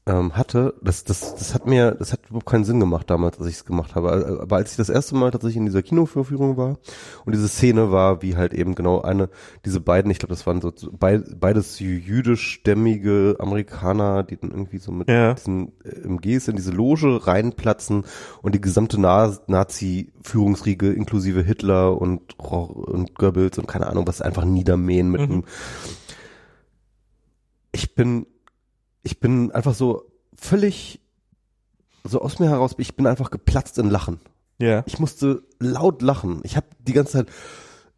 [0.04, 3.46] ähm, hatte, das, das, das hat mir, das hat überhaupt keinen Sinn gemacht damals, als
[3.48, 4.40] ich es gemacht habe.
[4.42, 6.78] Aber als ich das erste Mal tatsächlich in dieser Kinovorführung war
[7.24, 9.28] und diese Szene war, wie halt eben genau eine,
[9.64, 14.90] diese beiden, ich glaube, das waren so bei, beides jüdischstämmige Amerikaner, die dann irgendwie so
[14.90, 15.34] mit Ja.
[15.34, 18.04] diesen äh, MGs in diese Loge reinplatzen
[18.42, 24.44] und die gesamte Na Nazi-Führungsriege inklusive Hitler und, und Goebbels und keine Ahnung was einfach
[24.44, 25.30] niedermähen mit Mhm.
[25.32, 25.44] einem
[27.74, 28.26] ich bin,
[29.02, 31.00] ich bin einfach so völlig
[32.04, 34.20] so aus mir heraus, ich bin einfach geplatzt in Lachen.
[34.58, 34.82] Ja.
[34.86, 36.40] Ich musste laut lachen.
[36.44, 37.26] Ich habe die ganze Zeit,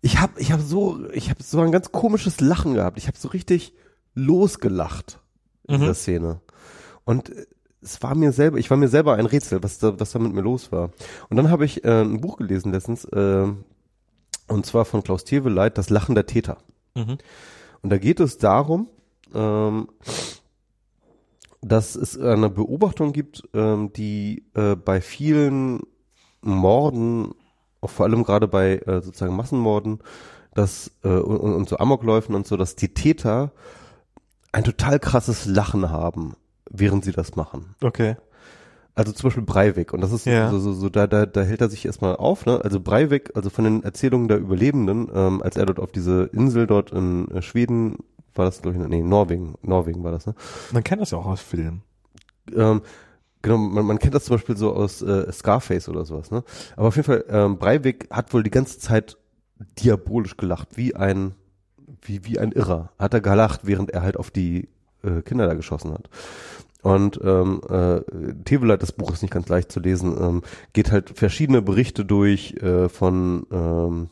[0.03, 2.99] ich habe, ich habe so, ich habe so ein ganz komisches Lachen gehabt.
[2.99, 3.73] Ich habe so richtig
[4.15, 5.21] losgelacht
[5.67, 5.81] in Mhm.
[5.81, 6.41] dieser Szene.
[7.05, 7.47] Und äh,
[7.81, 10.33] es war mir selber, ich war mir selber ein Rätsel, was da, was da mit
[10.33, 10.91] mir los war.
[11.29, 13.47] Und dann habe ich äh, ein Buch gelesen letztens, äh,
[14.49, 16.59] und zwar von Klaus Teweleit, Das Lachen der Täter.
[16.95, 17.19] Mhm.
[17.83, 18.89] Und da geht es darum,
[19.35, 19.89] ähm,
[21.65, 25.81] dass es eine Beobachtung gibt, ähm, die äh, bei vielen
[26.43, 27.35] Morden,
[27.81, 30.01] auch vor allem gerade bei äh, sozusagen Massenmorden,
[30.55, 33.53] dass äh, und, und so Amokläufen und so, dass die Täter
[34.53, 36.35] ein total krasses Lachen haben,
[36.70, 37.74] während sie das machen.
[37.82, 38.16] Okay.
[38.95, 40.51] Also zum Beispiel Breivik und das ist Ja.
[40.51, 42.61] so, so, so da, da, da hält er sich erstmal auf, ne?
[42.62, 46.69] Also Breivik, also von den Erzählungen der Überlebenden, ähm, als er dort auf diese Insel
[46.69, 47.97] dort in äh, Schweden,
[48.35, 50.35] war das glaube ich, nee, Norwegen, Norwegen war das, ne?
[50.73, 51.82] Man kennt das ja auch aus Filmen.
[52.55, 52.82] Ähm,
[53.43, 56.44] genau, man, man kennt das zum Beispiel so aus äh, Scarface oder sowas, ne?
[56.77, 59.16] Aber auf jeden Fall, ähm, Breivik hat wohl die ganze Zeit
[59.78, 61.35] diabolisch gelacht, wie ein,
[62.02, 62.90] wie, wie ein Irrer.
[62.98, 64.69] Hat er gelacht, während er halt auf die
[65.02, 66.09] äh, Kinder da geschossen hat.
[66.82, 68.01] Und ähm, äh,
[68.44, 70.43] Teveleit, das Buch ist nicht ganz leicht zu lesen, ähm,
[70.74, 74.11] geht halt verschiedene Berichte durch äh, von ähm,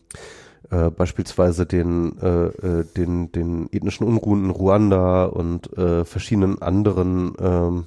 [0.72, 7.34] äh, beispielsweise den, äh, äh, den, den ethnischen Unruhen in Ruanda und äh, verschiedenen anderen
[7.38, 7.86] ähm,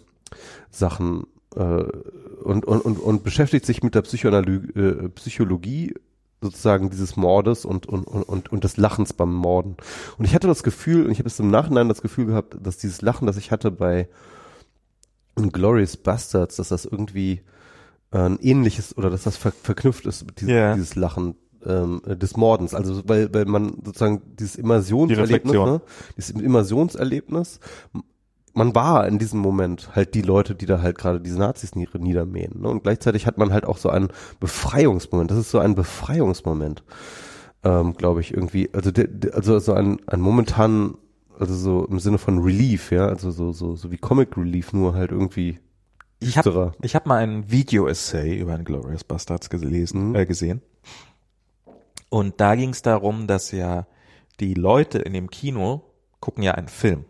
[0.70, 1.26] Sachen
[1.56, 1.62] äh,
[2.44, 5.96] und, und, und, und beschäftigt sich mit der Psychoanaly äh, Psychologie
[6.42, 9.78] sozusagen dieses Mordes und, und, und, und, des Lachens beim Morden.
[10.20, 12.78] Und ich hatte das Gefühl, und ich habe es im Nachhinein das Gefühl gehabt, dass
[12.78, 14.08] dieses Lachen, das ich hatte bei
[15.36, 17.42] Glorious Bastards, dass das irgendwie
[18.12, 20.76] äh, ein ähnliches oder dass das ver verknüpft ist mit diesem, Ja.
[20.76, 21.36] dieses Lachen
[21.66, 22.74] ähm, äh, des Mordens.
[22.74, 25.82] Also weil, weil man sozusagen dieses Immersionserlebnis, Die ne?
[26.18, 27.60] dieses Immersionserlebnis,
[28.54, 32.00] man war in diesem Moment halt die Leute, die da halt gerade diese Nazis nieder-
[32.00, 32.62] niedermähen.
[32.62, 32.70] Ne?
[32.70, 34.10] Und gleichzeitig hat man halt auch so einen
[34.40, 35.30] Befreiungsmoment.
[35.32, 36.84] Das ist so ein Befreiungsmoment,
[37.64, 38.70] ähm, glaube ich, irgendwie.
[38.74, 40.96] Also, der, der, also so ein, ein momentanen,
[41.38, 44.94] also so im Sinne von Relief, ja, also so, so, so wie Comic Relief, nur
[44.94, 45.60] halt irgendwie
[46.22, 50.16] Ich habe ich hab mal ein Video-Essay über Inglourious Bastards gelesen, Mhm.
[50.16, 50.62] äh, gesehen.
[52.10, 53.88] Und da ging es darum, dass ja
[54.40, 55.84] die Leute in dem Kino
[56.20, 57.06] gucken ja einen Film.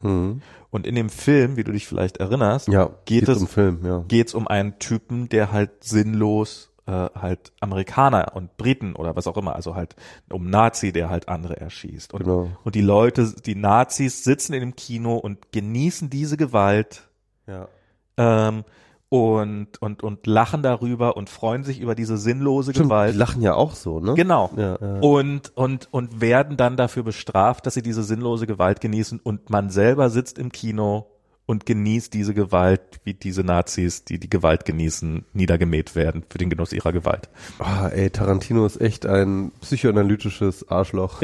[0.00, 0.42] Mhm.
[0.70, 4.04] Und in dem Film, wie du dich vielleicht erinnerst, Ja, geht es um Film, ja.
[4.08, 9.36] geht's um einen Typen, der halt sinnlos äh, halt Amerikaner und Briten oder was auch
[9.36, 9.94] immer, also halt
[10.30, 12.12] um Nazi, der halt andere erschießt.
[12.12, 12.48] Und, Genau.
[12.64, 17.08] und die Leute, die Nazis sitzen in dem Kino und genießen diese Gewalt
[17.46, 17.68] Ja.
[18.16, 18.64] ähm,
[19.12, 23.14] und, und, und lachen darüber und freuen sich über diese sinnlose Stimmt, die Gewalt.
[23.14, 24.14] lachen ja auch so, ne?
[24.14, 24.50] Genau.
[24.56, 25.00] Ja, ja.
[25.00, 29.68] Und, und, und werden dann dafür bestraft, dass sie diese sinnlose Gewalt genießen und man
[29.68, 31.10] selber sitzt im Kino
[31.44, 36.48] und genießt diese Gewalt, wie diese Nazis, die die Gewalt genießen, niedergemäht werden für den
[36.48, 37.28] Genuss ihrer Gewalt.
[37.58, 41.20] Ah, ey, Tarantino ist echt ein psychoanalytisches Arschloch.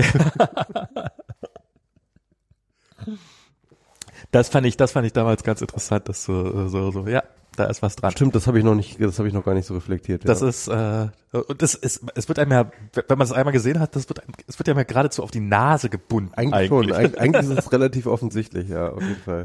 [4.30, 7.22] das fand ich, das fand ich damals ganz interessant, dass so, so, so, ja,
[7.58, 8.12] da ist was dran.
[8.12, 10.28] Stimmt, das habe ich noch nicht, das habe ich noch gar nicht so reflektiert.
[10.28, 13.80] Das ist, äh, und das ist, es wird einem ja, wenn man es einmal gesehen
[13.80, 16.32] hat, das wird, einem, es wird einem ja geradezu auf die Nase gebunden.
[16.34, 16.68] Eigentlich, eigentlich.
[16.68, 19.44] schon, Eig eigentlich ist es relativ offensichtlich, ja, auf jeden Fall.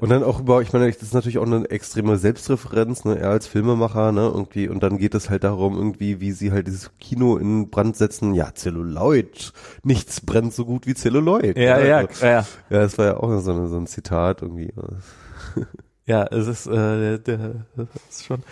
[0.00, 3.30] Und dann auch über, ich meine, das ist natürlich auch eine extreme Selbstreferenz, ne, er
[3.30, 6.90] als Filmemacher, ne, irgendwie, und dann geht es halt darum, irgendwie, wie sie halt dieses
[6.98, 9.52] Kino in Brand setzen, ja, Celluloid,
[9.82, 11.56] nichts brennt so gut wie Celluloid.
[11.56, 12.46] Ja, ja, also, ja.
[12.70, 14.72] Ja, das war ja auch so, eine, so ein Zitat irgendwie.
[16.08, 18.42] Ja, es ist, äh, der, das ist schon.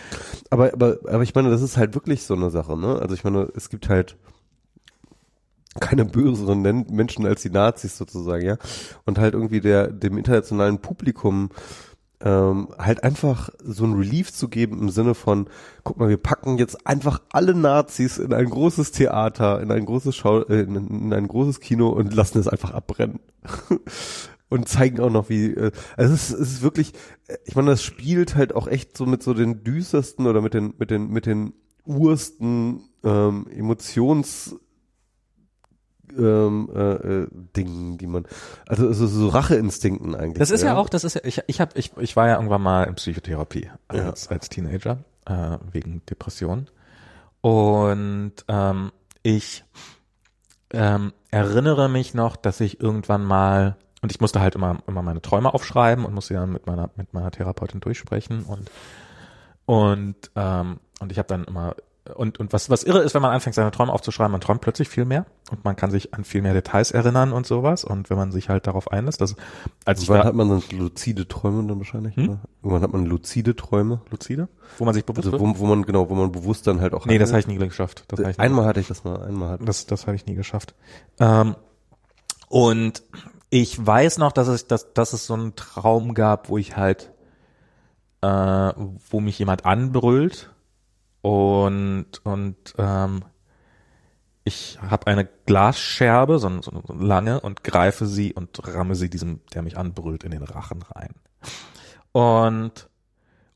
[0.50, 2.98] Aber, aber, aber ich meine, das ist halt wirklich so eine Sache, ne?
[3.00, 4.16] Also ich meine, es gibt halt
[5.80, 8.58] keine böseren Menschen als die Nazis sozusagen, ja.
[9.06, 11.48] Und halt irgendwie der, dem internationalen Publikum
[12.20, 15.48] ähm, halt einfach so ein Relief zu geben im Sinne von,
[15.82, 20.14] guck mal, wir packen jetzt einfach alle Nazis in ein großes Theater, in ein großes
[20.14, 23.20] Schau, äh, in, in ein großes Kino und lassen es einfach abbrennen.
[24.48, 26.92] und zeigen auch noch, wie, äh, also es ist, es ist wirklich,
[27.44, 30.74] ich meine, das spielt halt auch echt so mit so den düstersten oder mit den,
[30.78, 31.52] mit den, mit den
[31.84, 34.56] ursten ähm, Emotions
[36.16, 38.26] ähm, äh, äh, Dingen, die man,
[38.66, 40.38] also, also so Racheinstinkten eigentlich.
[40.38, 42.36] Das ist ja, ja auch, das ist ja, ich, ich hab, ich, ich war ja
[42.36, 44.30] irgendwann mal in Psychotherapie als, ja.
[44.30, 46.68] als Teenager äh, wegen Depression
[47.40, 48.92] und ähm,
[49.22, 49.64] ich
[50.72, 53.76] ähm, erinnere mich noch, dass ich irgendwann mal
[54.06, 57.12] und ich musste halt immer, immer meine Träume aufschreiben und musste dann mit meiner, mit
[57.12, 58.70] meiner Therapeutin durchsprechen und,
[59.64, 61.74] und, ähm, und ich habe dann immer,
[62.14, 64.88] und, und was, was irre ist, wenn man anfängt, seine Träume aufzuschreiben, man träumt plötzlich
[64.88, 67.82] viel mehr und man kann sich an viel mehr Details erinnern und sowas.
[67.82, 69.34] Und wenn man sich halt darauf einlässt, dass,
[69.84, 72.14] als ich Wann hat man dann luzide Träume dann wahrscheinlich?
[72.14, 72.28] Hm?
[72.28, 72.40] Oder?
[72.62, 74.02] Irgendwann hat man luzide Träume.
[74.12, 74.48] Luzide?
[74.78, 77.06] Wo man sich bewusst also, wo, wo man, genau, wo man bewusst dann halt auch.
[77.06, 77.24] Nee, hatte.
[77.24, 78.04] das habe ich nie geschafft.
[78.06, 79.64] Das ich einmal hatte ich das mal, einmal hatte.
[79.64, 80.76] Das, das habe ich nie geschafft.
[81.18, 81.56] Ähm,
[82.48, 83.02] und
[83.50, 87.12] ich weiß noch, dass es, dass, dass es so einen Traum gab, wo ich halt,
[88.22, 90.52] äh, wo mich jemand anbrüllt
[91.22, 93.24] und und ähm,
[94.44, 99.62] ich habe eine Glasscherbe, so, so, lange, und greife sie und ramme sie diesem, der
[99.62, 101.14] mich anbrüllt, in den Rachen rein.
[102.12, 102.88] Und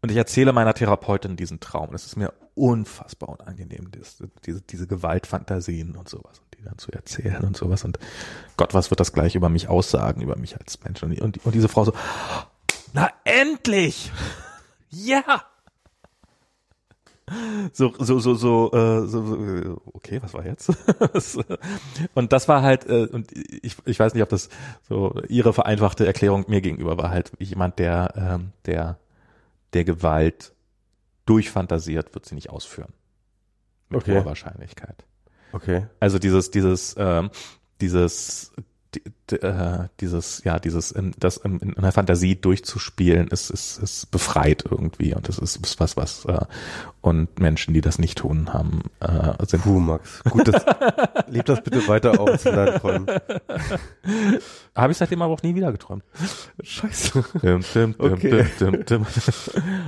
[0.02, 1.94] und ich erzähle meiner Therapeutin diesen Traum.
[1.94, 7.56] Es ist mir unfassbar unangenehm, diese, diese, diese Gewaltfantasien und sowas dann zu erzählen und
[7.56, 7.84] sowas.
[7.84, 7.98] Und
[8.56, 11.02] Gott, was wird das gleich über mich aussagen, über mich als Mensch?
[11.02, 11.92] Und, und, und diese Frau so,
[12.92, 14.10] na endlich!
[14.92, 15.44] Ja!
[17.72, 20.68] So, so, so, so, äh, so, so, okay, was war jetzt?
[22.14, 24.48] und das war halt, äh, und ich, ich weiß nicht, ob das
[24.88, 28.98] so ihre vereinfachte Erklärung mir gegenüber war halt jemand, der, ähm, der,
[29.74, 30.54] der Gewalt
[31.24, 32.92] durchfantasiert, wird sie nicht ausführen.
[33.90, 34.16] Mit okay.
[34.16, 35.04] hoher Wahrscheinlichkeit.
[35.52, 35.86] Okay.
[36.00, 37.30] Also dieses, dieses, ähm,
[37.80, 38.62] dieses, die,
[40.00, 45.28] dieses, ja, dieses, das in, in einer Fantasie durchzuspielen, ist, ist, ist befreit irgendwie und
[45.28, 46.40] das ist, ist was, was äh,
[47.00, 49.62] und Menschen, die das nicht tun, haben, äh, sind.
[49.62, 50.22] Puh, Max.
[50.24, 50.64] Gut, das,
[51.28, 53.06] leb das bitte weiter aus in deinen Träumen.
[54.74, 56.04] Habe ich seitdem aber auch nie wieder geträumt.
[56.62, 57.24] Scheiße.
[57.42, 58.46] Dim, dim, dim, Okay.
[58.58, 59.06] dim, dim.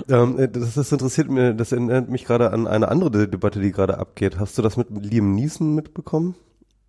[0.09, 3.61] Ähm, äh, das, das interessiert mir, das erinnert mich gerade an eine andere De- Debatte,
[3.61, 4.39] die gerade abgeht.
[4.39, 6.35] Hast du das mit Liam Neeson mitbekommen?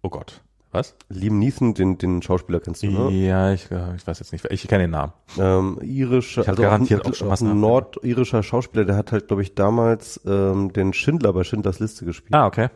[0.02, 0.42] Oh Gott.
[0.74, 0.96] Was?
[1.08, 3.12] Liam Neeson, den, den Schauspieler kennst du, ne?
[3.12, 4.44] Ja, ich, äh, ich weiß jetzt nicht.
[4.50, 5.14] Ich kenne den Namen.
[5.38, 9.28] Ähm, irischer, Ich hab garantiert ein, auch schon was ein nordirischer Schauspieler, der hat halt,
[9.28, 12.34] glaube ich, damals ähm, den Schindler bei Schindlers Liste gespielt.
[12.34, 12.70] Ah, okay.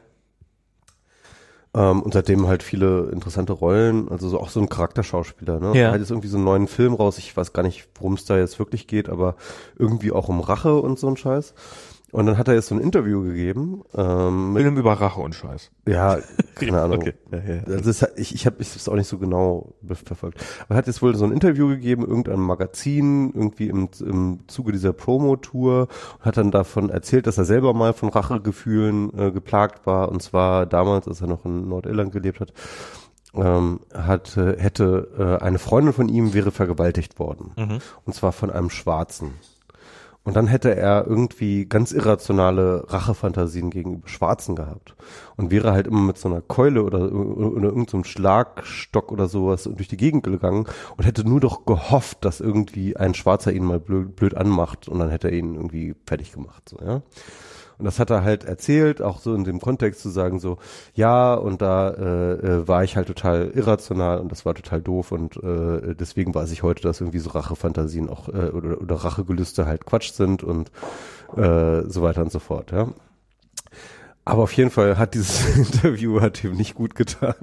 [1.73, 5.77] Ähm, und seitdem halt viele interessante Rollen, also so, auch so ein Charakterschauspieler, ne?
[5.77, 5.91] Ja.
[5.91, 8.37] Hat jetzt irgendwie so einen neuen Film raus, ich weiß gar nicht, worum es da
[8.37, 9.35] jetzt wirklich geht, aber
[9.77, 11.53] irgendwie auch um Rache und so ein Scheiß.
[12.11, 15.35] Und dann hat er jetzt so ein Interview gegeben, ähm, mit, Film über Rache und
[15.35, 15.71] Scheiß.
[15.87, 16.17] ja,
[16.55, 16.99] keine Ahnung.
[16.99, 17.13] Okay.
[17.31, 17.61] Ja, ja, ja.
[17.65, 19.75] Das ist, ich ich habe es auch nicht so genau
[20.05, 20.41] verfolgt.
[20.63, 24.71] Aber er hat jetzt wohl so ein Interview gegeben, irgendeinem Magazin, irgendwie im, im Zuge
[24.71, 25.89] dieser Promo-Tour
[26.19, 30.09] und hat dann davon erzählt, dass er selber mal von Rachegefühlen äh, geplagt war.
[30.09, 32.53] Und zwar damals, als er noch in Nordirland gelebt hat,
[33.33, 37.51] ähm, hat, hätte äh, eine Freundin von ihm wäre vergewaltigt worden.
[37.57, 37.79] Mhm.
[38.05, 39.33] Und zwar von einem Schwarzen.
[40.27, 44.93] Und dann hätte er irgendwie ganz irrationale Rachefantasien gegenüber Schwarzen gehabt.
[45.37, 49.87] Und wäre halt immer mit so einer Keule oder, oder irgendeinem Schlagstock oder sowas durch
[49.87, 50.67] die Gegend gegangen
[50.97, 54.99] und hätte nur doch gehofft, dass irgendwie ein Schwarzer ihn mal blöd, blöd anmacht und
[54.99, 57.01] dann hätte er ihn irgendwie fertig gemacht, so, ja.
[57.79, 60.57] Und das hat er halt erzählt, auch so in dem Kontext zu sagen so,
[60.95, 65.11] ja, und da äh, äh, war ich halt total irrational und das war total doof
[65.11, 69.67] und äh, deswegen weiß ich heute, dass irgendwie so Rachefantasien auch äh, oder, oder Rachegelüste
[69.67, 70.71] halt Quatsch sind und
[71.35, 72.87] äh, so weiter und so fort, ja.
[74.27, 77.35] Aber auf jeden Fall hat dieses Interview hat ihm nicht gut getan.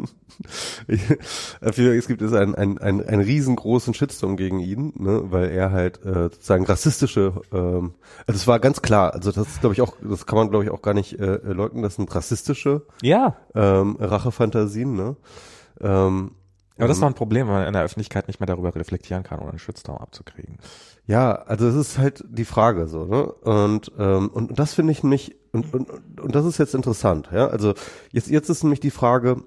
[0.86, 6.05] es gibt es einen, einen, einen, einen riesengroßen Shitstorm gegen ihn, ne, weil er halt
[6.05, 7.94] äh, sozusagen rassistische, ähm,
[8.27, 10.65] also es war ganz klar, also das ist glaube ich auch, das kann man glaube
[10.65, 13.36] ich auch gar nicht äh, leugnen, das sind rassistische Ja.
[13.55, 15.16] ähm, Rachefantasien, ne?
[15.81, 16.32] Ähm,
[16.77, 19.39] Aber das war ein Problem, weil man in der Öffentlichkeit nicht mehr darüber reflektieren kann,
[19.39, 20.59] ohne einen Shitstorm abzukriegen.
[21.06, 23.24] Ja, also es ist halt die Frage so, ne?
[23.24, 27.47] Und ähm, und, das finde ich nämlich und, und und das ist jetzt interessant, ja?
[27.48, 27.74] Also
[28.12, 29.43] jetzt jetzt ist nämlich die Frage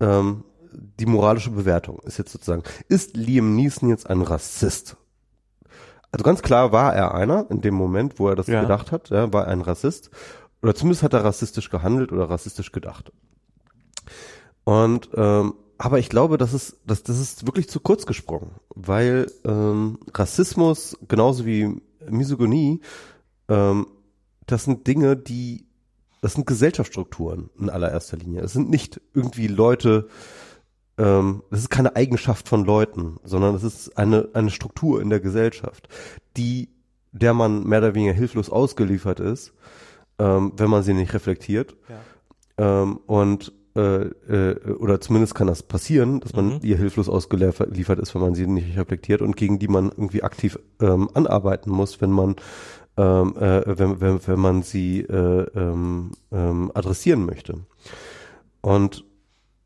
[0.00, 4.96] ähm, die moralische Bewertung ist jetzt sozusagen ist Liam Neeson jetzt ein Rassist?
[6.10, 8.60] Also ganz klar war er einer in dem Moment, wo er das Ja.
[8.62, 10.10] gedacht hat, ja, war er ein Rassist
[10.62, 13.12] oder zumindest hat er rassistisch gehandelt oder rassistisch gedacht.
[14.64, 19.26] Und ähm, aber ich glaube, das ist, das, das ist wirklich zu kurz gesprungen, weil
[19.44, 22.80] ähm, Rassismus genauso wie Misogynie,
[23.48, 23.86] ähm,
[24.46, 25.66] das sind Dinge, die,
[26.20, 28.42] das sind Gesellschaftsstrukturen in allererster Linie.
[28.42, 30.08] Es sind nicht irgendwie Leute,
[30.98, 35.20] ähm, das ist keine Eigenschaft von Leuten, sondern es ist eine, eine Struktur in der
[35.20, 35.88] Gesellschaft,
[36.36, 36.68] die,
[37.12, 39.52] der man mehr oder weniger hilflos ausgeliefert ist,
[40.18, 41.76] ähm, wenn man sie nicht reflektiert.
[42.56, 46.60] Ähm, und äh, äh, oder zumindest kann das passieren, dass man Mhm.
[46.62, 50.60] ihr hilflos ausgeliefert ist, wenn man sie nicht reflektiert und gegen die man irgendwie aktiv
[50.80, 52.36] ähm, anarbeiten muss, wenn man
[52.96, 57.60] ähm, äh, wenn, wenn, wenn man sie äh, ähm, ähm, adressieren möchte.
[58.60, 59.04] Und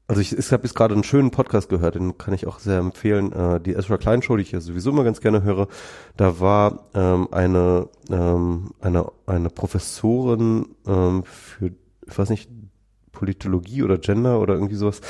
[0.09, 2.79] also ich, ich habe jetzt gerade einen schönen Podcast gehört, den kann ich auch sehr
[2.79, 3.31] empfehlen.
[3.33, 5.69] Äh, die Ezra Klein Show, die ich ja sowieso immer ganz gerne höre.
[6.17, 11.73] Da war ähm, eine ähm, eine eine Professorin ähm, für
[12.07, 12.51] ich weiß nicht
[13.13, 15.03] Politologie oder Gender oder irgendwie sowas.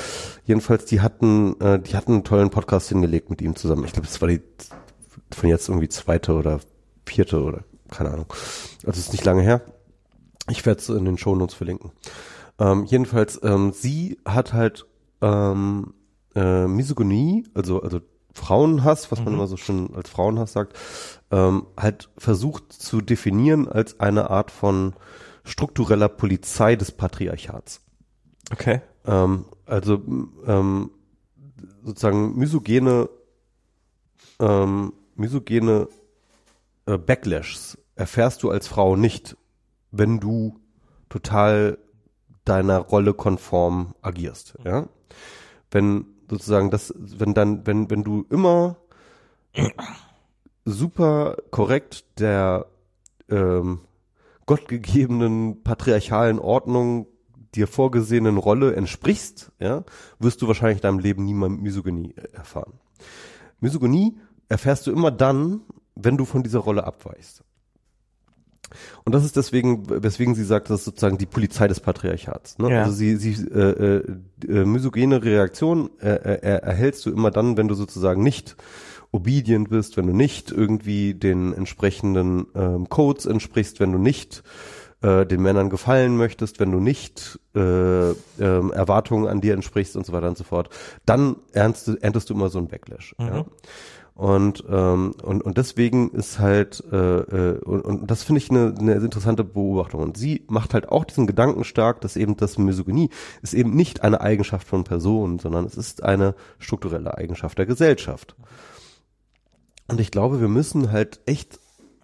[0.43, 3.85] Jedenfalls, die hatten äh, die hatten einen tollen Podcast hingelegt mit ihm zusammen.
[3.85, 4.41] Ich glaube, das war die
[5.31, 6.59] von jetzt irgendwie zweite oder
[7.05, 8.25] vierte oder keine Ahnung.
[8.85, 9.61] Also es ist nicht lange her.
[10.49, 11.91] Ich werde es in den Shownotes verlinken.
[12.59, 14.85] Ähm, jedenfalls, ähm, sie hat halt
[15.21, 15.93] ähm,
[16.35, 17.99] äh, Misogynie, also also
[18.33, 19.33] Frauenhass, was man Mhm.
[19.33, 20.77] immer so schön als Frauenhass sagt,
[21.31, 24.93] ähm, halt versucht zu definieren als eine Art von
[25.43, 27.81] struktureller Polizei des Patriarchats.
[28.51, 28.81] Okay.
[29.05, 30.01] Ähm, also
[30.45, 30.91] ähm,
[31.83, 33.09] sozusagen misogene,
[34.39, 35.87] ähm, misogene
[36.85, 39.35] äh, Backlashs erfährst du als Frau nicht,
[39.91, 40.57] wenn du
[41.09, 41.77] total
[42.45, 44.57] deiner Rolle konform agierst.
[44.63, 44.87] Ja,
[45.69, 48.77] wenn sozusagen das, wenn dann, wenn wenn du immer
[50.63, 52.67] super korrekt der
[53.29, 53.81] ähm,
[54.45, 57.07] gottgegebenen patriarchalen Ordnung
[57.53, 59.83] dir vorgesehenen Rolle entsprichst, ja,
[60.19, 62.79] wirst du wahrscheinlich in deinem Leben niemand Misogynie erfahren.
[63.59, 64.17] Misogynie
[64.47, 65.61] erfährst du immer dann,
[65.95, 67.43] wenn du von dieser Rolle abweichst.
[69.05, 72.57] Und das ist deswegen, weswegen sie sagt, das ist sozusagen die Polizei des Patriarchats.
[72.57, 72.71] Ne?
[72.71, 72.83] Ja.
[72.83, 73.59] Also sie, sie äh,
[73.97, 74.03] äh,
[74.47, 78.55] äh, misogene Reaktion äh, äh, erhältst du immer dann, wenn du sozusagen nicht
[79.11, 84.43] obedient bist, wenn du nicht irgendwie den entsprechenden ähm, Codes entsprichst, wenn du nicht
[85.01, 90.05] äh, den Männern gefallen möchtest, wenn du nicht äh, ähm, Erwartungen an dir entsprichst und
[90.05, 90.69] so weiter und so fort,
[91.05, 93.15] dann ernst, du- erntest du immer so einen Backlash.
[93.17, 93.45] Ja?
[94.19, 98.75] Und, ähm, und, und deswegen ist halt, äh, äh, und, und das finde ich eine,
[98.77, 100.01] eine interessante Beobachtung.
[100.01, 104.03] Und sie macht halt auch diesen Gedanken stark, dass eben das Misogynie ist eben nicht
[104.03, 108.35] eine Eigenschaft von Personen, sondern es ist eine strukturelle Eigenschaft der Gesellschaft.
[109.87, 111.57] Und ich glaube, wir müssen halt echt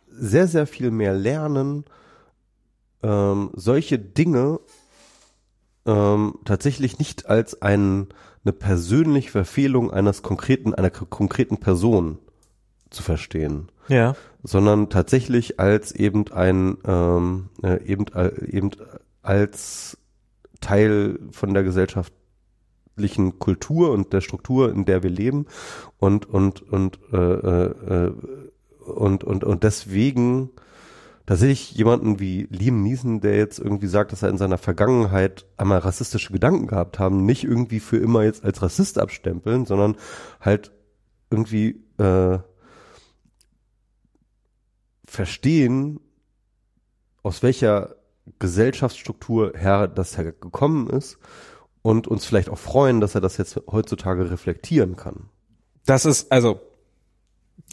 [0.07, 1.83] sehr, sehr viel mehr lernen,
[3.03, 4.61] ähm, solche Dinge
[5.85, 8.07] ähm, tatsächlich nicht als ein,
[8.45, 12.19] eine persönliche Verfehlung eines konkreten, einer konkreten Person
[12.91, 14.15] zu verstehen, Ja.
[14.43, 18.71] sondern tatsächlich als eben ein, ähm, äh, eben, äh, eben
[19.23, 19.97] als
[20.61, 25.47] Teil von der gesellschaftlichen Kultur und der Struktur, in der wir leben
[25.97, 27.65] und und und äh, äh,
[28.05, 28.11] äh,
[28.85, 30.51] und und und deswegen
[31.25, 35.79] tatsächlich jemanden wie Liam Neeson, der jetzt irgendwie sagt, dass er in seiner Vergangenheit einmal
[35.79, 39.95] rassistische Gedanken gehabt haben, nicht irgendwie für immer jetzt als Rassist abstempeln, sondern
[40.39, 40.71] halt
[41.29, 42.39] irgendwie äh,
[45.05, 45.99] verstehen,
[47.23, 47.95] aus welcher
[48.39, 51.17] Gesellschaftsstruktur her das hergekommen ist
[51.81, 55.29] und uns vielleicht auch freuen, dass er das jetzt heutzutage reflektieren kann.
[55.85, 56.59] Das ist, also,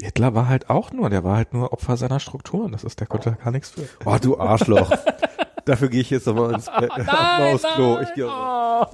[0.01, 2.73] Hitler war halt auch nur, der war halt nur Opfer seiner Strukturen.
[2.73, 3.87] Das ist, der konnte gar nichts für.
[4.05, 4.91] Oh, du Arschloch.
[5.65, 8.01] Dafür gehe ich jetzt nochmal ins nein, Klo.
[8.01, 8.87] Ich gehe oh.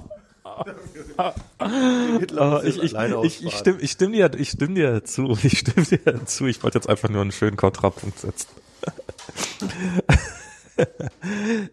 [2.37, 5.37] oh, ich, ich, ich, ich, stimme, ich, stimme dir, ich stimme dir zu.
[5.43, 6.45] Ich stimme dir zu.
[6.45, 8.49] Ich wollte jetzt einfach nur einen schönen Kontrapunkt setzen.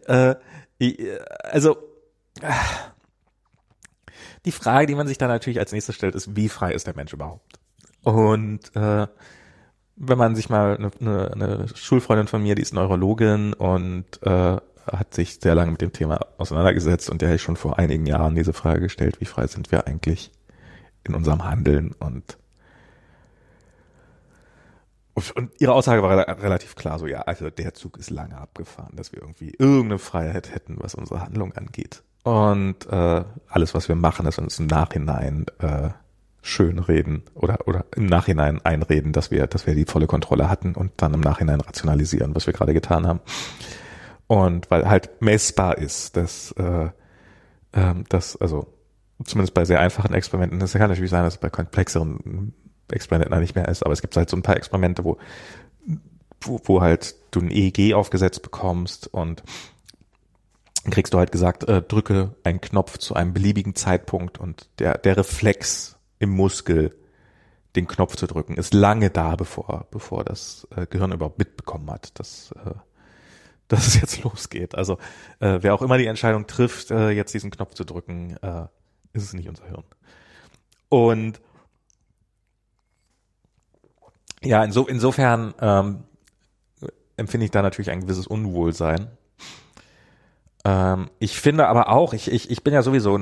[0.07, 0.35] äh,
[1.43, 1.77] also
[4.45, 6.95] die Frage, die man sich dann natürlich als nächstes stellt, ist, wie frei ist der
[6.95, 7.59] Mensch überhaupt?
[8.07, 9.09] Und äh,
[9.97, 14.59] wenn man sich mal eine, eine, eine Schulfreundin von mir, die ist Neurologin und äh,
[14.87, 18.37] hat sich sehr lange mit dem Thema auseinandergesetzt und der hat schon vor einigen Jahren
[18.37, 20.31] diese Frage gestellt, wie frei sind wir eigentlich
[21.03, 22.39] in unserem Handeln und
[25.35, 29.13] und ihre Aussage war relativ klar, so ja, also der Zug ist lange abgefahren, dass
[29.13, 32.03] wir irgendwie irgendeine Freiheit hätten, was unsere Handlung angeht.
[32.23, 35.89] Und äh, alles, was wir machen, ist uns im Nachhinein äh,
[36.47, 40.93] schönreden oder oder im Nachhinein einreden, dass wir, dass wir die volle Kontrolle hatten und
[40.99, 43.21] dann im Nachhinein rationalisieren, was wir gerade getan haben.
[44.29, 46.89] Und weil halt messbar ist, dass, äh,
[47.73, 48.73] ähm, dass also
[49.25, 52.53] zumindest bei sehr einfachen Experimenten, das kann natürlich sein, dass es bei komplexeren
[52.91, 55.19] Experimenten nicht mehr ist, aber es gibt halt so ein paar Experimente, wo,
[56.41, 59.43] wo, wo halt du ein EEG aufgesetzt bekommst und
[60.91, 65.17] kriegst du halt gesagt, äh, drücke einen Knopf zu einem beliebigen Zeitpunkt und der, der
[65.17, 66.97] Reflex im Muskel,
[67.75, 72.19] den Knopf zu drücken, ist lange da, bevor, bevor das äh, Gehirn überhaupt mitbekommen hat,
[72.19, 72.75] dass, äh,
[73.69, 74.75] dass es jetzt losgeht.
[74.75, 74.95] Also
[75.41, 78.67] äh, wer auch immer die Entscheidung trifft, äh, jetzt diesen Knopf zu drücken, äh,
[79.13, 79.85] ist es nicht unser Hirn.
[80.89, 81.41] Und
[84.43, 86.05] ja, inso, insofern ähm,
[87.17, 89.11] empfinde ich da natürlich ein gewisses Unwohlsein.
[90.67, 93.21] Ähm, ich finde aber auch, ich, ich, ich bin ja sowieso,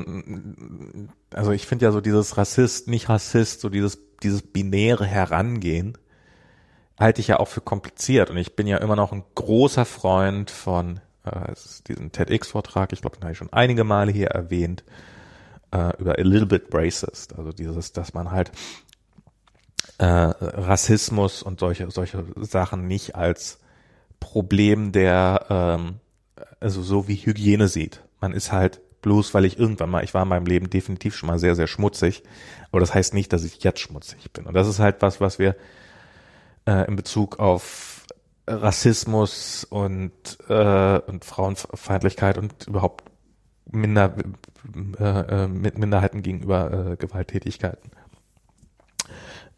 [1.34, 5.98] also ich finde ja so dieses Rassist, nicht Rassist, so dieses, dieses binäre Herangehen,
[6.98, 8.30] halte ich ja auch für kompliziert.
[8.30, 11.52] Und ich bin ja immer noch ein großer Freund von äh,
[11.86, 14.82] diesem TEDx-Vortrag, ich glaube, den habe ich schon einige Male hier erwähnt,
[15.70, 17.36] äh, über a little bit racist.
[17.36, 18.52] Also dieses, dass man halt
[19.98, 23.58] äh, Rassismus und solche, solche Sachen nicht als
[24.18, 26.00] Problem der, ähm,
[26.64, 28.02] also so wie Hygiene sieht.
[28.20, 31.26] Man ist halt bloß, weil ich irgendwann mal, ich war in meinem Leben definitiv schon
[31.26, 32.22] mal sehr, sehr schmutzig,
[32.72, 34.46] aber das heißt nicht, dass ich jetzt schmutzig bin.
[34.46, 35.56] Und das ist halt was, was wir
[36.66, 38.06] äh, in Bezug auf
[38.46, 40.12] Rassismus und,
[40.48, 43.04] äh, und Frauenfeindlichkeit und überhaupt
[43.70, 44.14] Minder,
[44.98, 47.90] äh, äh, mit Minderheiten gegenüber äh, Gewalttätigkeiten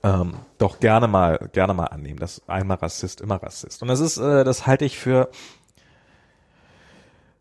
[0.07, 3.83] ähm, doch gerne mal gerne mal annehmen, dass einmal Rassist immer Rassist.
[3.83, 5.31] Und das ist, äh, das halte ich für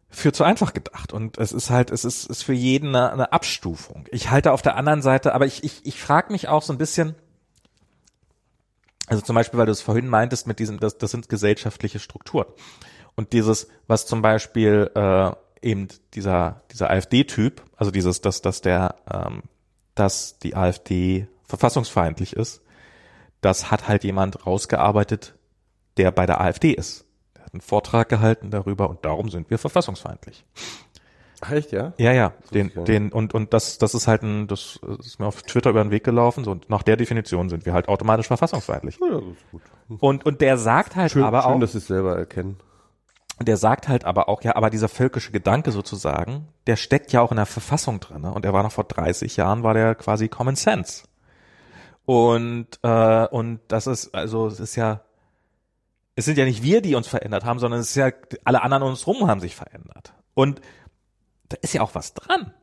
[0.09, 3.33] für zu einfach gedacht und es ist halt es ist ist für jeden eine, eine
[3.33, 4.07] Abstufung.
[4.11, 6.77] Ich halte auf der anderen Seite, aber ich ich ich frage mich auch so ein
[6.77, 7.15] bisschen
[9.07, 12.47] also zum Beispiel, weil du es vorhin meintest mit diesem, das, das sind gesellschaftliche Strukturen.
[13.15, 18.95] Und dieses, was zum Beispiel äh, eben dieser, dieser AfD-Typ, also dieses, dass, dass der,
[19.11, 19.43] ähm,
[19.93, 22.61] dass die AfD verfassungsfeindlich ist,
[23.41, 25.35] das hat halt jemand rausgearbeitet,
[25.97, 27.05] der bei der AfD ist.
[27.55, 30.43] Einen Vortrag gehalten darüber und darum sind wir verfassungsfeindlich.
[31.49, 31.93] Echt, ja?
[31.97, 32.33] Ja, ja.
[32.53, 35.81] Den, den, und, und das, das ist halt ein, das ist mir auf Twitter über
[35.81, 38.99] den Weg gelaufen, so, und nach der Definition sind wir halt automatisch verfassungsfeindlich.
[38.99, 39.61] Ja, das ist gut.
[40.01, 41.59] Und, und der sagt halt schön, aber schön, auch.
[41.61, 42.57] dass sie es selber erkennen.
[43.41, 47.31] Der sagt halt aber auch, ja, aber dieser völkische Gedanke sozusagen, der steckt ja auch
[47.31, 48.21] in der Verfassung drin.
[48.21, 48.33] Ne?
[48.33, 51.03] Und der war noch vor 30 Jahren, war der quasi Common Sense.
[52.05, 55.01] Und, äh, und das ist, also es ist ja,
[56.15, 58.11] es sind ja nicht wir, die uns verändert haben, sondern es ist ja,
[58.43, 60.13] alle anderen um uns rum haben sich verändert.
[60.33, 60.61] Und
[61.49, 62.53] da ist ja auch was dran.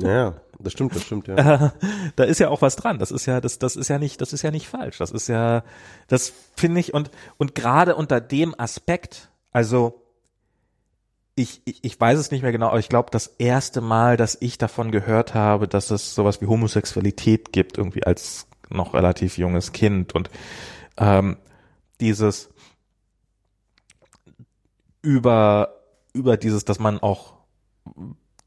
[0.00, 1.72] Ja, das stimmt, das stimmt, ja.
[2.16, 2.98] da ist ja auch was dran.
[2.98, 4.98] Das ist ja, das, das ist ja nicht, das ist ja nicht falsch.
[4.98, 5.64] Das ist ja,
[6.08, 10.06] das finde ich und, und gerade unter dem Aspekt, also,
[11.34, 14.36] ich, ich, ich weiß es nicht mehr genau, aber ich glaube, das erste Mal, dass
[14.40, 19.72] ich davon gehört habe, dass es sowas wie Homosexualität gibt, irgendwie als noch relativ junges
[19.72, 20.30] Kind und
[20.96, 21.38] ähm,
[22.00, 22.49] dieses
[25.02, 25.80] über
[26.12, 27.34] über dieses, dass man auch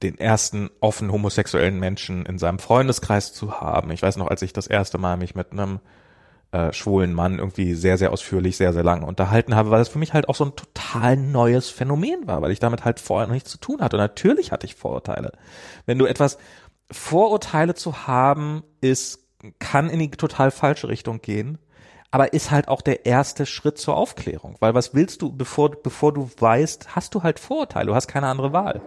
[0.02, 3.90] den ersten offen homosexuellen Menschen in seinem Freundeskreis zu haben.
[3.92, 5.80] Ich weiß noch, als ich das erste Mal mich mit einem
[6.52, 10.00] äh, schwulen Mann irgendwie sehr, sehr ausführlich, sehr, sehr lange unterhalten habe, weil das für
[10.00, 13.34] mich halt auch so ein total neues Phänomen war, weil ich damit halt vorher noch
[13.34, 13.96] nichts zu tun hatte.
[13.96, 15.32] Und natürlich hatte ich Vorurteile.
[15.86, 16.38] Wenn du etwas
[16.92, 19.20] Vorurteile zu haben, ist,
[19.60, 21.58] kann in die total falsche Richtung gehen,
[22.14, 24.56] aber ist halt auch der erste Schritt zur Aufklärung.
[24.60, 28.27] Weil was willst du, bevor, bevor du weißt, hast du halt Vorurteile, du hast keine
[28.27, 28.84] andere Wahl.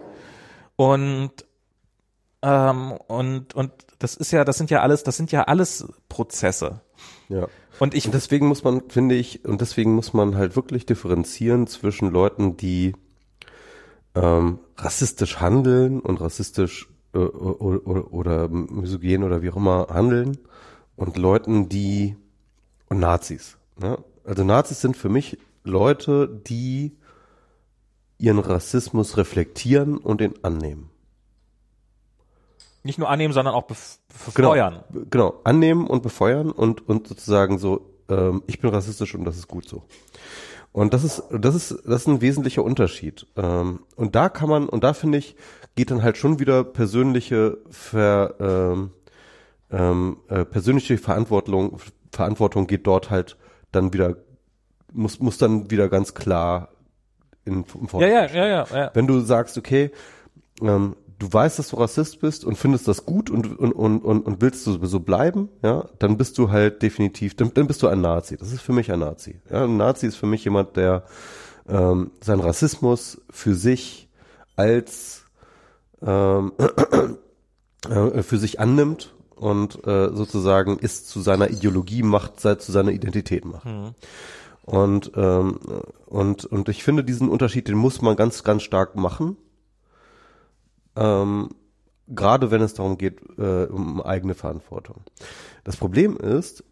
[0.77, 1.31] Und
[2.41, 6.79] ähm, und und das ist ja, das sind ja alles, das sind ja alles Prozesse.
[7.27, 7.49] Ja.
[7.79, 11.67] Und ich und deswegen muss man, finde ich, und deswegen muss man halt wirklich differenzieren
[11.67, 12.93] zwischen Leuten, die
[14.15, 20.37] ähm, rassistisch handeln und rassistisch äh, oder, oder misogyn oder wie auch immer handeln
[20.95, 22.15] und Leuten, die
[22.89, 23.57] und Nazis.
[23.79, 23.97] Ne?
[24.23, 26.97] Also Nazis sind für mich Leute, die
[28.17, 30.89] ihren Rassismus reflektieren und ihn annehmen.
[32.83, 34.83] Nicht nur annehmen, sondern auch befeuern.
[34.91, 39.37] Genau, genau, annehmen und befeuern und, und sozusagen so, ähm, ich bin rassistisch und das
[39.37, 39.83] ist gut so.
[40.71, 43.27] Und das ist, das ist, das ist ein wesentlicher Unterschied.
[43.35, 45.35] Ähm, und da kann man, und da finde ich,
[45.75, 48.91] geht dann halt schon wieder persönliche Ver, ähm,
[49.69, 51.79] ähm, äh, persönliche Verantwortung,
[52.11, 53.37] Verantwortung geht dort halt
[53.71, 54.15] dann wieder,
[54.91, 56.69] muss, muss dann wieder ganz klar
[57.45, 58.91] in, im ja, ja, ja, ja, ja.
[58.93, 59.91] Wenn du sagst, okay,
[60.61, 64.21] ähm, du weißt, dass du Rassist bist und findest das gut und, und, und, und,
[64.25, 67.87] und willst du so bleiben, ja, dann bist du halt definitiv, dann, dann bist du
[67.87, 68.37] ein Nazi.
[68.37, 69.39] Das ist für mich ein Nazi.
[69.49, 71.03] Ja, ein Nazi ist für mich jemand, der
[71.67, 74.09] ähm, seinen Rassismus für sich
[74.55, 75.25] als
[76.05, 76.53] ähm,
[77.89, 83.45] äh, für sich annimmt und äh, sozusagen ist zu seiner Ideologie macht, zu seiner Identität
[83.45, 83.65] macht.
[83.65, 83.93] Mhm.
[84.63, 85.59] Und, ähm,
[86.07, 89.37] und, und ich finde, diesen Unterschied, den muss man ganz, ganz stark machen.
[90.97, 91.49] Ähm,
[92.07, 95.01] gerade wenn es darum geht, äh, um eigene Verantwortung.
[95.63, 96.63] Das Problem ist,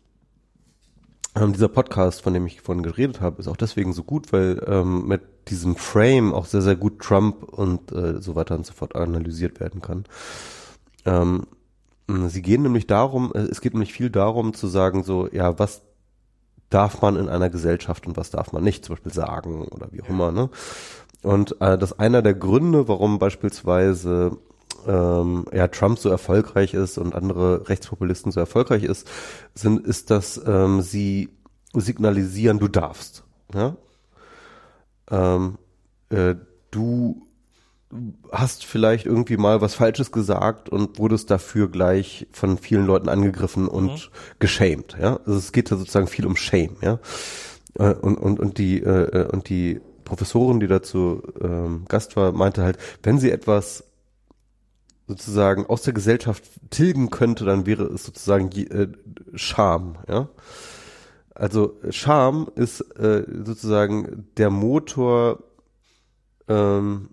[1.35, 4.61] ähm, dieser Podcast, von dem ich vorhin geredet habe, ist auch deswegen so gut, weil
[4.67, 8.73] ähm, mit diesem Frame auch sehr, sehr gut Trump und äh, so weiter und so
[8.73, 10.05] fort analysiert werden kann.
[11.05, 11.47] Ähm,
[12.07, 15.81] sie gehen nämlich darum, äh, es geht nämlich viel darum zu sagen, so, ja, was
[16.69, 20.01] darf man in einer Gesellschaft und was darf man nicht, zum Beispiel sagen oder wie
[20.01, 20.49] auch immer, ne?
[21.21, 24.37] Und äh, das einer der Gründe, warum beispielsweise
[24.85, 29.09] ähm, ja, Trump so erfolgreich ist und andere Rechtspopulisten so erfolgreich ist,
[29.55, 31.29] sind, ist, dass ähm, sie
[31.73, 33.23] signalisieren, du darfst.
[33.53, 33.75] Ja?
[35.09, 35.57] Ähm,
[36.09, 36.35] äh,
[36.71, 37.24] du
[38.31, 43.67] hast vielleicht irgendwie mal was Falsches gesagt und wurdest dafür gleich von vielen Leuten angegriffen
[43.67, 44.37] und mhm.
[44.39, 44.97] geschämt.
[44.99, 45.19] Ja?
[45.25, 46.77] Also es geht ja sozusagen viel um Shame.
[46.81, 46.99] Ja?
[47.77, 52.31] Äh, und, und, und die äh, äh, und die Professorin, die dazu ähm, Gast war,
[52.31, 53.83] meinte halt, wenn sie etwas
[55.07, 58.87] sozusagen aus der Gesellschaft tilgen könnte, dann wäre es sozusagen äh,
[59.35, 60.29] Scham, ja.
[61.33, 65.43] Also Scham ist äh, sozusagen der Motor,
[66.47, 67.09] ähm,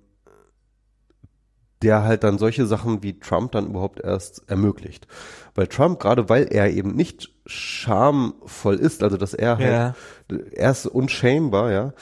[1.82, 5.06] der halt dann solche Sachen wie Trump dann überhaupt erst ermöglicht.
[5.54, 9.94] Weil Trump, gerade weil er eben nicht schamvoll ist, also dass er halt,
[10.30, 10.36] ja.
[10.52, 11.92] er ist unschämbar, ja,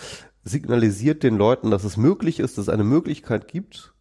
[0.44, 3.94] signalisiert den Leuten, dass es möglich ist, dass es eine Möglichkeit gibt,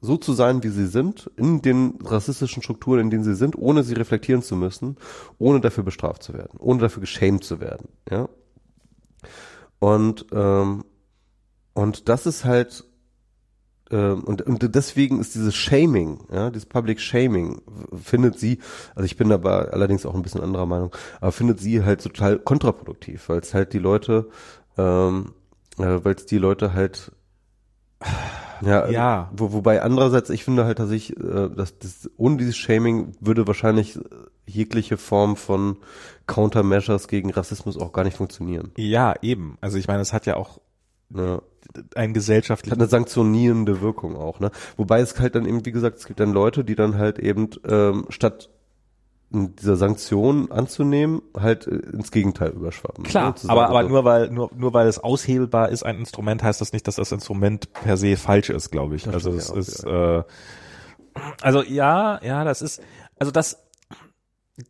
[0.00, 3.82] so zu sein, wie sie sind, in den rassistischen Strukturen, in denen sie sind, ohne
[3.82, 4.96] sie reflektieren zu müssen,
[5.38, 8.28] ohne dafür bestraft zu werden, ohne dafür geschämt zu werden, ja.
[9.78, 10.84] Und ähm,
[11.76, 12.85] und das ist halt
[13.94, 17.62] und, und deswegen ist dieses Shaming, ja, dieses Public Shaming,
[17.94, 18.58] findet sie,
[18.94, 22.38] also ich bin aber allerdings auch ein bisschen anderer Meinung, aber findet sie halt total
[22.38, 24.28] kontraproduktiv, weil es halt die Leute,
[24.76, 25.34] ähm,
[25.78, 27.12] äh, weil es die Leute halt
[28.62, 29.30] ja, ja.
[29.34, 33.46] Wo, wobei andererseits, ich finde halt, dass ich, äh, dass das, ohne dieses Shaming würde
[33.46, 33.98] wahrscheinlich
[34.46, 35.78] jegliche Form von
[36.26, 38.72] Countermeasures gegen Rassismus auch gar nicht funktionieren.
[38.76, 39.58] Ja, eben.
[39.60, 40.60] Also ich meine, es hat ja auch
[41.14, 41.40] ja.
[41.94, 44.50] ein gesellschaftlich hat eine sanktionierende Wirkung auch, ne?
[44.76, 47.50] Wobei es halt dann eben, wie gesagt, es gibt dann Leute, die dann halt eben
[47.68, 48.50] ähm, statt
[49.30, 53.02] dieser Sanktion anzunehmen, halt äh, ins Gegenteil überschwappen.
[53.02, 53.08] Ne?
[53.08, 53.50] Klar, ne?
[53.50, 56.86] aber, aber nur weil nur, nur weil es aushebelbar ist, ein Instrument, heißt das nicht,
[56.86, 59.04] dass das Instrument per se falsch ist, glaube ich.
[59.04, 60.20] Das also es ist ja.
[60.20, 60.24] äh,
[61.42, 62.80] also ja, ja, das ist
[63.18, 63.65] also das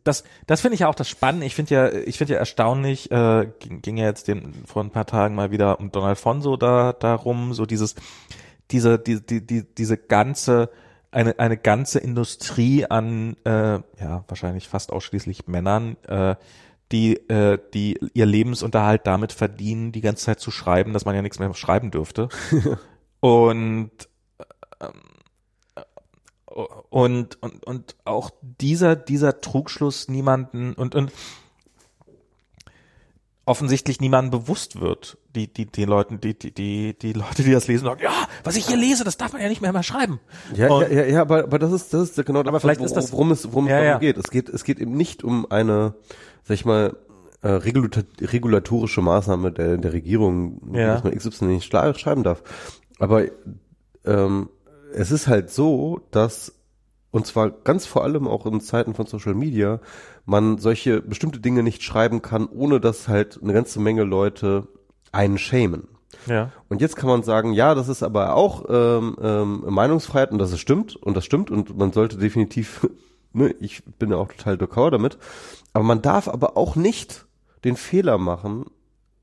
[0.04, 1.46] das das finde ich ja auch das Spannende.
[1.46, 4.90] Ich finde ja ich finde ja erstaunlich äh, ging, ging ja jetzt den vor ein
[4.90, 7.94] paar Tagen mal wieder um Donald Fonso da darum, so dieses
[8.70, 10.70] diese die die die diese ganze
[11.16, 16.36] eine, eine ganze Industrie an, äh, ja, wahrscheinlich fast ausschließlich Männern, äh,
[16.92, 21.22] die, äh, die ihr Lebensunterhalt damit verdienen, die ganze Zeit zu schreiben, dass man ja
[21.22, 22.28] nichts mehr schreiben dürfte.
[23.20, 23.90] und,
[24.78, 24.88] äh,
[26.56, 31.12] und, und, und auch dieser, dieser Trugschluss niemanden und, und
[33.44, 35.18] offensichtlich niemandem bewusst wird.
[35.34, 38.56] Die, die, die Leuten, die, die, die, die Leute, die das lesen, sagen, ja, was
[38.56, 40.18] ich hier lese, das darf man ja nicht mehr mal schreiben.
[40.54, 43.12] Ja, ja, ja, ja, aber, aber das ist, das ist genau, aber vielleicht ist das,
[43.12, 43.98] worum es, worum ja, es ja.
[43.98, 44.16] geht.
[44.16, 45.94] Es geht, es geht eben nicht um eine,
[46.44, 46.96] sag ich mal,
[47.42, 50.94] äh, regulatorische Maßnahme der, der Regierung, ja.
[50.94, 52.42] dass man XY nicht schreiben darf.
[52.98, 53.24] Aber
[54.06, 54.48] ähm,
[54.92, 56.52] es ist halt so, dass
[57.10, 59.80] und zwar ganz vor allem auch in Zeiten von Social Media,
[60.26, 64.68] man solche bestimmte Dinge nicht schreiben kann, ohne dass halt eine ganze Menge Leute
[65.12, 65.88] einen schämen.
[66.26, 66.52] Ja.
[66.68, 70.52] Und jetzt kann man sagen, ja, das ist aber auch ähm, ähm, Meinungsfreiheit und das
[70.52, 72.86] ist stimmt und das stimmt und man sollte definitiv,
[73.32, 75.16] ne, ich bin ja auch total d'accord damit,
[75.72, 77.24] aber man darf aber auch nicht
[77.64, 78.66] den Fehler machen,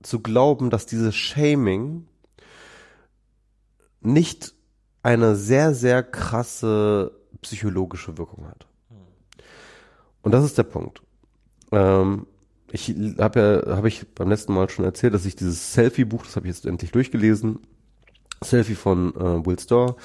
[0.02, 2.07] zu glauben, dass dieses Shaming
[4.02, 4.53] nicht
[5.03, 7.11] eine sehr, sehr krasse
[7.41, 8.65] psychologische Wirkung hat.
[10.21, 11.01] Und das ist der Punkt.
[11.71, 12.25] Ähm,
[12.71, 16.35] ich habe ja, habe ich beim letzten Mal schon erzählt, dass ich dieses Selfie-Buch, das
[16.35, 17.59] habe ich jetzt endlich durchgelesen,
[18.41, 19.95] Selfie von äh, Will Storr,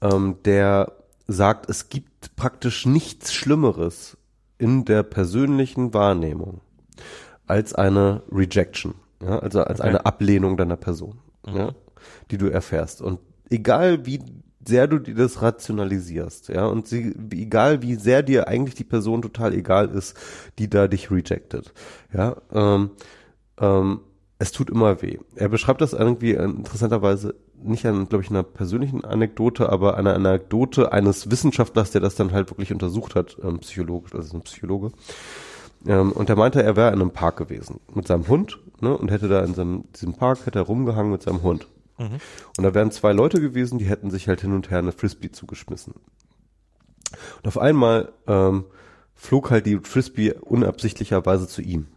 [0.00, 0.92] ähm, der
[1.26, 4.16] sagt, es gibt praktisch nichts Schlimmeres
[4.58, 6.60] in der persönlichen Wahrnehmung
[7.46, 9.88] als eine Rejection, ja, also als Okay.
[9.88, 11.72] eine Ablehnung deiner Person, ja,
[12.30, 13.00] die du erfährst.
[13.00, 14.20] Und egal wie
[14.64, 19.22] sehr du dir das rationalisierst, ja, und sie, egal wie sehr dir eigentlich die Person
[19.22, 20.16] total egal ist,
[20.58, 21.72] die da dich rejected,
[22.12, 22.90] ja, ähm,
[23.58, 24.00] ähm,
[24.38, 25.18] es tut immer weh.
[25.34, 30.92] Er beschreibt das irgendwie interessanterweise nicht an, glaube ich, einer persönlichen Anekdote, aber einer Anekdote
[30.92, 34.92] eines Wissenschaftlers, der das dann halt wirklich untersucht hat, ähm, psychologisch, also ein Psychologe.
[35.86, 39.10] Ähm, und der meinte, er wäre in einem Park gewesen mit seinem Hund, ne, und
[39.10, 41.66] hätte da in seinem, diesem Park hätte er rumgehangen mit seinem Hund.
[42.56, 45.30] Und da wären zwei Leute gewesen, die hätten sich halt hin und her eine Frisbee
[45.30, 45.94] zugeschmissen.
[47.38, 48.64] Und auf einmal ähm,
[49.14, 51.88] flog halt die Frisbee unabsichtlicherweise zu ihm.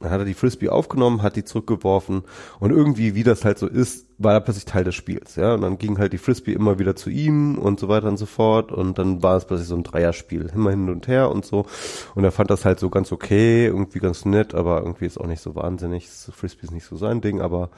[0.00, 2.22] Dann hat er die Frisbee aufgenommen, hat die zurückgeworfen
[2.60, 5.36] und irgendwie, wie das halt so ist, war er plötzlich Teil des Spiels.
[5.36, 8.16] Ja, und dann ging halt die Frisbee immer wieder zu ihm und so weiter und
[8.16, 11.44] so fort und dann war es plötzlich so ein Dreierspiel, immer hin und her und
[11.44, 11.66] so.
[12.14, 15.26] Und er fand das halt so ganz okay, irgendwie ganz nett, aber irgendwie ist auch
[15.26, 16.08] nicht so wahnsinnig.
[16.08, 17.70] Frisbee ist nicht so sein Ding, aber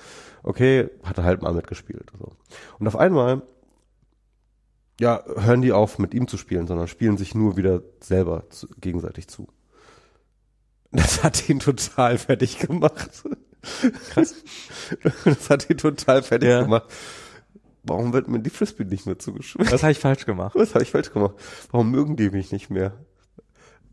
[0.43, 2.13] okay, hat er halt mal mitgespielt.
[2.19, 2.33] So.
[2.79, 3.43] Und auf einmal
[5.01, 8.67] ja, hören die auf, mit ihm zu spielen, sondern spielen sich nur wieder selber zu,
[8.81, 9.49] gegenseitig zu.
[10.93, 13.23] Das hat ihn total fertig gemacht.
[14.11, 14.35] Krass.
[15.25, 16.63] Das hat ihn total fertig Ja.
[16.63, 16.85] gemacht.
[17.85, 19.73] Warum wird mir die Frisbee nicht mehr zugeschmissen?
[19.73, 20.55] Was habe ich falsch gemacht?
[20.55, 21.35] Was habe ich falsch gemacht?
[21.71, 22.93] Warum mögen die mich nicht mehr?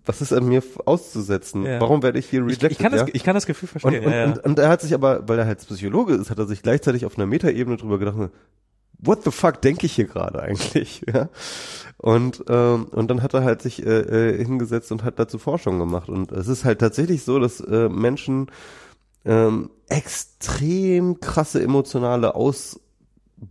[0.05, 1.65] Was ist an mir auszusetzen?
[1.65, 1.79] Ja.
[1.81, 2.71] Warum werde ich hier Ich, rejected?
[2.73, 3.07] ich, kann das, ja?
[3.11, 4.05] ich kann das Gefühl Und, verstehen.
[4.05, 4.25] und, ja, ja.
[4.25, 7.05] Und, und er hat sich aber, weil er halt Psychologe ist, hat er sich gleichzeitig
[7.05, 8.29] auf einer Metaebene drüber gedacht,
[8.99, 11.03] what the fuck denke ich hier gerade eigentlich?
[11.13, 11.29] Ja?
[11.97, 15.79] Und, ähm, und dann hat er halt sich äh, äh, hingesetzt und hat dazu Forschung
[15.79, 16.09] gemacht.
[16.09, 18.47] Und es ist halt tatsächlich so, dass äh, Menschen
[19.23, 22.79] ähm, extrem krasse emotionale Aus,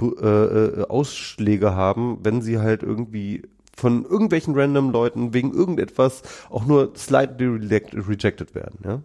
[0.01, 3.43] äh, äh, Ausschläge haben, wenn sie halt irgendwie
[3.77, 9.03] von irgendwelchen random Leuten wegen irgendetwas auch nur slightly reject, rejected werden, ja.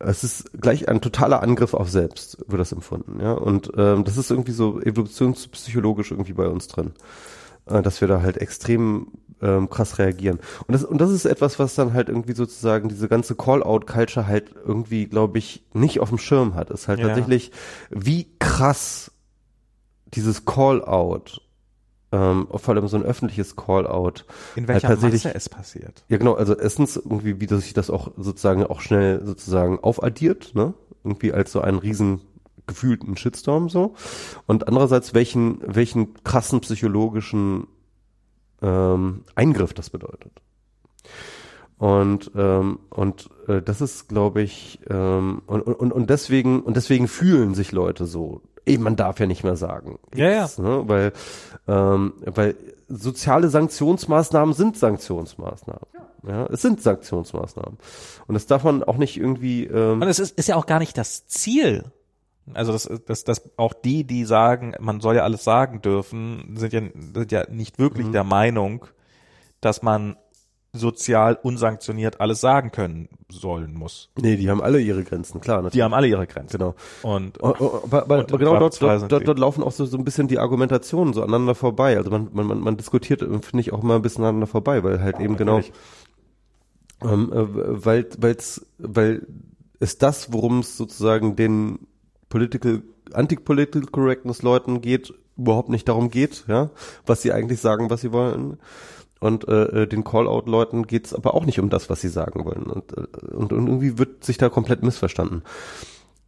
[0.00, 3.32] Es ist gleich ein totaler Angriff auf selbst, wird das empfunden, ja.
[3.32, 6.92] Und ähm, das ist irgendwie so evolutionspsychologisch irgendwie bei uns drin,
[7.66, 9.08] äh, dass wir da halt extrem
[9.42, 10.38] ähm, krass reagieren.
[10.66, 14.52] Und das, und das ist etwas, was dann halt irgendwie sozusagen diese ganze Call-out-Culture halt
[14.64, 16.70] irgendwie, glaube ich, nicht auf dem Schirm hat.
[16.70, 17.08] Ist halt Ja.
[17.08, 17.50] tatsächlich,
[17.90, 19.10] wie krass
[20.14, 21.40] dieses Call-out,
[22.12, 24.24] ähm, vor allem so ein öffentliches Call-out,
[24.56, 26.04] In halt welcher tatsächlich- Masse es passiert.
[26.08, 30.74] ja, genau, also erstens irgendwie, wie sich das auch sozusagen auch schnell sozusagen aufaddiert, ne?
[31.04, 32.20] Irgendwie als so einen riesen
[32.66, 33.94] gefühlten Shitstorm so.
[34.46, 37.66] Und andererseits, welchen, welchen krassen psychologischen
[38.62, 40.32] ähm, Eingriff das bedeutet.
[41.78, 47.06] Und, ähm, und äh, das ist, glaube ich, ähm, und, und, und deswegen, und deswegen
[47.06, 48.42] fühlen sich Leute so.
[48.68, 49.98] Eben, man darf ja nicht mehr sagen.
[50.14, 50.44] Ja, ja.
[50.44, 50.82] X, Ne?
[50.86, 51.12] Weil,
[51.66, 52.54] ähm, weil
[52.88, 55.86] soziale Sanktionsmaßnahmen sind Sanktionsmaßnahmen.
[56.26, 56.46] Ja.
[56.46, 57.78] es sind Sanktionsmaßnahmen.
[58.26, 59.64] Und das darf man auch nicht irgendwie.
[59.64, 61.84] Ähm, Und es ist, ist ja auch gar nicht das Ziel.
[62.54, 66.72] Also das, das, das auch die, die sagen, man soll ja alles sagen dürfen, sind
[66.72, 66.80] ja,
[67.14, 68.12] sind ja nicht wirklich Mhm.
[68.12, 68.86] der Meinung,
[69.60, 70.16] dass man
[70.72, 74.10] sozial unsanktioniert alles sagen können sollen muss.
[74.20, 75.56] nee, die haben alle ihre Grenzen, klar.
[75.58, 75.72] Natürlich.
[75.72, 76.58] Die haben alle ihre Grenzen.
[76.58, 76.74] Genau.
[77.02, 79.96] Und Oh, oh, Aber, aber, Und aber genau dort, dort, dort, laufen auch so, so
[79.96, 81.96] ein bisschen die Argumentationen so aneinander vorbei.
[81.96, 84.84] Also man, man, man, man diskutiert, äh, finde ich, auch immer ein bisschen aneinander vorbei,
[84.84, 85.60] weil halt eben genau,
[87.02, 89.26] ähm, äh, weil, weil's, weil
[89.80, 91.86] es das, worum es sozusagen den
[92.28, 92.82] political,
[93.12, 96.70] anti-political correctness Leuten geht, überhaupt nicht darum geht, ja,
[97.06, 98.58] was sie eigentlich sagen, was sie wollen.
[99.20, 102.64] Und äh, äh, den Call-out-Leuten geht's aber auch nicht um das, was sie sagen wollen.
[102.64, 105.42] Und, äh, und, und irgendwie wird sich da komplett missverstanden.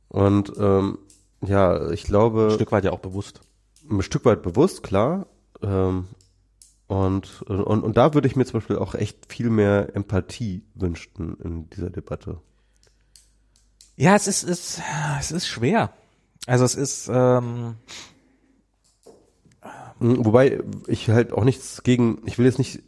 [0.09, 0.99] Und ähm,
[1.45, 3.41] ja, ich glaube, ein Stück weit ja auch bewusst.
[3.89, 5.27] ein Stück weit bewusst, klar.
[5.63, 6.09] Ähm,
[6.89, 11.37] und, und, und da würde ich mir zum Beispiel auch echt viel mehr Empathie wünschen
[11.41, 12.41] in dieser Debatte.
[13.95, 14.81] Ja, es ist, es,
[15.21, 15.93] es ist schwer.
[16.47, 17.77] Also es ist, ähm,
[20.01, 22.83] Wobei ich halt auch nichts gegen, ich will jetzt nicht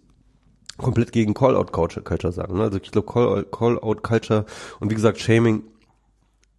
[0.78, 2.56] komplett gegen Call-out-Culture sagen.
[2.56, 2.62] Ne?
[2.64, 4.46] Also ich glaube Call- Call-out-Culture
[4.80, 5.62] und wie gesagt Shaming,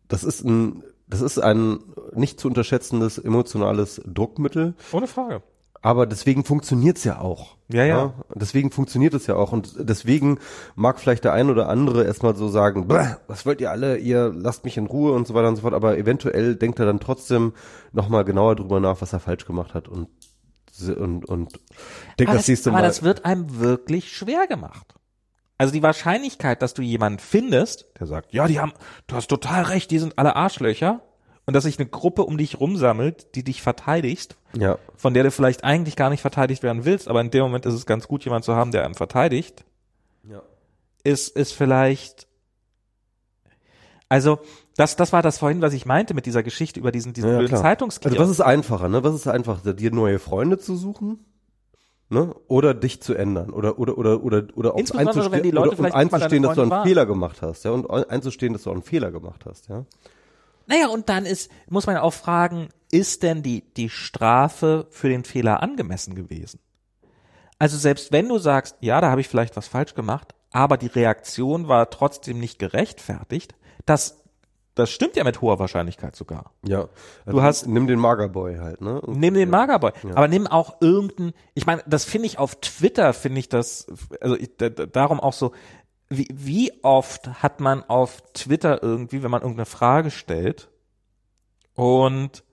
[0.07, 1.79] das ist ein, das ist ein
[2.13, 4.75] nicht zu unterschätzendes emotionales Druckmittel.
[4.91, 5.41] Ohne Frage.
[5.81, 7.57] Aber deswegen funktioniert's ja auch.
[7.67, 8.13] Ja, ja.
[8.35, 9.51] Deswegen funktioniert es ja auch.
[9.51, 10.37] Und deswegen
[10.75, 14.31] mag vielleicht der ein oder andere erstmal so sagen, "Bäh, was wollt ihr alle, ihr
[14.33, 15.73] lasst mich in Ruhe und so weiter und so fort.
[15.73, 17.51] Aber eventuell denkt er dann trotzdem
[17.91, 20.07] nochmal genauer drüber nach, was er falsch gemacht hat und,
[20.81, 21.59] und, und
[22.19, 22.87] denkt aber das nächste aber Mal.
[22.87, 24.95] das wird einem wirklich schwer gemacht.
[25.57, 28.73] Also die Wahrscheinlichkeit, dass du jemanden findest, der sagt, ja, die haben,
[29.07, 31.01] du hast total recht, die sind alle Arschlöcher,
[31.45, 34.77] und dass sich eine Gruppe um dich rumsammelt, die dich verteidigst, ja.
[34.95, 37.73] von der du vielleicht eigentlich gar nicht verteidigt werden willst, aber in dem Moment ist
[37.73, 39.65] es ganz gut, jemanden zu haben, der einen verteidigt,
[40.23, 40.41] ja.
[41.03, 42.27] ist, ist vielleicht,
[44.07, 44.39] also,
[44.75, 47.37] das, das war das vorhin, was ich meinte mit dieser Geschichte über diesen, diesen Ja,
[47.37, 47.57] blöden.
[47.57, 48.17] Zeitungskiosk.
[48.17, 49.03] Also was ist einfacher, ne?
[49.03, 51.25] Was ist einfacher, dir neue Freunde zu suchen?
[52.09, 52.35] Ne?
[52.47, 55.79] Oder dich zu ändern oder oder oder oder oder auch Insbesondere, wenn die Leute oder,
[55.79, 56.87] und einzustehen, dass du einen waren.
[56.87, 59.85] Fehler gemacht hast, ja, und einzustehen, dass du einen Fehler gemacht hast, ja.
[60.67, 65.23] Naja, und dann ist, muss man auch fragen, ist denn die, die Strafe für den
[65.23, 66.59] Fehler angemessen gewesen?
[67.57, 70.87] Also selbst wenn du sagst, ja, da habe ich vielleicht was falsch gemacht, aber die
[70.87, 73.55] Reaktion war trotzdem nicht gerechtfertigt,
[73.85, 74.22] das,
[74.75, 76.51] das stimmt ja mit hoher Wahrscheinlichkeit sogar.
[76.65, 76.87] Ja.
[77.25, 79.01] Du hast- nimm den Magerboy halt, ne?
[79.07, 83.39] Nimm den Magerboy, aber nimm auch irgendeinen, ich meine, das finde ich auf Twitter, finde
[83.39, 83.85] ich das,
[84.19, 85.51] also ich, da- darum auch so,
[86.09, 90.69] wie, wie oft hat man auf Twitter irgendwie, wenn man irgendeine Frage stellt
[91.75, 92.43] und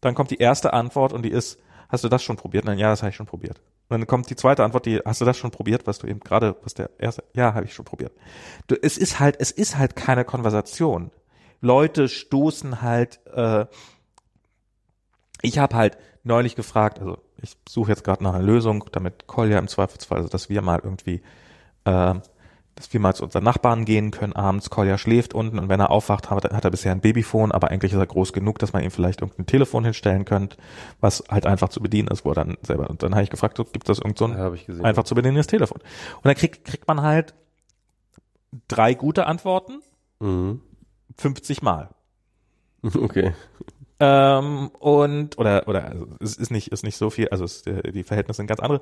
[0.00, 1.58] dann kommt die erste Antwort und die ist,
[1.88, 2.64] hast du das schon probiert?
[2.64, 3.60] Nein, ja, das habe ich schon probiert.
[3.88, 6.20] Und dann kommt die zweite Antwort, die, hast du das schon probiert, was du eben
[6.20, 8.12] gerade, was der erste, ja, habe ich schon probiert.
[8.66, 11.10] Du, es ist halt, es ist halt keine Konversation.
[11.62, 13.66] Leute stoßen halt, äh,
[15.40, 19.58] ich habe halt neulich gefragt, also ich suche jetzt gerade nach einer Lösung, damit Kolja
[19.58, 21.22] im Zweifelsfall, also dass wir mal irgendwie,
[21.84, 22.14] äh,
[22.74, 24.70] dass wir mal zu unseren Nachbarn gehen können abends.
[24.70, 27.92] Kolja schläft unten und wenn er aufwacht, hat, hat er bisher ein Babyphone, aber eigentlich
[27.92, 30.56] ist er groß genug, dass man ihm vielleicht irgendein Telefon hinstellen könnte,
[31.00, 33.56] was halt einfach zu bedienen ist, wo er dann selber, und dann habe ich gefragt,
[33.56, 35.78] so, gibt es irgend so ein Ja, einfach zu bedienendes Telefon?
[35.78, 37.34] Und dann kriegt, kriegt man halt
[38.66, 39.80] drei gute Antworten,
[40.20, 40.60] Mhm.
[41.16, 41.90] 50 Mal.
[42.84, 43.32] Okay.
[44.00, 47.92] Ähm, und, oder, oder, also, es ist nicht, ist nicht so viel, also es, äh,
[47.92, 48.80] die Verhältnisse sind ganz andere.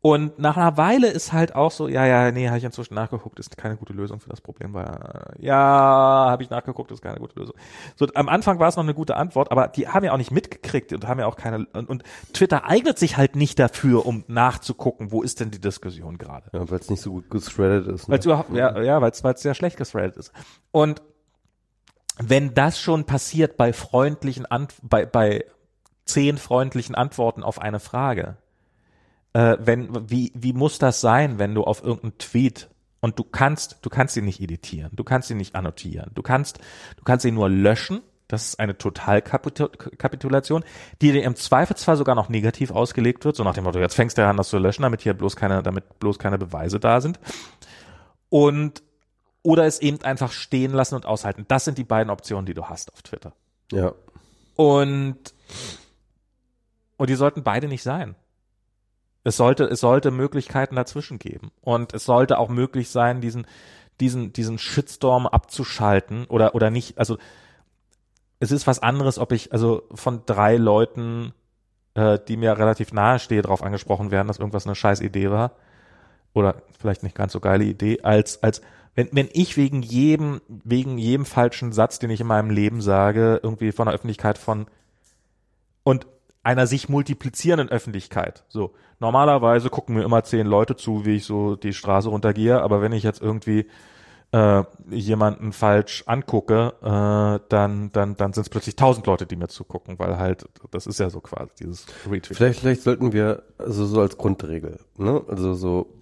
[0.00, 3.40] Und nach einer Weile ist halt auch so, ja, ja, nee, habe ich inzwischen nachgeguckt,
[3.40, 7.36] ist keine gute Lösung für das Problem, weil, ja, habe ich nachgeguckt, ist keine gute
[7.36, 7.56] Lösung.
[7.96, 10.30] So, am Anfang war es noch eine gute Antwort, aber die haben ja auch nicht
[10.30, 14.24] mitgekriegt und haben ja auch keine, und, und Twitter eignet sich halt nicht dafür, um
[14.28, 16.48] nachzugucken, wo ist denn die Diskussion gerade.
[16.52, 18.06] Ja, weil es nicht so gut gethreadet ist.
[18.06, 18.12] Ne?
[18.12, 20.32] Weil es überhaupt, ja, ja, weil es sehr schlecht gesthreadet ist.
[20.70, 21.02] Und
[22.18, 25.44] wenn das schon passiert bei freundlichen Ant bei, bei
[26.04, 28.36] zehn freundlichen Antworten auf eine Frage,
[29.34, 32.68] äh, wenn, wie, wie muss das sein, wenn du auf irgendeinen Tweet
[33.00, 36.58] und du kannst, du kannst ihn nicht editieren, du kannst ihn nicht annotieren, du kannst,
[36.96, 38.00] du kannst ihn nur löschen.
[38.26, 40.62] Das ist eine Totalkapitulation,
[41.00, 44.18] die dir im Zweifelsfall sogar noch negativ ausgelegt wird, so nach dem Motto, jetzt fängst
[44.18, 47.18] du an, das zu löschen, damit hier bloß keine, damit bloß keine Beweise da sind.
[48.28, 48.82] Und
[49.42, 51.44] oder es eben einfach stehen lassen und aushalten.
[51.48, 53.32] Das sind die beiden Optionen, die du hast auf Twitter.
[53.72, 53.92] Ja.
[54.56, 55.34] Und
[56.96, 58.16] und die sollten beide nicht sein.
[59.24, 63.46] Es sollte es sollte Möglichkeiten dazwischen geben und es sollte auch möglich sein, diesen
[64.00, 66.98] diesen diesen Shitstorm abzuschalten oder oder nicht.
[66.98, 67.18] Also
[68.40, 71.32] es ist was anderes, ob ich also von drei Leuten,
[71.94, 75.52] äh, die mir relativ nahe stehe, darauf angesprochen werden, dass irgendwas eine scheiß Idee war
[76.32, 78.62] oder vielleicht nicht ganz so geile Idee, als als
[78.98, 83.38] wenn, wenn ich wegen jedem, wegen jedem falschen Satz, den ich in meinem Leben sage,
[83.44, 84.66] irgendwie von der Öffentlichkeit von
[85.84, 86.08] und
[86.42, 88.42] einer sich multiplizierenden Öffentlichkeit.
[88.48, 92.82] So, normalerweise gucken mir immer zehn Leute zu, wie ich so die Straße runtergehe, aber
[92.82, 93.66] wenn ich jetzt irgendwie
[94.32, 99.46] äh, jemanden falsch angucke, äh, dann, dann, dann sind es plötzlich tausend Leute, die mir
[99.46, 102.36] zugucken, weil halt, das ist ja so quasi dieses Retweet.
[102.36, 105.22] Vielleicht, vielleicht sollten wir, also so als Grundregel, ne?
[105.28, 105.97] Also so,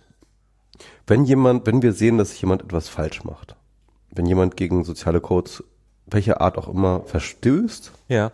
[1.07, 3.57] wenn jemand, wenn wir sehen, dass jemand etwas falsch macht,
[4.11, 5.63] wenn jemand gegen soziale Codes,
[6.07, 8.33] welcher Art auch immer, verstößt, Ja.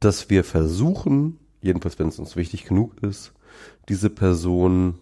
[0.00, 3.32] dass wir versuchen, jedenfalls wenn es uns wichtig genug ist,
[3.88, 4.98] diese Person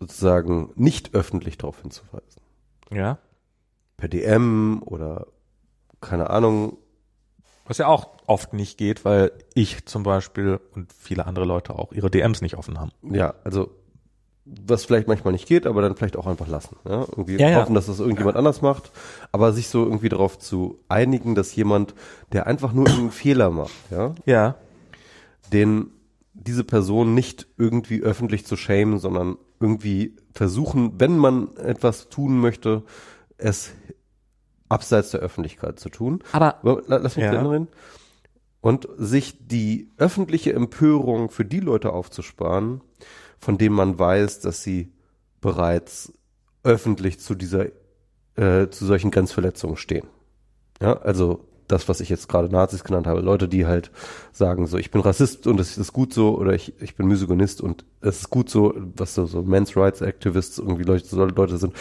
[0.00, 2.42] sozusagen nicht öffentlich darauf hinzuweisen.
[2.90, 3.18] Ja.
[3.96, 5.26] Per DM oder
[6.00, 6.76] keine Ahnung.
[7.66, 11.92] Was ja auch oft nicht geht, weil ich zum Beispiel und viele andere Leute auch
[11.92, 12.90] ihre DMs nicht offen haben.
[13.02, 13.70] Ja, also
[14.44, 16.76] was vielleicht manchmal nicht geht, aber dann vielleicht auch einfach lassen.
[16.84, 17.02] Ja?
[17.02, 17.60] Irgendwie Ja, ja.
[17.60, 18.90] hoffen, dass das irgendjemand anders macht,
[19.30, 21.94] aber sich so irgendwie darauf zu einigen, dass jemand,
[22.32, 24.56] der einfach nur einen Fehler macht, ja, Ja.
[25.52, 25.90] den
[26.34, 32.82] diese Person nicht irgendwie öffentlich zu schämen, sondern irgendwie versuchen, wenn man etwas tun möchte,
[33.38, 33.70] es
[34.72, 36.22] abseits der Öffentlichkeit zu tun.
[36.32, 37.42] Aber lass mich ja.
[37.42, 37.68] reden.
[38.60, 42.80] Und sich die öffentliche Empörung für die Leute aufzusparen,
[43.38, 44.92] von denen man weiß, dass sie
[45.40, 46.12] bereits
[46.62, 47.66] öffentlich zu dieser
[48.36, 50.06] äh, zu solchen Grenzverletzungen stehen.
[50.80, 53.90] Ja, also das, was ich jetzt gerade Nazis genannt habe, Leute, die halt
[54.32, 57.60] sagen, so ich bin Rassist und es ist gut so, oder ich, ich bin Misogynist
[57.60, 61.58] und es ist gut so, was so, so Men's Rights Activists irgendwie Leute, so Leute
[61.58, 61.74] sind,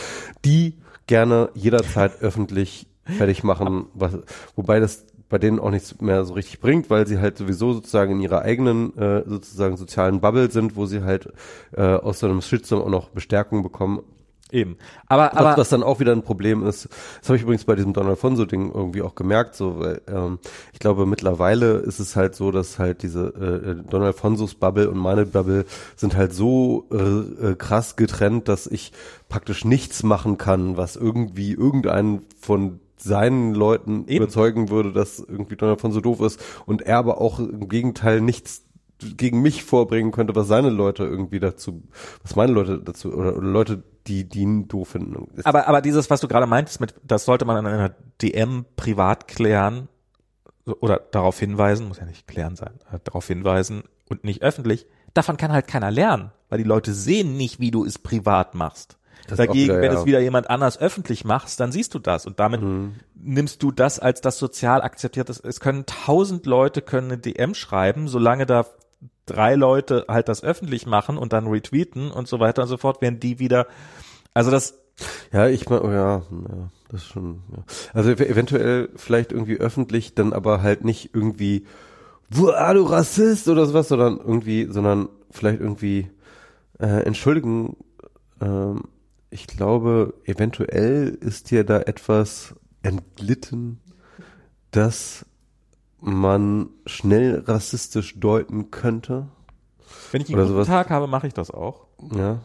[0.46, 0.76] die
[1.12, 4.18] gerne jederzeit öffentlich fertig machen, was,
[4.56, 8.14] wobei das bei denen auch nichts mehr so richtig bringt, weil sie halt sowieso sozusagen
[8.14, 11.34] in ihrer eigenen äh, sozusagen sozialen Bubble sind, wo sie halt
[11.76, 14.04] äh, aus so einem Shitstorm auch noch Bestärkung bekommen
[14.52, 14.78] Eben.
[15.08, 17.76] Aber, aber was, was dann auch wieder ein Problem ist, das habe ich übrigens bei
[17.76, 20.40] diesem Don Alfonso-Ding irgendwie auch gemerkt, so, weil ähm,
[20.74, 24.98] ich glaube mittlerweile ist es halt so, dass halt diese äh, Don Alfonsos Bubble und
[24.98, 25.66] meine Bubble
[25.96, 28.92] sind halt so äh, äh, krass getrennt, dass ich
[29.30, 34.18] praktisch nichts machen kann, was irgendwie irgendeinen von seinen Leuten Eben.
[34.18, 38.64] überzeugen würde, dass irgendwie Don Alfonso doof ist und er aber auch im Gegenteil nichts
[39.18, 41.84] gegen mich vorbringen könnte, was seine Leute irgendwie dazu,
[42.22, 45.28] was meine Leute dazu oder, oder Leute, die die ihn doof finden.
[45.44, 49.28] Aber, aber dieses, was du gerade meintest, mit, das sollte man in einer DM privat
[49.28, 49.88] klären
[50.80, 54.88] oder darauf hinweisen, muss ja nicht klären sein, äh, darauf hinweisen und nicht öffentlich.
[55.14, 58.98] Davon kann halt keiner lernen, weil die Leute sehen nicht, wie du es privat machst.
[59.28, 60.00] Das Dagegen, wieder, wenn ja.
[60.00, 62.96] es wieder jemand anders öffentlich machst, dann siehst du das und damit Mhm.
[63.14, 65.32] nimmst du das als das sozial akzeptierte.
[65.44, 68.66] Es können tausend Leute können eine DM schreiben, solange da
[69.32, 73.02] drei Leute halt das öffentlich machen und dann retweeten und so weiter und so fort,
[73.02, 73.68] werden die wieder,
[74.34, 74.76] also das,
[75.32, 77.64] Ja, ich meine, oh ja, ja, das ist schon, ja.
[77.94, 81.66] Also ev- eventuell vielleicht irgendwie öffentlich, dann aber halt nicht irgendwie,
[82.56, 86.10] ah, du Rassist oder sowas, sondern irgendwie, sondern vielleicht irgendwie,
[86.80, 87.78] äh, entschuldigen,
[88.42, 88.84] ähm,
[89.32, 93.80] ich glaube, eventuell ist dir da etwas entglitten,
[94.72, 95.26] das
[96.02, 99.28] man schnell rassistisch deuten könnte.
[100.12, 100.68] wenn ich einen Oder guten sowas.
[100.68, 101.88] Tag habe, mache ich das auch.
[102.16, 102.40] Ja.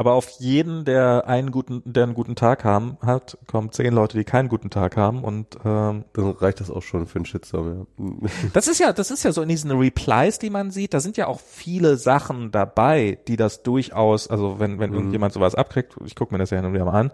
[0.00, 4.16] Aber auf jeden, der einen guten, der einen guten Tag haben, hat, kommen zehn Leute,
[4.16, 5.22] die keinen guten Tag haben.
[5.22, 8.28] Und ähm, Dann reicht das auch schon für einen Shitstorm, ja.
[8.54, 11.18] das ist ja, das ist ja so in diesen Replies, die man sieht, da sind
[11.18, 16.14] ja auch viele Sachen dabei, die das durchaus, also wenn, wenn irgendjemand sowas abkriegt, ich
[16.16, 17.12] gucke mir das ja hin und wieder mal an,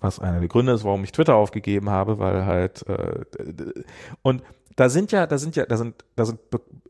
[0.00, 3.24] was einer der Gründe ist, warum ich Twitter aufgegeben habe, weil halt äh,
[4.22, 4.42] und
[4.78, 6.38] da sind ja, da sind ja, da sind, da sind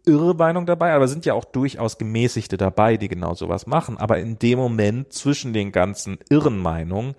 [0.05, 3.97] irre Meinungen dabei, aber sind ja auch durchaus gemäßigte dabei, die genau sowas machen.
[3.97, 7.15] Aber in dem Moment zwischen den ganzen irren Meinungen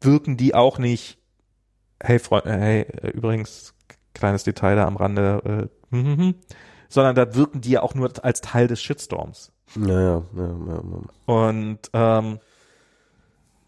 [0.00, 1.18] wirken die auch nicht,
[2.00, 3.74] hey Freund, äh, hey, äh, übrigens,
[4.14, 6.34] kleines Detail da am Rande, äh, hm, hm, hm,
[6.88, 9.52] sondern da wirken die ja auch nur als Teil des Shitstorms.
[9.74, 11.34] Ja, ja, ja, ja, ja.
[11.34, 12.38] Und ähm,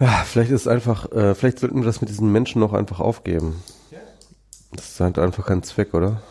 [0.01, 3.63] Ja, vielleicht ist einfach, äh, vielleicht sollten wir das mit diesen Menschen noch einfach aufgeben.
[4.73, 6.23] Das ist halt einfach kein Zweck, oder?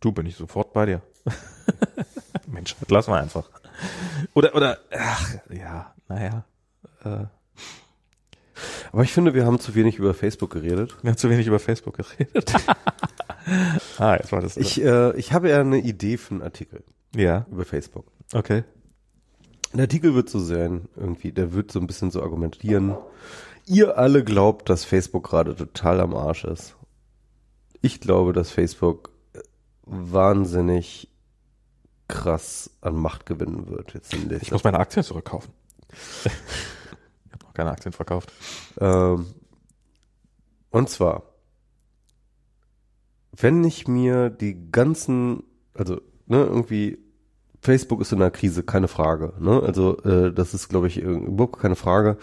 [0.00, 1.02] Du bin ich sofort bei dir.
[2.46, 3.48] Mensch, lass mal einfach.
[4.34, 6.44] Oder, oder, ach, ja, naja.
[7.04, 7.26] Äh,
[8.92, 10.96] Aber ich finde, wir haben zu wenig über Facebook geredet.
[11.02, 12.52] wir haben zu wenig über Facebook geredet.
[13.98, 14.56] ah, jetzt war das.
[14.56, 16.82] Ich, äh, ich habe ja eine Idee für einen Artikel
[17.14, 18.06] ja, über Facebook.
[18.32, 18.64] okay.
[19.72, 22.96] Der Artikel wird so sein, irgendwie, der wird so ein bisschen so argumentieren.
[23.66, 26.76] Ihr alle glaubt, dass Facebook gerade total am Arsch ist.
[27.80, 29.10] Ich glaube, dass Facebook
[29.84, 31.08] wahnsinnig
[32.08, 33.94] krass an Macht gewinnen wird.
[33.94, 35.52] Jetzt in Ich muss meine Aktien zurückkaufen.
[35.88, 38.32] ich habe noch keine Aktien verkauft.
[38.78, 39.26] Ähm,
[40.70, 41.22] und zwar,
[43.32, 45.44] wenn ich mir die ganzen,
[45.74, 45.96] also
[46.26, 46.98] ne, irgendwie
[47.64, 49.34] Facebook ist in einer Krise, keine Frage.
[49.38, 49.62] Ne?
[49.64, 52.16] Also äh, das ist, glaube ich, überhaupt keine Frage.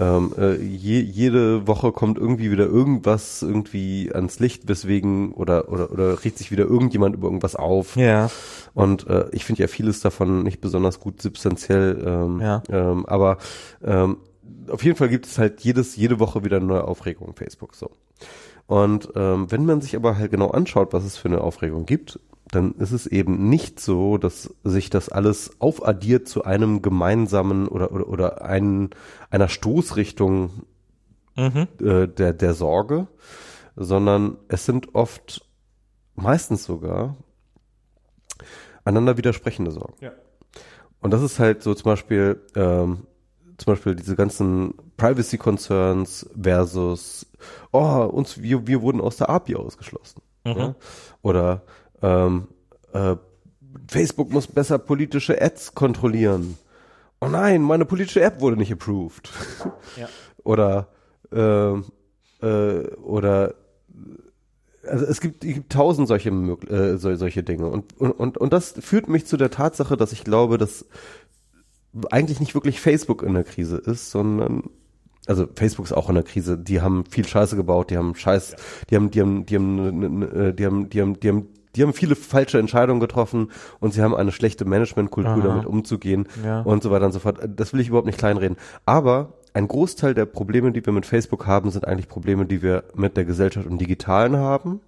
[0.00, 5.92] Ähm, äh, je, jede Woche kommt irgendwie wieder irgendwas irgendwie ans Licht, weswegen oder oder
[5.92, 7.94] oder regt sich wieder irgendjemand über irgendwas auf.
[7.94, 8.30] Ja.
[8.74, 12.02] Und äh, ich finde ja vieles davon nicht besonders gut substanziell.
[12.04, 12.62] Ähm, Ja.
[12.68, 13.38] ähm, aber
[13.84, 14.16] ähm,
[14.68, 17.76] auf jeden Fall gibt es halt jedes, jede Woche wieder eine neue Aufregung auf Facebook.
[17.76, 17.90] So.
[18.70, 22.20] Und ähm, wenn man sich aber halt genau anschaut, was es für eine Aufregung gibt,
[22.52, 27.90] dann ist es eben nicht so, dass sich das alles aufaddiert zu einem gemeinsamen oder
[27.90, 28.90] oder, oder einen,
[29.28, 30.50] einer Stoßrichtung
[31.36, 31.66] Mhm.
[31.80, 33.08] äh, der, der Sorge,
[33.74, 35.48] sondern es sind oft,
[36.14, 37.16] meistens sogar,
[38.84, 39.94] einander widersprechende Sorgen.
[40.00, 40.12] Ja.
[41.00, 43.06] Und das ist halt so zum Beispiel, ähm,
[43.60, 47.26] zum Beispiel diese ganzen Privacy Concerns versus,
[47.72, 50.22] oh, uns, wir, wir wurden aus der API ausgeschlossen.
[50.44, 50.56] Mhm.
[50.56, 50.74] Ja?
[51.20, 51.62] Oder
[52.00, 52.48] ähm,
[52.94, 53.16] äh,
[53.86, 56.56] Facebook muss besser politische Ads kontrollieren.
[57.20, 59.30] Oh nein, meine politische App wurde nicht approved.
[59.96, 60.08] Ja.
[60.44, 60.88] Oder
[61.32, 61.74] äh,
[62.42, 63.54] äh, oder
[64.86, 69.08] also es gibt, es gibt tausend solche, äh, solche Dinge und, und, und das führt
[69.08, 70.86] mich zu der Tatsache, dass ich glaube, dass
[72.10, 74.64] eigentlich nicht wirklich Facebook in der Krise ist, sondern
[75.26, 76.58] also Facebook ist auch in der Krise.
[76.58, 78.56] Die haben viel Scheiße gebaut, die haben Scheiß,
[78.88, 81.92] die haben, die haben, die haben, äh, die haben, die haben, die haben, die haben
[81.92, 86.62] viele falsche Entscheidungen getroffen und sie haben eine schlechte Managementkultur, damit umzugehen ja.
[86.62, 87.38] und so weiter und so fort.
[87.56, 88.56] Das will ich überhaupt nicht kleinreden.
[88.86, 92.84] Aber ein Großteil der Probleme, die wir mit Facebook haben, sind eigentlich Probleme, die wir
[92.94, 94.80] mit der Gesellschaft im Digitalen haben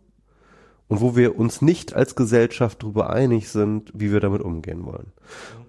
[0.89, 5.12] und wo wir uns nicht als Gesellschaft darüber einig sind, wie wir damit umgehen wollen.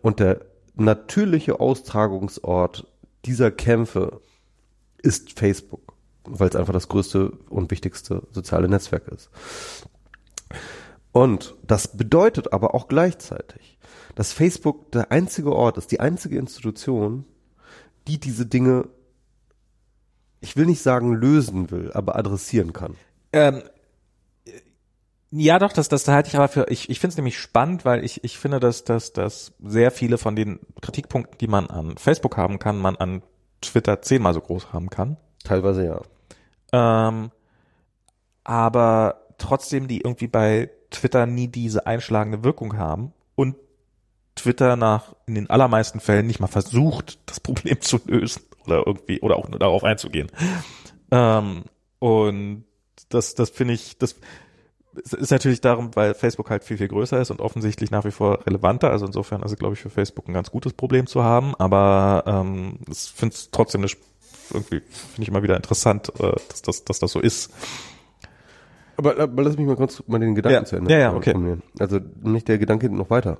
[0.01, 0.41] Und der
[0.75, 2.87] natürliche Austragungsort
[3.25, 4.21] dieser Kämpfe
[4.97, 5.93] ist Facebook,
[6.23, 9.29] weil es einfach das größte und wichtigste soziale Netzwerk ist.
[11.11, 13.77] Und das bedeutet aber auch gleichzeitig,
[14.15, 17.25] dass Facebook der einzige Ort ist, die einzige Institution,
[18.07, 18.87] die diese Dinge,
[20.41, 22.95] ich will nicht sagen lösen will, aber adressieren kann.
[23.31, 23.63] Ähm,
[25.35, 28.05] ja, doch, das, das halte ich aber für, ich, ich finde es nämlich spannend, weil
[28.05, 32.37] ich, ich finde, dass, dass, dass sehr viele von den Kritikpunkten, die man an Facebook
[32.37, 33.23] haben kann, man an
[33.59, 35.17] Twitter zehnmal so groß haben kann.
[35.43, 36.01] Teilweise ja.
[36.71, 37.31] Ähm,
[38.43, 43.55] aber trotzdem die irgendwie bei Twitter nie diese einschlagende Wirkung haben und
[44.35, 49.19] Twitter nach in den allermeisten Fällen nicht mal versucht, das Problem zu lösen oder irgendwie
[49.21, 50.31] oder auch nur darauf einzugehen.
[51.09, 51.63] Ähm,
[51.97, 52.65] und
[53.09, 54.15] das, das finde ich, das
[54.95, 58.45] ist natürlich darum, weil Facebook halt viel, viel größer ist und offensichtlich nach wie vor
[58.45, 58.91] relevanter.
[58.91, 61.55] Also insofern ist es, glaube ich, für Facebook ein ganz gutes Problem zu haben.
[61.55, 63.91] Aber ähm, ich finde es trotzdem eine,
[64.53, 67.51] irgendwie, finde ich immer wieder interessant, äh, dass, dass, dass das so ist.
[68.97, 70.65] Aber, aber lass mich mal kurz mal den Gedanken ja.
[70.65, 71.57] zu Ende ja, ja, okay.
[71.79, 73.39] Also nicht der Gedanke noch weiter.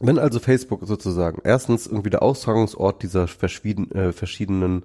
[0.00, 4.84] Wenn also Facebook sozusagen erstens irgendwie der Austragungsort dieser äh, verschiedenen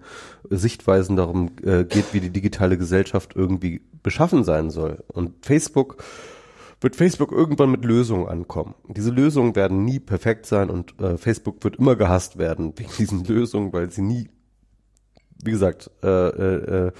[0.49, 6.03] Sichtweisen darum äh, geht, wie die digitale Gesellschaft irgendwie beschaffen sein soll und Facebook
[6.79, 8.73] wird Facebook irgendwann mit Lösungen ankommen.
[8.87, 13.23] Diese Lösungen werden nie perfekt sein und äh, Facebook wird immer gehasst werden wegen diesen
[13.23, 14.29] Lösungen, weil sie nie
[15.45, 16.91] wie gesagt, äh, äh, äh,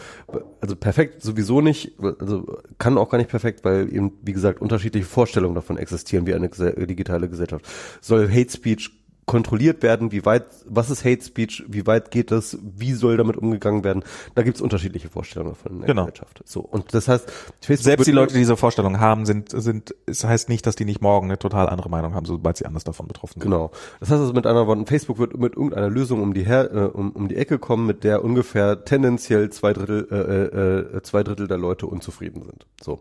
[0.59, 5.05] also perfekt sowieso nicht, also kann auch gar nicht perfekt, weil eben, wie gesagt, unterschiedliche
[5.05, 7.65] Vorstellungen davon existieren, wie eine digitale Gesellschaft.
[8.01, 9.00] Soll Hate Speech
[9.31, 13.37] kontrolliert werden, wie weit, was ist Hate Speech, wie weit geht das, wie soll damit
[13.37, 14.03] umgegangen werden.
[14.35, 16.01] Da gibt es unterschiedliche Vorstellungen von der genau.
[16.01, 16.41] Gesellschaft.
[16.43, 17.31] So und das heißt,
[17.61, 19.95] Facebook selbst die Leute, die diese Vorstellungen haben, sind sind.
[20.05, 22.83] Es heißt nicht, dass die nicht morgen eine total andere Meinung haben, sobald sie anders
[22.83, 23.49] davon betroffen sind.
[23.49, 23.71] Genau.
[24.01, 26.79] Das heißt also mit anderen Worten, Facebook wird mit irgendeiner Lösung um die her, äh,
[26.87, 31.47] um, um die Ecke kommen, mit der ungefähr tendenziell zwei Drittel äh, äh, zwei Drittel
[31.47, 32.65] der Leute unzufrieden sind.
[32.81, 32.99] So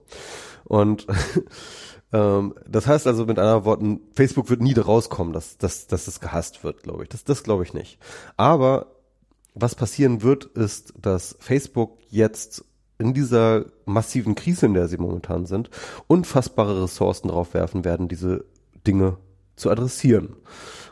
[0.71, 1.09] und
[2.13, 6.09] Ähm, das heißt also mit anderen Worten, Facebook wird nie da rauskommen, dass, dass, dass
[6.09, 7.09] es gehasst wird, glaube ich.
[7.09, 7.99] Das, das glaube ich nicht.
[8.37, 8.87] Aber
[9.55, 12.65] was passieren wird, ist, dass Facebook jetzt
[12.99, 15.71] in dieser massiven Krise, in der sie momentan sind,
[16.07, 18.45] unfassbare Ressourcen drauf werfen werden, diese
[18.87, 19.17] Dinge
[19.57, 20.37] zu adressieren.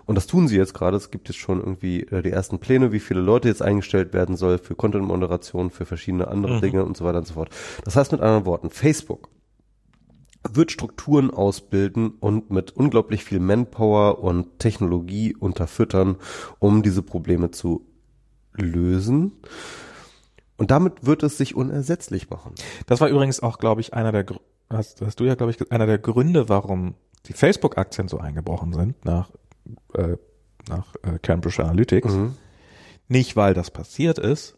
[0.06, 0.96] Und das tun sie jetzt gerade.
[0.96, 4.36] Es gibt jetzt schon irgendwie äh, die ersten Pläne, wie viele Leute jetzt eingestellt werden
[4.36, 6.60] soll für Content-Moderation, für verschiedene andere mhm.
[6.62, 7.50] Dinge und so weiter und so fort.
[7.84, 9.28] Das heißt mit anderen Worten, Facebook
[10.48, 16.16] wird Strukturen ausbilden und mit unglaublich viel Manpower und Technologie unterfüttern,
[16.58, 17.86] um diese Probleme zu
[18.52, 19.32] lösen.
[20.56, 22.54] Und damit wird es sich unersetzlich machen.
[22.86, 24.26] Das war übrigens auch, glaube ich, einer der,
[24.70, 26.94] hast, hast du ja, glaube ich, einer der Gründe, warum
[27.26, 29.30] die Facebook-Aktien so eingebrochen sind nach,
[29.94, 30.16] äh,
[30.68, 32.12] nach äh, Cambridge Analytics.
[32.12, 32.34] Mhm.
[33.06, 34.56] Nicht, weil das passiert ist,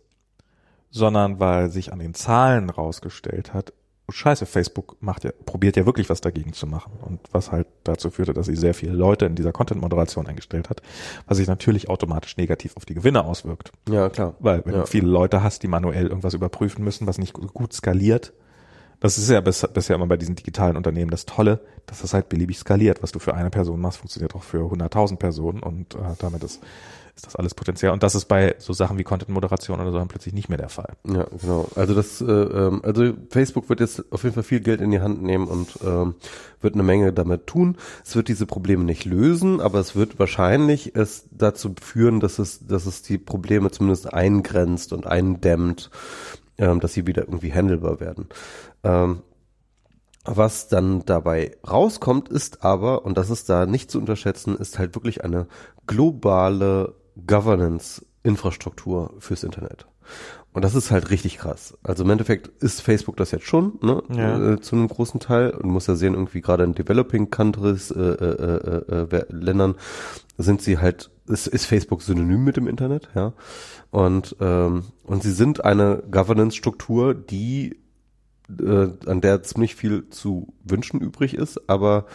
[0.91, 3.73] sondern weil sich an den Zahlen rausgestellt hat,
[4.11, 6.93] scheiße, Facebook macht ja, probiert ja wirklich was dagegen zu machen.
[7.01, 10.83] Und was halt dazu führte, dass sie sehr viele Leute in dieser Content-Moderation eingestellt hat,
[11.27, 13.73] was sich natürlich automatisch negativ auf die Gewinne auswirkt.
[13.89, 14.35] Ja, klar.
[14.41, 14.81] Weil wenn ja.
[14.81, 18.33] du viele Leute hast, die manuell irgendwas überprüfen müssen, was nicht gut skaliert,
[19.01, 22.29] das ist ja bis, bisher immer bei diesen digitalen Unternehmen das Tolle, dass das halt
[22.29, 23.03] beliebig skaliert.
[23.03, 26.61] Was du für eine Person machst, funktioniert auch für 100.000 Personen und äh, damit ist
[27.21, 27.93] ist das alles Potenzial.
[27.93, 30.71] Und das ist bei so Sachen wie Content-Moderation oder so dann plötzlich nicht mehr der
[30.71, 30.95] Fall.
[31.07, 31.69] Ja, genau.
[31.75, 35.01] Also das, äh, ähm, also Facebook wird jetzt auf jeden Fall viel Geld in die
[35.01, 36.15] Hand nehmen und ähm,
[36.63, 37.77] wird eine Menge damit tun.
[38.05, 42.67] Es wird diese Probleme nicht lösen, aber es wird wahrscheinlich es dazu führen, dass es,
[42.67, 45.91] dass es die Probleme zumindest eingrenzt und eindämmt,
[46.57, 48.29] ähm, dass sie wieder irgendwie handelbar werden.
[48.83, 49.21] Ähm,
[50.25, 54.95] was dann dabei rauskommt, ist aber, und das ist da nicht zu unterschätzen, ist halt
[54.95, 55.47] wirklich eine
[55.87, 56.95] globale
[57.27, 59.87] Governance-Infrastruktur fürs Internet.
[60.53, 61.79] Und das ist halt richtig krass.
[61.85, 64.03] Also im Endeffekt ist Facebook das jetzt schon, ne?
[64.13, 64.55] Ja.
[64.55, 65.51] Äh, zu einem großen Teil.
[65.51, 69.77] Und muss ja sehen, irgendwie gerade in Developing Countries, äh, äh, äh, äh, Ländern
[70.37, 73.33] sind sie halt ist, ist Facebook synonym mit dem Internet, ja.
[73.91, 77.81] Und, ähm, und sie sind eine Governance-Struktur, die
[78.59, 82.07] äh, an der ziemlich viel zu wünschen übrig ist, aber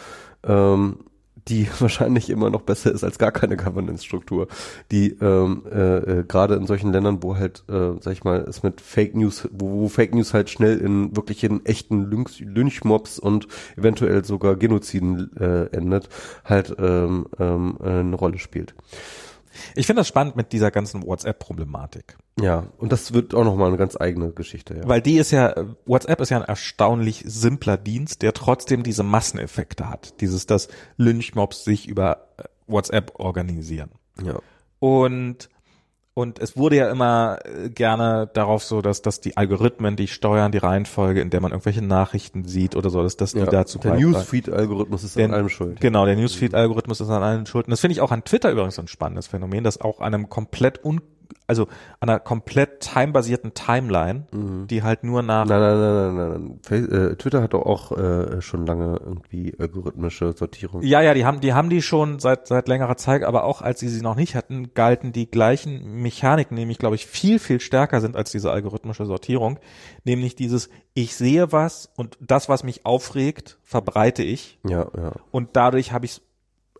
[0.44, 0.98] ähm,
[1.48, 4.48] die wahrscheinlich immer noch besser ist als gar keine Governance-Struktur,
[4.90, 8.62] die ähm, äh, äh, gerade in solchen Ländern, wo halt, äh, sag ich mal, es
[8.62, 13.18] mit Fake News, wo, wo Fake News halt schnell in wirklich in echten Lynch, Lynchmobs
[13.18, 16.08] und eventuell sogar Genoziden äh, endet,
[16.44, 18.74] halt ähm, ähm, eine Rolle spielt.
[19.74, 22.16] Ich finde das spannend mit dieser ganzen WhatsApp-Problematik.
[22.40, 24.76] Ja, und das wird auch nochmal eine ganz eigene Geschichte.
[24.76, 24.88] Ja.
[24.88, 25.54] Weil die ist ja,
[25.86, 30.20] WhatsApp ist ja ein erstaunlich simpler Dienst, der trotzdem diese Masseneffekte hat.
[30.20, 33.90] Dieses, dass Lynchmobs sich über äh, WhatsApp organisieren.
[34.22, 34.38] Ja.
[34.78, 35.48] Und
[36.18, 40.50] und es wurde ja immer äh, gerne darauf so, dass, dass die Algorithmen, die steuern
[40.50, 43.78] die Reihenfolge, in der man irgendwelche Nachrichten sieht oder so, dass, dass die ja, dazu
[43.78, 45.78] Der Newsfeed-Algorithmus ist der, an allem schuld.
[45.78, 47.66] Genau, der Newsfeed-Algorithmus ist an allen schuld.
[47.66, 50.30] Und das finde ich auch an Twitter übrigens ein spannendes Phänomen, dass auch an einem
[50.30, 51.02] komplett un
[51.46, 51.68] also
[52.00, 54.66] an einer komplett timebasierten Timeline, mhm.
[54.66, 55.46] die halt nur nach.
[55.46, 57.10] Nein, nein, nein, nein, nein.
[57.12, 60.82] Äh, Twitter hat doch auch äh, schon lange irgendwie algorithmische Sortierung.
[60.82, 63.80] Ja, ja, die haben, die haben die schon seit seit längerer Zeit, aber auch als
[63.80, 68.00] sie sie noch nicht hatten, galten die gleichen Mechaniken, nämlich glaube ich viel viel stärker
[68.00, 69.58] sind als diese algorithmische Sortierung,
[70.04, 74.58] nämlich dieses ich sehe was und das was mich aufregt verbreite ich.
[74.68, 75.12] Ja, ja.
[75.30, 76.22] Und dadurch habe ich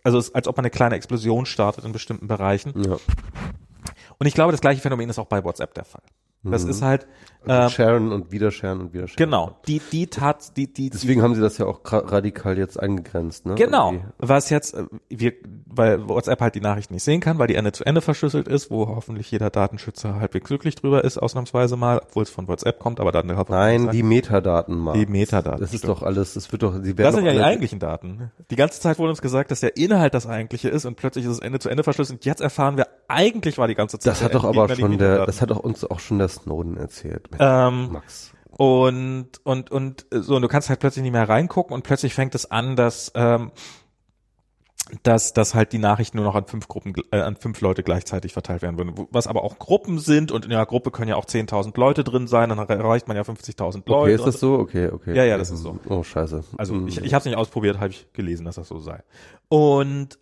[0.03, 2.73] also es ist, als ob man eine kleine Explosion startet in bestimmten Bereichen.
[2.81, 2.97] Ja.
[4.19, 6.01] Und ich glaube, das gleiche Phänomen ist auch bei WhatsApp der Fall.
[6.43, 6.69] Das mhm.
[6.71, 7.07] ist halt
[7.45, 9.17] also sharen und wieder sharen und wieder sharen.
[9.17, 12.79] Genau, die die tat die die deswegen die, haben sie das ja auch radikal jetzt
[12.79, 13.55] eingegrenzt, ne?
[13.55, 14.07] Genau, Irgendwie.
[14.17, 15.33] was jetzt äh, wir
[15.65, 18.71] weil WhatsApp halt die Nachricht nicht sehen kann, weil die Ende zu Ende verschlüsselt ist,
[18.71, 22.99] wo hoffentlich jeder Datenschützer halbwegs glücklich drüber ist ausnahmsweise mal, obwohl es von WhatsApp kommt,
[22.99, 24.93] aber dann Nein, die Metadaten mal.
[24.93, 25.59] Die Metadaten.
[25.59, 25.97] Das ist stimmt.
[25.97, 28.31] doch alles, das wird doch sie werden Das sind ja die eigentlichen Daten.
[28.49, 31.31] Die ganze Zeit wurde uns gesagt, dass der Inhalt das eigentliche ist und plötzlich ist
[31.31, 32.19] es Ende zu Ende verschlüsselt.
[32.19, 35.25] Und jetzt erfahren wir eigentlich war die ganze Zeit Das hat doch aber schon der
[35.25, 37.29] das hat doch uns auch schon der Snowden erzählt.
[37.39, 38.33] Ähm, Max.
[38.49, 42.33] Und, und, und so, und du kannst halt plötzlich nicht mehr reingucken und plötzlich fängt
[42.33, 43.51] es an, dass, ähm,
[45.03, 48.33] dass, dass halt die Nachrichten nur noch an fünf Gruppen, äh, an fünf Leute gleichzeitig
[48.33, 49.07] verteilt werden würden.
[49.11, 52.27] Was aber auch Gruppen sind und in einer Gruppe können ja auch 10.000 Leute drin
[52.27, 53.93] sein, dann erreicht man ja 50.000 Leute.
[53.93, 54.55] Okay, ist das so?
[54.57, 55.15] Okay, okay.
[55.15, 55.77] Ja, ja, das ist so.
[55.87, 56.43] Oh, scheiße.
[56.57, 56.87] Also mhm.
[56.87, 59.03] ich, ich habe es nicht ausprobiert, habe ich gelesen, dass das so sei.
[59.49, 60.17] Und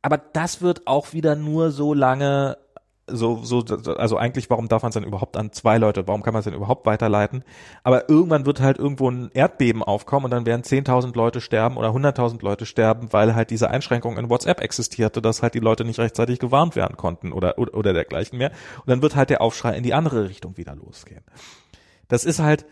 [0.00, 2.58] aber das wird auch wieder nur so lange
[3.06, 3.60] so, so,
[3.96, 6.44] also eigentlich, warum darf man es denn überhaupt an zwei Leute, warum kann man es
[6.44, 7.44] denn überhaupt weiterleiten?
[7.82, 11.90] Aber irgendwann wird halt irgendwo ein Erdbeben aufkommen und dann werden 10.000 Leute sterben oder
[11.90, 15.98] 100.000 Leute sterben, weil halt diese Einschränkung in WhatsApp existierte, dass halt die Leute nicht
[15.98, 18.52] rechtzeitig gewarnt werden konnten oder, oder, oder dergleichen mehr.
[18.78, 21.24] Und dann wird halt der Aufschrei in die andere Richtung wieder losgehen.
[22.08, 22.64] Das ist halt,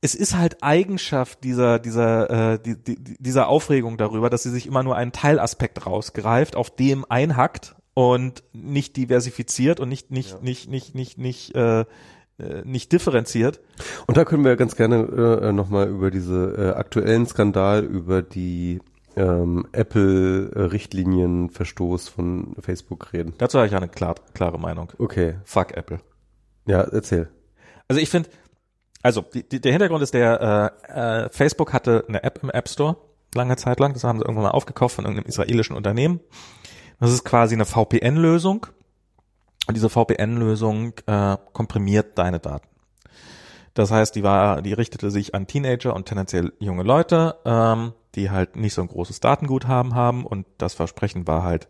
[0.00, 4.66] es ist halt Eigenschaft dieser dieser äh, die, die, dieser Aufregung darüber, dass sie sich
[4.66, 10.38] immer nur einen Teilaspekt rausgreift, auf dem einhackt und nicht diversifiziert und nicht nicht ja.
[10.40, 11.84] nicht nicht nicht nicht äh, äh,
[12.64, 13.60] nicht differenziert.
[14.06, 18.80] Und da können wir ganz gerne äh, nochmal über diese äh, aktuellen Skandal über die
[19.16, 23.34] ähm, Apple-Richtlinienverstoß von Facebook reden.
[23.36, 24.90] Dazu habe ich eine klar, klare Meinung.
[24.98, 25.34] Okay.
[25.44, 26.00] Fuck Apple.
[26.66, 27.28] Ja, erzähl.
[27.88, 28.30] Also ich finde,
[29.02, 32.68] also die, die, der Hintergrund ist der, äh, äh, Facebook hatte eine App im App
[32.68, 32.96] Store
[33.34, 36.20] lange Zeit lang, das haben sie irgendwann mal aufgekauft von irgendeinem israelischen Unternehmen
[37.02, 38.68] das ist quasi eine VPN-Lösung.
[39.66, 42.68] Und diese VPN-Lösung äh, komprimiert deine Daten.
[43.74, 48.30] Das heißt, die war, die richtete sich an Teenager und tendenziell junge Leute, ähm, die
[48.30, 51.66] halt nicht so ein großes Datenguthaben haben und das Versprechen war halt,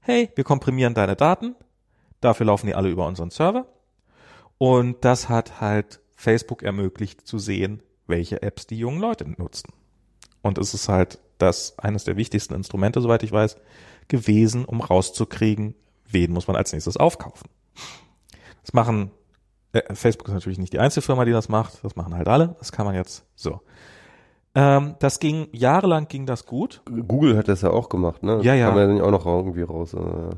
[0.00, 1.56] hey, wir komprimieren deine Daten,
[2.22, 3.66] dafür laufen die alle über unseren Server
[4.56, 9.74] und das hat halt Facebook ermöglicht zu sehen, welche Apps die jungen Leute nutzen.
[10.40, 13.56] Und es ist halt das eines der wichtigsten Instrumente, soweit ich weiß,
[14.08, 15.74] gewesen, um rauszukriegen,
[16.08, 17.48] wen muss man als nächstes aufkaufen.
[18.62, 19.10] Das machen,
[19.72, 22.56] äh, Facebook ist natürlich nicht die einzige Firma, die das macht, das machen halt alle,
[22.58, 23.60] das kann man jetzt so.
[24.54, 26.82] Ähm, das ging, jahrelang ging das gut.
[27.06, 28.38] Google hat das ja auch gemacht, ne?
[28.38, 28.66] Das ja, ja.
[28.66, 29.94] Kann man ja auch noch irgendwie raus.
[29.94, 30.34] Äh.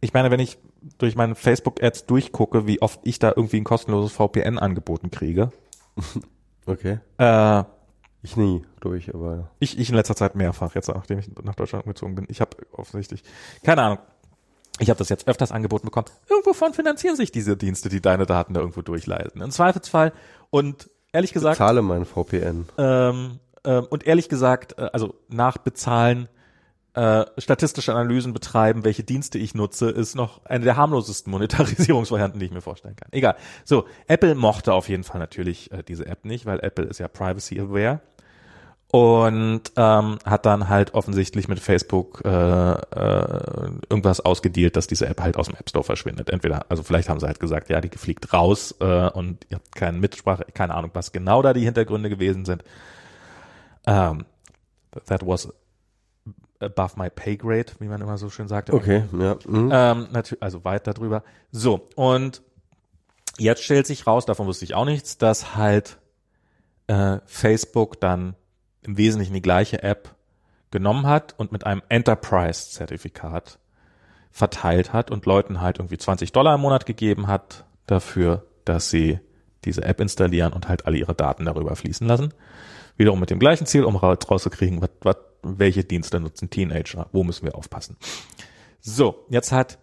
[0.00, 0.58] Ich meine, wenn ich
[0.98, 5.50] durch meine Facebook-Ads durchgucke, wie oft ich da irgendwie ein kostenloses VPN angeboten kriege.
[6.66, 6.98] okay.
[7.18, 7.64] Äh,
[8.22, 9.50] ich nie durch, aber.
[9.60, 12.26] Ich, ich in letzter Zeit mehrfach, jetzt nachdem ich nach Deutschland umgezogen bin.
[12.28, 13.22] Ich habe offensichtlich,
[13.62, 13.98] keine Ahnung,
[14.78, 16.06] ich habe das jetzt öfters angeboten bekommen.
[16.28, 19.40] Irgendwovon finanzieren sich diese Dienste, die deine Daten da irgendwo durchleiten.
[19.40, 20.12] Im Zweifelsfall
[20.50, 21.54] und ehrlich gesagt.
[21.54, 22.68] Ich zahle mein VPN.
[22.76, 26.28] Ähm, ähm, und ehrlich gesagt, äh, also nach Bezahlen
[26.98, 32.46] äh, statistische Analysen betreiben, welche Dienste ich nutze, ist noch eine der harmlosesten Monetarisierungsvarianten, die
[32.46, 33.08] ich mir vorstellen kann.
[33.12, 33.36] Egal.
[33.64, 37.06] So, Apple mochte auf jeden Fall natürlich äh, diese App nicht, weil Apple ist ja
[37.06, 38.00] privacy aware
[38.90, 45.20] und ähm, hat dann halt offensichtlich mit Facebook äh, äh, irgendwas ausgedealt, dass diese App
[45.20, 46.30] halt aus dem App Store verschwindet.
[46.30, 49.76] Entweder, also vielleicht haben sie halt gesagt, ja, die fliegt raus äh, und ihr habt
[49.76, 52.64] keine Mitsprache, keine Ahnung, was genau da die Hintergründe gewesen sind.
[53.86, 54.24] Um,
[55.06, 55.48] that was
[56.60, 58.70] above my pay grade, wie man immer so schön sagt.
[58.70, 59.36] Okay, ja.
[59.46, 59.70] Mhm.
[59.72, 61.22] Ähm, natürlich, also weit darüber.
[61.52, 62.42] So, und
[63.38, 65.98] jetzt stellt sich raus, davon wusste ich auch nichts, dass halt
[66.88, 68.34] äh, Facebook dann
[68.82, 70.14] im Wesentlichen die gleiche App
[70.70, 73.58] genommen hat und mit einem Enterprise-Zertifikat
[74.30, 79.20] verteilt hat und Leuten halt irgendwie 20 Dollar im Monat gegeben hat dafür, dass sie
[79.64, 82.32] diese App installieren und halt alle ihre Daten darüber fließen lassen.
[82.98, 87.46] Wiederum mit dem gleichen Ziel, um rauszukriegen, was, was, welche Dienste nutzen Teenager, wo müssen
[87.46, 87.96] wir aufpassen.
[88.80, 89.78] So, jetzt hat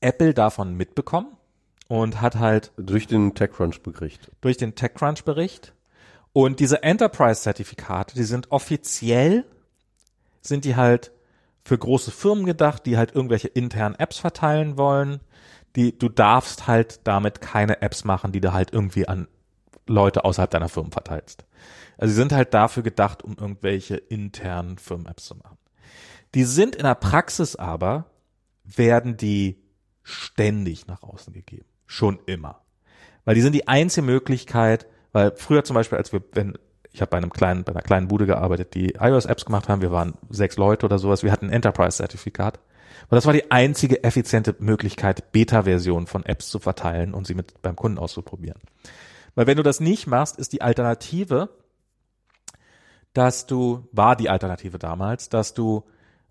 [0.00, 1.36] Apple davon mitbekommen
[1.86, 4.30] und hat halt durch den TechCrunch-Bericht.
[4.40, 5.74] Durch den TechCrunch-Bericht
[6.32, 9.44] und diese Enterprise-Zertifikate, die sind offiziell,
[10.40, 11.12] sind die halt
[11.62, 15.20] für große Firmen gedacht, die halt irgendwelche internen Apps verteilen wollen.
[15.76, 19.28] Die, du darfst halt damit keine Apps machen, die du halt irgendwie an
[19.86, 21.44] Leute außerhalb deiner Firmen verteilst.
[21.98, 25.58] Also sie sind halt dafür gedacht, um irgendwelche internen Firmen-Apps zu machen.
[26.34, 28.06] Die sind in der Praxis aber,
[28.64, 29.58] werden die
[30.02, 31.66] ständig nach außen gegeben.
[31.86, 32.62] Schon immer.
[33.24, 36.58] Weil die sind die einzige Möglichkeit, weil früher zum Beispiel, als wir, wenn,
[36.90, 39.92] ich habe bei einem kleinen, bei einer kleinen Bude gearbeitet, die iOS-Apps gemacht haben, wir
[39.92, 42.58] waren sechs Leute oder sowas, wir hatten ein Enterprise-Zertifikat.
[43.08, 47.60] Und das war die einzige effiziente Möglichkeit, Beta-Versionen von Apps zu verteilen und sie mit
[47.62, 48.60] beim Kunden auszuprobieren.
[49.34, 51.48] Weil wenn du das nicht machst, ist die Alternative,
[53.12, 55.84] dass du, war die Alternative damals, dass du,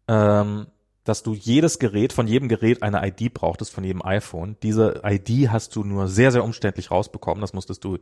[0.07, 0.67] ähm,
[1.03, 4.57] dass du jedes Gerät, von jedem Gerät eine ID brauchtest, von jedem iPhone.
[4.63, 7.41] Diese ID hast du nur sehr, sehr umständlich rausbekommen.
[7.41, 7.97] Das musstest du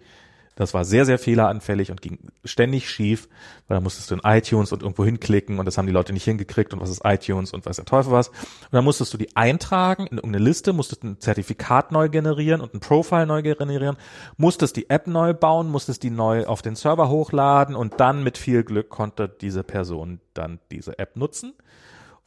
[0.60, 3.30] das war sehr, sehr fehleranfällig und ging ständig schief,
[3.70, 6.26] weil da musstest du in iTunes und irgendwo hinklicken und das haben die Leute nicht
[6.26, 8.28] hingekriegt und was ist iTunes und was der Teufel was.
[8.28, 12.74] Und dann musstest du die eintragen in irgendeine Liste, musstest ein Zertifikat neu generieren und
[12.74, 13.96] ein Profile neu generieren,
[14.36, 18.38] musstest die App neu bauen, musstest die neu auf den Server hochladen und dann mit
[18.38, 21.54] viel Glück konnte diese Person dann diese App nutzen.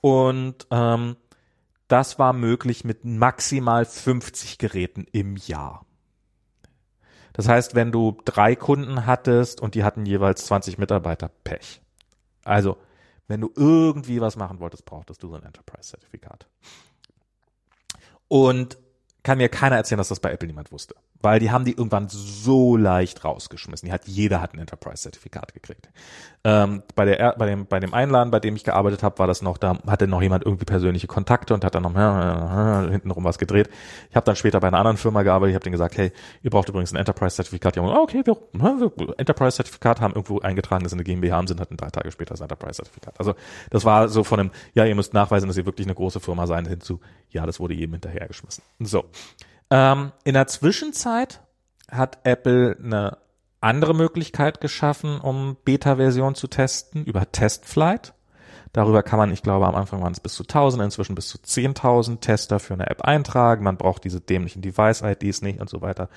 [0.00, 1.16] Und ähm,
[1.86, 5.84] das war möglich mit maximal 50 Geräten im Jahr.
[7.32, 11.80] Das heißt, wenn du drei Kunden hattest und die hatten jeweils 20 Mitarbeiter, Pech.
[12.44, 12.76] Also,
[13.28, 16.46] wenn du irgendwie was machen wolltest, brauchtest du so ein Enterprise-Zertifikat.
[18.28, 18.78] Und
[19.22, 22.08] kann mir keiner erzählen, dass das bei Apple niemand wusste weil die haben die irgendwann
[22.08, 23.86] so leicht rausgeschmissen.
[23.86, 25.88] Die hat jeder hat ein Enterprise-Zertifikat gekriegt.
[26.44, 29.42] Ähm, bei der bei dem bei dem Einladen, bei dem ich gearbeitet habe, war das
[29.42, 33.38] noch da hatte noch jemand irgendwie persönliche Kontakte und hat dann noch äh, hintenrum was
[33.38, 33.70] gedreht.
[34.10, 35.52] Ich habe dann später bei einer anderen Firma gearbeitet.
[35.52, 36.12] Ich habe denen gesagt, hey,
[36.42, 37.76] ihr braucht übrigens ein Enterprise-Zertifikat.
[37.76, 41.46] Die haben gesagt, okay, wir, wir Enterprise-Zertifikat haben irgendwo eingetragen, dass sie eine GmbH haben,
[41.46, 43.14] sind hatten drei Tage später das Enterprise-Zertifikat.
[43.18, 43.34] Also
[43.70, 46.46] das war so von einem, ja, ihr müsst nachweisen, dass ihr wirklich eine große Firma
[46.46, 47.00] seid, hinzu,
[47.30, 48.64] ja, das wurde jedem hinterhergeschmissen.
[48.80, 49.04] So.
[49.72, 51.40] Ähm, in der Zwischenzeit
[51.90, 53.16] hat Apple eine
[53.62, 58.12] andere Möglichkeit geschaffen, um Beta-Version zu testen über Testflight.
[58.74, 61.38] Darüber kann man, ich glaube, am Anfang waren es bis zu 1000, inzwischen bis zu
[61.38, 63.64] 10.000 Tester für eine App eintragen.
[63.64, 66.10] Man braucht diese dämlichen Device-IDs nicht und so weiter.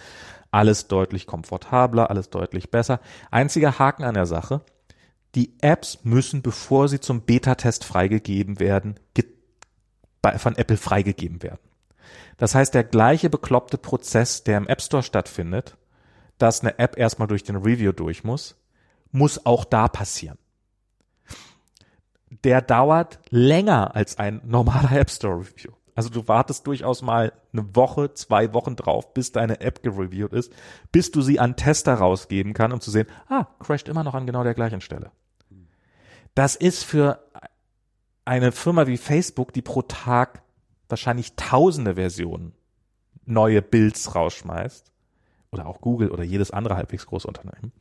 [0.51, 2.99] Alles deutlich komfortabler, alles deutlich besser.
[3.31, 4.61] Einziger Haken an der Sache.
[5.33, 8.99] Die Apps müssen, bevor sie zum Beta-Test freigegeben werden,
[10.37, 11.59] von Apple freigegeben werden.
[12.37, 15.77] Das heißt, der gleiche bekloppte Prozess, der im App Store stattfindet,
[16.37, 18.55] dass eine App erstmal durch den Review durch muss,
[19.11, 20.37] muss auch da passieren.
[22.43, 25.71] Der dauert länger als ein normaler App Store Review.
[25.95, 30.51] Also du wartest durchaus mal eine Woche, zwei Wochen drauf, bis deine App gereviewt ist,
[30.91, 34.27] bis du sie an Tester rausgeben kann, um zu sehen, ah, crasht immer noch an
[34.27, 35.11] genau der gleichen Stelle.
[36.33, 37.23] Das ist für
[38.25, 40.41] eine Firma wie Facebook, die pro Tag
[40.89, 42.53] wahrscheinlich tausende Versionen
[43.25, 44.91] neue Builds rausschmeißt,
[45.55, 47.71] oder auch Google oder jedes andere halbwegs große Unternehmen,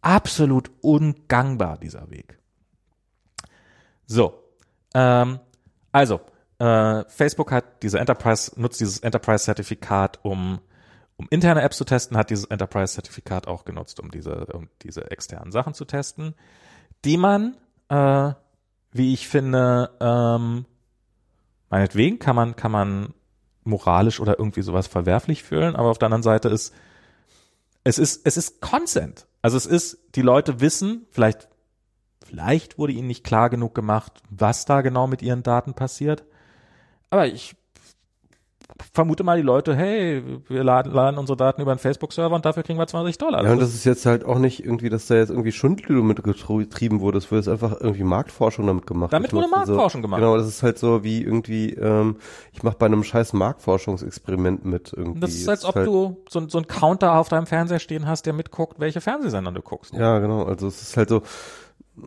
[0.00, 2.38] absolut ungangbar, dieser Weg.
[4.06, 4.42] So,
[4.94, 5.40] ähm,
[5.92, 6.20] also,
[6.58, 10.60] äh, Facebook hat diese Enterprise, nutzt dieses Enterprise-Zertifikat, um,
[11.16, 15.52] um interne Apps zu testen, hat dieses Enterprise-Zertifikat auch genutzt, um diese, um diese externen
[15.52, 16.34] Sachen zu testen,
[17.04, 17.56] die man,
[17.88, 18.32] äh,
[18.92, 20.64] wie ich finde, ähm,
[21.70, 23.14] Meinetwegen kann man, kann man
[23.64, 26.74] moralisch oder irgendwie sowas verwerflich fühlen, aber auf der anderen Seite ist,
[27.84, 29.26] es ist, es ist Consent.
[29.40, 31.48] Also es ist, die Leute wissen, vielleicht,
[32.24, 36.24] vielleicht wurde ihnen nicht klar genug gemacht, was da genau mit ihren Daten passiert.
[37.08, 37.56] Aber ich
[38.92, 42.62] vermute mal die Leute, hey, wir laden, laden unsere Daten über einen Facebook-Server und dafür
[42.62, 43.44] kriegen wir 20 Dollar.
[43.44, 46.22] Ja, und das ist jetzt halt auch nicht irgendwie, dass da jetzt irgendwie Schundel mit
[46.22, 47.18] getrieben wurde.
[47.18, 49.12] Es wurde jetzt einfach irgendwie Marktforschung damit gemacht.
[49.12, 50.20] Damit Ich wurde Marktforschung so, gemacht.
[50.20, 52.16] Genau, das ist halt so wie irgendwie, ähm,
[52.52, 55.20] ich mache bei einem scheiß Marktforschungsexperiment mit irgendwie.
[55.20, 58.06] Das ist, als Es ob halt, du so, so einen Counter auf deinem Fernseher stehen
[58.06, 59.94] hast, der mitguckt, welche Fernsehsender du guckst.
[59.94, 60.44] Ja, genau.
[60.44, 61.22] Also es ist halt so,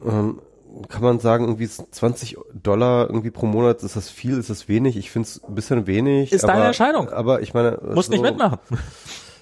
[0.05, 0.41] ähm,
[0.89, 4.67] kann man sagen, irgendwie ist 20 Dollar irgendwie pro Monat, ist das viel, ist das
[4.67, 4.97] wenig?
[4.97, 6.31] Ich finde es ein bisschen wenig.
[6.31, 7.09] Ist aber, deine Entscheidung.
[7.09, 7.79] Aber ich meine.
[7.93, 8.59] Musst so, nicht mitmachen.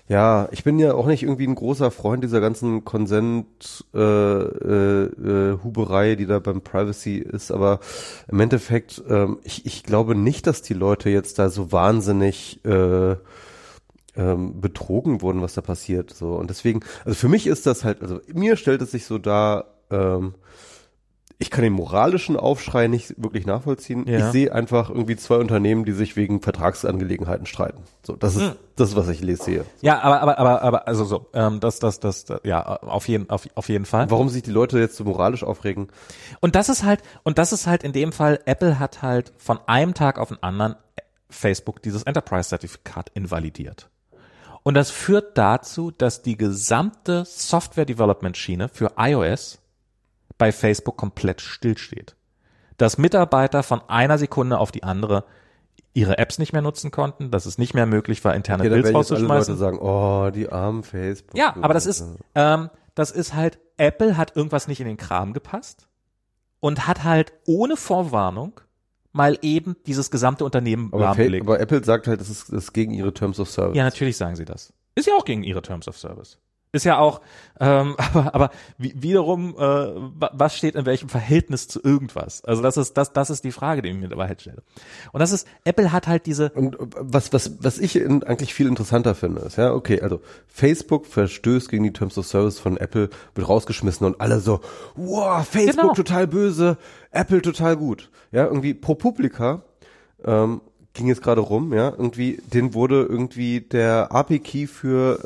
[0.07, 5.03] Ja, ich bin ja auch nicht irgendwie ein großer Freund dieser ganzen Konsent äh, äh,
[5.05, 7.79] äh, die da beim Privacy ist, aber
[8.27, 13.15] im Endeffekt, ähm, ich, ich glaube nicht, dass die Leute jetzt da so wahnsinnig äh,
[14.17, 16.11] ähm, betrogen wurden, was da passiert.
[16.11, 19.17] So und deswegen, also für mich ist das halt, also mir stellt es sich so
[19.17, 20.33] dar, ähm,
[21.41, 24.05] ich kann den moralischen Aufschrei nicht wirklich nachvollziehen.
[24.07, 24.19] Ja.
[24.19, 27.81] Ich sehe einfach irgendwie zwei Unternehmen, die sich wegen Vertragsangelegenheiten streiten.
[28.03, 28.55] So, das ist Hm.
[28.75, 29.65] das, was ich lese sehe.
[29.81, 33.27] Ja, aber, aber, aber, aber, also so, ähm, das, das, das, das, ja, auf jeden,
[33.31, 34.11] auf, auf jeden Fall.
[34.11, 35.87] Warum sich die Leute jetzt so moralisch aufregen?
[36.41, 39.57] Und das ist halt, und das ist halt in dem Fall, Apple hat halt von
[39.65, 40.75] einem Tag auf den anderen
[41.27, 43.89] Facebook dieses Enterprise-Zertifikat invalidiert.
[44.61, 49.57] Und das führt dazu, dass die gesamte Software-Development-Schiene für iOS
[50.41, 52.15] bei Facebook komplett stillsteht.
[52.77, 55.23] Dass Mitarbeiter von einer Sekunde auf die andere
[55.93, 58.87] ihre Apps nicht mehr nutzen konnten, dass es nicht mehr möglich war, interne dann Builds
[58.87, 59.53] jetzt alle rauszuschmeißen.
[59.53, 61.37] Leute sagen, oh, die armen Facebook.
[61.37, 62.03] Ja, aber das ist,
[62.33, 65.87] ähm, das ist halt, Apple hat irgendwas nicht in den Kram gepasst
[66.59, 68.61] und hat halt ohne Vorwarnung
[69.11, 72.93] mal eben dieses gesamte Unternehmen aber, aber Apple sagt halt, das ist, das ist gegen
[72.93, 73.77] ihre Terms of Service.
[73.77, 74.73] Ja, natürlich sagen sie das.
[74.95, 76.39] Ist ja auch gegen ihre Terms of Service.
[76.73, 77.19] Ist ja auch,
[77.59, 82.45] ähm, aber, aber wie, wiederum, äh, wa- was steht in welchem Verhältnis zu irgendwas?
[82.45, 84.63] Also das ist, das, das ist die Frage, die ich mir dabei halt stelle.
[85.11, 88.67] Und das ist, Apple hat halt diese, Und äh, was, was, was ich eigentlich viel
[88.67, 93.09] interessanter finde, ist, ja, okay, also Facebook verstößt gegen die Terms of Service von Apple,
[93.35, 94.61] wird rausgeschmissen und alle so,
[94.95, 95.93] wow, Facebook Genau.
[95.93, 96.77] total böse,
[97.11, 98.09] Apple total gut.
[98.31, 99.63] Ja, irgendwie ProPublica,
[100.23, 100.61] ähm,
[100.93, 105.19] ging jetzt gerade rum, ja, irgendwie, den wurde irgendwie der API-Key für,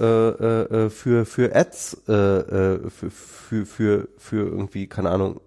[0.71, 5.41] äh, äh, äh, für, für Ads, äh, äh, für, für, für, für irgendwie, keine Ahnung,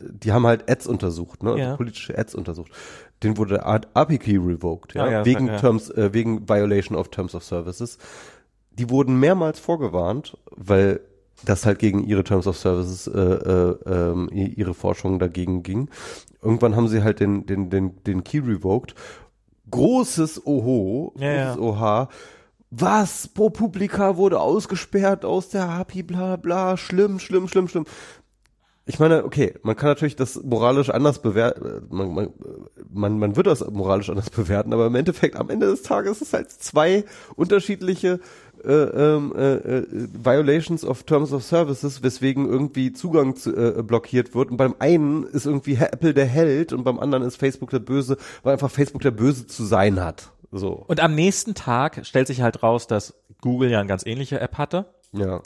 [0.00, 1.76] die haben halt Ads untersucht, ne, also Ja.
[1.76, 2.72] politische Ads untersucht.
[3.22, 5.58] Den wurde der API-Key revoked, ja, Ah, ja, wegen ja.
[5.58, 7.98] Terms, äh, wegen Violation of Terms of Services.
[8.72, 11.00] Die wurden mehrmals vorgewarnt, weil
[11.44, 15.88] das halt gegen ihre Terms of Services, äh, äh, ähm, ihre Forschung dagegen ging.
[16.40, 18.94] Irgendwann haben sie halt den, den, den, den Key revoked.
[19.70, 21.54] Großes Oho, Ja, ja.
[21.54, 22.08] großes Oha.
[22.70, 23.28] Was?
[23.28, 27.84] ProPublica wurde ausgesperrt aus der API, bla bla, schlimm, schlimm, schlimm, schlimm.
[28.84, 32.30] Ich meine, okay, man kann natürlich das moralisch anders bewerten, man, man,
[32.90, 36.28] man, man wird das moralisch anders bewerten, aber im Endeffekt, am Ende des Tages ist
[36.28, 37.04] es halt zwei
[37.36, 38.18] unterschiedliche
[38.64, 44.34] äh, ähm, äh, äh, Violations of Terms of Services, weswegen irgendwie Zugang zu, äh, blockiert
[44.34, 44.50] wird.
[44.50, 48.16] Und beim einen ist irgendwie Apple der Held und beim anderen ist Facebook der Böse,
[48.42, 50.32] weil einfach Facebook der Böse zu sein hat.
[50.50, 54.40] So, und am nächsten Tag stellt sich halt raus, dass Google ja eine ganz ähnliche
[54.40, 54.86] App hatte.
[55.12, 55.40] ja.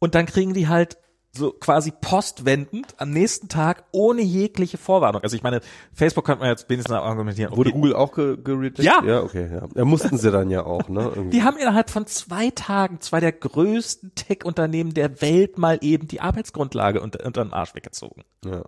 [0.00, 0.98] Und dann kriegen die halt
[1.36, 5.22] so quasi postwendend am nächsten Tag ohne jegliche Vorwarnung.
[5.22, 5.60] Also ich meine,
[5.92, 7.56] Facebook könnte man jetzt wenigstens argumentieren.
[7.56, 8.84] Wurde okay, Google auch ge gerejected?
[8.84, 9.02] Ja.
[9.04, 9.66] Ja, okay, ja.
[9.74, 9.84] ja.
[9.84, 11.02] Mussten sie dann ja auch, ne?
[11.14, 11.30] Irgendwie.
[11.30, 16.20] Die haben innerhalb von zwei Tagen zwei der größten Tech-Unternehmen der Welt mal eben die
[16.20, 18.22] Arbeitsgrundlage unter, unter den Arsch weggezogen.
[18.44, 18.62] ja.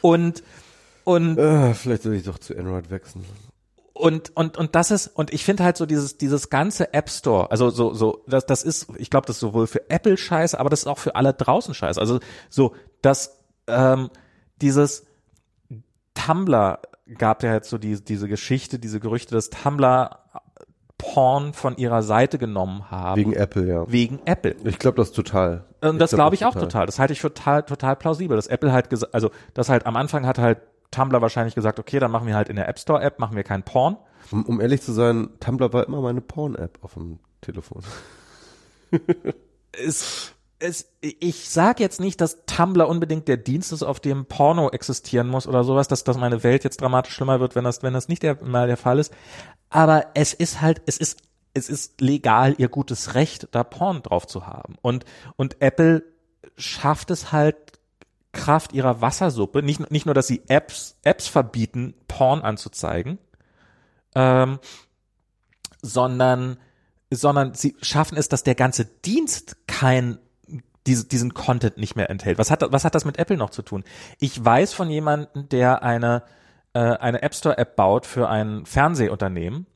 [0.00, 0.42] Und,
[1.04, 3.24] und, Äh, vielleicht soll ich doch zu Android wechseln.
[3.94, 7.50] Und, und, und das ist, und ich finde halt so dieses, dieses ganze App Store,
[7.50, 10.68] also so, so, das, das ist, ich glaube, das ist sowohl für Apple scheiße, aber
[10.68, 12.00] das ist auch für alle draußen scheiße.
[12.00, 12.18] Also
[12.50, 14.10] so, dass, ähm,
[14.60, 15.06] dieses
[16.14, 16.80] Tumblr
[17.18, 20.18] gab ja jetzt so die, diese Geschichte, diese Gerüchte, dass Tumblr
[20.98, 23.20] Porn von ihrer Seite genommen haben.
[23.20, 23.90] Wegen Apple, ja.
[23.90, 24.56] wegen Apple.
[24.64, 25.64] Ich glaube das total.
[25.80, 26.86] Und das glaub glaube ich auch total.
[26.86, 28.36] Das halte ich für total, total plausibel.
[28.36, 30.58] Dass Apple halt gesagt, also das halt am Anfang hat halt
[30.94, 33.42] Tumblr wahrscheinlich gesagt, okay, dann machen wir halt in der App Store App, machen wir
[33.42, 33.96] kein Porn.
[34.30, 37.82] Um, um ehrlich zu sein, Tumblr war immer meine Porn-App auf dem Telefon.
[39.76, 44.70] Es, es, ich sage jetzt nicht, dass Tumblr unbedingt der Dienst ist, auf dem Porno
[44.70, 47.92] existieren muss oder sowas, dass, dass meine Welt jetzt dramatisch schlimmer wird, wenn das, wenn
[47.92, 49.12] das nicht der, mal der Fall ist.
[49.68, 51.22] Aber es ist halt, es ist,
[51.54, 54.76] es ist legal ihr gutes Recht, da Porn drauf zu haben.
[54.80, 55.04] Und,
[55.36, 56.04] und Apple
[56.56, 57.56] schafft es halt
[58.34, 63.18] Kraft ihrer Wassersuppe, nicht, nicht nur, dass sie Apps, Apps verbieten, Porn anzuzeigen,
[64.14, 64.58] ähm,
[65.80, 66.58] sondern,
[67.10, 70.18] sondern sie schaffen es, dass der ganze Dienst kein
[70.86, 72.38] diese, diesen Content nicht mehr enthält.
[72.38, 73.84] Was hat, was hat das mit Apple noch zu tun?
[74.18, 76.22] Ich weiß von jemandem, der eine,
[76.74, 79.66] äh, eine App Store App baut für ein Fernsehunternehmen,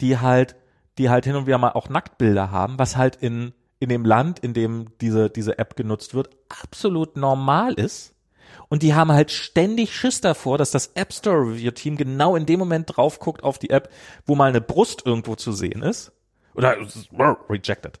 [0.00, 0.56] die halt,
[0.98, 4.40] die halt hin und wieder mal auch Nacktbilder haben, was halt in, in dem Land,
[4.40, 8.14] in dem diese, diese App genutzt wird, absolut normal ist.
[8.68, 12.46] Und die haben halt ständig Schiss davor, dass das App Store Review Team genau in
[12.46, 13.90] dem Moment drauf guckt auf die App,
[14.26, 16.12] wo mal eine Brust irgendwo zu sehen ist.
[16.54, 16.76] Oder
[17.48, 17.98] rejected.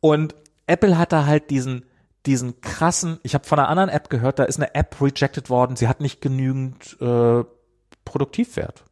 [0.00, 0.34] Und
[0.66, 1.84] Apple hat da halt diesen,
[2.26, 5.76] diesen krassen, ich habe von einer anderen App gehört, da ist eine App rejected worden,
[5.76, 7.44] sie hat nicht genügend äh,
[8.04, 8.84] Produktivwert.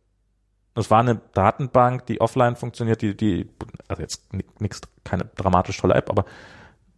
[0.74, 3.48] Das war eine Datenbank, die offline funktioniert, die, die,
[3.88, 4.22] also jetzt
[4.60, 6.24] nichts, keine dramatisch tolle App, aber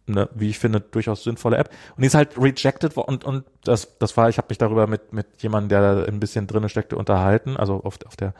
[0.07, 1.69] eine, wie ich finde, durchaus sinnvolle App.
[1.95, 4.87] Und die ist halt rejected worden und, und das, das war, ich habe mich darüber
[4.87, 8.33] mit, mit jemandem, der da ein bisschen drinne steckte, unterhalten, also auf, auf der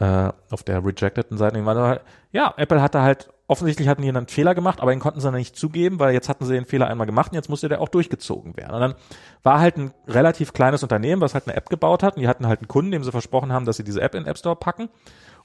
[0.00, 1.62] äh, auf der rejecteden Seite.
[1.64, 2.00] Halt,
[2.32, 5.34] ja, Apple hatte halt offensichtlich hatten die einen Fehler gemacht, aber den konnten sie dann
[5.34, 7.88] nicht zugeben, weil jetzt hatten sie den Fehler einmal gemacht und jetzt musste der auch
[7.88, 8.74] durchgezogen werden.
[8.74, 8.94] Und dann
[9.42, 12.46] war halt ein relativ kleines Unternehmen, was halt eine App gebaut hat und die hatten
[12.46, 14.54] halt einen Kunden, dem sie versprochen haben, dass sie diese App in den App Store
[14.54, 14.88] packen.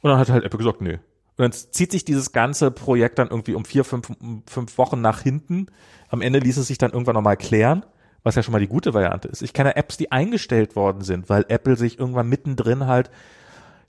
[0.02, 0.94] Und dann hat halt Apple gesagt, nö.
[1.38, 4.12] Und dann zieht sich dieses ganze Projekt dann irgendwie um vier, fünf,
[4.48, 5.68] fünf Wochen nach hinten.
[6.10, 7.86] Am Ende ließ es sich dann irgendwann nochmal klären,
[8.24, 9.42] was ja schon mal die gute Variante ist.
[9.42, 13.10] Ich kenne Apps, die eingestellt worden sind, weil Apple sich irgendwann mittendrin halt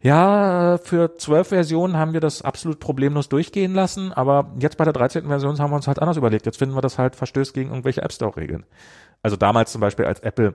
[0.07, 4.93] ja, für zwölf Versionen haben wir das absolut problemlos durchgehen lassen, aber jetzt bei der
[4.93, 5.27] 13.
[5.27, 6.47] Version haben wir uns halt anders überlegt.
[6.47, 8.65] Jetzt finden wir das halt verstößt gegen irgendwelche App Store-Regeln.
[9.23, 10.55] Also damals zum Beispiel, als Apple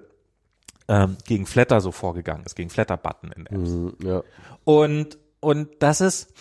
[0.88, 3.70] ähm, gegen Flatter so vorgegangen ist, gegen Flatter-Button in Apps.
[3.72, 4.24] Mhm, ja.
[4.64, 6.34] Und, und das ist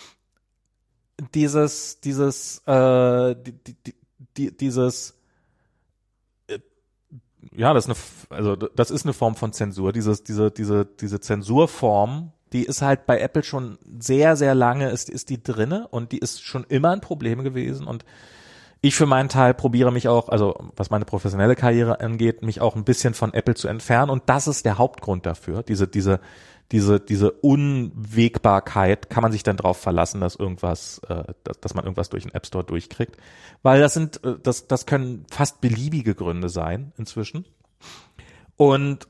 [1.33, 3.95] dieses, dieses, äh, die, die,
[4.37, 5.19] die, dieses,
[6.47, 6.59] äh,
[7.51, 11.19] ja, das ist eine, also das ist eine Form von Zensur, dieses, diese, diese, diese
[11.19, 16.11] Zensurform, die ist halt bei Apple schon sehr, sehr lange, ist, ist die drinne und
[16.11, 18.05] die ist schon immer ein Problem gewesen und
[18.83, 22.75] ich für meinen Teil probiere mich auch, also was meine professionelle Karriere angeht, mich auch
[22.75, 25.61] ein bisschen von Apple zu entfernen und das ist der Hauptgrund dafür.
[25.61, 26.19] Diese, diese,
[26.71, 31.85] diese, diese Unwägbarkeit kann man sich dann drauf verlassen, dass irgendwas, äh, dass, dass man
[31.85, 33.17] irgendwas durch den App Store durchkriegt.
[33.61, 37.45] Weil das sind, äh, das, das können fast beliebige Gründe sein inzwischen.
[38.55, 39.07] Und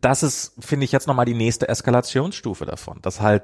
[0.00, 3.42] das ist, finde ich, jetzt nochmal die nächste Eskalationsstufe davon, dass halt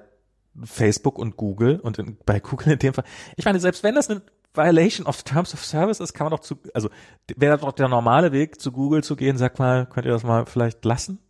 [0.65, 3.05] Facebook und Google und in, bei Google in dem Fall,
[3.37, 4.23] ich meine, selbst wenn das eine
[4.55, 6.91] Violation of Terms of Service ist, kann man doch zu, also
[7.37, 10.47] wäre doch der normale Weg zu Google zu gehen, sag mal, könnt ihr das mal
[10.47, 11.21] vielleicht lassen?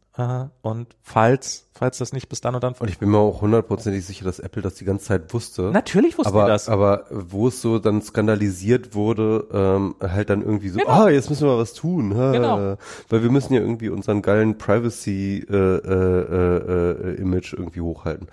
[0.63, 2.75] Und falls, falls das nicht bis dann und dann.
[2.75, 5.71] Und ich bin mir auch hundertprozentig sicher, dass Apple das die ganze Zeit wusste.
[5.71, 6.69] Natürlich wusste aber, das.
[6.69, 10.91] Aber wo es so dann skandalisiert wurde, ähm, halt dann irgendwie so, genau.
[10.91, 12.17] ah, jetzt müssen wir was tun.
[12.17, 12.77] Ha, genau.
[13.09, 18.27] Weil wir müssen ja irgendwie unseren geilen Privacy-Image äh, äh, äh, Image irgendwie hochhalten.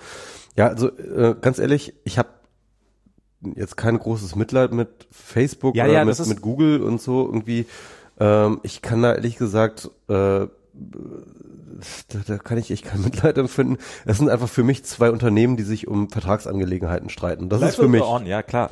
[0.55, 2.29] Ja, also äh, ganz ehrlich, ich habe
[3.55, 7.67] jetzt kein großes Mitleid mit Facebook ja, oder ja, mit, mit Google und so irgendwie.
[8.19, 10.47] Ähm, ich kann da ehrlich gesagt äh,
[12.09, 13.77] da, da kann ich echt kein Mitleid empfinden.
[14.05, 17.49] Es sind einfach für mich zwei Unternehmen, die sich um Vertragsangelegenheiten streiten.
[17.49, 18.01] Das Life ist für mich.
[18.01, 18.71] On, ja, klar.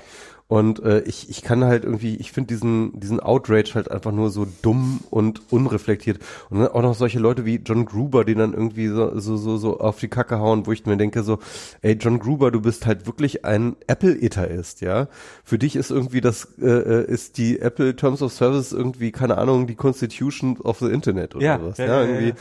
[0.53, 4.29] Und äh, ich, ich kann halt irgendwie, ich finde diesen, diesen Outrage halt einfach nur
[4.29, 6.19] so dumm und unreflektiert.
[6.51, 9.57] Und dann auch noch solche Leute wie John Gruber, die dann irgendwie so, so, so,
[9.57, 11.39] so auf die Kacke hauen, wo ich mir denke so,
[11.81, 15.07] ey John Gruber, du bist halt wirklich ein Apple-Eterist, ja.
[15.43, 19.39] Für dich ist irgendwie das, äh, äh, ist die Apple Terms of Service irgendwie, keine
[19.39, 21.79] Ahnung, die Constitution of the Internet oder ja, was.
[21.79, 22.33] Ja, ja, ja irgendwie.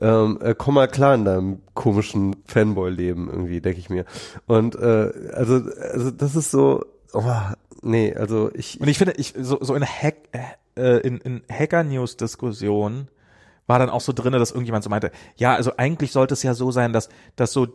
[0.00, 4.06] Ja, ähm, äh, komm mal klar in deinem komischen Fanboy-Leben irgendwie, denke ich mir.
[4.46, 5.60] Und äh, also,
[5.92, 7.24] also das ist so, oh,
[7.82, 8.80] nee, also ich.
[8.80, 10.16] Und ich finde, ich so, so in Hack,
[10.76, 13.08] äh, in, in Hacker-News-Diskussionen
[13.66, 16.54] war dann auch so drinne, dass irgendjemand so meinte, ja, also eigentlich sollte es ja
[16.54, 17.68] so sein, dass, dass so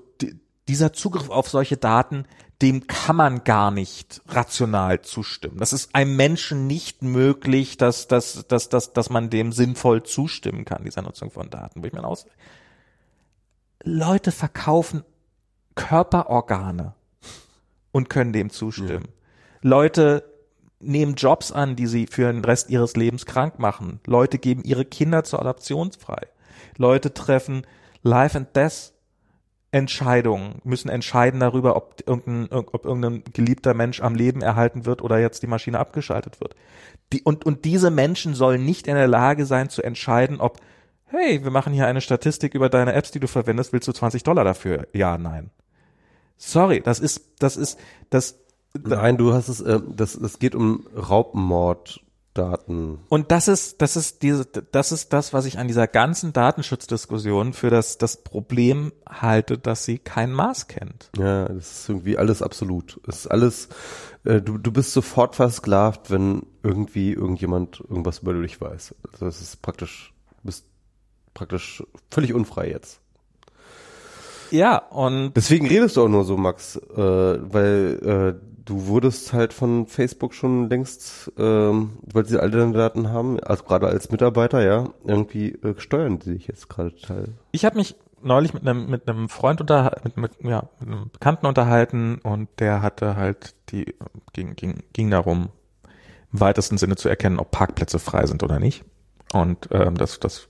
[0.68, 2.26] dieser Zugriff auf solche Daten,
[2.62, 5.58] dem kann man gar nicht rational zustimmen.
[5.58, 10.66] Das ist einem Menschen nicht möglich, dass, dass, dass, dass, dass man dem sinnvoll zustimmen
[10.66, 11.84] kann, dieser Nutzung von Daten.
[11.84, 12.26] Wo ich mir aus,
[13.84, 15.04] Leute verkaufen
[15.76, 16.94] Körperorgane
[17.92, 19.06] und können dem zustimmen.
[19.06, 19.23] Ja.
[19.64, 20.24] Leute
[20.80, 24.00] nehmen Jobs an, die sie für den Rest ihres Lebens krank machen.
[24.06, 26.28] Leute geben ihre Kinder zur Adoption frei.
[26.78, 27.66] Leute treffen
[28.04, 28.94] Life and Death
[29.72, 35.20] Entscheidungen, müssen entscheiden darüber, ob irgendein, ob irgendein geliebter Mensch am Leben erhalten wird oder
[35.20, 36.56] jetzt die Maschine abgeschaltet wird.
[37.12, 40.60] Die, und, und diese Menschen sollen nicht in der Lage sein zu entscheiden, ob,
[41.06, 44.22] hey, wir machen hier eine Statistik über deine Apps, die du verwendest, willst du 20
[44.22, 44.88] Dollar dafür?
[44.94, 45.50] Ja, nein.
[46.38, 47.80] Sorry, das ist, das ist,
[48.12, 48.43] das,
[48.82, 53.00] Nein, du hast es, äh, das, es geht um Raubmorddaten.
[53.08, 57.54] Und das ist, das ist diese, das ist das, was ich an dieser ganzen Datenschutzdiskussion
[57.54, 61.12] für das, das Problem halte, dass sie kein Maß kennt.
[61.18, 63.00] Ja, das ist irgendwie alles absolut.
[63.08, 63.70] Es ist alles,
[64.24, 68.96] äh, du, du bist sofort versklavt, wenn irgendwie irgendjemand irgendwas über dich weiß.
[69.12, 70.66] Also das ist praktisch, du bist
[71.36, 73.04] praktisch völlig unfrei jetzt.
[74.54, 79.54] Ja, und Deswegen redest du auch nur so, Max, äh, weil äh, du wurdest halt
[79.54, 84.64] von Facebook schon längst, ähm, weil sie alle deine Daten haben, also gerade als Mitarbeiter,
[84.64, 87.30] ja, irgendwie äh, steuern die dich jetzt gerade total.
[87.52, 91.10] ich habe mich neulich mit einem mit einem Freund unter mit, mit, ja, mit einem
[91.10, 93.94] Bekannten unterhalten und der hatte halt die
[94.32, 95.50] ging ging ging darum
[96.32, 98.86] im weitesten Sinne zu erkennen, ob Parkplätze frei sind oder nicht.
[99.34, 100.48] Und ähm, das das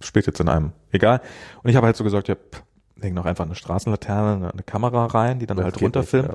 [0.00, 1.20] spielt jetzt in einem egal.
[1.62, 2.62] Und ich habe halt so gesagt, ja, pff,
[2.96, 6.28] leg noch einfach eine Straßenlaterne, eine, Kamera rein, die dann halt Das nicht, runterfilmt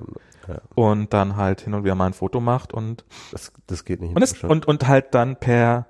[0.47, 3.85] Ja, ja, und dann halt hin und wieder mal ein Foto macht und das, das
[3.85, 4.15] geht nicht.
[4.15, 5.87] und, es, und, und halt dann per,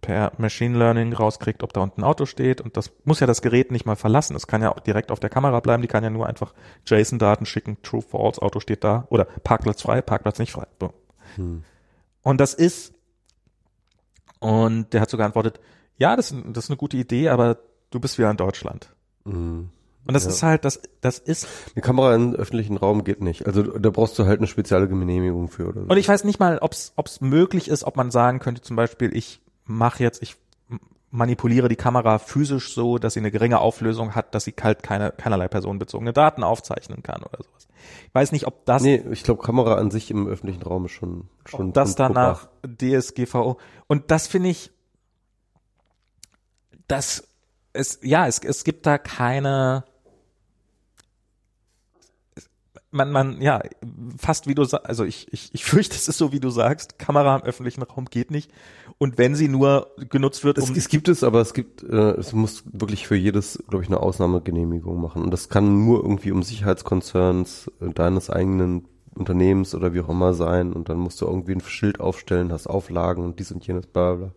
[0.00, 2.60] per Machine Learning rauskriegt, ob da unten ein Auto steht.
[2.60, 4.36] Und das muss ja das Gerät nicht mal verlassen.
[4.36, 5.82] Es kann ja auch direkt auf der Kamera bleiben.
[5.82, 6.54] Die kann ja nur einfach
[6.86, 7.78] JSON-Daten schicken.
[7.82, 9.06] True, false, Auto steht da.
[9.10, 10.66] Oder Parkplatz frei, Parkplatz nicht frei.
[11.36, 11.64] Hm.
[12.22, 12.94] Und das ist,
[14.40, 15.60] und der hat so geantwortet,
[15.96, 17.58] ja, das, das ist eine gute Idee, aber
[17.90, 18.94] du bist wieder in Deutschland.
[19.24, 19.70] Mhm.
[20.06, 20.30] Und das Ja.
[20.30, 23.46] ist halt, das, das ist, Eine Kamera im öffentlichen Raum geht nicht.
[23.46, 25.86] Also da brauchst du halt eine spezielle Genehmigung für oder so.
[25.88, 29.14] Und ich weiß nicht mal, ob es möglich ist, ob man sagen könnte, zum Beispiel,
[29.14, 30.36] ich mache jetzt, ich
[31.12, 35.10] manipuliere die Kamera physisch so, dass sie eine geringe Auflösung hat, dass sie halt keine,
[35.10, 37.68] keinerlei personenbezogene Daten aufzeichnen kann oder sowas.
[38.08, 40.92] Ich weiß nicht, ob das, nee, ich glaube Kamera an sich im öffentlichen Raum ist
[40.92, 43.58] schon schon ob das danach DSGVO.
[43.88, 44.70] Und das finde ich,
[46.88, 47.28] das
[47.72, 49.84] es, ja, es, es gibt da keine,
[52.90, 53.60] man, man, ja,
[54.18, 56.98] fast wie du sagst, also ich, ich, ich fürchte, es ist so, wie du sagst,
[56.98, 58.50] Kamera im öffentlichen Raum geht nicht.
[58.98, 62.10] Und wenn sie nur genutzt wird, Es, um, es gibt es, aber es gibt, äh,
[62.12, 65.22] es muss wirklich für jedes, glaube ich, eine Ausnahmegenehmigung machen.
[65.22, 70.34] Und das kann nur irgendwie um Sicherheitskonzerns äh, deines eigenen Unternehmens oder wie auch immer
[70.34, 70.74] sein.
[70.74, 74.14] Und dann musst du irgendwie ein Schild aufstellen, hast Auflagen und dies und jenes, bla
[74.14, 74.32] bla.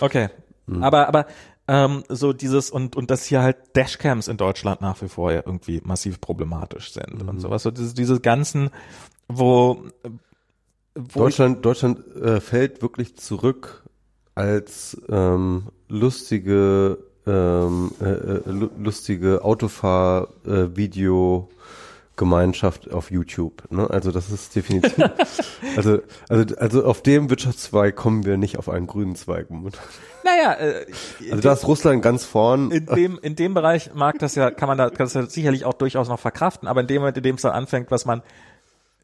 [0.00, 0.28] okay.
[0.68, 0.82] Mhm.
[0.82, 1.26] Aber, aber,
[1.68, 5.42] ähm, so dieses und und dass hier halt Dashcams in Deutschland nach wie vor ja
[5.44, 7.28] irgendwie massiv problematisch sind Mhm.
[7.28, 8.70] und sowas so diese diese ganzen
[9.28, 9.82] wo
[10.94, 13.84] wo Deutschland, Deutschland äh, fällt wirklich zurück
[14.34, 21.48] als ähm, lustige, ähm, äh, äh, lu- lustige Autofahr-Video.
[22.18, 23.62] Gemeinschaft auf YouTube.
[23.70, 23.88] Ne?
[23.88, 24.94] Also das ist definitiv.
[25.76, 29.46] also, also, also auf dem Wirtschaftszweig kommen wir nicht auf einen grünen Zweig.
[30.24, 30.86] naja äh,
[31.30, 32.70] Also da ist Russland ganz vorn.
[32.70, 35.64] in dem in dem Bereich mag das ja kann man da kann das ja sicherlich
[35.64, 38.22] auch durchaus noch verkraften aber in dem Moment in dem es dann anfängt was man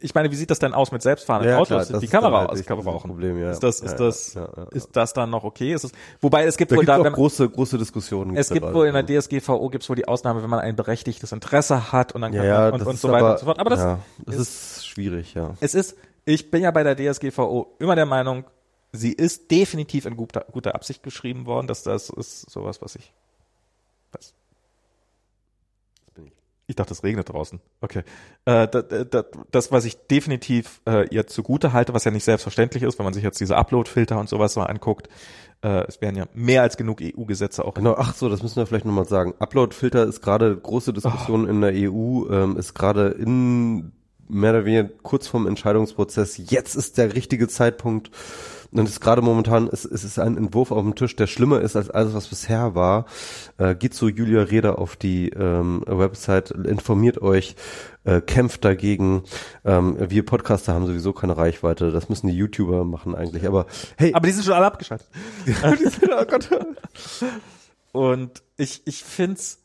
[0.05, 2.51] ich meine wie sieht das denn aus mit selbstfahrenden Ja, Autos klar, die Kamera halt
[2.51, 3.51] aus echt kann das brauchen Problem, ja.
[3.53, 6.45] ist das ist Ja, das ja, ja, ist das dann noch okay ist es wobei
[6.45, 8.37] es gibt Da wohl da es wenn große, große Diskussionen.
[8.37, 11.33] Es gibt wohl in der DSGVO gibt es wohl die Ausnahme, wenn man ein berechtigtes
[11.33, 13.59] Interesse hat und dann kann man und, und so weiter aber, und so fort.
[13.59, 15.55] Aber das, ja, das ist- ist, schwierig, ja.
[15.61, 18.45] es ist, ich bin ja bei der DSGVO immer der Meinung,
[18.93, 23.13] sie ist definitiv in guter, guter Absicht geschrieben worden, dass das ist sowas, was ich
[24.13, 24.35] was.
[26.67, 27.61] Ich dachte, es regnet draußen.
[27.83, 28.01] Okay.
[28.47, 32.25] Äh, da, da, da, das, was ich definitiv äh, ihr zugute halte, was ja nicht
[32.25, 35.09] selbstverständlich ist, wenn man sich jetzt diese Upload-Filter und sowas mal anguckt,
[35.63, 38.67] äh, es werden ja mehr als genug EU-Gesetze auch Genau, ach so, das müssen wir
[38.67, 39.35] vielleicht nochmal sagen.
[39.39, 43.93] Upload-Filter ist gerade große Diskussion in der EU, ähm, ist gerade in
[44.29, 46.39] mehr oder weniger kurz vorm Entscheidungsprozess.
[46.51, 48.11] Jetzt ist der richtige Zeitpunkt.
[48.75, 51.61] Und es ist gerade momentan, es, es ist ein Entwurf auf dem Tisch, der schlimmer
[51.61, 53.07] ist als alles, was bisher war.
[53.57, 57.55] Äh, geht zu Julia Reda auf die ähm, Website, informiert euch,
[58.03, 59.23] äh, kämpft dagegen.
[59.65, 63.47] Ähm, wir Podcaster haben sowieso keine Reichweite, das müssen die YouTuber machen eigentlich.
[63.47, 65.07] Aber hey, Aber die sind schon alle abgeschaltet.
[65.63, 66.49] oh Gott.
[67.93, 69.61] Und ich, ich find's,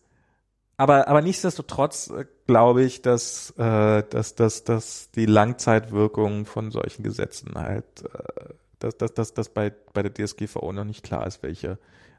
[0.78, 7.04] aber, aber nichtsdestotrotz äh, glaube ich, dass, äh, dass, dass, dass die Langzeitwirkung von solchen
[7.04, 11.44] Gesetzen halt, äh, dass, dass, dass, dass bei, bei der DSGVO noch nicht klar ist,
[11.44, 11.78] welche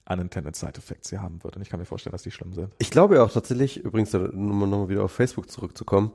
[0.09, 1.57] unintended Side Effects sie haben wird.
[1.57, 2.73] Und ich kann mir vorstellen, dass die schlimm sind.
[2.79, 6.13] Ich glaube ja auch tatsächlich, übrigens, um nochmal wieder auf Facebook zurückzukommen,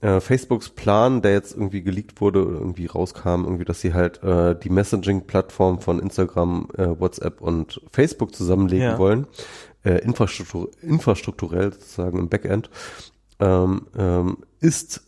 [0.00, 4.22] äh, Facebooks Plan, der jetzt irgendwie geleakt wurde oder irgendwie rauskam, irgendwie, dass sie halt
[4.22, 8.98] äh, die Messaging-Plattform von Instagram, äh, WhatsApp und Facebook zusammenlegen Ja.
[8.98, 9.26] wollen,
[9.84, 12.68] äh, infrastruktur infrastrukturell sozusagen im Backend,
[13.38, 15.02] ähm, ähm, ist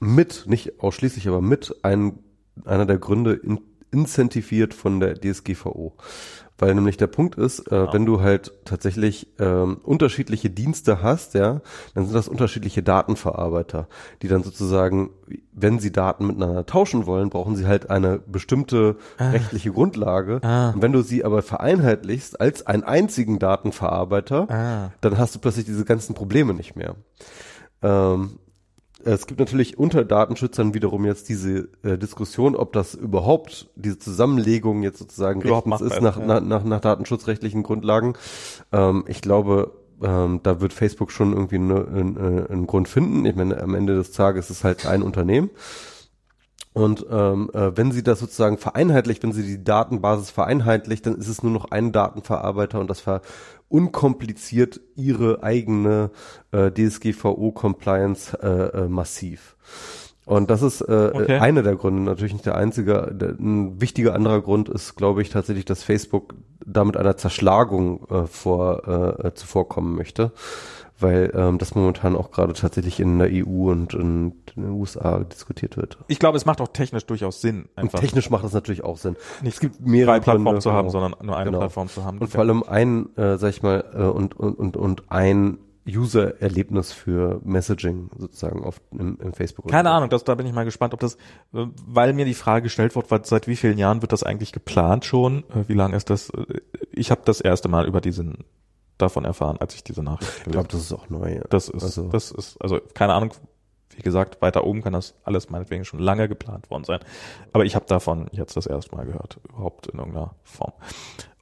[0.00, 2.18] mit, nicht ausschließlich, aber mit ein,
[2.64, 5.94] einer der Gründe in, incentiviert von der DSGVO.
[6.60, 11.60] Weil nämlich der Punkt ist, äh, wenn du halt tatsächlich ähm, unterschiedliche Dienste hast, ja,
[11.94, 13.86] dann sind das unterschiedliche Datenverarbeiter,
[14.22, 15.10] die dann sozusagen,
[15.52, 20.40] wenn sie Daten miteinander tauschen wollen, brauchen sie halt eine bestimmte rechtliche Grundlage.
[20.42, 20.70] Ah.
[20.70, 24.92] Und wenn du sie aber vereinheitlichst als einen einzigen Datenverarbeiter, Ah.
[25.00, 26.96] dann hast du plötzlich diese ganzen Probleme nicht mehr.
[27.82, 28.40] Ähm,
[29.04, 34.82] es gibt natürlich unter Datenschützern wiederum jetzt diese äh, Diskussion, ob das überhaupt, diese Zusammenlegung
[34.82, 36.26] jetzt sozusagen Überhaupt rechtens ist nach, ja.
[36.26, 38.14] nach, nach, nach datenschutzrechtlichen Grundlagen.
[38.72, 43.24] Ähm, ich glaube, ähm, da wird Facebook schon irgendwie eine, einen, einen Grund finden.
[43.24, 45.50] Ich meine, am Ende des Tages ist es halt ein Unternehmen.
[46.72, 51.26] Und ähm, äh, wenn sie das sozusagen vereinheitlicht, wenn sie die Datenbasis vereinheitlicht, dann ist
[51.26, 53.00] es nur noch ein Datenverarbeiter und das
[53.68, 56.10] verunkompliziert ihre eigene
[56.52, 59.56] äh, DSGVO-Compliance äh, äh, massiv.
[60.24, 61.38] Und das ist äh, Okay.
[61.38, 63.10] einer der Gründe, natürlich nicht der einzige.
[63.14, 66.34] Der, ein wichtiger anderer Grund ist, glaube ich, tatsächlich, dass Facebook
[66.66, 70.32] damit einer Zerschlagung äh, vor, äh, zuvorkommen möchte,
[71.00, 75.76] weil ähm, das momentan auch gerade tatsächlich in der EU und in den USA diskutiert
[75.76, 75.98] wird.
[76.08, 78.96] Ich glaube, es macht auch technisch durchaus Sinn, Und einfach technisch macht das natürlich auch
[78.98, 79.16] Sinn.
[79.42, 81.00] nicht Es gibt mehrere Plattformen zu haben, genau.
[81.00, 81.58] sondern nur eine Genau.
[81.60, 82.18] Plattform zu haben.
[82.18, 85.58] Und vor allem ein, äh, sag ich mal, äh, und, und, und, und ein
[85.90, 89.68] User-Erlebnis für Messaging sozusagen auf im, im Facebook.
[89.68, 91.14] Keine Ahnung, das, da bin ich mal gespannt, ob das,
[91.54, 94.52] äh, weil mir die Frage gestellt wird, was, seit wie vielen Jahren wird das eigentlich
[94.52, 95.44] geplant schon?
[95.50, 96.30] Äh, Wie lange ist das?
[96.30, 96.60] Äh,
[96.92, 98.44] Ich habe das erste Mal über diesen
[98.98, 101.40] davon erfahren, als ich diese Nachricht Ich gelesen glaube, das ist auch neu.
[101.50, 103.32] Das ist, also- das ist, also keine Ahnung,
[103.96, 107.00] wie gesagt, weiter oben kann das alles meinetwegen schon lange geplant worden sein.
[107.52, 110.72] Aber ich habe davon jetzt das erste Mal gehört, überhaupt in irgendeiner Form.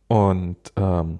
[0.09, 1.18] Und ähm,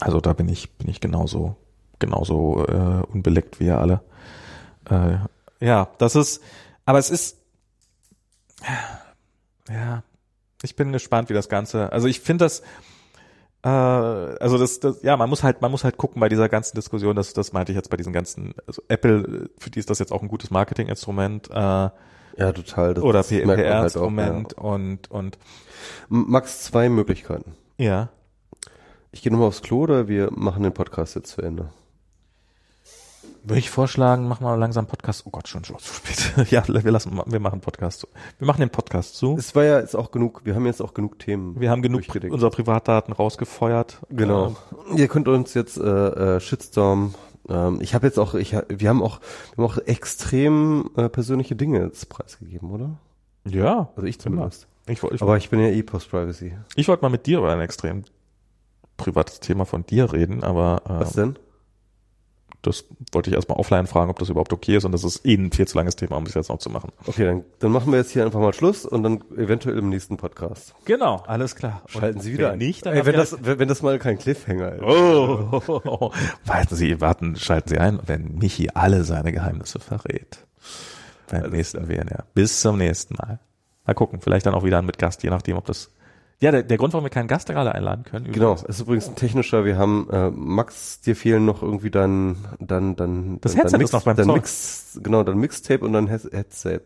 [0.00, 1.56] also da bin ich, bin ich genauso,
[1.98, 4.00] genauso äh, unbeleckt wie ihr alle.
[4.90, 5.18] Äh,
[5.64, 6.42] ja, das ist,
[6.84, 7.38] aber es ist,
[9.68, 10.02] ja,
[10.62, 12.62] ich bin gespannt, wie das Ganze, also ich finde das,
[13.68, 17.16] also das, das, ja, man muss halt, man muss halt gucken bei dieser ganzen Diskussion,
[17.16, 20.12] das, das meinte ich jetzt bei diesen ganzen, also Apple, für die ist das jetzt
[20.12, 22.94] auch ein gutes Marketinginstrument, äh, Ja, total.
[22.94, 24.62] Das oder man halt PR-Instrument ja.
[24.62, 25.38] und, und,
[26.08, 27.54] Max, zwei Möglichkeiten.
[27.78, 28.10] ja.
[29.12, 31.70] Ich gehe nochmal aufs Klo oder wir machen den Podcast jetzt zu Ende.
[33.46, 35.22] Würde ich vorschlagen, mach mal langsam Podcast.
[35.24, 36.50] Oh Gott, schon, schon zu spät.
[36.50, 38.08] ja, wir lassen, wir machen Podcast zu.
[38.38, 39.36] Wir machen den Podcast zu.
[39.38, 41.60] Es war ja jetzt auch genug, wir haben jetzt auch genug Themen.
[41.60, 44.00] Wir haben genug unserer Privatdaten rausgefeuert.
[44.10, 44.56] Genau.
[44.96, 45.82] Ihr könnt uns jetzt äh,
[46.36, 47.14] äh, Shitstorm.
[47.48, 49.20] Ähm, ich habe jetzt auch, ich, wir haben auch,
[49.54, 52.98] wir haben auch extrem äh, persönliche Dinge jetzt preisgegeben, oder?
[53.44, 53.90] Ähm, ja.
[53.94, 54.66] Also ich zumindest.
[54.88, 56.56] Ich, ich, Aber ich bin ja eh Post-Privacy.
[56.74, 58.02] ich wollte mal mit dir über ein extrem
[58.96, 61.38] privates Thema von dir reden, aber äh, Was denn?
[62.62, 65.34] Das wollte ich erstmal offline fragen, ob das überhaupt okay ist und das ist eh
[65.34, 66.92] ein viel zu langes Thema, um es jetzt noch zu machen.
[67.06, 70.16] Okay, dann, dann machen wir jetzt hier einfach mal Schluss und dann eventuell im nächsten
[70.16, 70.74] Podcast.
[70.84, 71.82] Genau, alles klar.
[71.86, 72.58] Schalten Sie wieder wenn ein.
[72.58, 74.82] Nicht, dann Ey, wenn, das, wenn wenn das mal kein Cliffhanger ist.
[74.82, 76.12] Oh,
[76.44, 80.38] warten Sie, warten, schalten Sie ein, wenn Michi alle seine Geheimnisse verrät.
[81.28, 82.24] Beim nächsten WNR.
[82.34, 83.40] Bis zum nächsten Mal.
[83.84, 85.90] Mal gucken, vielleicht dann auch wieder mit Gast, je nachdem, ob das.
[86.40, 88.26] Ja, der, der Grund, warum wir keinen Gast gerade einladen können.
[88.30, 91.90] Genau, übrigens- es ist übrigens ein technischer, wir haben, äh, Max, dir fehlen noch irgendwie
[91.90, 94.34] dann, dann, dann, Das Headset dann ist noch beim dann Zoll.
[94.36, 96.80] Mix, genau, dann Mixtape und dann Head- Headset.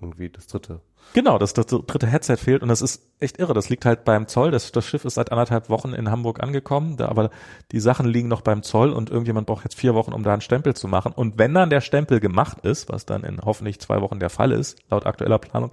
[0.00, 0.80] Irgendwie das dritte.
[1.12, 3.52] Genau, das, das dritte Headset fehlt und das ist echt irre.
[3.54, 4.50] Das liegt halt beim Zoll.
[4.50, 7.30] Das, das Schiff ist seit anderthalb Wochen in Hamburg angekommen, da, aber
[7.72, 10.40] die Sachen liegen noch beim Zoll und irgendjemand braucht jetzt vier Wochen, um da einen
[10.40, 11.12] Stempel zu machen.
[11.12, 14.50] Und wenn dann der Stempel gemacht ist, was dann in hoffentlich zwei Wochen der Fall
[14.50, 15.70] ist, laut aktueller Planung,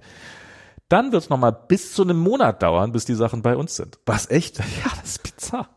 [0.92, 4.00] dann wird es nochmal bis zu einem Monat dauern, bis die Sachen bei uns sind.
[4.06, 4.60] Was, echt?
[4.84, 5.70] Ja, das ist bizarr.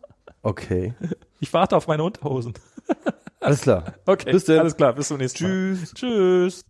[0.42, 0.94] Okay.
[1.40, 2.54] Ich warte auf meine Unterhosen.
[3.40, 3.94] Alles klar.
[4.06, 4.58] Okay, Bis dann.
[4.60, 5.50] alles klar, bis zum nächsten Mal.
[5.50, 5.94] Tschüss.
[5.94, 6.64] Tschüss.